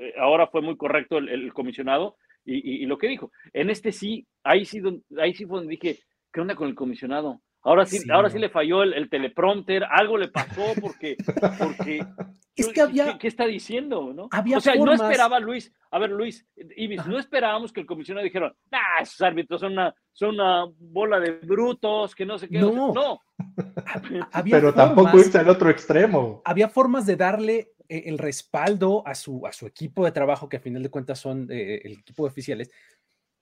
eh, 0.00 0.14
ahora 0.18 0.48
fue 0.48 0.60
muy 0.60 0.76
correcto 0.76 1.18
el, 1.18 1.52
comisionado 1.54 2.16
y, 2.44 2.82
y, 2.82 2.86
lo 2.86 2.98
que 2.98 3.08
dijo. 3.08 3.30
En 3.52 3.70
este 3.70 3.92
sí, 3.92 4.26
ahí 4.42 4.64
sí, 4.64 4.82
ahí 5.18 5.34
sí 5.34 5.44
fue 5.46 5.58
donde 5.58 5.72
dije, 5.72 6.00
¿qué 6.32 6.40
onda 6.40 6.54
con 6.54 6.68
el 6.68 6.74
comisionado? 6.74 7.40
Ahora 7.62 7.84
sí, 7.84 7.98
ahora 8.10 8.30
sí 8.30 8.38
le 8.38 8.48
falló 8.48 8.82
el, 8.82 9.10
teleprompter, 9.10 9.84
algo 9.84 10.16
le 10.16 10.28
pasó 10.28 10.62
porque, 10.80 11.18
porque 11.58 12.02
es 12.56 12.68
que 12.68 12.80
había, 12.80 13.18
¿qué, 13.18 13.28
está 13.28 13.44
diciendo? 13.44 14.14
¿no? 14.14 14.30
o 14.56 14.60
sea, 14.60 14.74
no 14.76 14.92
esperaba 14.94 15.38
Luis, 15.40 15.70
a 15.90 15.98
ver 15.98 16.10
Luis, 16.10 16.46
Ibis, 16.56 17.06
no 17.06 17.18
esperábamos 17.18 17.70
que 17.70 17.80
el 17.80 17.86
comisionado 17.86 18.24
dijera, 18.24 18.54
ah, 18.72 19.02
esos 19.02 19.20
árbitros 19.20 19.60
son 19.60 19.72
una, 19.72 19.94
son 20.10 20.36
una 20.36 20.64
bola 20.78 21.20
de 21.20 21.32
brutos, 21.32 22.14
que 22.14 22.24
no 22.24 22.38
sé 22.38 22.48
qué. 22.48 22.60
No, 22.60 22.94
no. 22.94 23.20
pero 24.50 24.72
tampoco 24.72 25.18
irse 25.18 25.38
al 25.38 25.48
otro 25.50 25.68
extremo. 25.68 26.40
Había 26.46 26.68
formas 26.68 27.04
de 27.04 27.16
darle 27.16 27.72
eh, 27.90 28.04
el 28.06 28.18
respaldo 28.18 29.06
a 29.06 29.14
su, 29.14 29.46
a 29.46 29.52
su 29.52 29.66
equipo 29.66 30.04
de 30.04 30.12
trabajo, 30.12 30.48
que 30.48 30.56
a 30.56 30.60
final 30.60 30.82
de 30.82 30.90
cuentas 30.90 31.18
son 31.18 31.46
eh, 31.50 31.82
el 31.84 31.92
equipo 31.92 32.22
de 32.22 32.30
oficiales, 32.30 32.70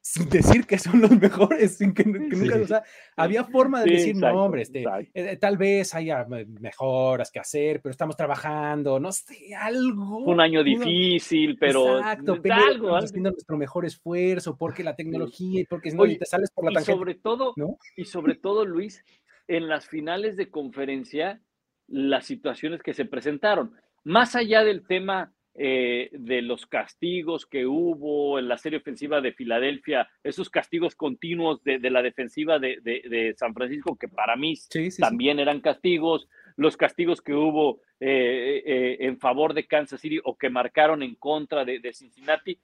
sin 0.09 0.27
decir 0.31 0.67
que 0.67 0.79
son 0.79 1.03
los 1.03 1.11
mejores, 1.11 1.77
sin 1.77 1.93
que, 1.93 2.03
nunca, 2.03 2.57
o 2.57 2.67
sea, 2.67 2.83
había 3.15 3.45
forma 3.45 3.83
de 3.83 3.91
decir, 3.91 4.17
no, 4.17 4.43
hombre, 4.43 4.63
este, 4.63 4.83
eh, 5.13 5.37
tal 5.37 5.59
vez 5.59 5.95
haya 5.95 6.25
mejoras 6.25 7.31
que 7.31 7.41
hacer, 7.41 7.83
pero 7.83 7.91
estamos 7.91 8.17
trabajando, 8.17 8.99
no 8.99 9.13
sé, 9.13 9.55
algo. 9.55 10.25
Un 10.25 10.41
año 10.41 10.65
difícil, 10.65 11.59
pero 11.59 11.99
exacto, 11.99 12.41
pero 12.41 12.55
algo, 12.55 12.97
haciendo 12.97 13.33
nuestro 13.33 13.59
mejor 13.59 13.85
esfuerzo, 13.85 14.57
porque 14.57 14.83
la 14.83 14.97
tecnología 14.97 15.61
y 15.61 15.65
porque 15.65 15.91
si 15.91 15.97
no 15.99 16.05
te 16.05 16.25
sales 16.25 16.51
por 16.53 16.65
la 16.65 16.73
tangente. 16.73 16.93
Y 16.93 16.97
sobre 16.97 17.15
todo, 17.15 17.55
y 17.95 18.05
sobre 18.07 18.35
todo, 18.37 18.65
Luis, 18.65 19.05
en 19.47 19.69
las 19.69 19.89
finales 19.89 20.39
de 20.39 20.49
conferencia, 20.49 21.43
las 21.87 22.25
situaciones 22.25 22.83
que 22.83 22.95
se 22.95 23.05
presentaron, 23.05 23.75
más 24.05 24.35
allá 24.37 24.65
del 24.65 24.87
tema 24.87 25.35
eh, 25.61 26.11
de 26.13 26.41
los 26.41 26.67
castigos 26.67 27.45
que 27.45 27.67
hubo 27.67 28.39
en 28.39 28.47
la 28.47 28.59
serie 28.59 28.79
ofensiva 28.79 29.21
de 29.21 29.33
Filadelfia, 29.33 30.09
esos 30.23 30.51
castigos 30.51 30.95
continuos 30.95 31.65
de, 31.65 31.81
la 31.91 32.01
defensiva 32.01 32.61
de, 32.61 33.35
San 33.37 33.55
Francisco, 33.55 33.97
que 33.97 34.07
para 34.07 34.37
mí 34.37 34.55
también 34.99 35.41
eran 35.41 35.61
castigos, 35.61 36.29
los 36.55 36.77
castigos 36.77 37.21
que 37.21 37.35
hubo 37.35 37.81
eh, 37.99 38.63
eh, 38.65 38.97
en 39.01 39.19
favor 39.19 39.53
de 39.53 39.67
Kansas 39.67 40.01
City 40.01 40.21
o 40.23 40.39
que 40.39 40.49
marcaron 40.49 41.03
en 41.03 41.17
contra 41.17 41.65
de, 41.65 41.93
Cincinnati. 41.93 42.61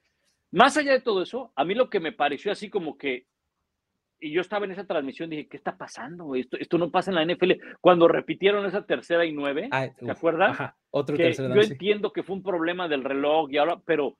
Más 0.52 0.76
allá 0.76 0.92
de 0.92 1.00
todo 1.00 1.22
eso, 1.22 1.52
a 1.56 1.64
mí 1.64 1.74
lo 1.74 1.90
que 1.90 1.98
me 1.98 2.12
pareció 2.12 2.52
así 2.52 2.70
como 2.70 2.96
que 2.96 3.26
y 4.24 4.30
yo 4.30 4.40
estaba 4.40 4.64
en 4.64 4.72
esa 4.72 4.86
transmisión, 4.86 5.28
dije, 5.28 5.46
¿qué 5.48 5.58
está 5.58 5.76
pasando? 5.76 6.34
Esto, 6.34 6.56
esto 6.58 6.78
no 6.78 6.90
pasa 6.90 7.10
en 7.10 7.16
la 7.16 7.24
NFL. 7.26 7.52
Cuando 7.82 8.08
repitieron 8.08 8.64
esa 8.64 8.86
tercera 8.86 9.26
y 9.26 9.32
nueve, 9.32 9.68
ah, 9.70 9.88
¿te 9.98 10.10
acuerdas? 10.10 10.52
Ajá, 10.52 10.76
otro 10.90 11.14
que 11.14 11.30
Yo 11.34 11.60
entiendo 11.60 12.10
que 12.10 12.22
fue 12.22 12.36
un 12.36 12.42
problema 12.42 12.88
del 12.88 13.04
reloj 13.04 13.50
y 13.50 13.58
ahora, 13.58 13.82
pero 13.84 14.16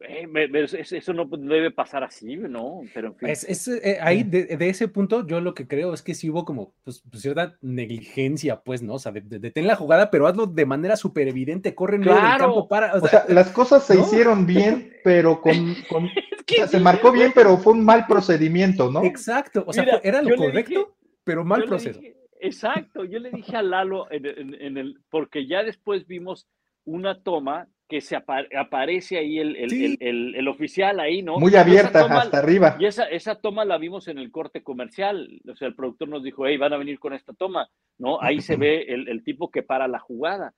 eh, 0.00 0.66
eso 0.90 1.12
no 1.14 1.24
debe 1.24 1.70
pasar 1.70 2.04
así, 2.04 2.36
¿no? 2.36 2.82
Pero 2.92 3.08
en 3.08 3.16
fin. 3.16 3.28
Es, 3.30 3.68
eh, 3.68 3.98
ahí, 4.00 4.24
de, 4.24 4.56
ese 4.68 4.88
punto, 4.88 5.26
yo 5.26 5.40
lo 5.40 5.54
que 5.54 5.66
creo 5.66 5.94
es 5.94 6.02
que 6.02 6.14
sí 6.14 6.28
hubo 6.28 6.44
como 6.44 6.74
pues, 6.84 7.02
pues 7.10 7.22
cierta 7.22 7.56
negligencia, 7.62 8.60
pues, 8.60 8.82
¿no? 8.82 8.94
O 8.94 8.98
sea, 8.98 9.12
detén 9.12 9.66
la 9.66 9.74
jugada, 9.74 10.10
pero 10.10 10.26
hazlo 10.26 10.46
de 10.46 10.66
manera 10.66 10.96
súper 10.96 11.28
evidente, 11.28 11.74
corre 11.74 11.96
en 11.96 12.02
el 12.02 12.08
campo 12.08 12.68
para. 12.68 12.94
O, 12.94 13.06
sea, 13.06 13.24
las 13.28 13.50
cosas 13.50 13.86
se 13.86 13.98
hicieron 13.98 14.46
bien, 14.46 14.92
pero 15.02 15.40
con. 15.40 15.74
con 15.88 16.10
se 16.68 16.80
marcó 16.80 17.10
bien, 17.10 17.32
pero 17.34 17.56
fue 17.56 17.72
un 17.72 17.84
mal 17.84 18.06
procedimiento, 18.06 18.90
¿no? 18.90 19.02
Exacto, 19.02 19.64
o 19.66 19.72
sea, 19.72 20.00
era 20.02 20.20
lo 20.20 20.36
correcto, 20.36 20.94
pero 21.24 21.42
mal 21.44 21.64
proceso. 21.64 22.00
exacto, 22.38 23.04
yo 23.04 23.18
le 23.18 23.30
dije 23.30 23.56
a 23.56 23.62
Lalo 23.62 24.08
en 24.10 24.76
el, 24.76 25.00
porque 25.08 25.46
ya 25.46 25.64
después 25.64 26.06
vimos 26.06 26.46
una 26.84 27.22
toma 27.22 27.66
que 27.88 28.00
se 28.00 28.16
aparece 28.16 29.18
ahí 29.18 29.38
el, 29.38 29.56
el, 29.56 30.34
el, 30.34 30.48
oficial 30.48 30.98
ahí, 30.98 31.22
¿no? 31.22 31.38
Muy 31.38 31.54
abierta, 31.54 32.04
hasta 32.04 32.38
arriba. 32.38 32.76
Y 32.80 32.86
esa, 32.86 33.04
esa 33.04 33.36
toma 33.36 33.64
la 33.64 33.78
vimos 33.78 34.08
en 34.08 34.18
el 34.18 34.32
corte 34.32 34.62
comercial, 34.62 35.40
o 35.48 35.54
sea, 35.54 35.68
el 35.68 35.74
productor 35.74 36.08
nos 36.08 36.24
dijo, 36.24 36.46
hey, 36.46 36.56
van 36.56 36.72
a 36.72 36.78
venir 36.78 36.98
con 36.98 37.12
esta 37.12 37.32
toma, 37.32 37.68
¿no? 37.98 38.20
Ahí 38.20 38.40
se 38.40 38.56
ve 38.56 38.86
el, 38.88 39.22
tipo 39.22 39.50
que 39.50 39.62
para 39.62 39.86
la 39.86 40.00
jugada. 40.00 40.52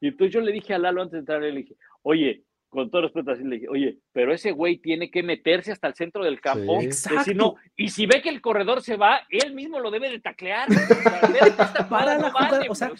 Y 0.00 0.08
entonces 0.08 0.34
yo 0.34 0.40
le 0.40 0.52
dije 0.52 0.74
a 0.74 0.78
Lalo 0.78 1.00
antes 1.00 1.12
de 1.12 1.18
entrar, 1.20 1.40
le 1.40 1.52
dije, 1.52 1.76
oye, 2.02 2.42
con 2.76 2.90
todo 2.90 3.02
respeto, 3.02 3.30
así 3.30 3.42
le 3.42 3.56
dije, 3.56 3.68
oye, 3.70 3.96
pero 4.12 4.34
ese 4.34 4.52
güey 4.52 4.76
tiene 4.76 5.10
que 5.10 5.22
meterse 5.22 5.72
hasta 5.72 5.88
el 5.88 5.94
centro 5.94 6.22
del 6.22 6.42
campo. 6.42 6.78
no, 7.34 7.54
y 7.74 7.88
si 7.88 8.04
ve 8.04 8.20
que 8.20 8.28
el 8.28 8.42
corredor 8.42 8.82
se 8.82 8.98
va, 8.98 9.20
él 9.30 9.54
mismo 9.54 9.80
lo 9.80 9.90
debe 9.90 10.10
de 10.10 10.20
taclear. 10.20 10.68
Para 11.88 12.18
la 12.18 12.30
jugada, 12.30 12.60
o 12.68 12.74
sea, 12.74 12.92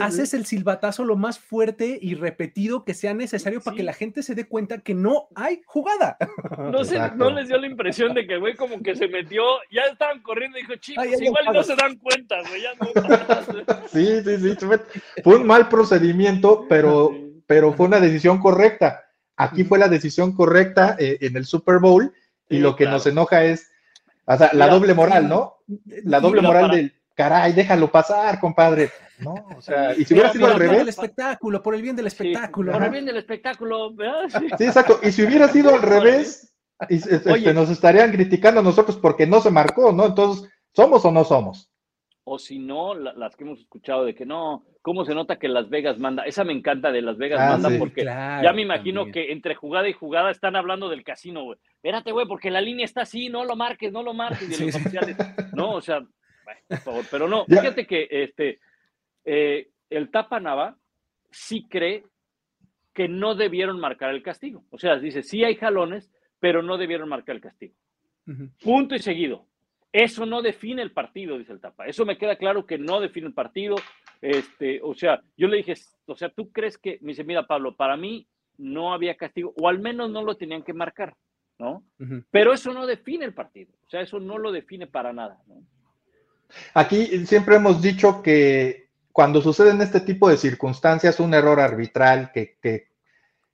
haces 0.00 0.34
el 0.34 0.44
silbatazo 0.44 1.04
lo 1.04 1.14
más 1.14 1.38
fuerte 1.38 2.00
y 2.02 2.14
repetido 2.14 2.84
que 2.84 2.94
sea 2.94 3.14
necesario 3.14 3.60
para 3.60 3.76
que 3.76 3.84
la 3.84 3.92
gente 3.92 4.24
se 4.24 4.34
dé 4.34 4.48
cuenta 4.48 4.80
que 4.80 4.94
no 4.94 5.28
hay 5.36 5.62
jugada. 5.66 6.16
No, 6.56 6.84
sé, 6.84 6.98
no 7.16 7.30
les 7.30 7.48
dio 7.48 7.58
la 7.58 7.66
impresión 7.66 8.12
de 8.12 8.26
que 8.26 8.34
el 8.34 8.40
güey 8.40 8.56
como 8.56 8.82
que 8.82 8.96
se 8.96 9.08
metió, 9.08 9.42
ya 9.70 9.82
estaban 9.82 10.20
corriendo 10.20 10.58
y 10.58 10.62
dijo, 10.62 10.74
chicos, 10.76 11.06
igual 11.20 11.44
no 11.52 11.62
se 11.62 11.76
dan 11.76 11.96
cuenta, 11.96 12.36
güey, 12.48 12.62
ya 12.62 12.74
no. 12.74 13.86
sí, 13.88 14.22
sí, 14.24 14.38
sí, 14.38 14.66
fue 15.22 15.36
un 15.36 15.46
mal 15.46 15.68
procedimiento, 15.68 16.66
pero 16.68 17.25
pero 17.46 17.72
fue 17.72 17.86
una 17.86 18.00
decisión 18.00 18.38
correcta. 18.38 19.04
Aquí 19.36 19.64
fue 19.64 19.78
la 19.78 19.88
decisión 19.88 20.32
correcta 20.32 20.96
eh, 20.98 21.18
en 21.20 21.36
el 21.36 21.44
Super 21.44 21.78
Bowl 21.78 22.12
y 22.48 22.58
lo 22.58 22.76
que 22.76 22.86
nos 22.86 23.06
enoja 23.06 23.44
es, 23.44 23.70
o 24.24 24.36
sea, 24.36 24.50
la 24.52 24.68
doble 24.68 24.94
moral, 24.94 25.28
¿no? 25.28 25.58
La 26.04 26.20
doble 26.20 26.42
moral 26.42 26.70
del, 26.70 26.94
caray, 27.14 27.52
déjalo 27.52 27.90
pasar, 27.90 28.38
compadre. 28.38 28.90
No, 29.18 29.34
o 29.56 29.60
sea, 29.60 29.94
y 29.94 30.04
si 30.04 30.14
hubiera 30.14 30.32
sido 30.32 30.46
al 30.46 30.58
revés. 30.58 30.74
Por 30.74 30.82
el 30.82 30.88
espectáculo, 30.88 31.62
por 31.62 31.74
el 31.74 31.82
bien 31.82 31.96
del 31.96 32.06
espectáculo. 32.06 32.72
por 32.72 32.84
el 32.84 32.90
bien 32.90 33.06
del 33.06 33.16
espectáculo. 33.16 33.94
Sí. 34.28 34.64
exacto. 34.64 35.00
Y 35.02 35.10
si 35.10 35.24
hubiera 35.24 35.48
sido 35.48 35.74
al 35.74 35.82
revés, 35.82 36.54
este, 36.88 37.54
nos 37.54 37.70
estarían 37.70 38.12
criticando 38.12 38.60
a 38.60 38.64
nosotros 38.64 38.98
porque 38.98 39.26
no 39.26 39.40
se 39.40 39.50
marcó, 39.50 39.92
¿no? 39.92 40.06
Entonces, 40.06 40.48
¿somos 40.74 41.04
o 41.04 41.10
no 41.10 41.24
somos? 41.24 41.70
O 42.28 42.40
si 42.40 42.58
no, 42.58 42.92
las 42.94 43.36
que 43.36 43.44
hemos 43.44 43.60
escuchado 43.60 44.04
de 44.04 44.12
que 44.12 44.26
no, 44.26 44.64
cómo 44.82 45.04
se 45.04 45.14
nota 45.14 45.38
que 45.38 45.46
Las 45.46 45.70
Vegas 45.70 46.00
manda. 46.00 46.24
Esa 46.24 46.42
me 46.42 46.52
encanta 46.52 46.90
de 46.90 47.00
Las 47.00 47.18
Vegas 47.18 47.40
ah, 47.40 47.56
manda 47.56 47.78
porque 47.78 48.02
ya 48.04 48.52
me 48.52 48.62
imagino 48.62 49.12
que 49.12 49.30
entre 49.30 49.54
jugada 49.54 49.88
y 49.88 49.92
jugada 49.92 50.32
están 50.32 50.56
hablando 50.56 50.88
del 50.88 51.04
casino, 51.04 51.44
güey. 51.44 51.58
Espérate, 51.76 52.10
güey, 52.10 52.26
porque 52.26 52.50
la 52.50 52.60
línea 52.60 52.84
está 52.84 53.02
así, 53.02 53.28
no 53.28 53.44
lo 53.44 53.54
marques, 53.54 53.92
no 53.92 54.02
lo 54.02 54.12
marques. 54.12 54.60
los 54.60 54.74
oficiales, 54.74 55.16
no, 55.54 55.74
o 55.74 55.80
sea, 55.80 56.00
por 56.68 56.78
favor, 56.78 57.04
pero 57.10 57.28
no, 57.28 57.44
fíjate 57.46 57.86
que 57.86 58.08
este, 58.10 58.58
eh, 59.24 59.68
el 59.88 60.10
Tapa 60.10 60.40
Nava 60.40 60.76
sí 61.30 61.66
cree 61.68 62.04
que 62.92 63.08
no 63.08 63.34
debieron 63.34 63.78
marcar 63.78 64.10
el 64.10 64.22
castigo. 64.22 64.64
O 64.70 64.78
sea, 64.78 64.98
dice, 64.98 65.22
sí 65.22 65.44
hay 65.44 65.54
jalones, 65.54 66.10
pero 66.40 66.62
no 66.62 66.78
debieron 66.78 67.08
marcar 67.08 67.36
el 67.36 67.42
castigo. 67.42 67.74
Punto 68.62 68.94
y 68.94 68.98
seguido. 68.98 69.46
Eso 69.92 70.26
no 70.26 70.42
define 70.42 70.82
el 70.82 70.92
partido, 70.92 71.38
dice 71.38 71.52
el 71.52 71.60
Tapa. 71.60 71.86
Eso 71.86 72.04
me 72.04 72.18
queda 72.18 72.36
claro 72.36 72.66
que 72.66 72.78
no 72.78 73.00
define 73.00 73.28
el 73.28 73.34
partido. 73.34 73.76
Este, 74.20 74.80
o 74.82 74.94
sea, 74.94 75.22
yo 75.36 75.48
le 75.48 75.58
dije, 75.58 75.74
o 76.06 76.16
sea, 76.16 76.28
¿tú 76.28 76.50
crees 76.50 76.78
que? 76.78 76.98
Me 77.00 77.12
dice, 77.12 77.24
mira, 77.24 77.46
Pablo, 77.46 77.76
para 77.76 77.96
mí 77.96 78.26
no 78.58 78.92
había 78.92 79.16
castigo, 79.16 79.54
o 79.56 79.68
al 79.68 79.78
menos 79.78 80.10
no 80.10 80.22
lo 80.22 80.36
tenían 80.36 80.62
que 80.62 80.72
marcar, 80.72 81.14
¿no? 81.58 81.84
Pero 82.30 82.52
eso 82.52 82.72
no 82.72 82.86
define 82.86 83.24
el 83.24 83.34
partido. 83.34 83.72
O 83.86 83.90
sea, 83.90 84.00
eso 84.00 84.18
no 84.18 84.38
lo 84.38 84.52
define 84.52 84.86
para 84.86 85.12
nada, 85.12 85.38
Aquí 86.74 87.26
siempre 87.26 87.56
hemos 87.56 87.82
dicho 87.82 88.22
que 88.22 88.88
cuando 89.10 89.42
suceden 89.42 89.80
este 89.80 90.00
tipo 90.00 90.28
de 90.28 90.36
circunstancias, 90.36 91.18
un 91.18 91.34
error 91.34 91.58
arbitral 91.58 92.30
que, 92.32 92.56
que, 92.62 92.88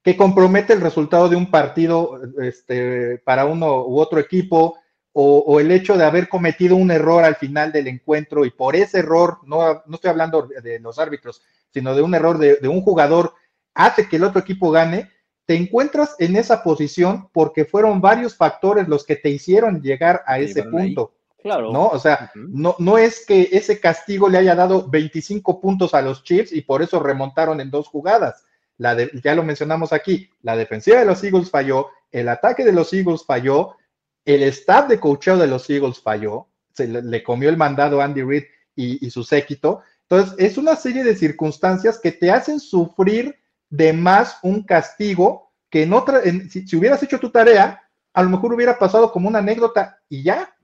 que 0.02 0.16
compromete 0.16 0.74
el 0.74 0.82
resultado 0.82 1.28
de 1.30 1.36
un 1.36 1.50
partido 1.50 2.20
este, 2.42 3.18
para 3.18 3.46
uno 3.46 3.86
u 3.86 3.98
otro 3.98 4.18
equipo, 4.18 4.78
o, 5.14 5.60
el 5.60 5.70
hecho 5.70 5.96
de 5.96 6.04
haber 6.04 6.28
cometido 6.28 6.76
un 6.76 6.90
error 6.90 7.24
al 7.24 7.36
final 7.36 7.70
del 7.70 7.86
encuentro 7.88 8.44
y 8.46 8.50
por 8.50 8.74
ese 8.76 9.00
error, 9.00 9.38
no, 9.44 9.82
no 9.86 9.94
estoy 9.94 10.10
hablando 10.10 10.48
de 10.62 10.80
los 10.80 10.98
árbitros, 10.98 11.42
sino 11.70 11.94
de 11.94 12.02
un 12.02 12.14
error 12.14 12.38
de, 12.38 12.66
un 12.68 12.80
jugador, 12.80 13.34
hace 13.74 14.08
que 14.08 14.16
el 14.16 14.24
otro 14.24 14.40
equipo 14.40 14.70
gane, 14.70 15.10
te 15.44 15.54
encuentras 15.54 16.14
en 16.18 16.36
esa 16.36 16.62
posición 16.62 17.28
porque 17.32 17.64
fueron 17.64 18.00
varios 18.00 18.36
factores 18.36 18.88
los 18.88 19.04
que 19.04 19.16
te 19.16 19.28
hicieron 19.28 19.82
llegar 19.82 20.22
a 20.26 20.38
ese 20.38 20.62
punto. 20.62 21.12
Claro. 21.42 21.72
¿No? 21.72 21.88
O 21.88 21.98
sea, 21.98 22.30
no, 22.34 22.76
no 22.78 22.98
es 22.98 23.26
que 23.26 23.48
ese 23.50 23.80
castigo 23.80 24.28
le 24.28 24.38
haya 24.38 24.54
dado 24.54 24.88
25 24.88 25.60
puntos 25.60 25.92
a 25.92 26.00
los 26.00 26.22
Chiefs 26.22 26.52
y 26.52 26.62
por 26.62 26.82
eso 26.82 27.00
remontaron 27.00 27.60
en 27.60 27.70
dos 27.70 27.88
jugadas. 27.88 28.44
La 28.78 28.94
de, 28.94 29.10
ya 29.22 29.34
lo 29.34 29.42
mencionamos 29.42 29.92
aquí, 29.92 30.30
la 30.40 30.56
defensiva 30.56 31.00
de 31.00 31.04
los 31.04 31.22
Eagles 31.22 31.50
falló, 31.50 31.88
el 32.12 32.28
ataque 32.28 32.64
de 32.64 32.72
los 32.72 32.92
Eagles 32.92 33.24
falló, 33.24 33.76
el 34.24 34.42
staff 34.44 34.88
de 34.88 35.00
coacheo 35.00 35.36
de 35.36 35.46
los 35.46 35.68
Eagles 35.68 36.00
falló, 36.00 36.48
se 36.72 36.86
le, 36.88 37.22
comió 37.22 37.48
el 37.48 37.56
mandado 37.56 38.00
a 38.00 38.04
Andy 38.04 38.22
Reid 38.22 38.44
y, 38.74 39.10
su 39.10 39.24
séquito. 39.24 39.82
Entonces, 40.08 40.34
es 40.38 40.58
una 40.58 40.76
serie 40.76 41.04
de 41.04 41.16
circunstancias 41.16 41.98
que 42.00 42.12
te 42.12 42.30
hacen 42.30 42.60
sufrir 42.60 43.36
de 43.68 43.92
más 43.92 44.38
un 44.42 44.62
castigo 44.64 45.52
que 45.70 45.82
en 45.84 45.92
otra, 45.92 46.20
si, 46.50 46.76
hubieras 46.76 47.02
hecho 47.02 47.18
tu 47.18 47.30
tarea, 47.30 47.82
a 48.12 48.22
lo 48.22 48.28
mejor 48.28 48.52
hubiera 48.52 48.78
pasado 48.78 49.10
como 49.10 49.28
una 49.28 49.38
anécdota 49.38 49.98
y 50.08 50.22
ya. 50.22 50.54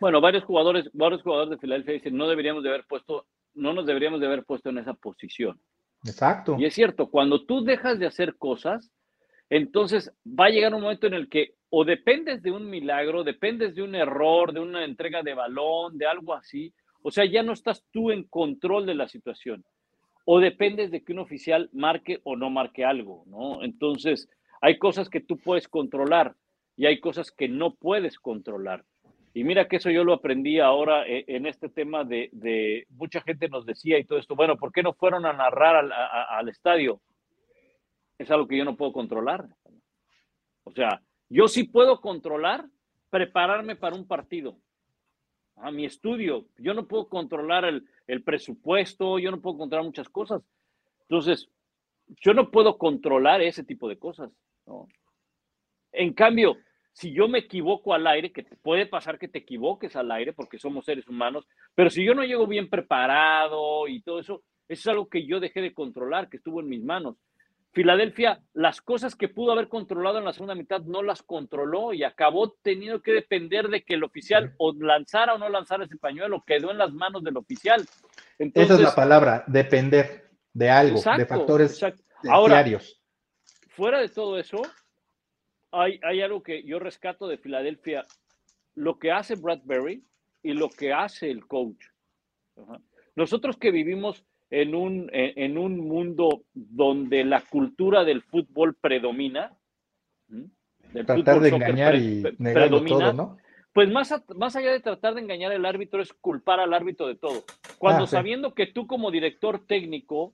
Bueno, 0.00 0.20
varios 0.20 0.44
jugadores, 0.44 0.88
varios 0.92 1.22
jugadores 1.22 1.50
de 1.50 1.58
Filadelfia 1.58 1.94
dicen, 1.94 2.16
no 2.16 2.28
deberíamos 2.28 2.62
de 2.62 2.68
haber 2.68 2.84
puesto, 2.86 3.26
no 3.54 3.72
nos 3.72 3.86
deberíamos 3.86 4.20
de 4.20 4.26
haber 4.26 4.44
puesto 4.44 4.70
en 4.70 4.78
esa 4.78 4.94
posición. 4.94 5.60
Exacto. 6.04 6.56
Y 6.58 6.64
es 6.64 6.74
cierto, 6.74 7.10
cuando 7.10 7.44
tú 7.44 7.64
dejas 7.64 7.98
de 7.98 8.06
hacer 8.06 8.36
cosas, 8.36 8.92
entonces 9.50 10.12
va 10.26 10.46
a 10.46 10.50
llegar 10.50 10.74
un 10.74 10.82
momento 10.82 11.06
en 11.06 11.14
el 11.14 11.28
que 11.28 11.54
o 11.70 11.84
dependes 11.84 12.42
de 12.42 12.50
un 12.50 12.70
milagro, 12.70 13.24
dependes 13.24 13.74
de 13.74 13.82
un 13.82 13.94
error, 13.94 14.52
de 14.52 14.60
una 14.60 14.84
entrega 14.84 15.22
de 15.22 15.34
balón, 15.34 15.98
de 15.98 16.06
algo 16.06 16.34
así, 16.34 16.72
o 17.02 17.10
sea, 17.10 17.24
ya 17.24 17.42
no 17.42 17.52
estás 17.52 17.84
tú 17.92 18.10
en 18.10 18.24
control 18.24 18.86
de 18.86 18.94
la 18.94 19.08
situación, 19.08 19.64
o 20.24 20.40
dependes 20.40 20.90
de 20.90 21.02
que 21.02 21.12
un 21.12 21.20
oficial 21.20 21.68
marque 21.72 22.20
o 22.24 22.36
no 22.36 22.50
marque 22.50 22.84
algo, 22.84 23.24
¿no? 23.26 23.62
Entonces, 23.62 24.28
hay 24.60 24.78
cosas 24.78 25.08
que 25.08 25.20
tú 25.20 25.38
puedes 25.38 25.68
controlar 25.68 26.34
y 26.76 26.86
hay 26.86 26.98
cosas 27.00 27.30
que 27.30 27.48
no 27.48 27.74
puedes 27.74 28.18
controlar. 28.18 28.84
Y 29.34 29.44
mira 29.44 29.68
que 29.68 29.76
eso 29.76 29.90
yo 29.90 30.02
lo 30.02 30.14
aprendí 30.14 30.60
ahora 30.60 31.06
eh, 31.06 31.24
en 31.28 31.46
este 31.46 31.68
tema 31.68 32.04
de, 32.04 32.86
mucha 32.90 33.20
gente 33.20 33.48
nos 33.48 33.66
decía 33.66 33.98
y 33.98 34.04
todo 34.04 34.18
esto, 34.18 34.34
bueno, 34.34 34.56
¿por 34.56 34.72
qué 34.72 34.82
no 34.82 34.94
fueron 34.94 35.26
a 35.26 35.32
narrar 35.32 35.76
al, 35.76 35.92
al 35.92 36.48
estadio? 36.48 37.00
Es 38.18 38.30
algo 38.30 38.46
que 38.46 38.56
yo 38.56 38.64
no 38.64 38.76
puedo 38.76 38.92
controlar. 38.92 39.46
O 40.64 40.72
sea, 40.72 41.02
yo 41.28 41.48
sí 41.48 41.64
puedo 41.64 42.00
controlar 42.00 42.66
prepararme 43.10 43.76
para 43.76 43.96
un 43.96 44.06
partido. 44.06 44.58
A 45.56 45.70
mi 45.70 45.84
estudio, 45.86 46.46
yo 46.58 46.74
no 46.74 46.86
puedo 46.86 47.08
controlar 47.08 47.64
el, 47.64 48.22
presupuesto, 48.24 49.18
yo 49.18 49.30
no 49.30 49.40
puedo 49.40 49.58
controlar 49.58 49.86
muchas 49.86 50.08
cosas. 50.08 50.42
Entonces, 51.02 51.48
yo 52.20 52.34
no 52.34 52.50
puedo 52.50 52.76
controlar 52.76 53.40
ese 53.40 53.64
tipo 53.64 53.88
de 53.88 53.98
cosas. 53.98 54.30
En 55.92 56.12
cambio, 56.12 56.56
si 56.92 57.12
yo 57.12 57.28
me 57.28 57.38
equivoco 57.38 57.94
al 57.94 58.06
aire, 58.06 58.32
que 58.32 58.42
puede 58.62 58.86
pasar 58.86 59.18
que 59.18 59.28
te 59.28 59.38
equivoques 59.38 59.96
al 59.96 60.10
aire 60.10 60.32
porque 60.32 60.58
somos 60.58 60.84
seres 60.84 61.08
humanos, 61.08 61.46
pero 61.74 61.90
si 61.90 62.04
yo 62.04 62.14
no 62.14 62.22
llego 62.22 62.46
bien 62.46 62.68
preparado 62.68 63.88
y 63.88 64.02
todo 64.02 64.20
eso, 64.20 64.42
eso 64.68 64.80
es 64.80 64.86
algo 64.88 65.08
que 65.08 65.26
yo 65.26 65.40
dejé 65.40 65.60
de 65.60 65.74
controlar, 65.74 66.28
que 66.28 66.38
estuvo 66.38 66.60
en 66.60 66.68
mis 66.68 66.82
manos. 66.82 67.16
Filadelfia, 67.76 68.40
las 68.54 68.80
cosas 68.80 69.14
que 69.14 69.28
pudo 69.28 69.52
haber 69.52 69.68
controlado 69.68 70.16
en 70.16 70.24
la 70.24 70.32
segunda 70.32 70.54
mitad 70.54 70.80
no 70.80 71.02
las 71.02 71.22
controló 71.22 71.92
y 71.92 72.04
acabó 72.04 72.52
teniendo 72.62 73.02
que 73.02 73.12
depender 73.12 73.68
de 73.68 73.84
que 73.84 73.92
el 73.92 74.02
oficial 74.02 74.54
o 74.56 74.72
lanzara 74.72 75.34
o 75.34 75.38
no 75.38 75.50
lanzara 75.50 75.84
ese 75.84 75.98
pañuelo, 75.98 76.42
quedó 76.46 76.70
en 76.70 76.78
las 76.78 76.94
manos 76.94 77.22
del 77.22 77.36
oficial. 77.36 77.86
Esa 78.38 78.74
es 78.74 78.80
la 78.80 78.94
palabra, 78.94 79.44
depender 79.46 80.30
de 80.54 80.70
algo, 80.70 81.02
de 81.18 81.26
factores 81.26 81.78
diarios. 82.22 82.98
Fuera 83.68 84.00
de 84.00 84.08
todo 84.08 84.38
eso, 84.38 84.62
hay, 85.70 86.00
hay 86.02 86.22
algo 86.22 86.42
que 86.42 86.62
yo 86.62 86.78
rescato 86.78 87.28
de 87.28 87.36
Filadelfia 87.36 88.06
lo 88.74 88.98
que 88.98 89.12
hace 89.12 89.34
Bradbury 89.34 90.02
y 90.42 90.54
lo 90.54 90.70
que 90.70 90.94
hace 90.94 91.30
el 91.30 91.46
coach. 91.46 91.84
Nosotros 93.14 93.58
que 93.58 93.70
vivimos 93.70 94.24
en 94.50 94.74
un, 94.74 95.10
en 95.12 95.58
un 95.58 95.78
mundo 95.80 96.44
donde 96.54 97.24
la 97.24 97.40
cultura 97.40 98.04
del 98.04 98.22
fútbol 98.22 98.74
predomina, 98.74 99.52
tratar 100.92 101.40
de 101.40 101.48
engañar 101.48 101.96
y 101.96 102.22
predomina, 102.22 102.98
todo, 102.98 103.12
¿no? 103.12 103.38
Pues 103.72 103.90
más, 103.90 104.14
más 104.34 104.56
allá 104.56 104.72
de 104.72 104.80
tratar 104.80 105.14
de 105.14 105.20
engañar 105.20 105.52
al 105.52 105.66
árbitro 105.66 106.00
es 106.00 106.12
culpar 106.14 106.60
al 106.60 106.72
árbitro 106.72 107.08
de 107.08 107.16
todo. 107.16 107.44
Cuando 107.76 108.04
ah, 108.04 108.06
sabiendo 108.06 108.54
que 108.54 108.66
tú 108.66 108.86
como 108.86 109.10
director 109.10 109.66
técnico, 109.66 110.32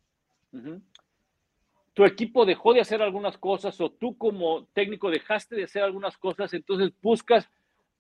tu 1.93 2.05
equipo 2.05 2.45
dejó 2.47 2.73
de 2.73 2.81
hacer 2.81 3.03
algunas 3.03 3.37
cosas 3.39 3.81
o 3.81 3.91
tú 3.91 4.17
como 4.17 4.67
técnico 4.67 5.11
dejaste 5.11 5.57
de 5.57 5.65
hacer 5.65 5.83
algunas 5.83 6.17
cosas, 6.19 6.55
entonces 6.55 6.93
buscas 7.03 7.51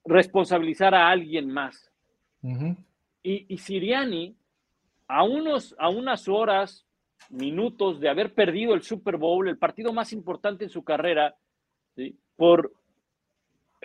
responsabilizar 0.04 0.94
a 0.94 1.08
alguien 1.08 1.50
más. 1.50 1.90
y, 3.22 3.46
y, 3.52 3.58
Siriani, 3.58 4.36
a, 5.08 5.24
unos, 5.24 5.74
a 5.78 5.88
unas 5.88 6.28
horas, 6.28 6.86
minutos 7.30 8.00
de 8.00 8.08
haber 8.08 8.34
perdido 8.34 8.74
el 8.74 8.82
Super 8.82 9.16
Bowl, 9.16 9.48
el 9.48 9.58
partido 9.58 9.92
más 9.92 10.12
importante 10.12 10.64
en 10.64 10.70
su 10.70 10.84
carrera, 10.84 11.36
por 12.36 12.72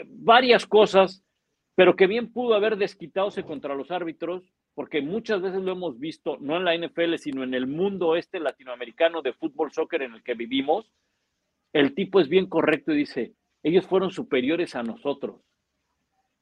varias 0.06 0.65
cosas, 0.65 1.23
pero 1.76 1.95
que 1.95 2.07
bien 2.07 2.31
pudo 2.31 2.56
haber 2.56 2.77
desquitándose 2.77 3.44
contra 3.44 3.76
los 3.76 3.91
árbitros, 3.91 4.44
porque 4.73 5.02
muchas 5.02 5.41
veces 5.41 5.61
lo 5.61 5.72
hemos 5.72 5.99
visto, 5.99 6.38
no 6.39 6.57
en 6.57 6.65
la 6.65 6.76
NFL, 6.77 7.15
sino 7.15 7.44
en 7.44 7.53
el 7.53 7.68
mundo 7.68 8.15
este 8.15 8.39
latinoamericano 8.39 9.22
de 9.22 9.34
fútbol, 9.34 9.72
soccer 9.72 10.03
en 10.03 10.14
el 10.14 10.23
que 10.23 10.35
vivimos, 10.35 10.91
el 11.73 11.94
tipo 11.94 12.19
es 12.19 12.30
bien 12.30 12.48
correcto 12.48 12.94
y 12.94 12.98
dice, 12.98 13.34
ellos 13.64 13.85
fueron 13.85 14.11
superiores 14.11 14.76
a 14.76 14.84
nosotros. 14.84 15.41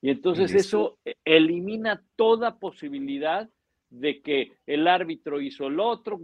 Y 0.02 0.10
entonces 0.10 0.54
eso 0.54 1.00
elimina 1.24 2.04
toda 2.16 2.60
posibilidad 2.60 3.50
de 4.00 4.22
que 4.22 4.54
el 4.66 4.88
árbitro 4.88 5.42
hizo 5.42 5.68
el 5.68 5.80
otro. 5.80 6.20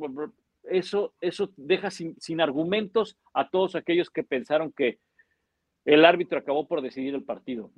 Eso, 0.64 1.14
eso 1.22 1.52
deja 1.58 1.92
sin, 1.92 2.20
sin 2.20 2.42
argumentos 2.42 3.18
a 3.34 3.50
todos 3.50 3.76
aquellos 3.76 4.10
que 4.10 4.24
pensaron 4.24 4.72
que 4.72 5.00
el 5.86 6.06
árbitro 6.06 6.40
acabó 6.40 6.68
por 6.68 6.82
decidir 6.82 7.16
el 7.16 7.24
partido. 7.24 7.72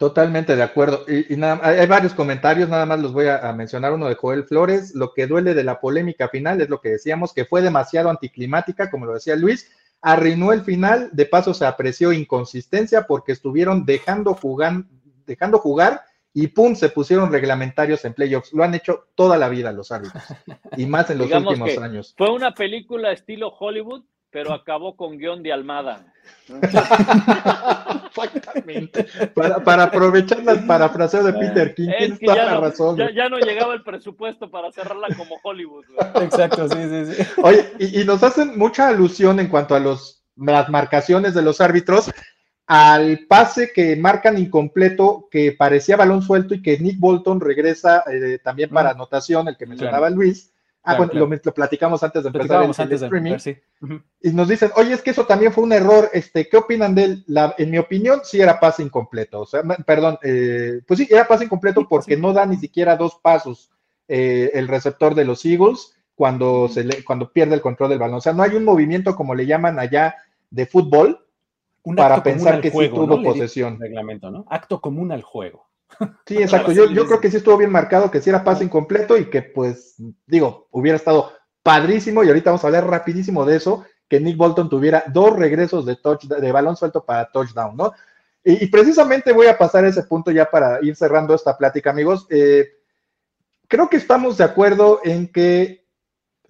Totalmente 0.00 0.56
de 0.56 0.62
acuerdo. 0.62 1.04
Y, 1.06 1.40
hay 1.42 1.86
varios 1.86 2.14
comentarios, 2.14 2.70
nada 2.70 2.86
más 2.86 3.00
los 3.00 3.12
voy 3.12 3.26
a, 3.26 3.52
mencionar. 3.52 3.92
Uno 3.92 4.08
de 4.08 4.14
Joel 4.14 4.44
Flores. 4.44 4.94
Lo 4.94 5.12
que 5.12 5.26
duele 5.26 5.52
de 5.52 5.62
la 5.62 5.78
polémica 5.78 6.28
final 6.28 6.60
es 6.62 6.70
lo 6.70 6.80
que 6.80 6.88
decíamos, 6.88 7.34
que 7.34 7.44
fue 7.44 7.60
demasiado 7.60 8.08
anticlimática, 8.08 8.90
como 8.90 9.04
lo 9.04 9.12
decía 9.12 9.36
Luis. 9.36 9.70
Arruinó 10.00 10.54
el 10.54 10.62
final, 10.62 11.10
de 11.12 11.26
paso 11.26 11.52
se 11.52 11.66
apreció 11.66 12.12
inconsistencia 12.12 13.06
porque 13.06 13.32
estuvieron 13.32 13.84
dejando 13.84 14.32
jugar, 14.32 14.84
dejando 15.26 15.58
jugar 15.58 16.00
y 16.32 16.48
pum, 16.48 16.74
se 16.74 16.90
pusieron 16.90 17.32
reglamentarios 17.32 18.04
en 18.04 18.14
playoffs. 18.14 18.52
Lo 18.52 18.62
han 18.62 18.74
hecho 18.74 19.08
toda 19.14 19.36
la 19.36 19.48
vida 19.48 19.72
los 19.72 19.90
árbitros 19.90 20.22
y 20.76 20.86
más 20.86 21.10
en 21.10 21.18
los 21.18 21.30
últimos 21.30 21.78
años. 21.78 22.14
Fue 22.16 22.30
una 22.30 22.54
película 22.54 23.12
estilo 23.12 23.48
Hollywood 23.48 24.02
pero 24.30 24.54
acabó 24.54 24.96
con 24.96 25.18
guion 25.18 25.42
de 25.42 25.52
Almada. 25.52 26.06
Exactamente. 28.06 29.06
Para, 29.34 29.84
aprovechar 29.84 30.42
las 30.44 30.58
parafraseos 30.58 31.24
de 31.24 31.32
Peter 31.32 31.74
King, 31.74 31.88
es 31.98 32.18
que 32.18 32.26
ya, 32.26 32.54
no, 32.54 32.60
razón, 32.60 32.96
ya, 32.96 33.28
no 33.28 33.38
llegaba 33.38 33.74
el 33.74 33.82
presupuesto 33.82 34.50
para 34.50 34.70
cerrarla 34.72 35.08
como 35.16 35.36
Hollywood. 35.42 35.84
Exacto, 36.22 36.68
sí, 36.68 36.76
sí, 36.88 37.14
sí. 37.14 37.22
Oye, 37.42 37.72
y, 37.78 38.04
nos 38.04 38.22
hacen 38.22 38.56
mucha 38.56 38.88
alusión 38.88 39.40
en 39.40 39.48
cuanto 39.48 39.74
a 39.74 39.80
los, 39.80 40.24
las 40.36 40.68
marcaciones 40.68 41.34
de 41.34 41.42
los 41.42 41.60
árbitros 41.60 42.10
al 42.72 43.26
pase 43.26 43.72
que 43.72 43.96
marcan 43.96 44.38
incompleto, 44.38 45.26
que 45.28 45.50
parecía 45.50 45.96
balón 45.96 46.22
suelto 46.22 46.54
y 46.54 46.62
que 46.62 46.78
Nick 46.78 47.00
Bolton 47.00 47.40
regresa 47.40 48.04
eh, 48.08 48.38
también 48.44 48.70
para 48.70 48.90
mm. 48.90 48.94
anotación, 48.94 49.48
el 49.48 49.56
que 49.56 49.66
mencionaba 49.66 50.08
Luis 50.08 50.52
Ah, 50.82 50.96
bueno, 50.96 51.12
Lo, 51.12 51.52
platicamos 51.52 52.02
antes 52.02 52.22
de 52.22 52.28
empezar 52.28 52.62
el, 52.62 52.92
streaming. 52.92 53.36
Y 54.22 54.30
nos 54.30 54.48
dicen, 54.48 54.70
oye, 54.76 54.94
es 54.94 55.02
que 55.02 55.10
eso 55.10 55.26
también 55.26 55.52
fue 55.52 55.64
un 55.64 55.72
error. 55.72 56.08
Este, 56.12 56.48
¿Qué 56.48 56.56
opinan 56.56 56.94
de 56.94 57.04
él? 57.04 57.24
en 57.58 57.70
mi 57.70 57.78
opinión, 57.78 58.20
sí 58.24 58.40
era 58.40 58.58
pase 58.58 58.82
incompleto. 58.82 59.40
O 59.40 59.46
sea, 59.46 59.62
perdón, 59.84 60.18
eh, 60.22 60.80
pues 60.86 61.00
sí, 61.00 61.08
era 61.10 61.28
pase 61.28 61.44
incompleto 61.44 61.86
porque 61.86 62.16
no 62.16 62.32
da 62.32 62.46
ni 62.46 62.56
siquiera 62.56 62.96
dos 62.96 63.18
pasos 63.20 63.70
eh, 64.08 64.52
el 64.54 64.68
receptor 64.68 65.14
de 65.14 65.26
los 65.26 65.44
Eagles 65.44 65.96
cuando, 66.14 66.68
se 66.68 66.84
le, 66.84 67.04
cuando 67.04 67.30
pierde 67.30 67.56
el 67.56 67.60
control 67.60 67.90
del 67.90 67.98
balón. 67.98 68.16
O 68.16 68.20
sea, 68.22 68.32
no 68.32 68.42
hay 68.42 68.54
un 68.54 68.64
movimiento 68.64 69.14
como 69.14 69.34
le 69.34 69.46
llaman 69.46 69.78
allá 69.78 70.16
de 70.50 70.66
fútbol 70.66 71.26
para 71.96 72.22
pensar 72.22 72.60
que 72.60 72.70
sí 72.70 72.88
tuvo 72.88 73.22
posesión. 73.22 73.78
Reglamento, 73.78 74.30
¿no? 74.30 74.44
Acto 74.48 74.80
común 74.80 75.12
al 75.12 75.22
juego. 75.22 75.68
Sí, 76.26 76.36
exacto. 76.36 76.72
Yo, 76.72 76.86
yo 76.86 77.06
creo 77.06 77.20
que 77.20 77.30
sí 77.30 77.38
estuvo 77.38 77.56
bien 77.56 77.72
marcado, 77.72 78.10
que 78.10 78.20
sí 78.20 78.30
era 78.30 78.44
pase 78.44 78.64
incompleto 78.64 79.18
y 79.18 79.28
que, 79.28 79.42
pues, 79.42 79.96
digo, 80.26 80.68
hubiera 80.70 80.96
estado 80.96 81.32
padrísimo. 81.62 82.22
Y 82.22 82.28
ahorita 82.28 82.50
vamos 82.50 82.64
a 82.64 82.68
hablar 82.68 82.86
rapidísimo 82.86 83.44
de 83.44 83.56
eso, 83.56 83.84
que 84.08 84.20
Nick 84.20 84.36
Bolton 84.36 84.68
tuviera 84.68 85.04
dos 85.12 85.36
regresos 85.36 85.84
de, 85.84 85.96
touch, 85.96 86.24
de 86.24 86.52
balón 86.52 86.76
suelto 86.76 87.04
para 87.04 87.30
touchdown, 87.30 87.76
¿no? 87.76 87.92
Y, 88.42 88.66
precisamente 88.68 89.32
voy 89.32 89.48
a 89.48 89.58
pasar 89.58 89.84
ese 89.84 90.02
punto 90.04 90.30
ya 90.30 90.50
para 90.50 90.78
ir 90.82 90.96
cerrando 90.96 91.34
esta 91.34 91.58
plática, 91.58 91.90
amigos. 91.90 92.26
Eh, 92.30 92.68
creo 93.68 93.90
que 93.90 93.98
estamos 93.98 94.38
de 94.38 94.44
acuerdo 94.44 95.00
en 95.04 95.28
que 95.30 95.86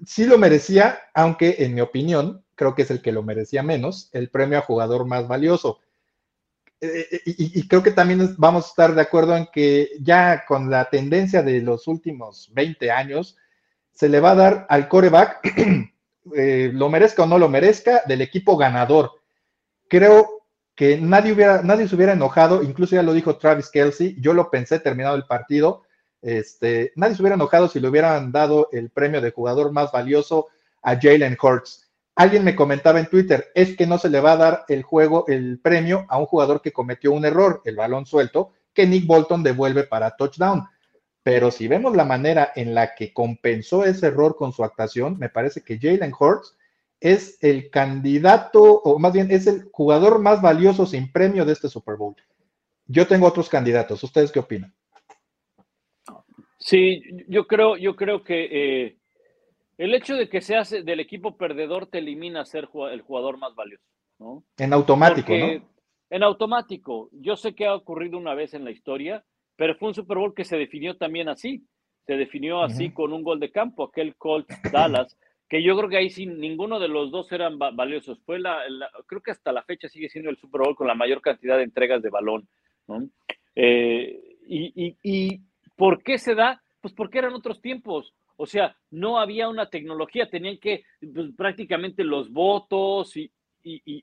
sí 0.06 0.24
lo 0.24 0.38
merecía, 0.38 1.00
aunque 1.14 1.56
en 1.58 1.74
mi 1.74 1.80
opinión, 1.80 2.44
creo 2.60 2.74
que 2.74 2.82
es 2.82 2.90
el 2.90 3.00
que 3.00 3.10
lo 3.10 3.22
merecía 3.22 3.62
menos, 3.62 4.10
el 4.12 4.28
premio 4.28 4.58
a 4.58 4.60
jugador 4.60 5.06
más 5.06 5.26
valioso. 5.26 5.80
Eh, 6.78 7.06
eh, 7.10 7.20
y, 7.24 7.66
creo 7.66 7.82
que 7.82 7.90
también 7.90 8.34
vamos 8.36 8.66
a 8.66 8.68
estar 8.68 8.94
de 8.94 9.00
acuerdo 9.00 9.34
en 9.34 9.48
que 9.50 9.92
ya 9.98 10.44
con 10.46 10.68
la 10.68 10.90
tendencia 10.90 11.42
de 11.42 11.62
los 11.62 11.88
últimos 11.88 12.50
20 12.52 12.90
años, 12.90 13.38
se 13.92 14.10
le 14.10 14.20
va 14.20 14.32
a 14.32 14.34
dar 14.34 14.66
al 14.68 14.88
coreback, 14.88 15.40
eh, 16.36 16.70
lo 16.74 16.90
merezca 16.90 17.22
o 17.22 17.26
no 17.26 17.38
lo 17.38 17.48
merezca, 17.48 18.02
del 18.06 18.20
equipo 18.20 18.58
ganador. 18.58 19.12
Creo 19.88 20.42
que 20.74 20.98
nadie, 21.00 21.32
hubiera, 21.32 21.62
nadie 21.62 21.88
se 21.88 21.96
hubiera 21.96 22.12
enojado, 22.12 22.62
incluso 22.62 22.94
ya 22.94 23.02
lo 23.02 23.14
dijo 23.14 23.38
Travis 23.38 23.70
Kelsey, 23.70 24.16
yo 24.20 24.34
lo 24.34 24.50
pensé 24.50 24.80
terminado 24.80 25.16
el 25.16 25.24
partido, 25.24 25.84
este, 26.20 26.92
nadie 26.94 27.14
se 27.14 27.22
hubiera 27.22 27.36
enojado 27.36 27.68
si 27.68 27.80
le 27.80 27.88
hubieran 27.88 28.32
dado 28.32 28.68
el 28.70 28.90
premio 28.90 29.22
de 29.22 29.30
jugador 29.30 29.72
más 29.72 29.90
valioso 29.92 30.48
a 30.82 31.00
Jalen 31.00 31.38
Hurts. 31.42 31.89
Alguien 32.20 32.44
me 32.44 32.54
comentaba 32.54 33.00
en 33.00 33.06
Twitter, 33.06 33.50
es 33.54 33.78
que 33.78 33.86
no 33.86 33.96
se 33.96 34.10
le 34.10 34.20
va 34.20 34.32
a 34.32 34.36
dar 34.36 34.64
el 34.68 34.82
juego, 34.82 35.24
el 35.26 35.58
premio 35.58 36.04
a 36.10 36.18
un 36.18 36.26
jugador 36.26 36.60
que 36.60 36.70
cometió 36.70 37.12
un 37.12 37.24
error, 37.24 37.62
el 37.64 37.76
balón 37.76 38.04
suelto, 38.04 38.52
que 38.74 38.86
Nick 38.86 39.06
Bolton 39.06 39.42
devuelve 39.42 39.84
para 39.84 40.14
touchdown. 40.16 40.66
Pero 41.22 41.50
si 41.50 41.66
vemos 41.66 41.96
la 41.96 42.04
manera 42.04 42.52
en 42.54 42.74
la 42.74 42.94
que 42.94 43.14
compensó 43.14 43.86
ese 43.86 44.08
error 44.08 44.36
con 44.36 44.52
su 44.52 44.62
actuación, 44.62 45.18
me 45.18 45.30
parece 45.30 45.62
que 45.62 45.78
Jalen 45.78 46.12
Hurts 46.12 46.58
es 47.00 47.38
el 47.40 47.70
candidato, 47.70 48.64
o 48.64 48.98
más 48.98 49.14
bien 49.14 49.30
es 49.30 49.46
el 49.46 49.70
jugador 49.72 50.18
más 50.18 50.42
valioso 50.42 50.84
sin 50.84 51.10
premio 51.10 51.46
de 51.46 51.54
este 51.54 51.70
Super 51.70 51.96
Bowl. 51.96 52.16
Yo 52.84 53.06
tengo 53.06 53.28
otros 53.28 53.48
candidatos. 53.48 54.04
¿Ustedes 54.04 54.30
qué 54.30 54.40
opinan? 54.40 54.74
Sí, 56.58 57.02
yo 57.28 57.46
creo, 57.46 57.78
yo 57.78 57.96
creo 57.96 58.22
que 58.22 58.48
eh, 58.84 58.99
el 59.80 59.94
hecho 59.94 60.14
de 60.14 60.28
que 60.28 60.42
seas 60.42 60.68
del 60.70 61.00
equipo 61.00 61.38
perdedor 61.38 61.86
te 61.86 61.98
elimina 61.98 62.42
a 62.42 62.44
ser 62.44 62.68
el 62.92 63.00
jugador 63.00 63.38
más 63.38 63.54
valioso, 63.54 63.82
¿no? 64.18 64.44
En 64.58 64.74
automático, 64.74 65.32
¿no? 65.32 65.66
En 66.10 66.22
automático. 66.22 67.08
Yo 67.12 67.34
sé 67.34 67.54
que 67.54 67.64
ha 67.64 67.74
ocurrido 67.74 68.18
una 68.18 68.34
vez 68.34 68.52
en 68.52 68.62
la 68.66 68.72
historia, 68.72 69.24
pero 69.56 69.74
fue 69.76 69.88
un 69.88 69.94
Super 69.94 70.18
Bowl 70.18 70.34
que 70.34 70.44
se 70.44 70.58
definió 70.58 70.98
también 70.98 71.30
así. 71.30 71.64
Se 72.04 72.18
definió 72.18 72.62
así 72.62 72.90
con 72.90 73.14
un 73.14 73.22
gol 73.22 73.40
de 73.40 73.50
campo, 73.50 73.84
aquel 73.84 74.16
Colt 74.16 74.48
Dallas, 74.70 75.16
que 75.48 75.62
yo 75.62 75.74
creo 75.78 75.88
que 75.88 75.96
ahí 75.96 76.10
sin 76.10 76.38
ninguno 76.38 76.78
de 76.78 76.88
los 76.88 77.10
dos 77.10 77.32
eran 77.32 77.58
valiosos. 77.58 78.20
Fue 78.26 78.38
la, 78.38 78.58
creo 79.06 79.22
que 79.22 79.30
hasta 79.30 79.50
la 79.50 79.62
fecha 79.62 79.88
sigue 79.88 80.10
siendo 80.10 80.28
el 80.28 80.36
Super 80.36 80.60
Bowl 80.60 80.76
con 80.76 80.88
la 80.88 80.94
mayor 80.94 81.22
cantidad 81.22 81.56
de 81.56 81.64
entregas 81.64 82.02
de 82.02 82.10
balón, 82.10 82.46
¿no? 82.86 83.08
Eh, 83.54 84.36
y, 84.46 84.94
y 85.02 85.40
por 85.74 86.02
qué 86.02 86.18
se 86.18 86.34
da? 86.34 86.62
Pues 86.82 86.92
porque 86.92 87.18
eran 87.18 87.32
otros 87.32 87.62
tiempos 87.62 88.12
o 88.40 88.46
sea, 88.46 88.74
no 88.90 89.18
había 89.18 89.50
una 89.50 89.68
tecnología, 89.68 90.30
tenían 90.30 90.56
que 90.56 90.82
pues, 91.12 91.26
prácticamente 91.36 92.04
los 92.04 92.32
votos 92.32 93.14
y, 93.14 93.30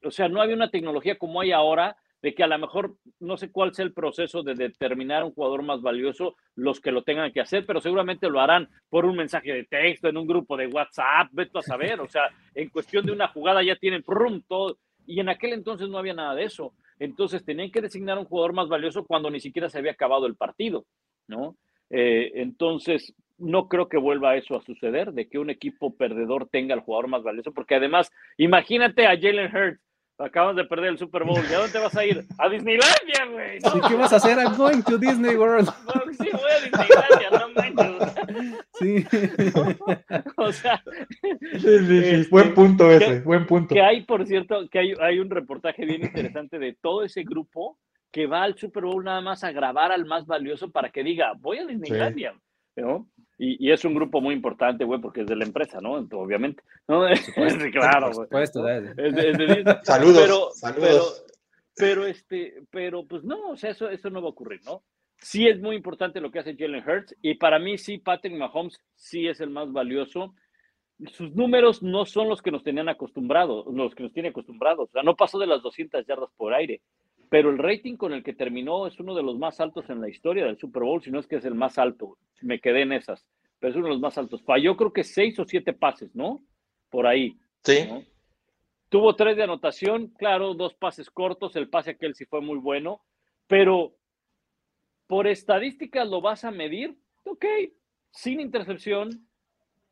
o 0.04 0.12
sea, 0.12 0.30
no 0.30 0.44
había 0.44 0.56
una 0.56 0.70
tecnología 0.70 1.18
como 1.18 1.42
hay 1.42 1.52
ahora 1.52 1.98
de 2.22 2.36
que 2.36 2.44
a 2.44 2.48
lo 2.48 2.60
mejor 2.60 2.96
no 3.20 3.36
sé 3.36 3.52
cuál 3.52 3.74
sea 3.74 3.84
el 3.84 3.94
proceso 3.94 4.44
de 4.44 4.54
determinar 4.54 5.24
un 5.24 5.34
jugador 5.34 5.64
más 5.64 5.82
valioso, 5.82 6.36
los 6.54 6.80
que 6.80 6.92
lo 6.92 7.02
tengan 7.02 7.32
que 7.32 7.42
hacer, 7.42 7.66
pero 7.66 7.82
seguramente 7.82 8.30
lo 8.30 8.40
harán 8.40 8.70
por 8.90 9.06
un 9.06 9.16
mensaje 9.16 9.52
de 9.52 9.64
texto, 9.64 10.08
en 10.08 10.18
un 10.18 10.28
grupo 10.28 10.56
de 10.56 10.68
WhatsApp, 10.68 11.30
vete 11.32 11.58
a 11.58 11.64
saber, 11.64 12.00
o 12.00 12.08
sea, 12.08 12.30
en 12.54 12.70
cuestión 12.70 13.08
de 13.08 13.14
una 13.14 13.30
jugada 13.30 13.64
ya 13.64 13.76
tienen 13.76 14.04
prum, 14.04 14.44
todo, 14.48 14.78
y 15.08 15.20
en 15.20 15.30
aquel 15.30 15.54
entonces 15.54 15.90
no 15.90 15.98
había 15.98 16.14
nada 16.14 16.36
de 16.36 16.44
eso. 16.44 16.74
Entonces 17.00 17.44
tenían 17.44 17.72
que 17.72 17.82
designar 17.82 18.20
un 18.20 18.26
jugador 18.26 18.54
más 18.54 18.68
valioso 18.68 19.04
cuando 19.04 19.32
ni 19.32 19.40
siquiera 19.40 19.68
se 19.68 19.80
había 19.80 19.94
acabado 19.94 20.28
el 20.28 20.36
partido, 20.36 20.86
¿no? 21.28 21.56
Eh, 21.90 22.34
entonces, 22.36 23.16
no 23.38 23.68
creo 23.68 23.88
que 23.88 23.98
vuelva 23.98 24.36
eso 24.36 24.56
a 24.56 24.62
suceder, 24.62 25.14
de 25.14 25.28
que 25.28 25.40
un 25.40 25.50
equipo 25.50 25.96
perdedor 25.96 26.48
tenga 26.50 26.74
el 26.74 26.82
jugador 26.82 27.08
más 27.08 27.24
valioso, 27.24 27.54
porque 27.54 27.76
además, 27.76 28.12
imagínate 28.38 29.06
a 29.06 29.20
Jalen 29.20 29.56
Hurts 29.56 29.88
Acabas 30.20 30.56
de 30.56 30.64
perder 30.64 30.90
el 30.90 30.98
Super 30.98 31.24
Bowl. 31.24 31.44
¿Y 31.48 31.54
a 31.54 31.60
dónde 31.60 31.78
vas 31.78 31.96
a 31.96 32.04
ir? 32.04 32.26
A 32.40 32.50
Disneylandia, 32.50 33.26
güey. 33.32 33.58
¿Y 33.58 33.88
qué 33.88 33.96
vas 33.96 34.12
a 34.14 34.16
hacer? 34.16 34.40
I'm 34.40 34.58
going 34.58 34.82
to 34.82 34.98
Disney 34.98 35.36
World. 35.36 35.70
sí, 36.18 36.30
voy 36.34 36.52
a 36.52 36.62
Disneylandia, 36.64 37.30
no 37.30 37.50
manches. 37.54 38.66
Sí. 38.80 39.06
o 40.38 40.52
sea. 40.52 40.84
Sí, 41.22 41.60
sí, 41.60 41.98
este, 41.98 42.30
buen 42.32 42.56
punto 42.56 42.90
ese, 42.90 43.20
buen 43.20 43.46
punto. 43.46 43.76
Que 43.76 43.82
hay, 43.82 44.06
por 44.06 44.26
cierto, 44.26 44.68
que 44.70 44.80
hay, 44.80 44.94
hay 45.00 45.20
un 45.20 45.30
reportaje 45.30 45.86
bien 45.86 46.02
interesante 46.02 46.58
de 46.58 46.74
todo 46.74 47.04
ese 47.04 47.22
grupo 47.22 47.78
que 48.12 48.26
va 48.26 48.42
al 48.42 48.58
Super 48.58 48.86
Bowl 48.86 49.04
nada 49.04 49.22
más 49.22 49.44
a 49.44 49.52
grabar 49.52 49.92
al 49.92 50.06
más 50.06 50.26
valioso 50.26 50.72
para 50.72 50.90
que 50.90 51.04
diga, 51.04 51.34
voy 51.38 51.60
a 51.60 51.66
Disneylandia. 51.68 52.34
¿No? 52.82 53.08
Y, 53.40 53.72
es 53.72 53.86
un 53.86 53.94
grupo 53.94 54.20
muy 54.20 54.34
importante, 54.34 54.84
güey, 54.84 54.99
porque 54.99 55.22
es 55.22 55.28
de 55.28 55.36
la 55.36 55.45
empresa, 55.45 55.80
¿no? 55.80 55.94
obviamente. 55.94 56.64
¿no? 56.88 57.06
claro, 57.72 58.12
güey. 58.12 58.28
Saludos. 59.84 60.24
Pero, 60.24 60.49
Pero, 61.76 62.08
este, 62.08 62.64
pero 62.72 63.06
pues 63.06 63.24
no, 63.24 63.52
o 63.52 63.58
sea, 63.58 63.70
eso, 63.72 63.90
eso 63.90 64.10
no 64.10 64.22
va 64.22 64.28
a 64.28 64.32
ocurrir, 64.32 64.62
¿no? 64.66 64.82
Sí 65.20 65.48
es 65.48 65.60
muy 65.60 65.76
importante 65.76 66.20
lo 66.20 66.32
que 66.32 66.40
hace 66.40 66.56
Jalen 66.56 66.84
Hurts 66.88 67.16
y 67.22 67.36
para 67.36 67.60
mí 67.60 67.78
sí, 67.78 67.99
Patrick 67.99 68.36
Mahomes 68.36 68.80
sí 68.95 69.28
es 69.28 69.40
el 69.40 69.49
más 69.49 69.72
valioso. 69.72 70.34
Sus 71.12 71.36
números 71.36 71.84
no 71.84 72.06
son 72.06 72.30
los 72.30 72.41
que 72.41 72.52
nos 72.52 72.64
tenían 72.64 72.90
acostumbrados, 72.90 73.66
los 73.68 73.94
que 73.94 74.04
nos 74.04 74.14
tiene 74.14 74.30
acostumbrados. 74.30 74.90
O 74.90 74.91
sea, 74.91 75.04
no 75.04 75.16
pasó 75.16 75.38
de 75.38 75.48
las 75.48 75.62
200 75.62 76.06
yardas 76.08 76.30
por 76.36 76.54
aire 76.54 76.82
pero 77.30 77.49
el 77.49 77.58
rating 77.58 77.95
con 77.95 78.14
el 78.14 78.24
que 78.24 78.34
terminó 78.34 78.88
es 78.88 78.99
uno 78.99 79.14
de 79.14 79.24
los 79.24 79.38
más 79.38 79.60
altos 79.60 79.90
en 79.90 80.02
la 80.02 80.10
historia 80.10 80.45
del 80.45 80.58
Super 80.58 80.84
Bowl, 80.84 81.02
si 81.02 81.12
no 81.12 81.20
es 81.20 81.28
que 81.28 81.38
es 81.38 81.45
el 81.45 81.56
más 81.56 81.78
alto. 81.78 82.18
Me 82.41 82.60
quedé 82.60 82.84
en 82.84 82.94
esas, 82.94 83.26
pero 83.60 83.72
es 83.72 83.76
uno 83.76 83.88
de 83.88 83.94
los 83.94 84.02
más 84.02 84.18
altos. 84.18 84.44
Falló 84.44 84.78
creo 84.78 84.94
que 84.94 85.04
seis 85.04 85.38
o 85.40 85.45
siete 85.45 85.74
pases, 85.74 86.16
¿no? 86.16 86.41
Por 86.90 87.06
ahí. 87.06 87.38
Sí. 87.64 87.90
Tuvo 88.90 89.16
tres 89.16 89.36
de 89.36 89.44
anotación, 89.44 90.08
claro, 90.18 90.54
dos 90.54 90.74
pases 90.74 91.10
cortos, 91.10 91.56
el 91.58 91.70
pase 91.70 91.91
aquel 91.91 92.16
sí 92.16 92.26
fue 92.26 92.40
muy 92.40 92.58
bueno, 92.58 93.02
pero 93.48 93.94
por 95.08 95.28
estadísticas 95.28 96.08
lo 96.08 96.22
vas 96.22 96.45
a 96.45 96.52
medir, 96.52 96.95
ok, 97.26 97.45
sin 98.12 98.40
intercepción, 98.40 99.28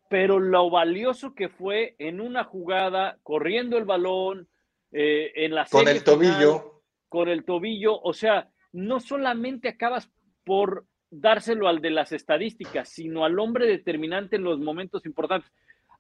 pero 0.10 0.40
lo 0.40 0.70
valioso 0.70 1.36
que 1.36 1.50
fue 1.50 1.96
en 2.00 2.22
una 2.22 2.46
jugada, 2.46 3.18
corriendo 3.24 3.78
el 3.78 3.84
balón, 3.84 4.48
eh, 4.94 5.34
en 5.36 5.56
la 5.56 5.66
Con 5.66 5.90
el 5.90 6.04
tobillo 6.04 6.75
con 7.16 7.30
el 7.30 7.46
tobillo, 7.46 7.98
o 8.02 8.12
sea, 8.12 8.50
no 8.74 9.00
solamente 9.00 9.70
acabas 9.70 10.12
por 10.44 10.86
dárselo 11.10 11.70
al 11.70 11.80
de 11.80 11.90
las 11.90 12.12
estadísticas, 12.12 12.90
sino 12.90 13.24
al 13.24 13.40
hombre 13.40 13.68
determinante 13.68 14.36
en 14.36 14.44
los 14.44 14.60
momentos 14.60 15.06
importantes. 15.06 15.50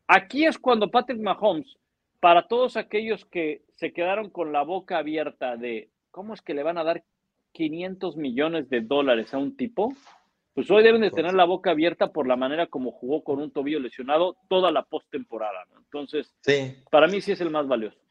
Aquí 0.08 0.46
es 0.46 0.60
cuando 0.60 0.92
Patrick 0.92 1.22
Mahomes, 1.22 1.78
para 2.20 2.50
todos 2.50 2.76
aquellos 2.76 3.24
que 3.24 3.62
se 3.78 3.94
quedaron 3.94 4.30
con 4.30 4.52
la 4.52 4.64
boca 4.64 4.98
abierta 4.98 5.56
de 5.56 5.90
cómo 6.12 6.34
es 6.34 6.42
que 6.42 6.54
le 6.54 6.64
van 6.64 6.78
a 6.78 6.84
dar 6.84 7.06
500 7.54 8.18
millones 8.18 8.68
de 8.70 8.82
dólares 8.82 9.34
a 9.34 9.38
un 9.38 9.56
tipo, 9.56 9.94
pues 10.54 10.70
hoy 10.70 10.84
deben 10.84 11.00
de 11.00 11.12
tener 11.12 11.34
la 11.34 11.46
boca 11.46 11.72
abierta 11.72 12.12
por 12.12 12.28
la 12.28 12.36
manera 12.36 12.68
como 12.68 12.92
jugó 12.92 13.24
con 13.24 13.40
un 13.40 13.52
tobillo 13.52 13.80
lesionado 13.80 14.36
toda 14.50 14.70
la 14.70 14.84
postemporada. 14.84 15.64
Entonces, 15.78 16.36
para 16.92 17.08
mí 17.08 17.22
sí 17.22 17.32
es 17.32 17.40
el 17.40 17.52
más 17.52 17.70
valioso. 17.70 18.05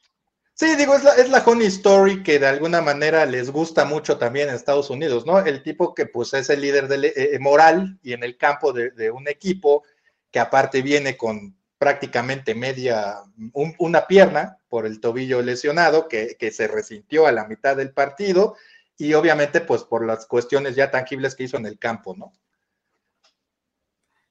Sí, 0.56 0.76
digo, 0.76 0.94
es 0.94 1.02
la, 1.02 1.10
es 1.14 1.28
la 1.30 1.42
honey 1.44 1.66
story 1.66 2.22
que 2.22 2.38
de 2.38 2.46
alguna 2.46 2.80
manera 2.80 3.26
les 3.26 3.50
gusta 3.50 3.84
mucho 3.84 4.18
también 4.18 4.48
en 4.48 4.54
Estados 4.54 4.88
Unidos, 4.88 5.26
¿no? 5.26 5.40
El 5.40 5.64
tipo 5.64 5.94
que 5.94 6.06
pues 6.06 6.32
es 6.32 6.48
el 6.48 6.60
líder 6.60 6.86
de, 6.86 7.12
eh, 7.16 7.38
moral 7.40 7.98
y 8.04 8.12
en 8.12 8.22
el 8.22 8.36
campo 8.36 8.72
de, 8.72 9.10
un 9.10 9.26
equipo 9.26 9.82
que 10.30 10.38
aparte 10.38 10.80
viene 10.80 11.16
con 11.16 11.56
prácticamente 11.76 12.54
media, 12.54 13.16
una 13.52 14.06
pierna 14.06 14.58
por 14.68 14.86
el 14.86 15.00
tobillo 15.00 15.42
lesionado 15.42 16.06
que, 16.08 16.36
que, 16.38 16.52
se 16.52 16.68
resintió 16.68 17.26
a 17.26 17.32
la 17.32 17.48
mitad 17.48 17.76
del 17.76 17.92
partido 17.92 18.54
y 18.96 19.12
obviamente 19.14 19.60
pues 19.60 19.82
por 19.82 20.06
las 20.06 20.24
cuestiones 20.24 20.76
ya 20.76 20.88
tangibles 20.88 21.34
que 21.34 21.44
hizo 21.44 21.56
en 21.56 21.66
el 21.66 21.80
campo, 21.80 22.14
¿no? 22.16 22.32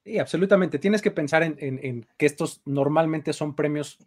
Sí, 0.05 0.19
absolutamente. 0.19 0.79
Tienes 0.79 1.01
que 1.01 1.11
pensar 1.11 1.43
en, 1.43 1.57
en 1.59 2.07
que 2.17 2.25
estos 2.25 2.61
normalmente 2.63 3.33
son 3.33 3.55
premios 3.55 3.99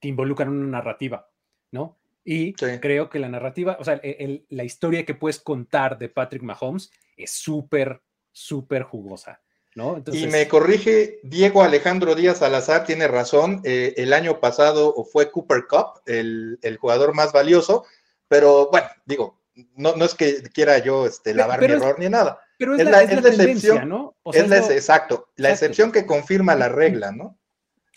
que 0.00 0.08
involucran 0.08 0.48
una 0.48 0.78
narrativa. 0.78 1.28
¿No? 1.76 1.96
Y 2.24 2.54
creo 2.54 3.08
que 3.08 3.20
la 3.20 3.28
narrativa, 3.28 3.76
o 3.78 3.84
sea, 3.84 4.00
la 4.48 4.64
historia 4.64 5.04
que 5.04 5.14
puedes 5.14 5.38
contar 5.38 5.96
de 5.96 6.08
Patrick 6.08 6.42
Mahomes 6.42 6.90
es 7.16 7.30
súper, 7.30 8.00
súper 8.32 8.82
jugosa. 8.82 9.40
¿No? 9.76 10.02
Y 10.10 10.26
me 10.26 10.48
corrige 10.48 11.20
Diego 11.22 11.62
Alejandro 11.62 12.14
Díaz 12.14 12.38
Salazar, 12.38 12.86
tiene 12.86 13.06
razón. 13.08 13.60
Eh, 13.62 13.92
el 13.98 14.14
año 14.14 14.40
pasado 14.40 14.94
fue 15.04 15.30
Cooper 15.30 15.66
Cup, 15.68 16.00
el, 16.06 16.78
jugador 16.80 17.14
más 17.14 17.32
valioso, 17.32 17.84
pero 18.26 18.70
bueno, 18.70 18.88
digo, 19.04 19.38
no, 19.76 19.94
no 19.94 20.06
es 20.06 20.14
que 20.14 20.42
quiera 20.44 20.78
yo 20.78 21.06
este, 21.06 21.34
lavar 21.34 21.60
mi 21.60 21.66
error 21.66 21.96
ni 21.98 22.08
nada. 22.08 22.40
Pero 22.58 22.74
es, 22.74 22.84
la, 22.86 23.02
excepción, 23.02 23.86
¿no? 23.86 24.16
es, 24.32 24.50
exacto, 24.70 25.28
la 25.36 25.50
excepción 25.50 25.92
que 25.92 26.06
confirma 26.06 26.54
la 26.54 26.70
regla, 26.70 27.12
¿no? 27.12 27.38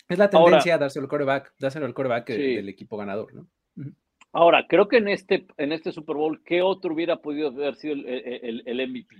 Es 0.06 0.18
la 0.18 0.28
tendencia 0.28 0.74
a 0.74 0.78
dárselo 0.78 1.04
al 1.04 1.08
coreback, 1.08 1.54
dárselo 1.58 1.86
al 1.86 1.94
coreback 1.94 2.28
del 2.28 2.68
equipo 2.68 2.98
ganador, 2.98 3.34
¿no? 3.34 3.48
Ahora, 4.32 4.66
creo 4.68 4.88
que 4.88 4.98
en 4.98 5.08
este, 5.08 5.46
en 5.56 5.72
este 5.72 5.92
Super 5.92 6.16
Bowl, 6.16 6.42
¿qué 6.44 6.62
otro 6.62 6.94
hubiera 6.94 7.16
podido 7.16 7.48
haber 7.48 7.74
sido 7.76 7.94
el, 7.94 8.62
el, 8.64 8.88
MVP? 8.88 9.16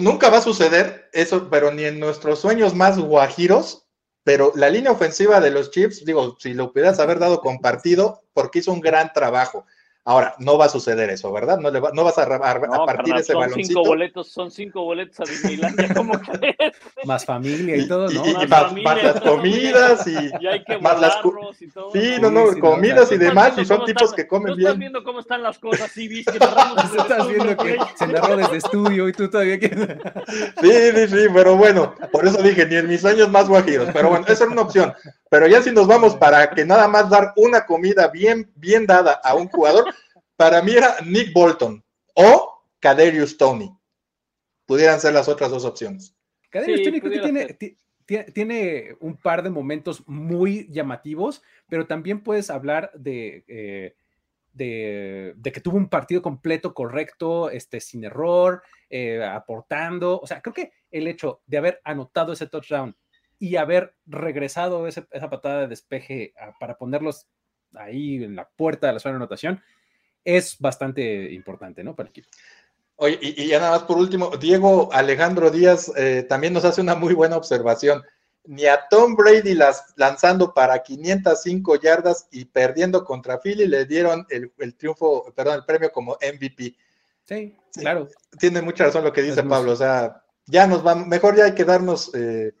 nunca 0.00 0.28
va 0.28 0.38
a 0.38 0.42
suceder 0.42 1.08
eso, 1.12 1.48
pero 1.48 1.72
ni 1.72 1.84
en 1.84 2.00
nuestros 2.00 2.40
sueños 2.40 2.74
más 2.74 2.98
guajiros, 2.98 3.86
pero 4.24 4.52
la 4.56 4.68
línea 4.68 4.90
ofensiva 4.90 5.40
de 5.40 5.52
los 5.52 5.70
Chiefs, 5.70 6.04
digo, 6.04 6.36
si 6.40 6.52
lo 6.52 6.72
pudieras 6.72 6.98
haber 6.98 7.18
dado 7.18 7.40
compartido, 7.40 8.24
porque 8.34 8.58
hizo 8.58 8.72
un 8.72 8.80
gran 8.80 9.12
trabajo. 9.12 9.64
Ahora, 10.08 10.36
no 10.38 10.56
va 10.56 10.66
a 10.66 10.68
suceder 10.68 11.10
eso, 11.10 11.32
¿verdad? 11.32 11.58
No, 11.58 11.68
le 11.68 11.80
no 11.80 12.04
vas 12.04 12.16
a, 12.16 12.22
a, 12.22 12.86
partir 12.86 13.16
ese 13.16 13.32
son 13.32 13.52
Cinco 13.52 13.84
boletos, 13.84 14.28
son 14.28 14.52
cinco 14.52 14.84
boletos 14.84 15.18
a 15.18 15.24
Disneylandia, 15.24 15.92
¿cómo 15.92 16.12
crees? 16.20 16.76
Más 17.04 17.24
familia 17.24 17.76
y 17.76 17.88
todo, 17.88 18.08
¿no? 18.10 18.24
Y, 18.24 18.46
más, 18.46 18.72
las 19.02 19.20
comidas 19.20 20.06
y, 20.06 20.30
y 20.40 20.46
hay 20.46 20.62
que 20.62 20.78
más 20.78 21.00
las 21.00 21.16
y 21.58 21.66
todo. 21.66 21.90
Sí, 21.90 22.18
no, 22.20 22.30
no, 22.30 22.56
comidas 22.60 23.10
y 23.10 23.18
demás, 23.18 23.58
y 23.58 23.64
son 23.64 23.84
tipos 23.84 24.12
que 24.12 24.28
comen 24.28 24.54
bien. 24.54 24.68
Estás 24.68 24.78
viendo 24.78 25.02
cómo 25.02 25.18
están 25.18 25.42
las 25.42 25.58
cosas, 25.58 25.90
sí, 25.90 26.06
viste. 26.06 26.34
estás 26.96 27.26
viendo 27.26 27.56
que 27.56 27.76
se 27.96 28.06
narró 28.06 28.36
desde 28.36 28.58
estudio 28.58 29.08
y 29.08 29.12
tú 29.12 29.28
todavía 29.28 29.58
quieres. 29.58 29.88
Sí, 30.60 30.70
sí, 30.94 31.08
sí, 31.08 31.26
pero 31.34 31.56
bueno, 31.56 31.96
por 32.12 32.24
eso 32.24 32.40
dije, 32.42 32.64
ni 32.66 32.76
en 32.76 32.86
mis 32.86 33.04
años 33.04 33.28
más 33.28 33.48
guajiros, 33.48 33.88
pero 33.92 34.10
bueno, 34.10 34.24
esa 34.28 34.44
era 34.44 34.52
una 34.52 34.62
opción. 34.62 34.94
Pero 35.28 35.46
ya 35.48 35.62
si 35.62 35.72
nos 35.72 35.86
vamos 35.86 36.14
para 36.14 36.50
que 36.50 36.64
nada 36.64 36.86
más 36.88 37.10
dar 37.10 37.32
una 37.36 37.66
comida 37.66 38.08
bien, 38.08 38.50
bien 38.54 38.86
dada 38.86 39.20
a 39.24 39.34
un 39.34 39.48
jugador, 39.48 39.92
para 40.36 40.62
mí 40.62 40.72
era 40.72 40.96
Nick 41.04 41.32
Bolton 41.32 41.82
o 42.14 42.62
Kaderius 42.78 43.36
Tony. 43.36 43.70
Pudieran 44.66 45.00
ser 45.00 45.14
las 45.14 45.28
otras 45.28 45.50
dos 45.50 45.64
opciones. 45.64 46.14
Kaderius 46.50 46.82
Tony 46.82 47.00
creo 47.00 47.12
que 47.12 47.54
tiene, 48.04 48.26
tiene, 48.32 48.96
un 49.00 49.16
par 49.16 49.42
de 49.42 49.50
momentos 49.50 50.02
muy 50.06 50.68
llamativos, 50.70 51.42
pero 51.68 51.86
también 51.86 52.22
puedes 52.22 52.50
hablar 52.50 52.92
de, 52.94 53.44
eh, 53.48 53.94
de, 54.56 55.52
que 55.52 55.60
tuvo 55.60 55.76
un 55.76 55.88
partido 55.88 56.22
completo, 56.22 56.72
correcto, 56.72 57.50
este, 57.50 57.80
sin 57.80 58.04
error, 58.04 58.62
eh, 58.88 59.24
aportando. 59.24 60.20
O 60.20 60.26
sea, 60.26 60.40
creo 60.40 60.54
que 60.54 60.72
el 60.90 61.08
hecho 61.08 61.42
de 61.46 61.58
haber 61.58 61.80
anotado 61.84 62.32
ese 62.32 62.46
touchdown 62.46 62.96
y 63.38 63.56
haber 63.56 63.94
regresado 64.06 64.86
esa 64.86 65.06
patada 65.30 65.62
de 65.62 65.68
despeje 65.68 66.34
para 66.58 66.76
ponerlos 66.76 67.26
ahí 67.74 68.24
en 68.24 68.36
la 68.36 68.48
puerta 68.48 68.86
de 68.86 68.94
la 68.94 68.98
zona 68.98 69.14
de 69.14 69.16
anotación, 69.16 69.62
es 70.24 70.58
bastante 70.58 71.32
importante, 71.32 71.84
¿no? 71.84 71.94
Para 71.94 72.08
el 72.08 72.10
equipo. 72.10 72.28
Oye, 72.96 73.18
y, 73.20 73.46
ya 73.46 73.60
nada 73.60 73.72
más 73.72 73.82
por 73.82 73.98
último, 73.98 74.30
Diego 74.36 74.88
Alejandro 74.92 75.50
Díaz 75.50 75.92
eh, 75.96 76.24
también 76.28 76.52
nos 76.52 76.64
hace 76.64 76.80
una 76.80 76.94
muy 76.94 77.14
buena 77.14 77.36
observación. 77.36 78.02
Ni 78.44 78.64
a 78.66 78.86
Tom 78.88 79.16
Brady 79.16 79.54
las, 79.54 79.92
lanzando 79.96 80.54
para 80.54 80.82
505 80.82 81.80
yardas 81.80 82.28
y 82.30 82.46
perdiendo 82.46 83.04
contra 83.04 83.40
Philly 83.40 83.66
le 83.66 83.84
dieron 83.84 84.26
el, 84.30 84.74
triunfo, 84.76 85.32
perdón, 85.34 85.56
el 85.56 85.64
premio 85.64 85.90
como 85.92 86.12
MVP. 86.12 86.74
Sí, 87.24 87.56
claro. 87.72 88.08
Tiene 88.38 88.62
mucha 88.62 88.84
razón 88.84 89.04
lo 89.04 89.12
que 89.12 89.22
dice 89.22 89.42
Pablo, 89.42 89.72
o 89.72 89.76
sea, 89.76 90.22
ya 90.46 90.66
nos 90.66 90.86
va, 90.86 90.94
mejor 90.94 91.36
ya 91.36 91.46
hay 91.46 91.54
que 91.54 91.64
darnos 91.64 92.14
eh, 92.14 92.54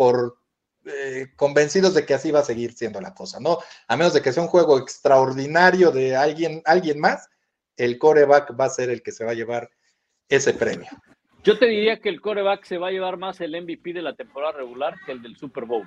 por 0.00 0.38
eh, 0.86 1.26
convencidos 1.36 1.92
de 1.92 2.06
que 2.06 2.14
así 2.14 2.30
va 2.30 2.38
a 2.38 2.42
seguir 2.42 2.72
siendo 2.72 3.02
la 3.02 3.12
cosa, 3.12 3.38
¿no? 3.38 3.58
A 3.86 3.98
menos 3.98 4.14
de 4.14 4.22
que 4.22 4.32
sea 4.32 4.42
un 4.42 4.48
juego 4.48 4.78
extraordinario 4.78 5.90
de 5.90 6.16
alguien, 6.16 6.62
alguien 6.64 6.98
más, 6.98 7.28
el 7.76 7.98
coreback 7.98 8.58
va 8.58 8.64
a 8.64 8.70
ser 8.70 8.88
el 8.88 9.02
que 9.02 9.12
se 9.12 9.26
va 9.26 9.32
a 9.32 9.34
llevar 9.34 9.68
ese 10.26 10.54
premio. 10.54 10.88
Yo 11.44 11.58
te 11.58 11.66
diría 11.66 12.00
que 12.00 12.08
el 12.08 12.22
coreback 12.22 12.64
se 12.64 12.78
va 12.78 12.88
a 12.88 12.92
llevar 12.92 13.18
más 13.18 13.42
el 13.42 13.50
MVP 13.60 13.92
de 13.92 14.00
la 14.00 14.14
temporada 14.14 14.52
regular 14.52 14.94
que 15.04 15.12
el 15.12 15.20
del 15.20 15.36
Super 15.36 15.66
Bowl. 15.66 15.86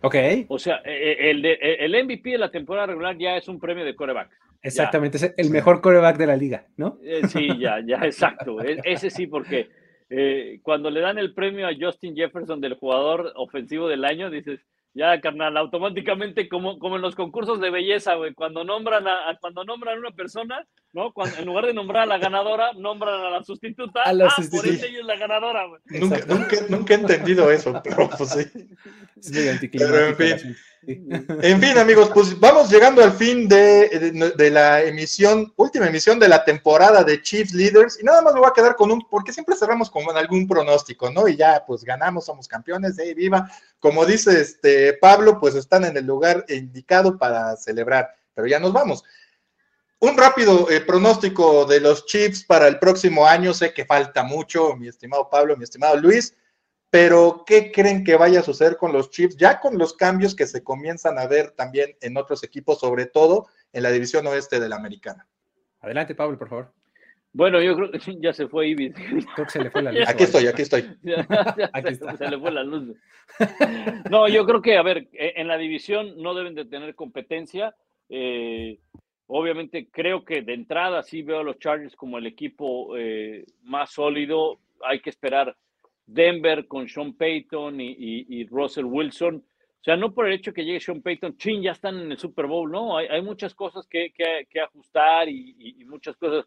Ok. 0.00 0.16
O 0.48 0.58
sea, 0.58 0.78
eh, 0.84 1.12
eh, 1.12 1.30
el, 1.30 1.42
de, 1.42 1.52
el 1.78 2.04
MVP 2.04 2.30
de 2.30 2.38
la 2.38 2.50
temporada 2.50 2.88
regular 2.88 3.16
ya 3.16 3.36
es 3.36 3.46
un 3.46 3.60
premio 3.60 3.84
de 3.84 3.94
coreback. 3.94 4.30
Exactamente, 4.62 5.18
es 5.18 5.32
el 5.36 5.50
mejor 5.50 5.80
coreback 5.80 6.16
de 6.16 6.26
la 6.26 6.36
liga, 6.36 6.66
¿no? 6.76 6.98
Sí, 7.28 7.56
ya, 7.56 7.78
ya, 7.86 7.98
exacto. 8.04 8.60
E, 8.64 8.80
ese 8.82 9.10
sí, 9.10 9.28
porque 9.28 9.83
eh, 10.10 10.60
cuando 10.62 10.90
le 10.90 11.00
dan 11.00 11.18
el 11.18 11.34
premio 11.34 11.66
a 11.66 11.74
Justin 11.78 12.14
Jefferson 12.14 12.60
del 12.60 12.74
jugador 12.74 13.32
ofensivo 13.36 13.88
del 13.88 14.04
año, 14.04 14.30
dices, 14.30 14.60
Ya, 14.96 15.20
carnal, 15.20 15.56
automáticamente, 15.56 16.48
como, 16.48 16.78
como 16.78 16.94
en 16.96 17.02
los 17.02 17.16
concursos 17.16 17.60
de 17.60 17.70
belleza, 17.70 18.14
güey, 18.14 18.32
cuando 18.32 18.62
nombran 18.62 19.08
a, 19.08 19.36
cuando 19.40 19.64
nombran 19.64 19.96
a 19.96 20.00
una 20.00 20.12
persona, 20.12 20.64
¿no? 20.92 21.12
Cuando, 21.12 21.36
en 21.38 21.46
lugar 21.46 21.66
de 21.66 21.74
nombrar 21.74 22.04
a 22.04 22.06
la 22.06 22.18
ganadora, 22.18 22.72
nombran 22.74 23.20
a 23.20 23.30
la 23.30 23.42
sustituta. 23.42 24.02
A 24.02 24.12
la 24.12 24.26
ah, 24.26 24.42
por 24.52 24.64
eso 24.64 24.86
ella 24.86 25.00
es 25.00 25.04
la 25.04 25.16
ganadora, 25.16 25.66
güey. 25.66 25.80
Nunca, 25.86 26.24
nunca, 26.26 26.56
nunca, 26.68 26.94
he 26.94 26.96
entendido 26.98 27.50
eso, 27.50 27.80
pero 27.82 28.08
pues 28.16 28.30
sí. 28.30 28.68
Pero, 29.72 30.06
en 30.06 30.16
fin. 30.16 30.56
En 31.42 31.60
fin, 31.60 31.78
amigos, 31.78 32.10
pues 32.12 32.38
vamos 32.38 32.70
llegando 32.70 33.02
al 33.02 33.12
fin 33.12 33.48
de, 33.48 34.12
la 34.50 34.82
emisión, 34.82 35.52
última 35.56 35.86
emisión 35.86 36.18
de 36.18 36.28
la 36.28 36.44
temporada 36.44 37.02
de 37.02 37.22
Chiefs 37.22 37.54
Leaders. 37.54 37.98
Y 38.00 38.04
nada 38.04 38.22
más 38.22 38.34
me 38.34 38.40
voy 38.40 38.48
a 38.48 38.52
quedar 38.52 38.76
con 38.76 38.90
un, 38.90 39.02
porque 39.08 39.32
siempre 39.32 39.56
cerramos 39.56 39.90
con 39.90 40.04
algún 40.16 40.46
pronóstico, 40.46 41.10
¿no? 41.10 41.28
Y 41.28 41.36
ya, 41.36 41.64
pues 41.66 41.84
ganamos, 41.84 42.26
somos 42.26 42.48
campeones, 42.48 42.96
de 42.96 43.14
viva. 43.14 43.50
Como 43.78 44.04
dice 44.04 44.40
este 44.40 44.94
Pablo, 44.94 45.38
pues 45.40 45.54
están 45.54 45.84
en 45.84 45.96
el 45.96 46.06
lugar 46.06 46.44
indicado 46.48 47.18
para 47.18 47.56
celebrar. 47.56 48.14
Pero 48.34 48.46
ya 48.46 48.58
nos 48.58 48.72
vamos. 48.72 49.04
Un 50.00 50.16
rápido 50.16 50.70
eh, 50.70 50.80
pronóstico 50.80 51.64
de 51.64 51.80
los 51.80 52.04
Chiefs 52.06 52.44
para 52.44 52.68
el 52.68 52.78
próximo 52.78 53.26
año. 53.26 53.54
Sé 53.54 53.72
que 53.72 53.84
falta 53.84 54.22
mucho, 54.22 54.76
mi 54.76 54.88
estimado 54.88 55.28
Pablo, 55.30 55.56
mi 55.56 55.64
estimado 55.64 55.96
Luis 55.96 56.34
pero 56.94 57.42
¿qué 57.44 57.72
creen 57.72 58.04
que 58.04 58.14
vaya 58.14 58.38
a 58.38 58.42
suceder 58.44 58.76
con 58.76 58.92
los 58.92 59.10
Chiefs? 59.10 59.36
Ya 59.36 59.58
con 59.58 59.78
los 59.78 59.94
cambios 59.94 60.36
que 60.36 60.46
se 60.46 60.62
comienzan 60.62 61.18
a 61.18 61.26
ver 61.26 61.50
también 61.50 61.96
en 62.00 62.16
otros 62.16 62.44
equipos, 62.44 62.78
sobre 62.78 63.06
todo 63.06 63.48
en 63.72 63.82
la 63.82 63.90
división 63.90 64.24
oeste 64.28 64.60
de 64.60 64.68
la 64.68 64.76
americana. 64.76 65.26
Adelante, 65.80 66.14
Pablo, 66.14 66.38
por 66.38 66.48
favor. 66.48 66.72
Bueno, 67.32 67.60
yo 67.60 67.74
creo 67.74 67.90
que 67.90 67.98
ya 68.20 68.32
se 68.32 68.46
fue 68.46 68.68
Ibis. 68.68 68.94
Creo 68.94 69.44
que 69.44 69.50
se 69.50 69.64
le 69.64 69.72
fue 69.72 69.82
la 69.82 69.90
luz. 69.90 70.04
Aquí 70.06 70.22
estoy, 70.22 70.46
aquí 70.46 70.62
estoy. 70.62 70.82
aquí 71.72 71.88
está. 71.88 72.16
Se 72.16 72.28
le 72.28 72.38
fue 72.38 72.52
la 72.52 72.62
luz. 72.62 72.96
No, 74.08 74.28
yo 74.28 74.46
creo 74.46 74.62
que, 74.62 74.76
a 74.76 74.82
ver, 74.84 75.08
e, 75.14 75.32
en 75.34 75.48
la 75.48 75.58
división 75.58 76.22
no 76.22 76.32
deben 76.32 76.54
de 76.54 76.64
tener 76.64 76.94
competencia. 76.94 77.74
Eh, 78.08 78.78
obviamente 79.26 79.88
creo 79.90 80.24
que 80.24 80.42
de 80.42 80.54
entrada 80.54 81.02
sí 81.02 81.22
veo 81.22 81.40
a 81.40 81.42
los 81.42 81.58
Chargers 81.58 81.96
como 81.96 82.18
el 82.18 82.26
equipo 82.28 82.96
eh, 82.96 83.44
más 83.64 83.90
sólido. 83.90 84.60
Hay 84.80 85.00
que 85.00 85.10
esperar 85.10 85.56
Denver 86.06 86.66
con 86.66 86.88
Sean 86.88 87.14
Payton 87.14 87.80
y, 87.80 88.44
Russell 88.46 88.84
Wilson. 88.84 89.36
O 89.36 89.84
sea, 89.84 89.96
no 89.96 90.14
por 90.14 90.26
el 90.26 90.34
hecho 90.34 90.52
que 90.52 90.64
llegue 90.64 90.80
Sean 90.80 91.02
Payton, 91.02 91.36
chin, 91.36 91.62
ya 91.62 91.72
están 91.72 92.00
en 92.00 92.12
el 92.12 92.18
Super 92.18 92.46
Bowl, 92.46 92.70
no, 92.70 92.96
hay, 92.96 93.20
muchas 93.22 93.54
cosas 93.54 93.86
que, 93.86 94.12
ajustar 94.62 95.28
y, 95.28 95.84
muchas 95.86 96.16
cosas 96.16 96.46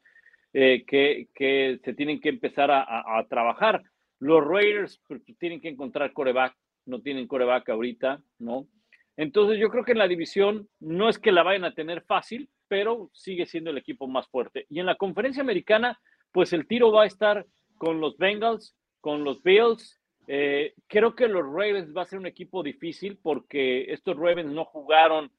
eh, 0.53 0.83
que, 0.85 1.79
se 1.83 1.93
tienen 1.93 2.19
que 2.19 2.29
empezar 2.29 2.71
a, 2.71 3.25
trabajar. 3.29 3.83
Los 4.19 4.43
Raiders 4.43 4.99
pues, 5.07 5.21
tienen 5.37 5.61
que 5.61 5.69
encontrar 5.69 6.13
coreback, 6.13 6.55
no 6.85 7.01
tienen 7.01 7.27
coreback 7.27 7.69
ahorita, 7.69 8.21
¿no? 8.39 8.67
Entonces 9.15 9.59
yo 9.59 9.69
creo 9.69 9.83
que 9.83 9.91
en 9.91 9.97
la 9.97 10.07
división 10.07 10.69
no 10.79 11.09
es 11.09 11.19
que 11.19 11.31
la 11.31 11.43
vayan 11.43 11.65
a 11.65 11.73
tener 11.73 12.01
fácil, 12.03 12.49
pero 12.67 13.09
sigue 13.13 13.45
siendo 13.45 13.71
el 13.71 13.77
equipo 13.77 14.07
más 14.07 14.27
fuerte. 14.27 14.65
Y 14.69 14.79
en 14.79 14.85
la 14.85 14.95
conferencia 14.95 15.41
americana, 15.41 15.99
pues 16.31 16.53
el 16.53 16.67
tiro 16.67 16.91
va 16.91 17.03
a 17.03 17.07
estar 17.07 17.45
con 17.77 17.99
los 17.99 18.17
Bengals 18.17 18.75
con 19.01 19.23
los 19.23 19.41
Bills. 19.43 19.99
Eh, 20.27 20.73
creo 20.87 21.15
que 21.15 21.27
los 21.27 21.43
Ravens 21.43 21.95
va 21.95 22.01
a 22.01 22.05
ser 22.05 22.19
un 22.19 22.27
equipo 22.27 22.61
difícil 22.61 23.17
porque 23.21 23.91
estos 23.93 24.17
Ravens 24.17 24.51
no 24.51 24.65
jugaron 24.65 25.31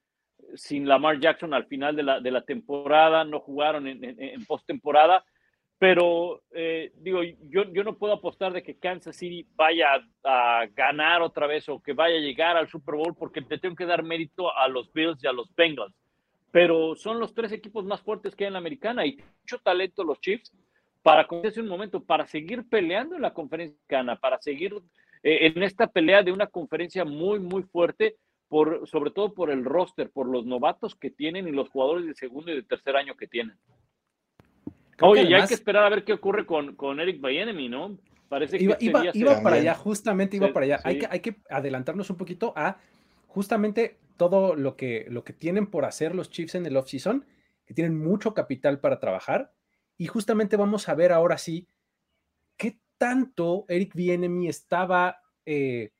sin 0.55 0.89
Lamar 0.89 1.21
Jackson 1.21 1.55
al 1.55 1.67
final 1.67 1.97
de 1.97 2.03
la, 2.03 2.21
de 2.21 2.31
la 2.31 2.43
temporada, 2.43 3.25
no 3.25 3.41
jugaron 3.41 3.87
en, 3.87 4.03
en, 4.03 4.45
postemporada, 4.47 5.25
pero 5.79 6.43
eh, 6.53 6.93
digo, 6.97 7.23
yo, 7.23 7.65
yo 7.73 7.85
no 7.85 7.97
puedo 7.97 8.15
apostar 8.15 8.53
de 8.53 8.63
que 8.63 8.79
Kansas 8.79 9.17
City 9.17 9.47
vaya 9.55 9.89
a, 10.25 10.67
ganar 10.75 11.23
otra 11.23 11.47
vez 11.47 11.69
o 11.69 11.81
que 11.81 11.93
vaya 11.93 12.17
a 12.17 12.21
llegar 12.21 12.57
al 12.57 12.69
Super 12.69 12.95
Bowl 12.95 13.15
porque 13.15 13.43
te 13.43 13.59
tengo 13.59 13.77
que 13.77 13.87
dar 13.87 14.03
mérito 14.03 14.57
a 14.57 14.69
los 14.69 14.93
Bills 14.93 15.23
y 15.23 15.27
a 15.27 15.33
los 15.33 15.55
Bengals, 15.55 15.95
pero 16.51 16.95
son 16.95 17.21
los 17.21 17.35
tres 17.35 17.53
equipos 17.53 17.85
más 17.85 18.01
fuertes 18.01 18.35
que 18.35 18.45
hay 18.45 18.49
en 18.49 18.55
la 18.55 18.61
americana 18.61 19.07
y 19.07 19.19
mucho 19.43 19.59
talento 19.59 20.03
los 20.05 20.21
Chiefs 20.21 20.53
para 21.09 21.49
hace 21.49 21.61
un 21.61 21.69
momento, 21.69 22.03
para 22.03 22.27
seguir 22.27 22.69
peleando 22.69 23.17
en 23.17 23.23
la 23.23 23.33
conferencia 23.33 23.79
para 24.21 24.39
seguir 24.41 24.75
eh, 25.23 25.47
en 25.47 25.63
esta 25.63 25.87
pelea 25.87 26.23
de 26.23 26.33
una 26.33 26.47
conferencia 26.47 27.05
muy, 27.05 27.39
muy 27.39 27.63
fuerte, 27.63 28.17
por, 28.49 28.87
sobre 28.89 29.11
todo 29.11 29.35
por 29.35 29.51
el 29.51 29.65
roster, 29.65 30.11
por 30.11 30.27
los 30.27 30.45
novatos 30.45 30.95
que 30.95 31.11
tienen 31.11 31.49
y 31.49 31.53
los 31.53 31.69
jugadores 31.71 32.07
de 32.07 32.15
segundo 32.15 32.53
y 32.53 32.57
de 32.57 32.63
tercer 32.63 32.97
año 32.97 33.17
que 33.17 33.27
tienen. 33.27 33.57
Oye, 35.01 35.23
y 35.23 35.35
hay 35.35 35.47
que 35.47 35.55
esperar 35.55 35.85
a 35.85 35.89
ver 35.89 36.05
qué 36.05 36.13
ocurre 36.13 36.45
con, 36.45 36.75
con 36.75 36.99
Eric 37.01 37.21
Bayenemi, 37.21 37.69
¿no? 37.69 37.99
Parece 38.29 38.59
que 38.59 38.65
iba, 38.65 38.75
este 38.75 39.19
iba, 39.19 39.43
para 39.43 39.57
allá, 39.57 39.75
justamente 39.75 40.37
iba 40.37 40.53
para 40.53 40.65
allá. 40.67 40.81
Hay, 40.85 40.99
que, 40.99 41.07
hay 41.09 41.21
que 41.21 41.37
adelantarnos 41.49 42.11
un 42.11 42.17
poquito 42.17 42.53
a 42.57 42.79
justamente 43.27 43.99
todo 44.17 44.57
lo 44.57 44.77
que, 44.77 45.07
lo 45.09 45.25
que 45.25 45.33
tienen 45.33 45.69
por 45.69 45.85
hacer 45.85 46.15
los 46.15 46.31
Chiefs 46.31 46.57
en 46.57 46.67
el 46.67 46.77
offseason, 46.77 47.25
que 47.65 47.75
tienen 47.75 47.97
mucho 47.97 48.35
capital 48.35 48.81
para 48.81 48.99
trabajar 48.99 49.53
y 49.99 50.07
justamente 50.07 50.57
vamos 50.57 50.89
a 50.89 50.95
ver 50.95 51.13
ahora 51.13 51.37
sí 51.37 51.69
qué 52.57 52.79
tanto 52.97 53.67
Eric 53.69 53.95
Bienemi 53.95 54.49
estaba 54.49 55.21
eh, 55.45 55.91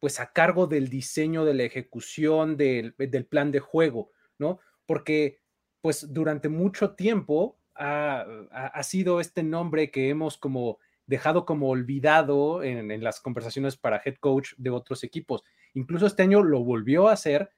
pues 0.00 0.20
a 0.20 0.32
cargo 0.32 0.66
del 0.66 0.88
diseño, 0.88 1.44
de 1.44 1.54
la 1.54 1.62
ejecución, 1.62 2.56
del, 2.56 2.94
plan 3.28 3.50
de 3.50 3.60
juego, 3.60 4.10
¿no? 4.38 4.58
Porque 4.86 5.40
pues 5.80 6.12
durante 6.12 6.48
mucho 6.48 6.94
tiempo 6.94 7.58
ha, 7.74 8.82
sido 8.82 9.20
este 9.20 9.44
nombre 9.44 9.92
que 9.92 10.08
hemos 10.08 10.36
como 10.36 10.78
dejado 11.06 11.46
como 11.46 11.68
olvidado 11.68 12.64
en, 12.64 12.90
en, 12.90 13.04
las 13.04 13.20
conversaciones 13.20 13.76
para 13.76 14.02
head 14.04 14.16
coach 14.16 14.54
de 14.56 14.70
otros 14.70 15.04
equipos. 15.04 15.44
Incluso 15.74 16.06
este 16.06 16.24
año 16.24 16.42
lo 16.42 16.64
volvió 16.64 17.08
a 17.08 17.12
hacer 17.12 17.50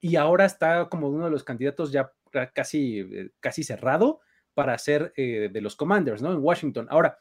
y 0.00 0.16
ahora 0.16 0.46
está 0.46 0.88
como 0.88 1.08
uno 1.10 1.26
de 1.26 1.30
los 1.30 1.44
candidatos 1.44 1.92
ya 1.92 2.12
casi, 2.54 3.00
eh, 3.00 3.30
casi 3.40 3.62
cerrado 3.62 4.20
para 4.58 4.76
ser 4.76 5.12
eh, 5.16 5.50
de 5.52 5.60
los 5.60 5.76
Commanders, 5.76 6.20
¿no? 6.20 6.32
En 6.32 6.40
Washington. 6.40 6.88
Ahora, 6.90 7.20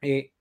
eh, 0.00 0.32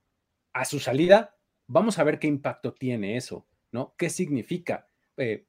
a 0.51 0.65
su 0.65 0.79
salida, 0.79 1.35
vamos 1.67 1.99
a 1.99 2.03
ver 2.03 2.17
qué 2.17 2.25
impacto 2.25 2.73
tiene 2.73 3.17
eso, 3.17 3.45
¿no? 3.71 3.93
¿Qué 3.99 4.09
significa? 4.09 4.87
Eh, 5.17 5.45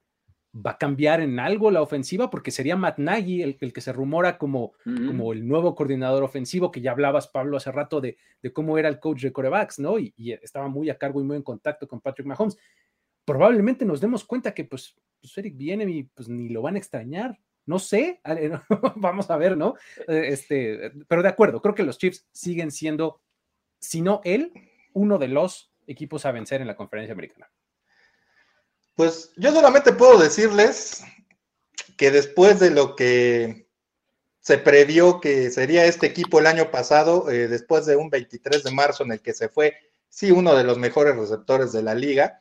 ¿Va 0.55 0.73
a 0.73 0.77
cambiar 0.77 1.23
en 1.23 1.40
algo 1.40 1.70
la 1.70 1.81
ofensiva? 1.81 2.28
Porque 2.28 2.51
sería 2.51 2.77
Matt 2.77 2.99
Nagy 2.99 3.40
el, 3.40 3.73
que 3.73 3.81
se 3.81 3.95
rumora 3.95 4.36
como, 4.36 4.74
como 4.85 5.32
el 5.32 5.49
nuevo 5.49 5.74
coordinador 5.74 6.23
ofensivo, 6.23 6.70
que 6.70 6.82
ya 6.82 6.90
hablabas, 6.90 7.28
Pablo, 7.28 7.57
hace 7.57 7.73
rato 7.73 8.03
de, 8.03 8.19
cómo 8.53 8.77
era 8.77 8.90
el 8.90 9.01
coach 9.01 9.23
de 9.23 9.32
corebacks, 9.32 9.78
¿no? 9.78 9.99
Y, 9.99 10.12
estaba 10.43 10.69
muy 10.69 10.90
a 10.90 10.99
cargo 10.99 11.23
y 11.23 11.24
muy 11.24 11.39
en 11.39 11.45
contacto 11.45 11.89
con 11.89 12.03
Patrick 12.03 12.27
Mahomes. 12.27 12.59
Probablemente 13.24 13.86
nos 13.86 14.03
demos 14.03 14.23
cuenta 14.23 14.53
que, 14.53 14.65
pues, 14.65 14.95
pues 15.19 15.39
Eric 15.39 15.57
viene 15.57 15.90
y 15.90 16.03
pues 16.03 16.28
ni 16.28 16.51
lo 16.51 16.61
van 16.61 16.74
a 16.74 16.78
extrañar, 16.78 17.39
no 17.69 17.78
sé, 17.78 18.20
vamos 18.97 19.31
a 19.31 19.36
ver, 19.36 19.57
¿no? 19.57 19.74
Eh, 20.09 20.28
este, 20.28 20.90
pero 21.07 21.23
de 21.23 21.28
acuerdo, 21.28 21.61
creo 21.61 21.74
que 21.74 21.82
los 21.82 21.99
Chiefs 21.99 22.27
siguen 22.32 22.70
siendo, 22.70 23.20
si 23.78 24.01
no 24.01 24.23
él, 24.24 24.53
uno 24.95 25.19
de 25.19 25.28
los 25.28 25.70
equipos 25.86 26.24
a 26.24 26.32
vencer 26.32 26.62
en 26.62 26.66
la 26.66 26.77
conferencia 26.77 27.12
americana. 27.12 27.51
Pues 28.95 29.32
yo 29.36 29.53
solamente 29.53 29.93
puedo 29.93 30.19
decirles 30.19 31.05
que 31.97 32.11
después 32.11 32.59
de 32.59 32.70
lo 32.70 32.97
que 32.97 33.69
se 34.40 34.57
previó 34.57 35.20
que 35.20 35.51
sería 35.51 35.85
este 35.85 36.07
equipo 36.07 36.39
el 36.39 36.47
año 36.47 36.70
pasado, 36.70 37.31
eh, 37.31 37.49
después 37.49 37.85
de 37.85 37.97
un 37.97 38.09
23 38.09 38.65
de 38.65 38.70
marzo 38.70 39.05
en 39.05 39.12
el 39.12 39.20
que 39.20 39.35
se 39.35 39.51
fue, 39.51 39.77
sí, 40.09 40.31
uno 40.31 40.57
de 40.57 40.65
los 40.65 40.78
mejores 40.78 41.16
receptores 41.16 41.70
de 41.73 41.82
la 41.82 41.95
liga, 41.95 42.40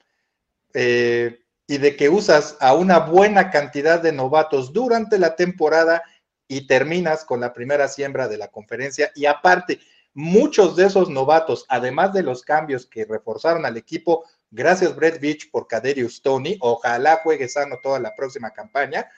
eh, 0.73 1.41
y 1.67 1.77
de 1.77 1.95
que 1.97 2.09
usas 2.09 2.55
a 2.61 2.73
una 2.73 2.99
buena 2.99 3.51
cantidad 3.51 4.01
de 4.01 4.13
novatos 4.13 4.71
durante 4.71 5.19
la 5.19 5.35
temporada 5.35 6.01
y 6.47 6.65
terminas 6.65 7.25
con 7.25 7.41
la 7.41 7.53
primera 7.53 7.89
siembra 7.89 8.29
de 8.29 8.37
la 8.37 8.47
conferencia. 8.47 9.11
Y 9.15 9.25
aparte, 9.25 9.79
muchos 10.13 10.75
de 10.75 10.85
esos 10.85 11.09
novatos, 11.09 11.65
además 11.67 12.13
de 12.13 12.23
los 12.23 12.41
cambios 12.41 12.85
que 12.85 13.05
reforzaron 13.05 13.65
al 13.65 13.77
equipo, 13.77 14.23
gracias 14.49 14.95
Brett 14.95 15.19
Beach 15.19 15.51
por 15.51 15.67
Caderius 15.67 16.21
Tony, 16.21 16.57
ojalá 16.61 17.19
juegue 17.21 17.49
sano 17.49 17.79
toda 17.83 17.99
la 17.99 18.15
próxima 18.15 18.51
campaña, 18.51 19.09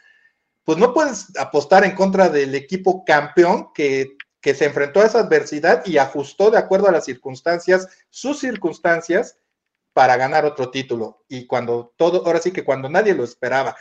pues 0.63 0.77
no 0.77 0.93
puedes 0.93 1.27
apostar 1.38 1.84
en 1.84 1.95
contra 1.95 2.30
del 2.30 2.53
equipo 2.55 3.05
campeón 3.05 3.71
que, 3.73 4.17
que 4.41 4.55
se 4.55 4.65
enfrentó 4.65 5.01
a 5.01 5.05
esa 5.05 5.19
adversidad 5.19 5.85
y 5.85 5.97
ajustó 5.97 6.51
de 6.51 6.57
acuerdo 6.57 6.88
a 6.88 6.91
las 6.91 7.05
circunstancias, 7.05 7.88
sus 8.09 8.39
circunstancias, 8.39 9.39
para 9.99 10.15
ganar 10.15 10.45
otro 10.45 10.71
título. 10.71 11.26
Y 11.27 11.45
cuando 11.45 11.93
todo, 11.97 12.26
ahora 12.26 12.39
sí 12.39 12.53
que 12.53 12.63
cuando 12.63 12.88
nadie 12.88 13.13
lo 13.13 13.26
esperaba. 13.26 13.76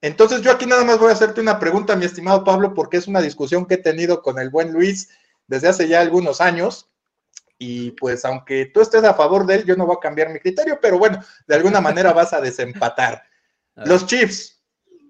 Entonces 0.00 0.42
yo 0.42 0.52
aquí 0.52 0.64
nada 0.64 0.84
más 0.84 1.00
voy 1.00 1.08
a 1.08 1.12
hacerte 1.12 1.40
una 1.40 1.58
pregunta, 1.58 1.96
mi 1.96 2.04
estimado 2.04 2.44
Pablo, 2.44 2.72
porque 2.72 2.98
es 2.98 3.08
una 3.08 3.20
discusión 3.20 3.66
que 3.66 3.74
he 3.74 3.78
tenido 3.78 4.22
con 4.22 4.38
el 4.38 4.48
buen 4.48 4.72
Luis 4.72 5.08
desde 5.48 5.66
hace 5.66 5.88
ya 5.88 6.02
algunos 6.02 6.40
años. 6.40 6.88
Y 7.58 7.90
pues 7.90 8.24
aunque 8.24 8.66
tú 8.66 8.80
estés 8.80 9.02
a 9.02 9.14
favor 9.14 9.44
de 9.44 9.56
él, 9.56 9.64
yo 9.64 9.74
no 9.74 9.86
voy 9.86 9.96
a 9.96 10.00
cambiar 10.00 10.28
mi 10.28 10.38
criterio, 10.38 10.78
pero 10.80 11.00
bueno, 11.00 11.20
de 11.48 11.56
alguna 11.56 11.80
manera 11.80 12.12
vas 12.12 12.32
a 12.32 12.40
desempatar. 12.40 13.20
Los 13.74 14.06
Chiefs 14.06 14.62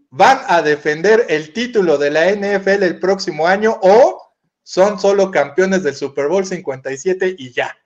van 0.08 0.40
a 0.48 0.62
defender 0.62 1.26
el 1.28 1.52
título 1.52 1.98
de 1.98 2.12
la 2.12 2.30
NFL 2.30 2.82
el 2.82 2.98
próximo 2.98 3.46
año 3.46 3.78
o 3.82 4.32
son 4.62 4.98
solo 4.98 5.30
campeones 5.30 5.82
del 5.82 5.94
Super 5.94 6.28
Bowl 6.28 6.46
57 6.46 7.36
y 7.36 7.52
ya. 7.52 7.76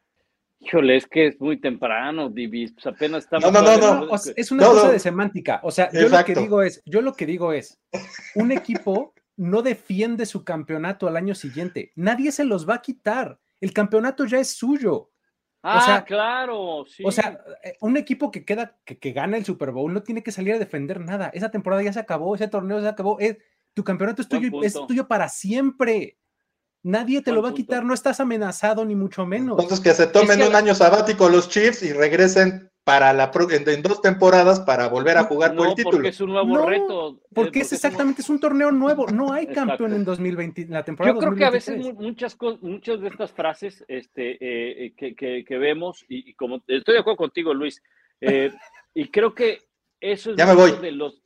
Híjole, 0.64 0.96
es 0.96 1.06
que 1.06 1.26
es 1.26 1.40
muy 1.40 1.60
temprano, 1.60 2.30
Divis, 2.30 2.72
pues 2.72 2.86
apenas 2.86 3.24
estamos... 3.24 3.52
No, 3.52 3.62
no, 3.62 3.76
no, 3.76 4.06
no. 4.06 4.14
es 4.14 4.50
una 4.50 4.66
cosa 4.66 4.90
de 4.90 4.98
semántica. 4.98 5.60
O 5.62 5.70
sea, 5.70 5.90
yo 5.92 6.08
lo 6.08 6.24
que 6.24 6.34
digo 6.34 6.62
es, 6.62 6.82
yo 6.86 7.02
lo 7.02 7.12
que 7.12 7.26
digo 7.26 7.52
es, 7.52 7.78
un 8.34 8.50
equipo 8.50 9.14
no 9.36 9.62
defiende 9.62 10.26
su 10.26 10.44
campeonato 10.44 11.06
al 11.06 11.16
año 11.16 11.34
siguiente. 11.34 11.92
Nadie 11.96 12.32
se 12.32 12.44
los 12.44 12.68
va 12.68 12.76
a 12.76 12.82
quitar. 12.82 13.38
El 13.60 13.72
campeonato 13.72 14.24
ya 14.24 14.38
es 14.38 14.50
suyo. 14.50 15.10
Ah, 15.62 15.78
o 15.78 15.80
sea, 15.80 16.04
claro. 16.04 16.84
Sí. 16.86 17.02
O 17.06 17.10
sea, 17.10 17.38
eh, 17.62 17.76
un 17.80 17.96
equipo 17.96 18.30
que 18.30 18.44
queda, 18.44 18.76
que, 18.84 18.98
que, 18.98 19.12
gana 19.12 19.36
el 19.36 19.44
Super 19.44 19.70
Bowl 19.70 19.92
no 19.92 20.02
tiene 20.02 20.22
que 20.22 20.32
salir 20.32 20.54
a 20.54 20.58
defender 20.58 21.00
nada. 21.00 21.30
Esa 21.32 21.50
temporada 21.50 21.82
ya 21.82 21.92
se 21.92 22.00
acabó, 22.00 22.34
ese 22.34 22.48
torneo 22.48 22.80
se 22.80 22.88
acabó. 22.88 23.18
Es, 23.18 23.38
tu 23.72 23.82
campeonato 23.82 24.22
es 24.22 24.28
tuyo, 24.28 24.62
es 24.62 24.74
tuyo 24.86 25.08
para 25.08 25.28
siempre. 25.28 26.18
Nadie 26.84 27.22
te 27.22 27.32
lo 27.32 27.40
va 27.40 27.48
a 27.48 27.54
quitar, 27.54 27.82
no 27.82 27.94
estás 27.94 28.20
amenazado 28.20 28.84
ni 28.84 28.94
mucho 28.94 29.24
menos. 29.24 29.58
Entonces 29.58 29.80
que 29.80 29.94
se 29.94 30.06
tomen 30.06 30.42
un 30.42 30.54
año 30.54 30.74
sabático 30.74 31.30
los 31.30 31.48
Chiefs 31.48 31.82
y 31.82 31.94
regresen 31.94 32.70
para 32.84 33.14
la 33.14 33.30
en, 33.50 33.82
dos 33.82 34.02
temporadas 34.02 34.60
para 34.60 34.88
volver 34.88 35.16
a 35.16 35.24
jugar 35.24 35.56
por 35.56 35.68
el 35.68 35.74
título. 35.74 35.96
Porque 35.96 36.08
es 36.08 36.20
un 36.20 36.32
nuevo 36.32 36.66
reto. 36.66 37.14
Eh, 37.14 37.28
porque, 37.34 37.60
es 37.60 37.72
exactamente, 37.72 38.20
es 38.20 38.28
un... 38.28 38.38
torneo 38.38 38.70
nuevo. 38.70 39.06
No 39.06 39.32
hay 39.32 39.46
campeón 39.46 39.94
en 39.94 40.04
2020, 40.04 40.66
la 40.68 40.84
temporada. 40.84 41.14
Yo 41.14 41.20
creo 41.20 41.34
que 41.34 41.44
a 41.46 41.50
veces 41.50 41.94
muchas 41.94 42.36
muchas 42.60 43.00
de 43.00 43.08
estas 43.08 43.32
frases 43.32 43.82
este, 43.88 44.32
eh, 44.32 44.92
eh, 45.00 45.14
que, 45.16 45.44
que, 45.44 45.58
vemos, 45.58 46.04
y, 46.06 46.34
como 46.34 46.56
estoy 46.66 46.94
de 46.94 47.00
acuerdo 47.00 47.16
contigo, 47.16 47.54
Luis, 47.54 47.82
y 48.92 49.08
creo 49.08 49.34
que 49.34 49.60
eso 50.12 50.30
es 50.32 50.36
ya 50.36 50.46
me 50.46 50.54
voy. 50.54 50.72
de 50.72 50.92
los. 50.92 51.20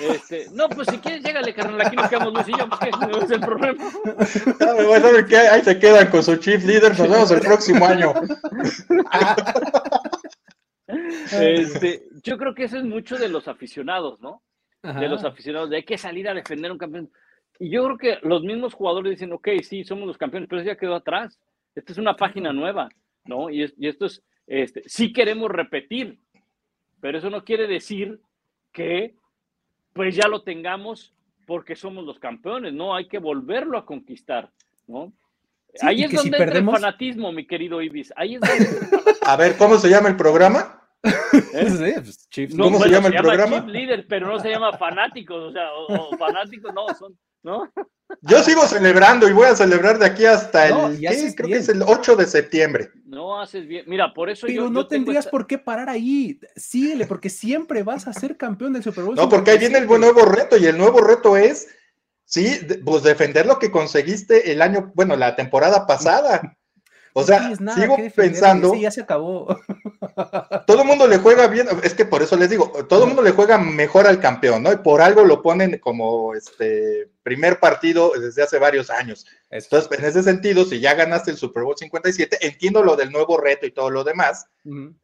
Este, 0.00 0.46
no, 0.52 0.68
pues 0.68 0.88
si 0.88 0.98
quieres, 0.98 1.22
llégale, 1.22 1.54
carnal. 1.54 1.80
Aquí 1.86 1.94
nos 1.94 2.08
quedamos 2.08 2.32
Luis 2.34 2.48
y 2.48 2.58
yo, 2.58 2.68
pues 2.68 2.80
que 2.80 2.90
no 2.90 3.22
es 3.22 3.30
el 3.30 3.40
problema. 3.40 3.84
Ya 4.58 4.74
me 4.74 4.84
voy, 4.84 5.00
¿saben 5.00 5.26
qué? 5.26 5.36
Ahí 5.36 5.62
se 5.62 5.78
quedan 5.78 6.10
con 6.10 6.22
su 6.22 6.36
chief 6.36 6.64
leader. 6.64 6.98
Nos 6.98 7.08
vemos 7.08 7.30
el 7.30 7.40
próximo 7.40 7.86
año. 7.86 8.14
Este, 11.32 12.08
yo 12.22 12.38
creo 12.38 12.54
que 12.54 12.64
eso 12.64 12.78
es 12.78 12.84
mucho 12.84 13.16
de 13.16 13.28
los 13.28 13.46
aficionados, 13.46 14.20
¿no? 14.20 14.42
De 14.82 15.08
los 15.08 15.24
aficionados, 15.24 15.68
de 15.70 15.76
hay 15.76 15.84
que 15.84 15.98
salir 15.98 16.28
a 16.28 16.34
defender 16.34 16.72
un 16.72 16.78
campeón. 16.78 17.10
Y 17.58 17.70
yo 17.70 17.84
creo 17.84 17.98
que 17.98 18.18
los 18.26 18.42
mismos 18.42 18.74
jugadores 18.74 19.10
dicen, 19.10 19.32
ok, 19.32 19.48
sí, 19.62 19.84
somos 19.84 20.06
los 20.06 20.16
campeones, 20.16 20.48
pero 20.48 20.62
eso 20.62 20.70
ya 20.70 20.76
quedó 20.78 20.94
atrás. 20.94 21.38
Esta 21.74 21.92
es 21.92 21.98
una 21.98 22.16
página 22.16 22.52
nueva, 22.52 22.88
¿no? 23.24 23.50
Y, 23.50 23.62
y 23.76 23.88
esto 23.88 24.06
es, 24.06 24.22
este, 24.46 24.82
sí 24.86 25.12
queremos 25.12 25.50
repetir, 25.50 26.18
pero 27.00 27.18
eso 27.18 27.30
no 27.30 27.44
quiere 27.44 27.66
decir 27.66 28.20
que 28.72 29.14
pues 29.92 30.14
ya 30.14 30.28
lo 30.28 30.42
tengamos 30.42 31.14
porque 31.46 31.74
somos 31.74 32.04
los 32.04 32.18
campeones, 32.18 32.74
¿no? 32.74 32.94
Hay 32.94 33.08
que 33.08 33.18
volverlo 33.18 33.78
a 33.78 33.86
conquistar, 33.86 34.50
¿no? 34.86 35.12
Ahí 35.80 36.04
es 36.04 36.12
donde 36.12 36.36
entra 36.38 36.58
el 36.58 36.64
fanatismo, 36.64 37.32
mi 37.32 37.46
querido 37.46 37.82
Ibis. 37.82 38.12
Ahí 38.16 38.36
es 38.36 38.40
donde 38.40 38.66
A 39.22 39.36
ver, 39.36 39.56
¿cómo 39.56 39.76
se 39.76 39.88
llama 39.88 40.08
el 40.08 40.16
programa? 40.16 40.82
¿Eh? 41.02 41.94
Pues, 41.94 42.28
¿Cómo 42.56 42.78
se 42.78 42.88
llama 42.88 43.08
el 43.08 43.14
programa? 43.14 43.60
Líder, 43.60 44.06
pero 44.08 44.26
no 44.26 44.38
se 44.40 44.50
llama 44.50 44.76
fanáticos, 44.76 45.50
o 45.50 45.52
sea, 45.52 45.72
o, 45.72 46.16
fanáticos 46.16 46.72
no, 46.74 46.86
son, 46.94 47.18
¿no? 47.42 47.70
Yo 48.22 48.42
sigo 48.42 48.66
celebrando 48.66 49.28
y 49.28 49.32
voy 49.32 49.46
a 49.46 49.54
celebrar 49.54 49.98
de 49.98 50.06
aquí 50.06 50.24
hasta 50.24 50.68
el, 50.68 51.34
creo 51.34 51.48
que 51.48 51.56
es 51.56 51.68
el 51.68 51.82
8 51.82 52.16
de 52.16 52.26
septiembre. 52.26 52.90
No 53.04 53.38
haces 53.38 53.66
bien. 53.66 53.84
Mira, 53.86 54.14
por 54.14 54.30
eso 54.30 54.46
Pero 54.46 54.70
no 54.70 54.86
tendrías 54.86 55.26
por 55.26 55.46
qué 55.46 55.58
parar 55.58 55.90
ahí. 55.90 56.40
Síguele, 56.56 57.06
porque 57.06 57.28
siempre 57.28 57.82
vas 57.82 58.08
a 58.08 58.14
ser 58.14 58.36
campeón 58.36 58.72
del 58.72 58.82
Super 58.82 59.04
Bowl. 59.04 59.14
No, 59.14 59.28
porque 59.28 59.50
ahí 59.50 59.58
viene 59.58 59.78
el 59.78 59.86
nuevo 59.86 60.24
reto 60.24 60.56
y 60.56 60.66
el 60.66 60.78
nuevo 60.78 61.00
reto 61.00 61.36
es, 61.36 61.68
sí, 62.24 62.58
pues 62.84 63.02
defender 63.02 63.44
lo 63.44 63.58
que 63.58 63.70
conseguiste 63.70 64.52
el 64.52 64.62
año, 64.62 64.90
bueno, 64.94 65.14
la 65.14 65.36
temporada 65.36 65.86
pasada. 65.86 66.57
O 67.18 67.24
sea, 67.24 67.50
sigo 67.74 67.96
pensando. 68.14 68.72
Sí, 68.72 68.82
ya 68.82 68.92
se 68.92 69.00
acabó. 69.00 69.48
Todo 70.66 70.82
el 70.82 70.86
mundo 70.86 71.08
le 71.08 71.18
juega 71.18 71.48
bien, 71.48 71.66
es 71.82 71.94
que 71.94 72.04
por 72.04 72.22
eso 72.22 72.36
les 72.36 72.50
digo, 72.50 72.72
todo 72.88 73.02
el 73.02 73.08
mundo 73.08 73.22
le 73.22 73.30
juega 73.30 73.56
mejor 73.58 74.06
al 74.06 74.20
campeón, 74.20 74.62
¿no? 74.62 74.72
Y 74.72 74.76
por 74.76 75.00
algo 75.00 75.24
lo 75.24 75.42
ponen 75.42 75.78
como 75.78 76.34
este 76.34 77.10
primer 77.22 77.58
partido 77.60 78.12
desde 78.18 78.42
hace 78.42 78.58
varios 78.58 78.90
años. 78.90 79.26
Entonces, 79.50 79.90
en 79.98 80.04
ese 80.04 80.22
sentido, 80.22 80.64
si 80.64 80.80
ya 80.80 80.94
ganaste 80.94 81.30
el 81.30 81.36
Super 81.36 81.62
Bowl 81.62 81.76
57, 81.76 82.38
entiendo 82.40 82.82
lo 82.82 82.96
del 82.96 83.10
nuevo 83.10 83.36
reto 83.38 83.66
y 83.66 83.70
todo 83.70 83.90
lo 83.90 84.04
demás, 84.04 84.46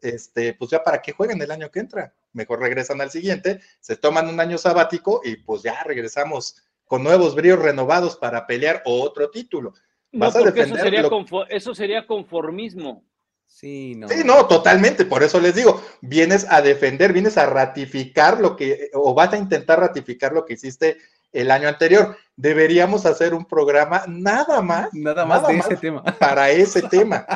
este, 0.01 0.55
pues 0.55 0.71
ya 0.71 0.83
para 0.83 1.01
qué 1.01 1.13
juegan 1.13 1.41
el 1.43 1.51
año 1.51 1.71
que 1.71 1.81
entra. 1.81 2.13
Mejor 2.33 2.61
regresan 2.61 3.01
al 3.01 3.11
siguiente, 3.11 3.61
se 3.81 3.97
toman 3.97 4.29
un 4.29 4.41
año 4.41 4.59
sabático 4.59 5.21
y 5.25 5.37
pues 5.37 5.63
ya 5.63 5.83
regresamos 5.85 6.63
con 6.87 7.03
nuevos 7.03 7.35
bríos 7.35 7.59
renovados 7.59 8.17
para 8.17 8.47
pelear 8.47 8.83
otro 8.85 9.31
título. 9.31 9.75
Vas 10.15 10.37
a 10.37 10.41
defender 10.41 10.67
eso, 10.67 10.77
sería 10.77 11.09
eso 11.51 11.75
sería 11.75 12.07
conformismo. 12.07 13.05
Sí, 13.47 13.95
no. 13.95 14.09
Sí, 14.09 14.23
no, 14.25 14.47
totalmente. 14.47 15.05
Por 15.05 15.23
eso 15.23 15.41
les 15.41 15.55
digo, 15.55 15.81
vienes 16.01 16.47
a 16.51 16.61
defender, 16.61 17.13
vienes 17.13 17.39
a 17.39 17.47
ratificar 17.47 18.41
lo 18.41 18.57
que, 18.57 18.91
o 18.95 19.15
vas 19.15 19.33
a 19.33 19.39
intentar 19.39 19.79
ratificar 19.79 20.33
lo 20.33 20.45
que 20.45 20.55
hiciste 20.55 20.99
el 21.33 21.51
año 21.51 21.69
anterior. 21.69 22.17
Deberíamos 22.37 23.07
hacer 23.07 23.35
un 23.35 23.45
programa 23.45 24.05
nada 24.09 24.61
más. 24.61 24.89
Nada 24.93 25.25
más 25.25 25.47
de 25.47 25.59
ese 25.59 25.77
tema. 25.77 26.03
Para 26.03 26.51
ese 26.51 26.83
tema. 26.83 27.27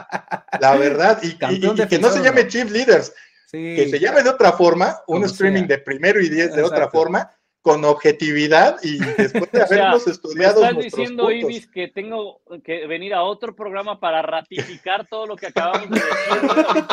La 0.61 0.77
verdad. 0.77 1.21
Y, 1.23 1.37
que 1.37 1.99
no 1.99 2.11
se 2.11 2.23
llame 2.23 2.49
Chief 2.49 2.71
Leaders. 2.71 3.13
Que 3.51 3.89
se 3.89 3.99
llame 3.99 4.23
de 4.23 4.31
otra 4.31 4.53
forma, 4.53 4.99
un 5.07 5.25
streaming 5.25 5.67
de 5.67 5.79
primero 5.79 6.21
y 6.21 6.29
diez 6.29 6.55
de 6.55 6.63
otra 6.63 6.91
forma, 6.91 7.31
con 7.69 7.85
objetividad 7.85 8.79
y 8.83 8.99
después 9.19 9.53
de 9.53 9.63
habernos 9.63 10.07
estudiado. 10.07 10.65
¿Estás 10.65 10.83
diciendo, 10.83 11.31
Ibis, 11.31 11.67
que 11.67 11.89
tengo 11.89 12.41
que 12.65 12.87
venir 12.87 13.13
a 13.13 13.25
otro 13.25 13.55
programa 13.55 14.01
para 14.01 14.23
ratificar 14.23 15.07
todo 15.07 15.27
lo 15.27 15.37
que 15.37 15.49
acabamos 15.49 15.91
de 15.91 15.97
decir? 15.97 16.87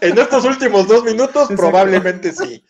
en 0.00 0.18
estos 0.18 0.46
últimos 0.46 0.88
dos 0.88 1.04
minutos, 1.04 1.48
probablemente 1.54 2.32
sí. 2.32 2.64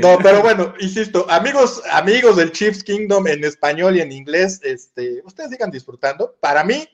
No, 0.00 0.16
pero 0.22 0.40
bueno, 0.40 0.72
insisto, 0.80 1.26
amigos, 1.28 1.82
amigos 1.90 2.36
del 2.36 2.50
Chiefs 2.50 2.82
Kingdom 2.82 3.26
en 3.26 3.44
español 3.44 3.98
y 3.98 4.00
en 4.00 4.10
inglés, 4.10 4.58
este, 4.62 5.20
ustedes 5.26 5.50
sigan 5.50 5.70
disfrutando. 5.70 6.34
Para 6.40 6.64
mí, 6.64 6.88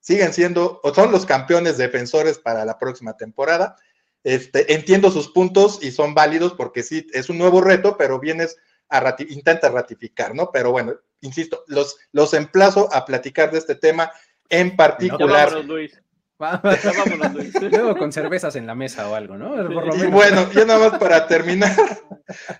siguen 0.00 0.34
siendo, 0.34 0.80
o 0.82 0.92
son 0.92 1.10
los 1.10 1.24
campeones 1.24 1.78
defensores 1.78 2.38
para 2.38 2.66
la 2.66 2.78
próxima 2.78 3.16
temporada. 3.16 3.76
Este, 4.24 4.72
entiendo 4.74 5.10
sus 5.10 5.28
puntos 5.28 5.80
y 5.82 5.90
son 5.90 6.14
válidos 6.14 6.54
porque 6.54 6.82
sí, 6.82 7.06
es 7.12 7.28
un 7.28 7.38
nuevo 7.38 7.60
reto, 7.60 7.96
pero 7.96 8.20
vienes 8.20 8.56
a 8.88 9.16
intenta 9.28 9.68
ratificar, 9.70 10.34
¿no? 10.34 10.50
Pero 10.52 10.70
bueno, 10.70 10.94
insisto, 11.22 11.64
los, 11.66 11.96
los 12.12 12.34
emplazo 12.34 12.88
a 12.92 13.04
platicar 13.04 13.50
de 13.50 13.58
este 13.58 13.74
tema 13.74 14.12
en 14.48 14.76
particular. 14.76 15.48
vámonos, 15.48 15.66
Luis. 15.66 15.98
Luego 17.70 17.96
con 17.96 18.12
cervezas 18.12 18.56
en 18.56 18.66
la 18.66 18.74
mesa 18.74 19.08
o 19.08 19.14
algo, 19.14 19.36
¿no? 19.36 19.54
Y 19.96 20.06
bueno, 20.06 20.50
ya 20.52 20.64
nada 20.64 20.90
más 20.90 20.98
para 20.98 21.26
terminar. 21.26 21.74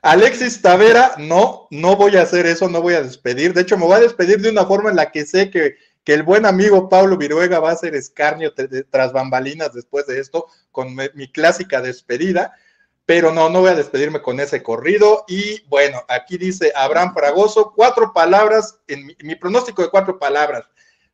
Alexis 0.02 0.62
Tavera, 0.62 1.12
no, 1.18 1.66
no 1.70 1.96
voy 1.96 2.16
a 2.16 2.22
hacer 2.22 2.46
eso, 2.46 2.68
no 2.68 2.80
voy 2.80 2.94
a 2.94 3.02
despedir. 3.02 3.52
De 3.52 3.62
hecho, 3.62 3.76
me 3.76 3.86
voy 3.86 3.96
a 3.96 4.00
despedir 4.00 4.40
de 4.40 4.50
una 4.50 4.64
forma 4.64 4.90
en 4.90 4.96
la 4.96 5.10
que 5.10 5.26
sé 5.26 5.50
que 5.50 5.76
que 6.04 6.14
el 6.14 6.22
buen 6.22 6.46
amigo 6.46 6.88
Pablo 6.88 7.16
Viruega 7.16 7.60
va 7.60 7.70
a 7.70 7.74
hacer 7.74 7.94
escarnio 7.94 8.52
tras 8.90 9.12
bambalinas 9.12 9.72
después 9.72 10.06
de 10.06 10.18
esto 10.18 10.46
con 10.70 10.96
mi 10.96 11.30
clásica 11.30 11.80
despedida, 11.80 12.54
pero 13.06 13.32
no, 13.32 13.48
no 13.48 13.60
voy 13.60 13.70
a 13.70 13.76
despedirme 13.76 14.22
con 14.22 14.40
ese 14.40 14.62
corrido. 14.62 15.24
Y 15.28 15.62
bueno, 15.68 16.02
aquí 16.08 16.38
dice 16.38 16.72
Abraham 16.74 17.14
Fragoso, 17.14 17.72
cuatro 17.74 18.12
palabras, 18.12 18.78
en 18.88 19.06
mi, 19.06 19.34
pronóstico 19.36 19.82
de 19.82 19.90
cuatro 19.90 20.18
palabras. 20.18 20.64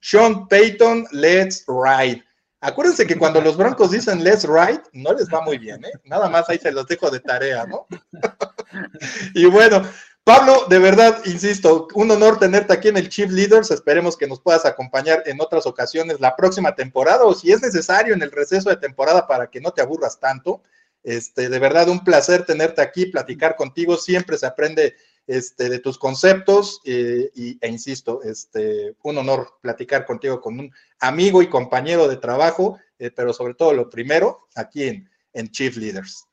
Sean 0.01 0.47
Payton, 0.49 1.07
let's 1.13 1.65
ride. 1.67 2.25
Acuérdense 2.61 3.07
que 3.07 3.17
cuando 3.17 3.41
los 3.41 3.57
Broncos 3.57 3.91
dicen 3.91 4.25
let's 4.25 4.45
ride, 4.45 4.83
no 4.93 5.13
les 5.13 5.29
va 5.33 5.41
muy 5.43 5.59
bien, 5.59 5.85
¿eh? 5.85 5.93
Nada 6.05 6.29
más 6.29 6.49
ahí 6.49 6.59
se 6.59 6.73
los 6.73 6.87
dejo 6.87 7.11
de 7.11 7.21
tarea, 7.21 7.67
¿no? 7.67 7.87
y 9.35 9.45
bueno, 9.47 9.83
Pablo, 10.29 10.67
de 10.69 10.79
verdad, 10.79 11.23
insisto, 11.25 11.89
un 11.95 12.11
honor 12.11 12.39
tenerte 12.39 12.75
aquí 12.75 12.89
en 12.89 12.99
el 12.99 13.09
Chief 13.09 13.31
Leaders. 13.31 13.71
Esperemos 13.71 14.15
que 14.15 14.27
nos 14.27 14.43
puedas 14.43 14.67
acompañar 14.67 15.23
en 15.25 15.41
otras 15.41 15.65
ocasiones 15.65 16.21
la 16.21 16.37
próxima 16.37 16.75
temporada 16.75 17.25
o 17.25 17.33
si 17.33 17.51
es 17.51 17.63
necesario 17.63 18.13
en 18.13 18.21
el 18.21 18.31
receso 18.31 18.69
de 18.69 18.77
temporada 18.77 19.27
para 19.27 19.49
que 19.49 19.59
no 19.59 19.71
te 19.71 19.81
aburras 19.81 20.21
tanto. 20.21 20.61
Este, 21.03 21.49
de 21.49 21.59
verdad, 21.59 21.89
un 21.89 22.05
placer 22.05 22.45
tenerte 22.45 22.83
aquí, 22.83 23.07
platicar 23.07 23.57
contigo. 23.57 23.97
Siempre 23.97 24.37
se 24.37 24.45
aprende 24.45 24.97
este, 25.27 25.71
de 25.71 25.79
tus 25.79 25.97
conceptos 25.97 26.83
eh, 26.85 27.31
y, 27.35 27.57
e 27.63 27.69
insisto, 27.71 28.21
este, 28.23 28.97
un 29.05 29.17
honor 29.17 29.55
platicar 29.63 30.05
contigo 30.05 30.43
con 30.43 30.61
un 30.61 30.71
amigo 31.01 31.41
y 31.41 31.49
compañero 31.49 32.07
de 32.07 32.19
trabajo, 32.19 32.79
eh, 32.99 33.11
pero 33.11 33.33
sobre 33.33 33.55
todo 33.55 33.73
lo 33.73 33.89
primero 33.89 34.47
aquí 34.55 34.89
en, 34.89 35.09
en 35.33 35.51
Chief 35.51 35.75
Leaders. 35.79 36.28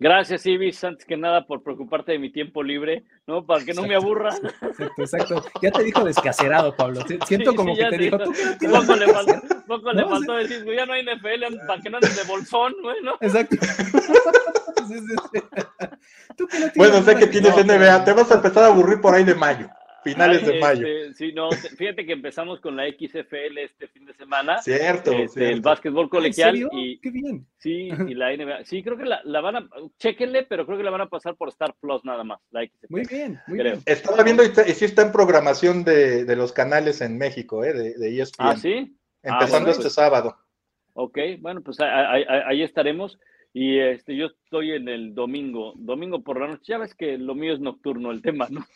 Gracias, 0.00 0.46
Ibis, 0.46 0.84
antes 0.84 1.04
que 1.04 1.16
nada 1.16 1.44
por 1.44 1.62
preocuparte 1.62 2.12
de 2.12 2.20
mi 2.20 2.30
tiempo 2.30 2.62
libre, 2.62 3.02
¿no? 3.26 3.44
Para 3.44 3.64
que 3.64 3.74
no 3.74 3.82
me 3.82 3.96
aburra. 3.96 4.32
Exacto, 4.62 5.02
exacto. 5.02 5.44
Ya 5.60 5.72
te 5.72 5.82
dijo 5.82 6.04
descaserado, 6.04 6.74
Pablo. 6.76 7.00
Siento 7.26 7.52
como 7.54 7.74
que 7.74 7.84
te 7.86 7.98
dijo, 7.98 8.16
¿tú 8.18 8.32
qué 8.60 8.68
Poco 8.68 8.94
le 8.94 9.08
faltó, 9.08 9.32
poco 9.66 9.92
le 9.92 10.04
faltó 10.04 10.34
decir, 10.34 10.64
ya 10.64 10.86
no 10.86 10.92
hay 10.92 11.02
NFL 11.02 11.66
para 11.66 11.82
que 11.82 11.90
no 11.90 11.96
andes 11.96 12.16
de 12.16 12.22
bolsón, 12.24 12.74
bueno. 12.80 13.16
Exacto. 13.20 13.56
bueno, 16.76 17.02
sé 17.02 17.16
que 17.16 17.26
tienes 17.26 17.56
NBA, 17.56 18.04
te 18.04 18.12
vas 18.12 18.30
a 18.30 18.36
empezar 18.36 18.62
a 18.62 18.66
aburrir 18.68 19.00
por 19.00 19.14
ahí 19.14 19.24
de 19.24 19.34
mayo. 19.34 19.68
Finales 20.02 20.46
de 20.46 20.60
mayo. 20.60 20.86
Este, 20.86 21.14
sí, 21.14 21.32
no, 21.32 21.50
fíjate 21.50 22.06
que 22.06 22.12
empezamos 22.12 22.60
con 22.60 22.76
la 22.76 22.86
XFL 22.88 23.58
este 23.58 23.88
fin 23.88 24.06
de 24.06 24.14
semana. 24.14 24.58
Cierto. 24.62 25.12
Este, 25.12 25.50
el 25.50 25.60
básquetbol 25.60 26.08
colegial. 26.08 26.56
Y, 26.72 26.98
Qué 26.98 27.10
bien. 27.10 27.46
Sí, 27.58 27.88
y 28.08 28.14
la 28.14 28.36
NBA. 28.36 28.64
Sí, 28.64 28.82
creo 28.82 28.96
que 28.96 29.04
la, 29.04 29.40
van 29.40 29.56
a. 29.56 29.68
Chéquenle, 29.98 30.44
pero 30.44 30.66
creo 30.66 30.78
que 30.78 30.84
la 30.84 30.90
van 30.90 31.02
a 31.02 31.08
pasar 31.08 31.36
por 31.36 31.48
Star 31.48 31.74
Plus 31.80 32.04
nada 32.04 32.24
más. 32.24 32.40
muy 32.88 33.02
bien, 33.04 33.40
muy 33.46 33.62
bien. 33.62 33.80
Estaba 33.86 34.22
viendo 34.22 34.42
y, 34.44 34.48
sí 34.48 34.84
está 34.84 35.02
en 35.02 35.12
programación 35.12 35.84
de, 35.84 36.24
de, 36.24 36.36
los 36.36 36.52
canales 36.52 37.00
en 37.00 37.18
México, 37.18 37.64
¿eh? 37.64 37.72
de, 37.72 37.94
de 37.94 38.20
ESPN. 38.20 38.46
Ah, 38.46 38.56
sí. 38.56 38.94
Empezando 39.22 39.68
ah, 39.68 39.72
este 39.72 39.90
sábado. 39.90 40.36
Ok, 40.94 41.18
bueno, 41.40 41.62
pues 41.62 41.78
ahí, 41.80 42.62
estaremos. 42.62 43.18
Y 43.52 43.78
este, 43.78 44.16
yo 44.16 44.26
estoy 44.26 44.72
en 44.72 44.88
el 44.88 45.14
domingo, 45.14 45.72
domingo 45.76 46.22
por 46.22 46.40
la 46.40 46.48
noche. 46.48 46.64
Ya 46.66 46.78
ves 46.78 46.94
que 46.94 47.16
lo 47.16 47.34
mío 47.34 47.54
es 47.54 47.60
nocturno 47.60 48.10
el 48.10 48.20
tema, 48.20 48.46
¿no? 48.50 48.66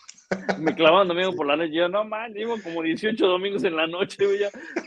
Me 0.58 0.74
clavaban 0.74 1.08
domingo 1.08 1.32
por 1.32 1.46
la 1.46 1.56
noche. 1.56 1.72
Yo, 1.72 1.88
no 1.88 2.04
man, 2.04 2.32
llevo 2.32 2.56
como 2.62 2.82
18 2.82 3.26
domingos 3.26 3.64
en 3.64 3.76
la 3.76 3.86
noche, 3.86 4.24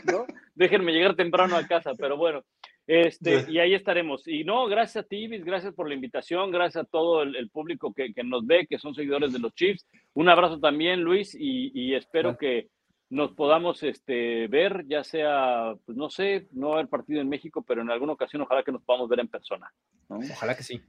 ¿no? 0.04 0.26
Déjenme 0.54 0.92
llegar 0.92 1.14
temprano 1.16 1.56
a 1.56 1.66
casa, 1.66 1.92
pero 1.98 2.16
bueno. 2.16 2.42
Este, 2.86 3.44
y 3.48 3.58
ahí 3.58 3.74
estaremos. 3.74 4.26
Y 4.28 4.44
no, 4.44 4.66
gracias 4.66 5.04
a 5.04 5.08
ti, 5.08 5.26
gracias 5.38 5.74
por 5.74 5.88
la 5.88 5.94
invitación, 5.94 6.50
gracias 6.50 6.84
a 6.84 6.88
todo 6.88 7.22
el, 7.22 7.50
público 7.50 7.92
que, 7.92 8.12
nos 8.22 8.46
ve, 8.46 8.66
que 8.68 8.78
son 8.78 8.94
seguidores 8.94 9.32
de 9.32 9.40
los 9.40 9.54
Chiefs. 9.54 9.86
Un 10.14 10.28
abrazo 10.28 10.60
también, 10.60 11.00
Luis, 11.02 11.36
y, 11.38 11.94
espero 11.94 12.38
que 12.38 12.68
nos 13.10 13.32
podamos 13.32 13.82
este, 13.82 14.46
ver, 14.48 14.84
ya 14.88 15.04
sea, 15.04 15.74
pues 15.84 15.96
no 15.96 16.10
sé, 16.10 16.48
no 16.52 16.78
el 16.78 16.88
partido 16.88 17.20
en 17.20 17.28
México, 17.28 17.64
pero 17.66 17.82
en 17.82 17.90
alguna 17.90 18.12
ocasión 18.12 18.42
ojalá 18.42 18.62
que 18.62 18.72
nos 18.72 18.82
podamos 18.82 19.08
ver 19.08 19.20
en 19.20 19.28
persona. 19.28 19.72
Ojalá 20.08 20.56
que 20.56 20.62
sí. 20.62 20.80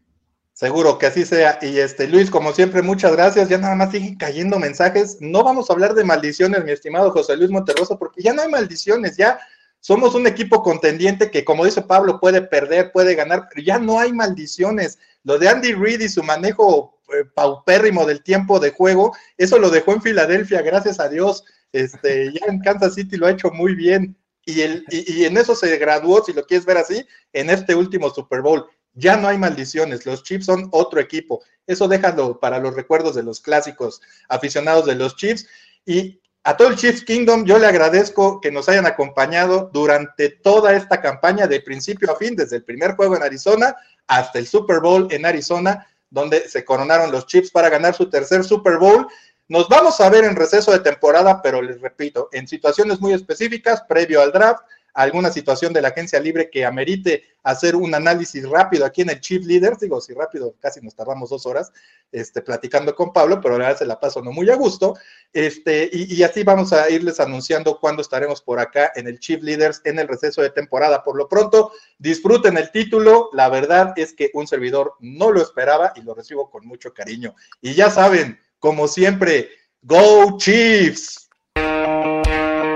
Seguro 0.58 0.98
que 0.98 1.06
así 1.06 1.24
sea. 1.24 1.60
Y 1.62 1.78
este 1.78 2.08
Luis, 2.08 2.32
como 2.32 2.52
siempre, 2.52 2.82
muchas 2.82 3.12
gracias. 3.12 3.48
Ya 3.48 3.60
nada 3.60 3.76
más 3.76 3.92
siguen 3.92 4.16
cayendo 4.16 4.58
mensajes. 4.58 5.18
No 5.20 5.44
vamos 5.44 5.70
a 5.70 5.74
hablar 5.74 5.94
de 5.94 6.04
maldiciones, 6.04 6.66
mi 6.66 6.72
estimado 6.72 7.12
José 7.12 7.38
Luis 7.38 7.52
Monterroso, 7.52 8.00
porque 8.00 8.24
ya 8.24 8.34
no 8.34 8.42
hay 8.42 8.50
maldiciones, 8.50 9.18
ya 9.18 9.40
somos 9.82 10.16
un 10.16 10.26
equipo 10.26 10.64
contendiente 10.64 11.30
que, 11.30 11.46
como 11.46 11.64
dice 11.64 11.84
Pablo, 11.84 12.20
puede 12.20 12.42
perder, 12.42 12.92
puede 12.92 13.14
ganar, 13.14 13.48
pero 13.54 13.64
ya 13.64 13.78
no 13.78 14.00
hay 14.00 14.12
maldiciones. 14.12 14.98
Lo 15.24 15.38
de 15.38 15.48
Andy 15.48 15.74
Reid 15.74 16.02
y 16.02 16.10
su 16.10 16.24
manejo 16.24 17.02
eh, 17.14 17.24
paupérrimo 17.36 18.08
del 18.08 18.24
tiempo 18.24 18.60
de 18.60 18.72
juego, 18.72 19.16
eso 19.38 19.60
lo 19.60 19.70
dejó 19.70 19.94
en 19.94 20.02
Filadelfia, 20.02 20.64
gracias 20.64 21.00
a 21.00 21.08
Dios. 21.08 21.44
Este, 21.72 22.34
ya 22.34 22.48
en 22.48 22.62
Kansas 22.62 22.96
City 22.96 23.16
lo 23.16 23.28
ha 23.28 23.32
hecho 23.32 23.52
muy 23.52 23.76
bien. 23.76 24.18
Y, 24.44 24.62
el, 24.62 24.86
y, 24.90 25.26
en 25.26 25.38
eso 25.38 25.54
se 25.54 25.78
graduó, 25.78 26.24
si 26.24 26.34
lo 26.34 26.46
quieres 26.46 26.66
ver 26.66 26.78
así, 26.78 27.06
en 27.34 27.52
este 27.52 27.76
último 27.76 28.10
Super 28.10 28.42
Bowl. 28.42 28.66
Ya 29.00 29.16
no 29.16 29.28
hay 29.28 29.38
maldiciones, 29.38 30.06
los 30.06 30.24
Chiefs 30.24 30.46
son 30.46 30.70
otro 30.72 31.00
equipo. 31.00 31.44
Eso 31.68 31.88
déjalo 31.88 32.40
para 32.40 32.58
los 32.58 32.76
recuerdos 32.76 33.16
de 33.16 33.24
los 33.24 33.40
clásicos 33.40 34.02
aficionados 34.28 34.86
de 34.86 34.96
los 34.96 35.16
Chiefs. 35.16 35.48
Y 35.86 36.20
a 36.44 36.58
todo 36.58 36.70
el 36.70 36.76
Chiefs 36.76 37.06
Kingdom, 37.06 37.46
yo 37.46 37.60
le 37.60 37.68
agradezco 37.68 38.42
que 38.42 38.52
nos 38.52 38.68
hayan 38.70 38.88
acompañado 38.88 39.70
durante 39.72 40.30
toda 40.30 40.74
esta 40.74 41.00
campaña, 41.00 41.46
de 41.46 41.62
principio 41.62 42.12
a 42.12 42.16
fin, 42.16 42.36
desde 42.36 42.56
el 42.56 42.64
primer 42.64 42.96
juego 42.96 43.16
en 43.16 43.24
Arizona 43.24 43.76
hasta 44.08 44.40
el 44.40 44.48
Super 44.48 44.80
Bowl 44.80 45.08
en 45.12 45.26
Arizona, 45.26 45.88
donde 46.10 46.50
se 46.50 46.66
coronaron 46.66 47.12
los 47.12 47.28
Chiefs 47.28 47.52
para 47.52 47.70
ganar 47.70 47.94
su 47.94 48.10
tercer 48.10 48.44
Super 48.44 48.78
Bowl 48.78 49.08
nos 49.50 49.70
vamos 49.70 50.00
a 50.02 50.10
ver 50.10 50.26
en 50.26 50.36
receso 50.36 50.72
de 50.72 50.80
temporada, 50.80 51.42
pero 51.42 51.62
les 51.62 51.80
repito, 51.80 52.28
en 52.34 52.48
situaciones 52.48 53.00
muy 53.00 53.14
específicas, 53.14 53.82
previo 53.88 54.22
al 54.22 54.34
draft, 54.34 54.62
alguna 54.98 55.30
situación 55.30 55.74
de 55.74 55.82
la 55.82 55.90
agencia 55.90 56.20
libre 56.20 56.50
que 56.50 56.66
amerite 56.66 57.24
hacer 57.44 57.76
un 57.76 57.94
análisis 57.94 58.50
rápido 58.50 58.84
aquí 58.84 59.04
en 59.04 59.12
el 59.12 59.22
Chief 59.22 59.46
Leaders, 59.46 59.80
digo, 59.80 60.02
si 60.02 60.12
rápido, 60.16 60.56
casi 60.60 60.82
nos 60.82 60.96
tardamos 60.96 61.30
dos 61.30 61.46
horas 61.46 61.72
este, 62.12 62.42
platicando 62.42 62.96
con 62.96 63.14
Pablo, 63.14 63.40
pero 63.40 63.54
ahora 63.54 63.78
se 63.78 63.86
la 63.86 64.00
paso 64.00 64.24
no 64.24 64.32
muy 64.32 64.50
a 64.50 64.56
gusto, 64.56 64.96
este, 65.32 65.88
y, 65.94 66.16
y, 66.16 66.24
así 66.24 66.42
vamos 66.44 66.74
a 66.74 66.90
irles 66.90 67.20
anunciando 67.20 67.80
cuándo 67.80 68.02
estaremos 68.02 68.42
por 68.42 68.60
acá 68.60 68.92
en 68.96 69.08
el 69.08 69.20
Chief 69.20 69.40
Leaders 69.44 69.82
en 69.84 70.00
el 70.00 70.08
receso 70.08 70.42
de 70.42 70.50
temporada. 70.50 71.04
Por 71.04 71.16
lo 71.16 71.30
pronto, 71.30 71.72
disfruten 72.00 72.58
el 72.58 72.72
título, 72.72 73.30
la 73.34 73.50
verdad 73.50 73.94
es 73.98 74.14
que 74.14 74.32
un 74.34 74.48
servidor 74.48 74.96
no 75.00 75.32
lo 75.32 75.44
esperaba 75.44 75.94
y 75.96 76.02
lo 76.02 76.16
recibo 76.16 76.50
con 76.50 76.66
mucho 76.66 76.92
cariño. 76.92 77.36
Y 77.62 77.76
ya 77.76 77.92
saben, 77.92 78.40
como 78.58 78.88
siempre, 78.88 79.52
Go 79.84 80.38
Chiefs. 80.40 81.30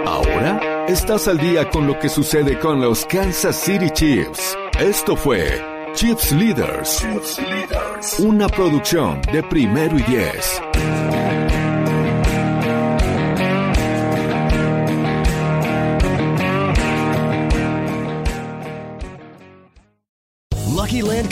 Ahora 0.06 0.70
estás 0.92 1.28
al 1.30 1.38
día 1.38 1.70
con 1.70 1.88
lo 1.88 1.98
que 2.00 2.10
sucede 2.10 2.60
con 2.60 2.82
los 2.82 3.06
Kansas 3.06 3.56
City 3.56 3.90
Chiefs. 3.92 4.58
Esto 4.78 5.16
fue 5.16 5.64
Chiefs 5.94 6.34
Leaders, 6.34 7.06
una 8.20 8.48
producción 8.50 9.22
de 9.32 9.42
primero 9.42 9.98
y 9.98 10.04
diez. 10.04 10.62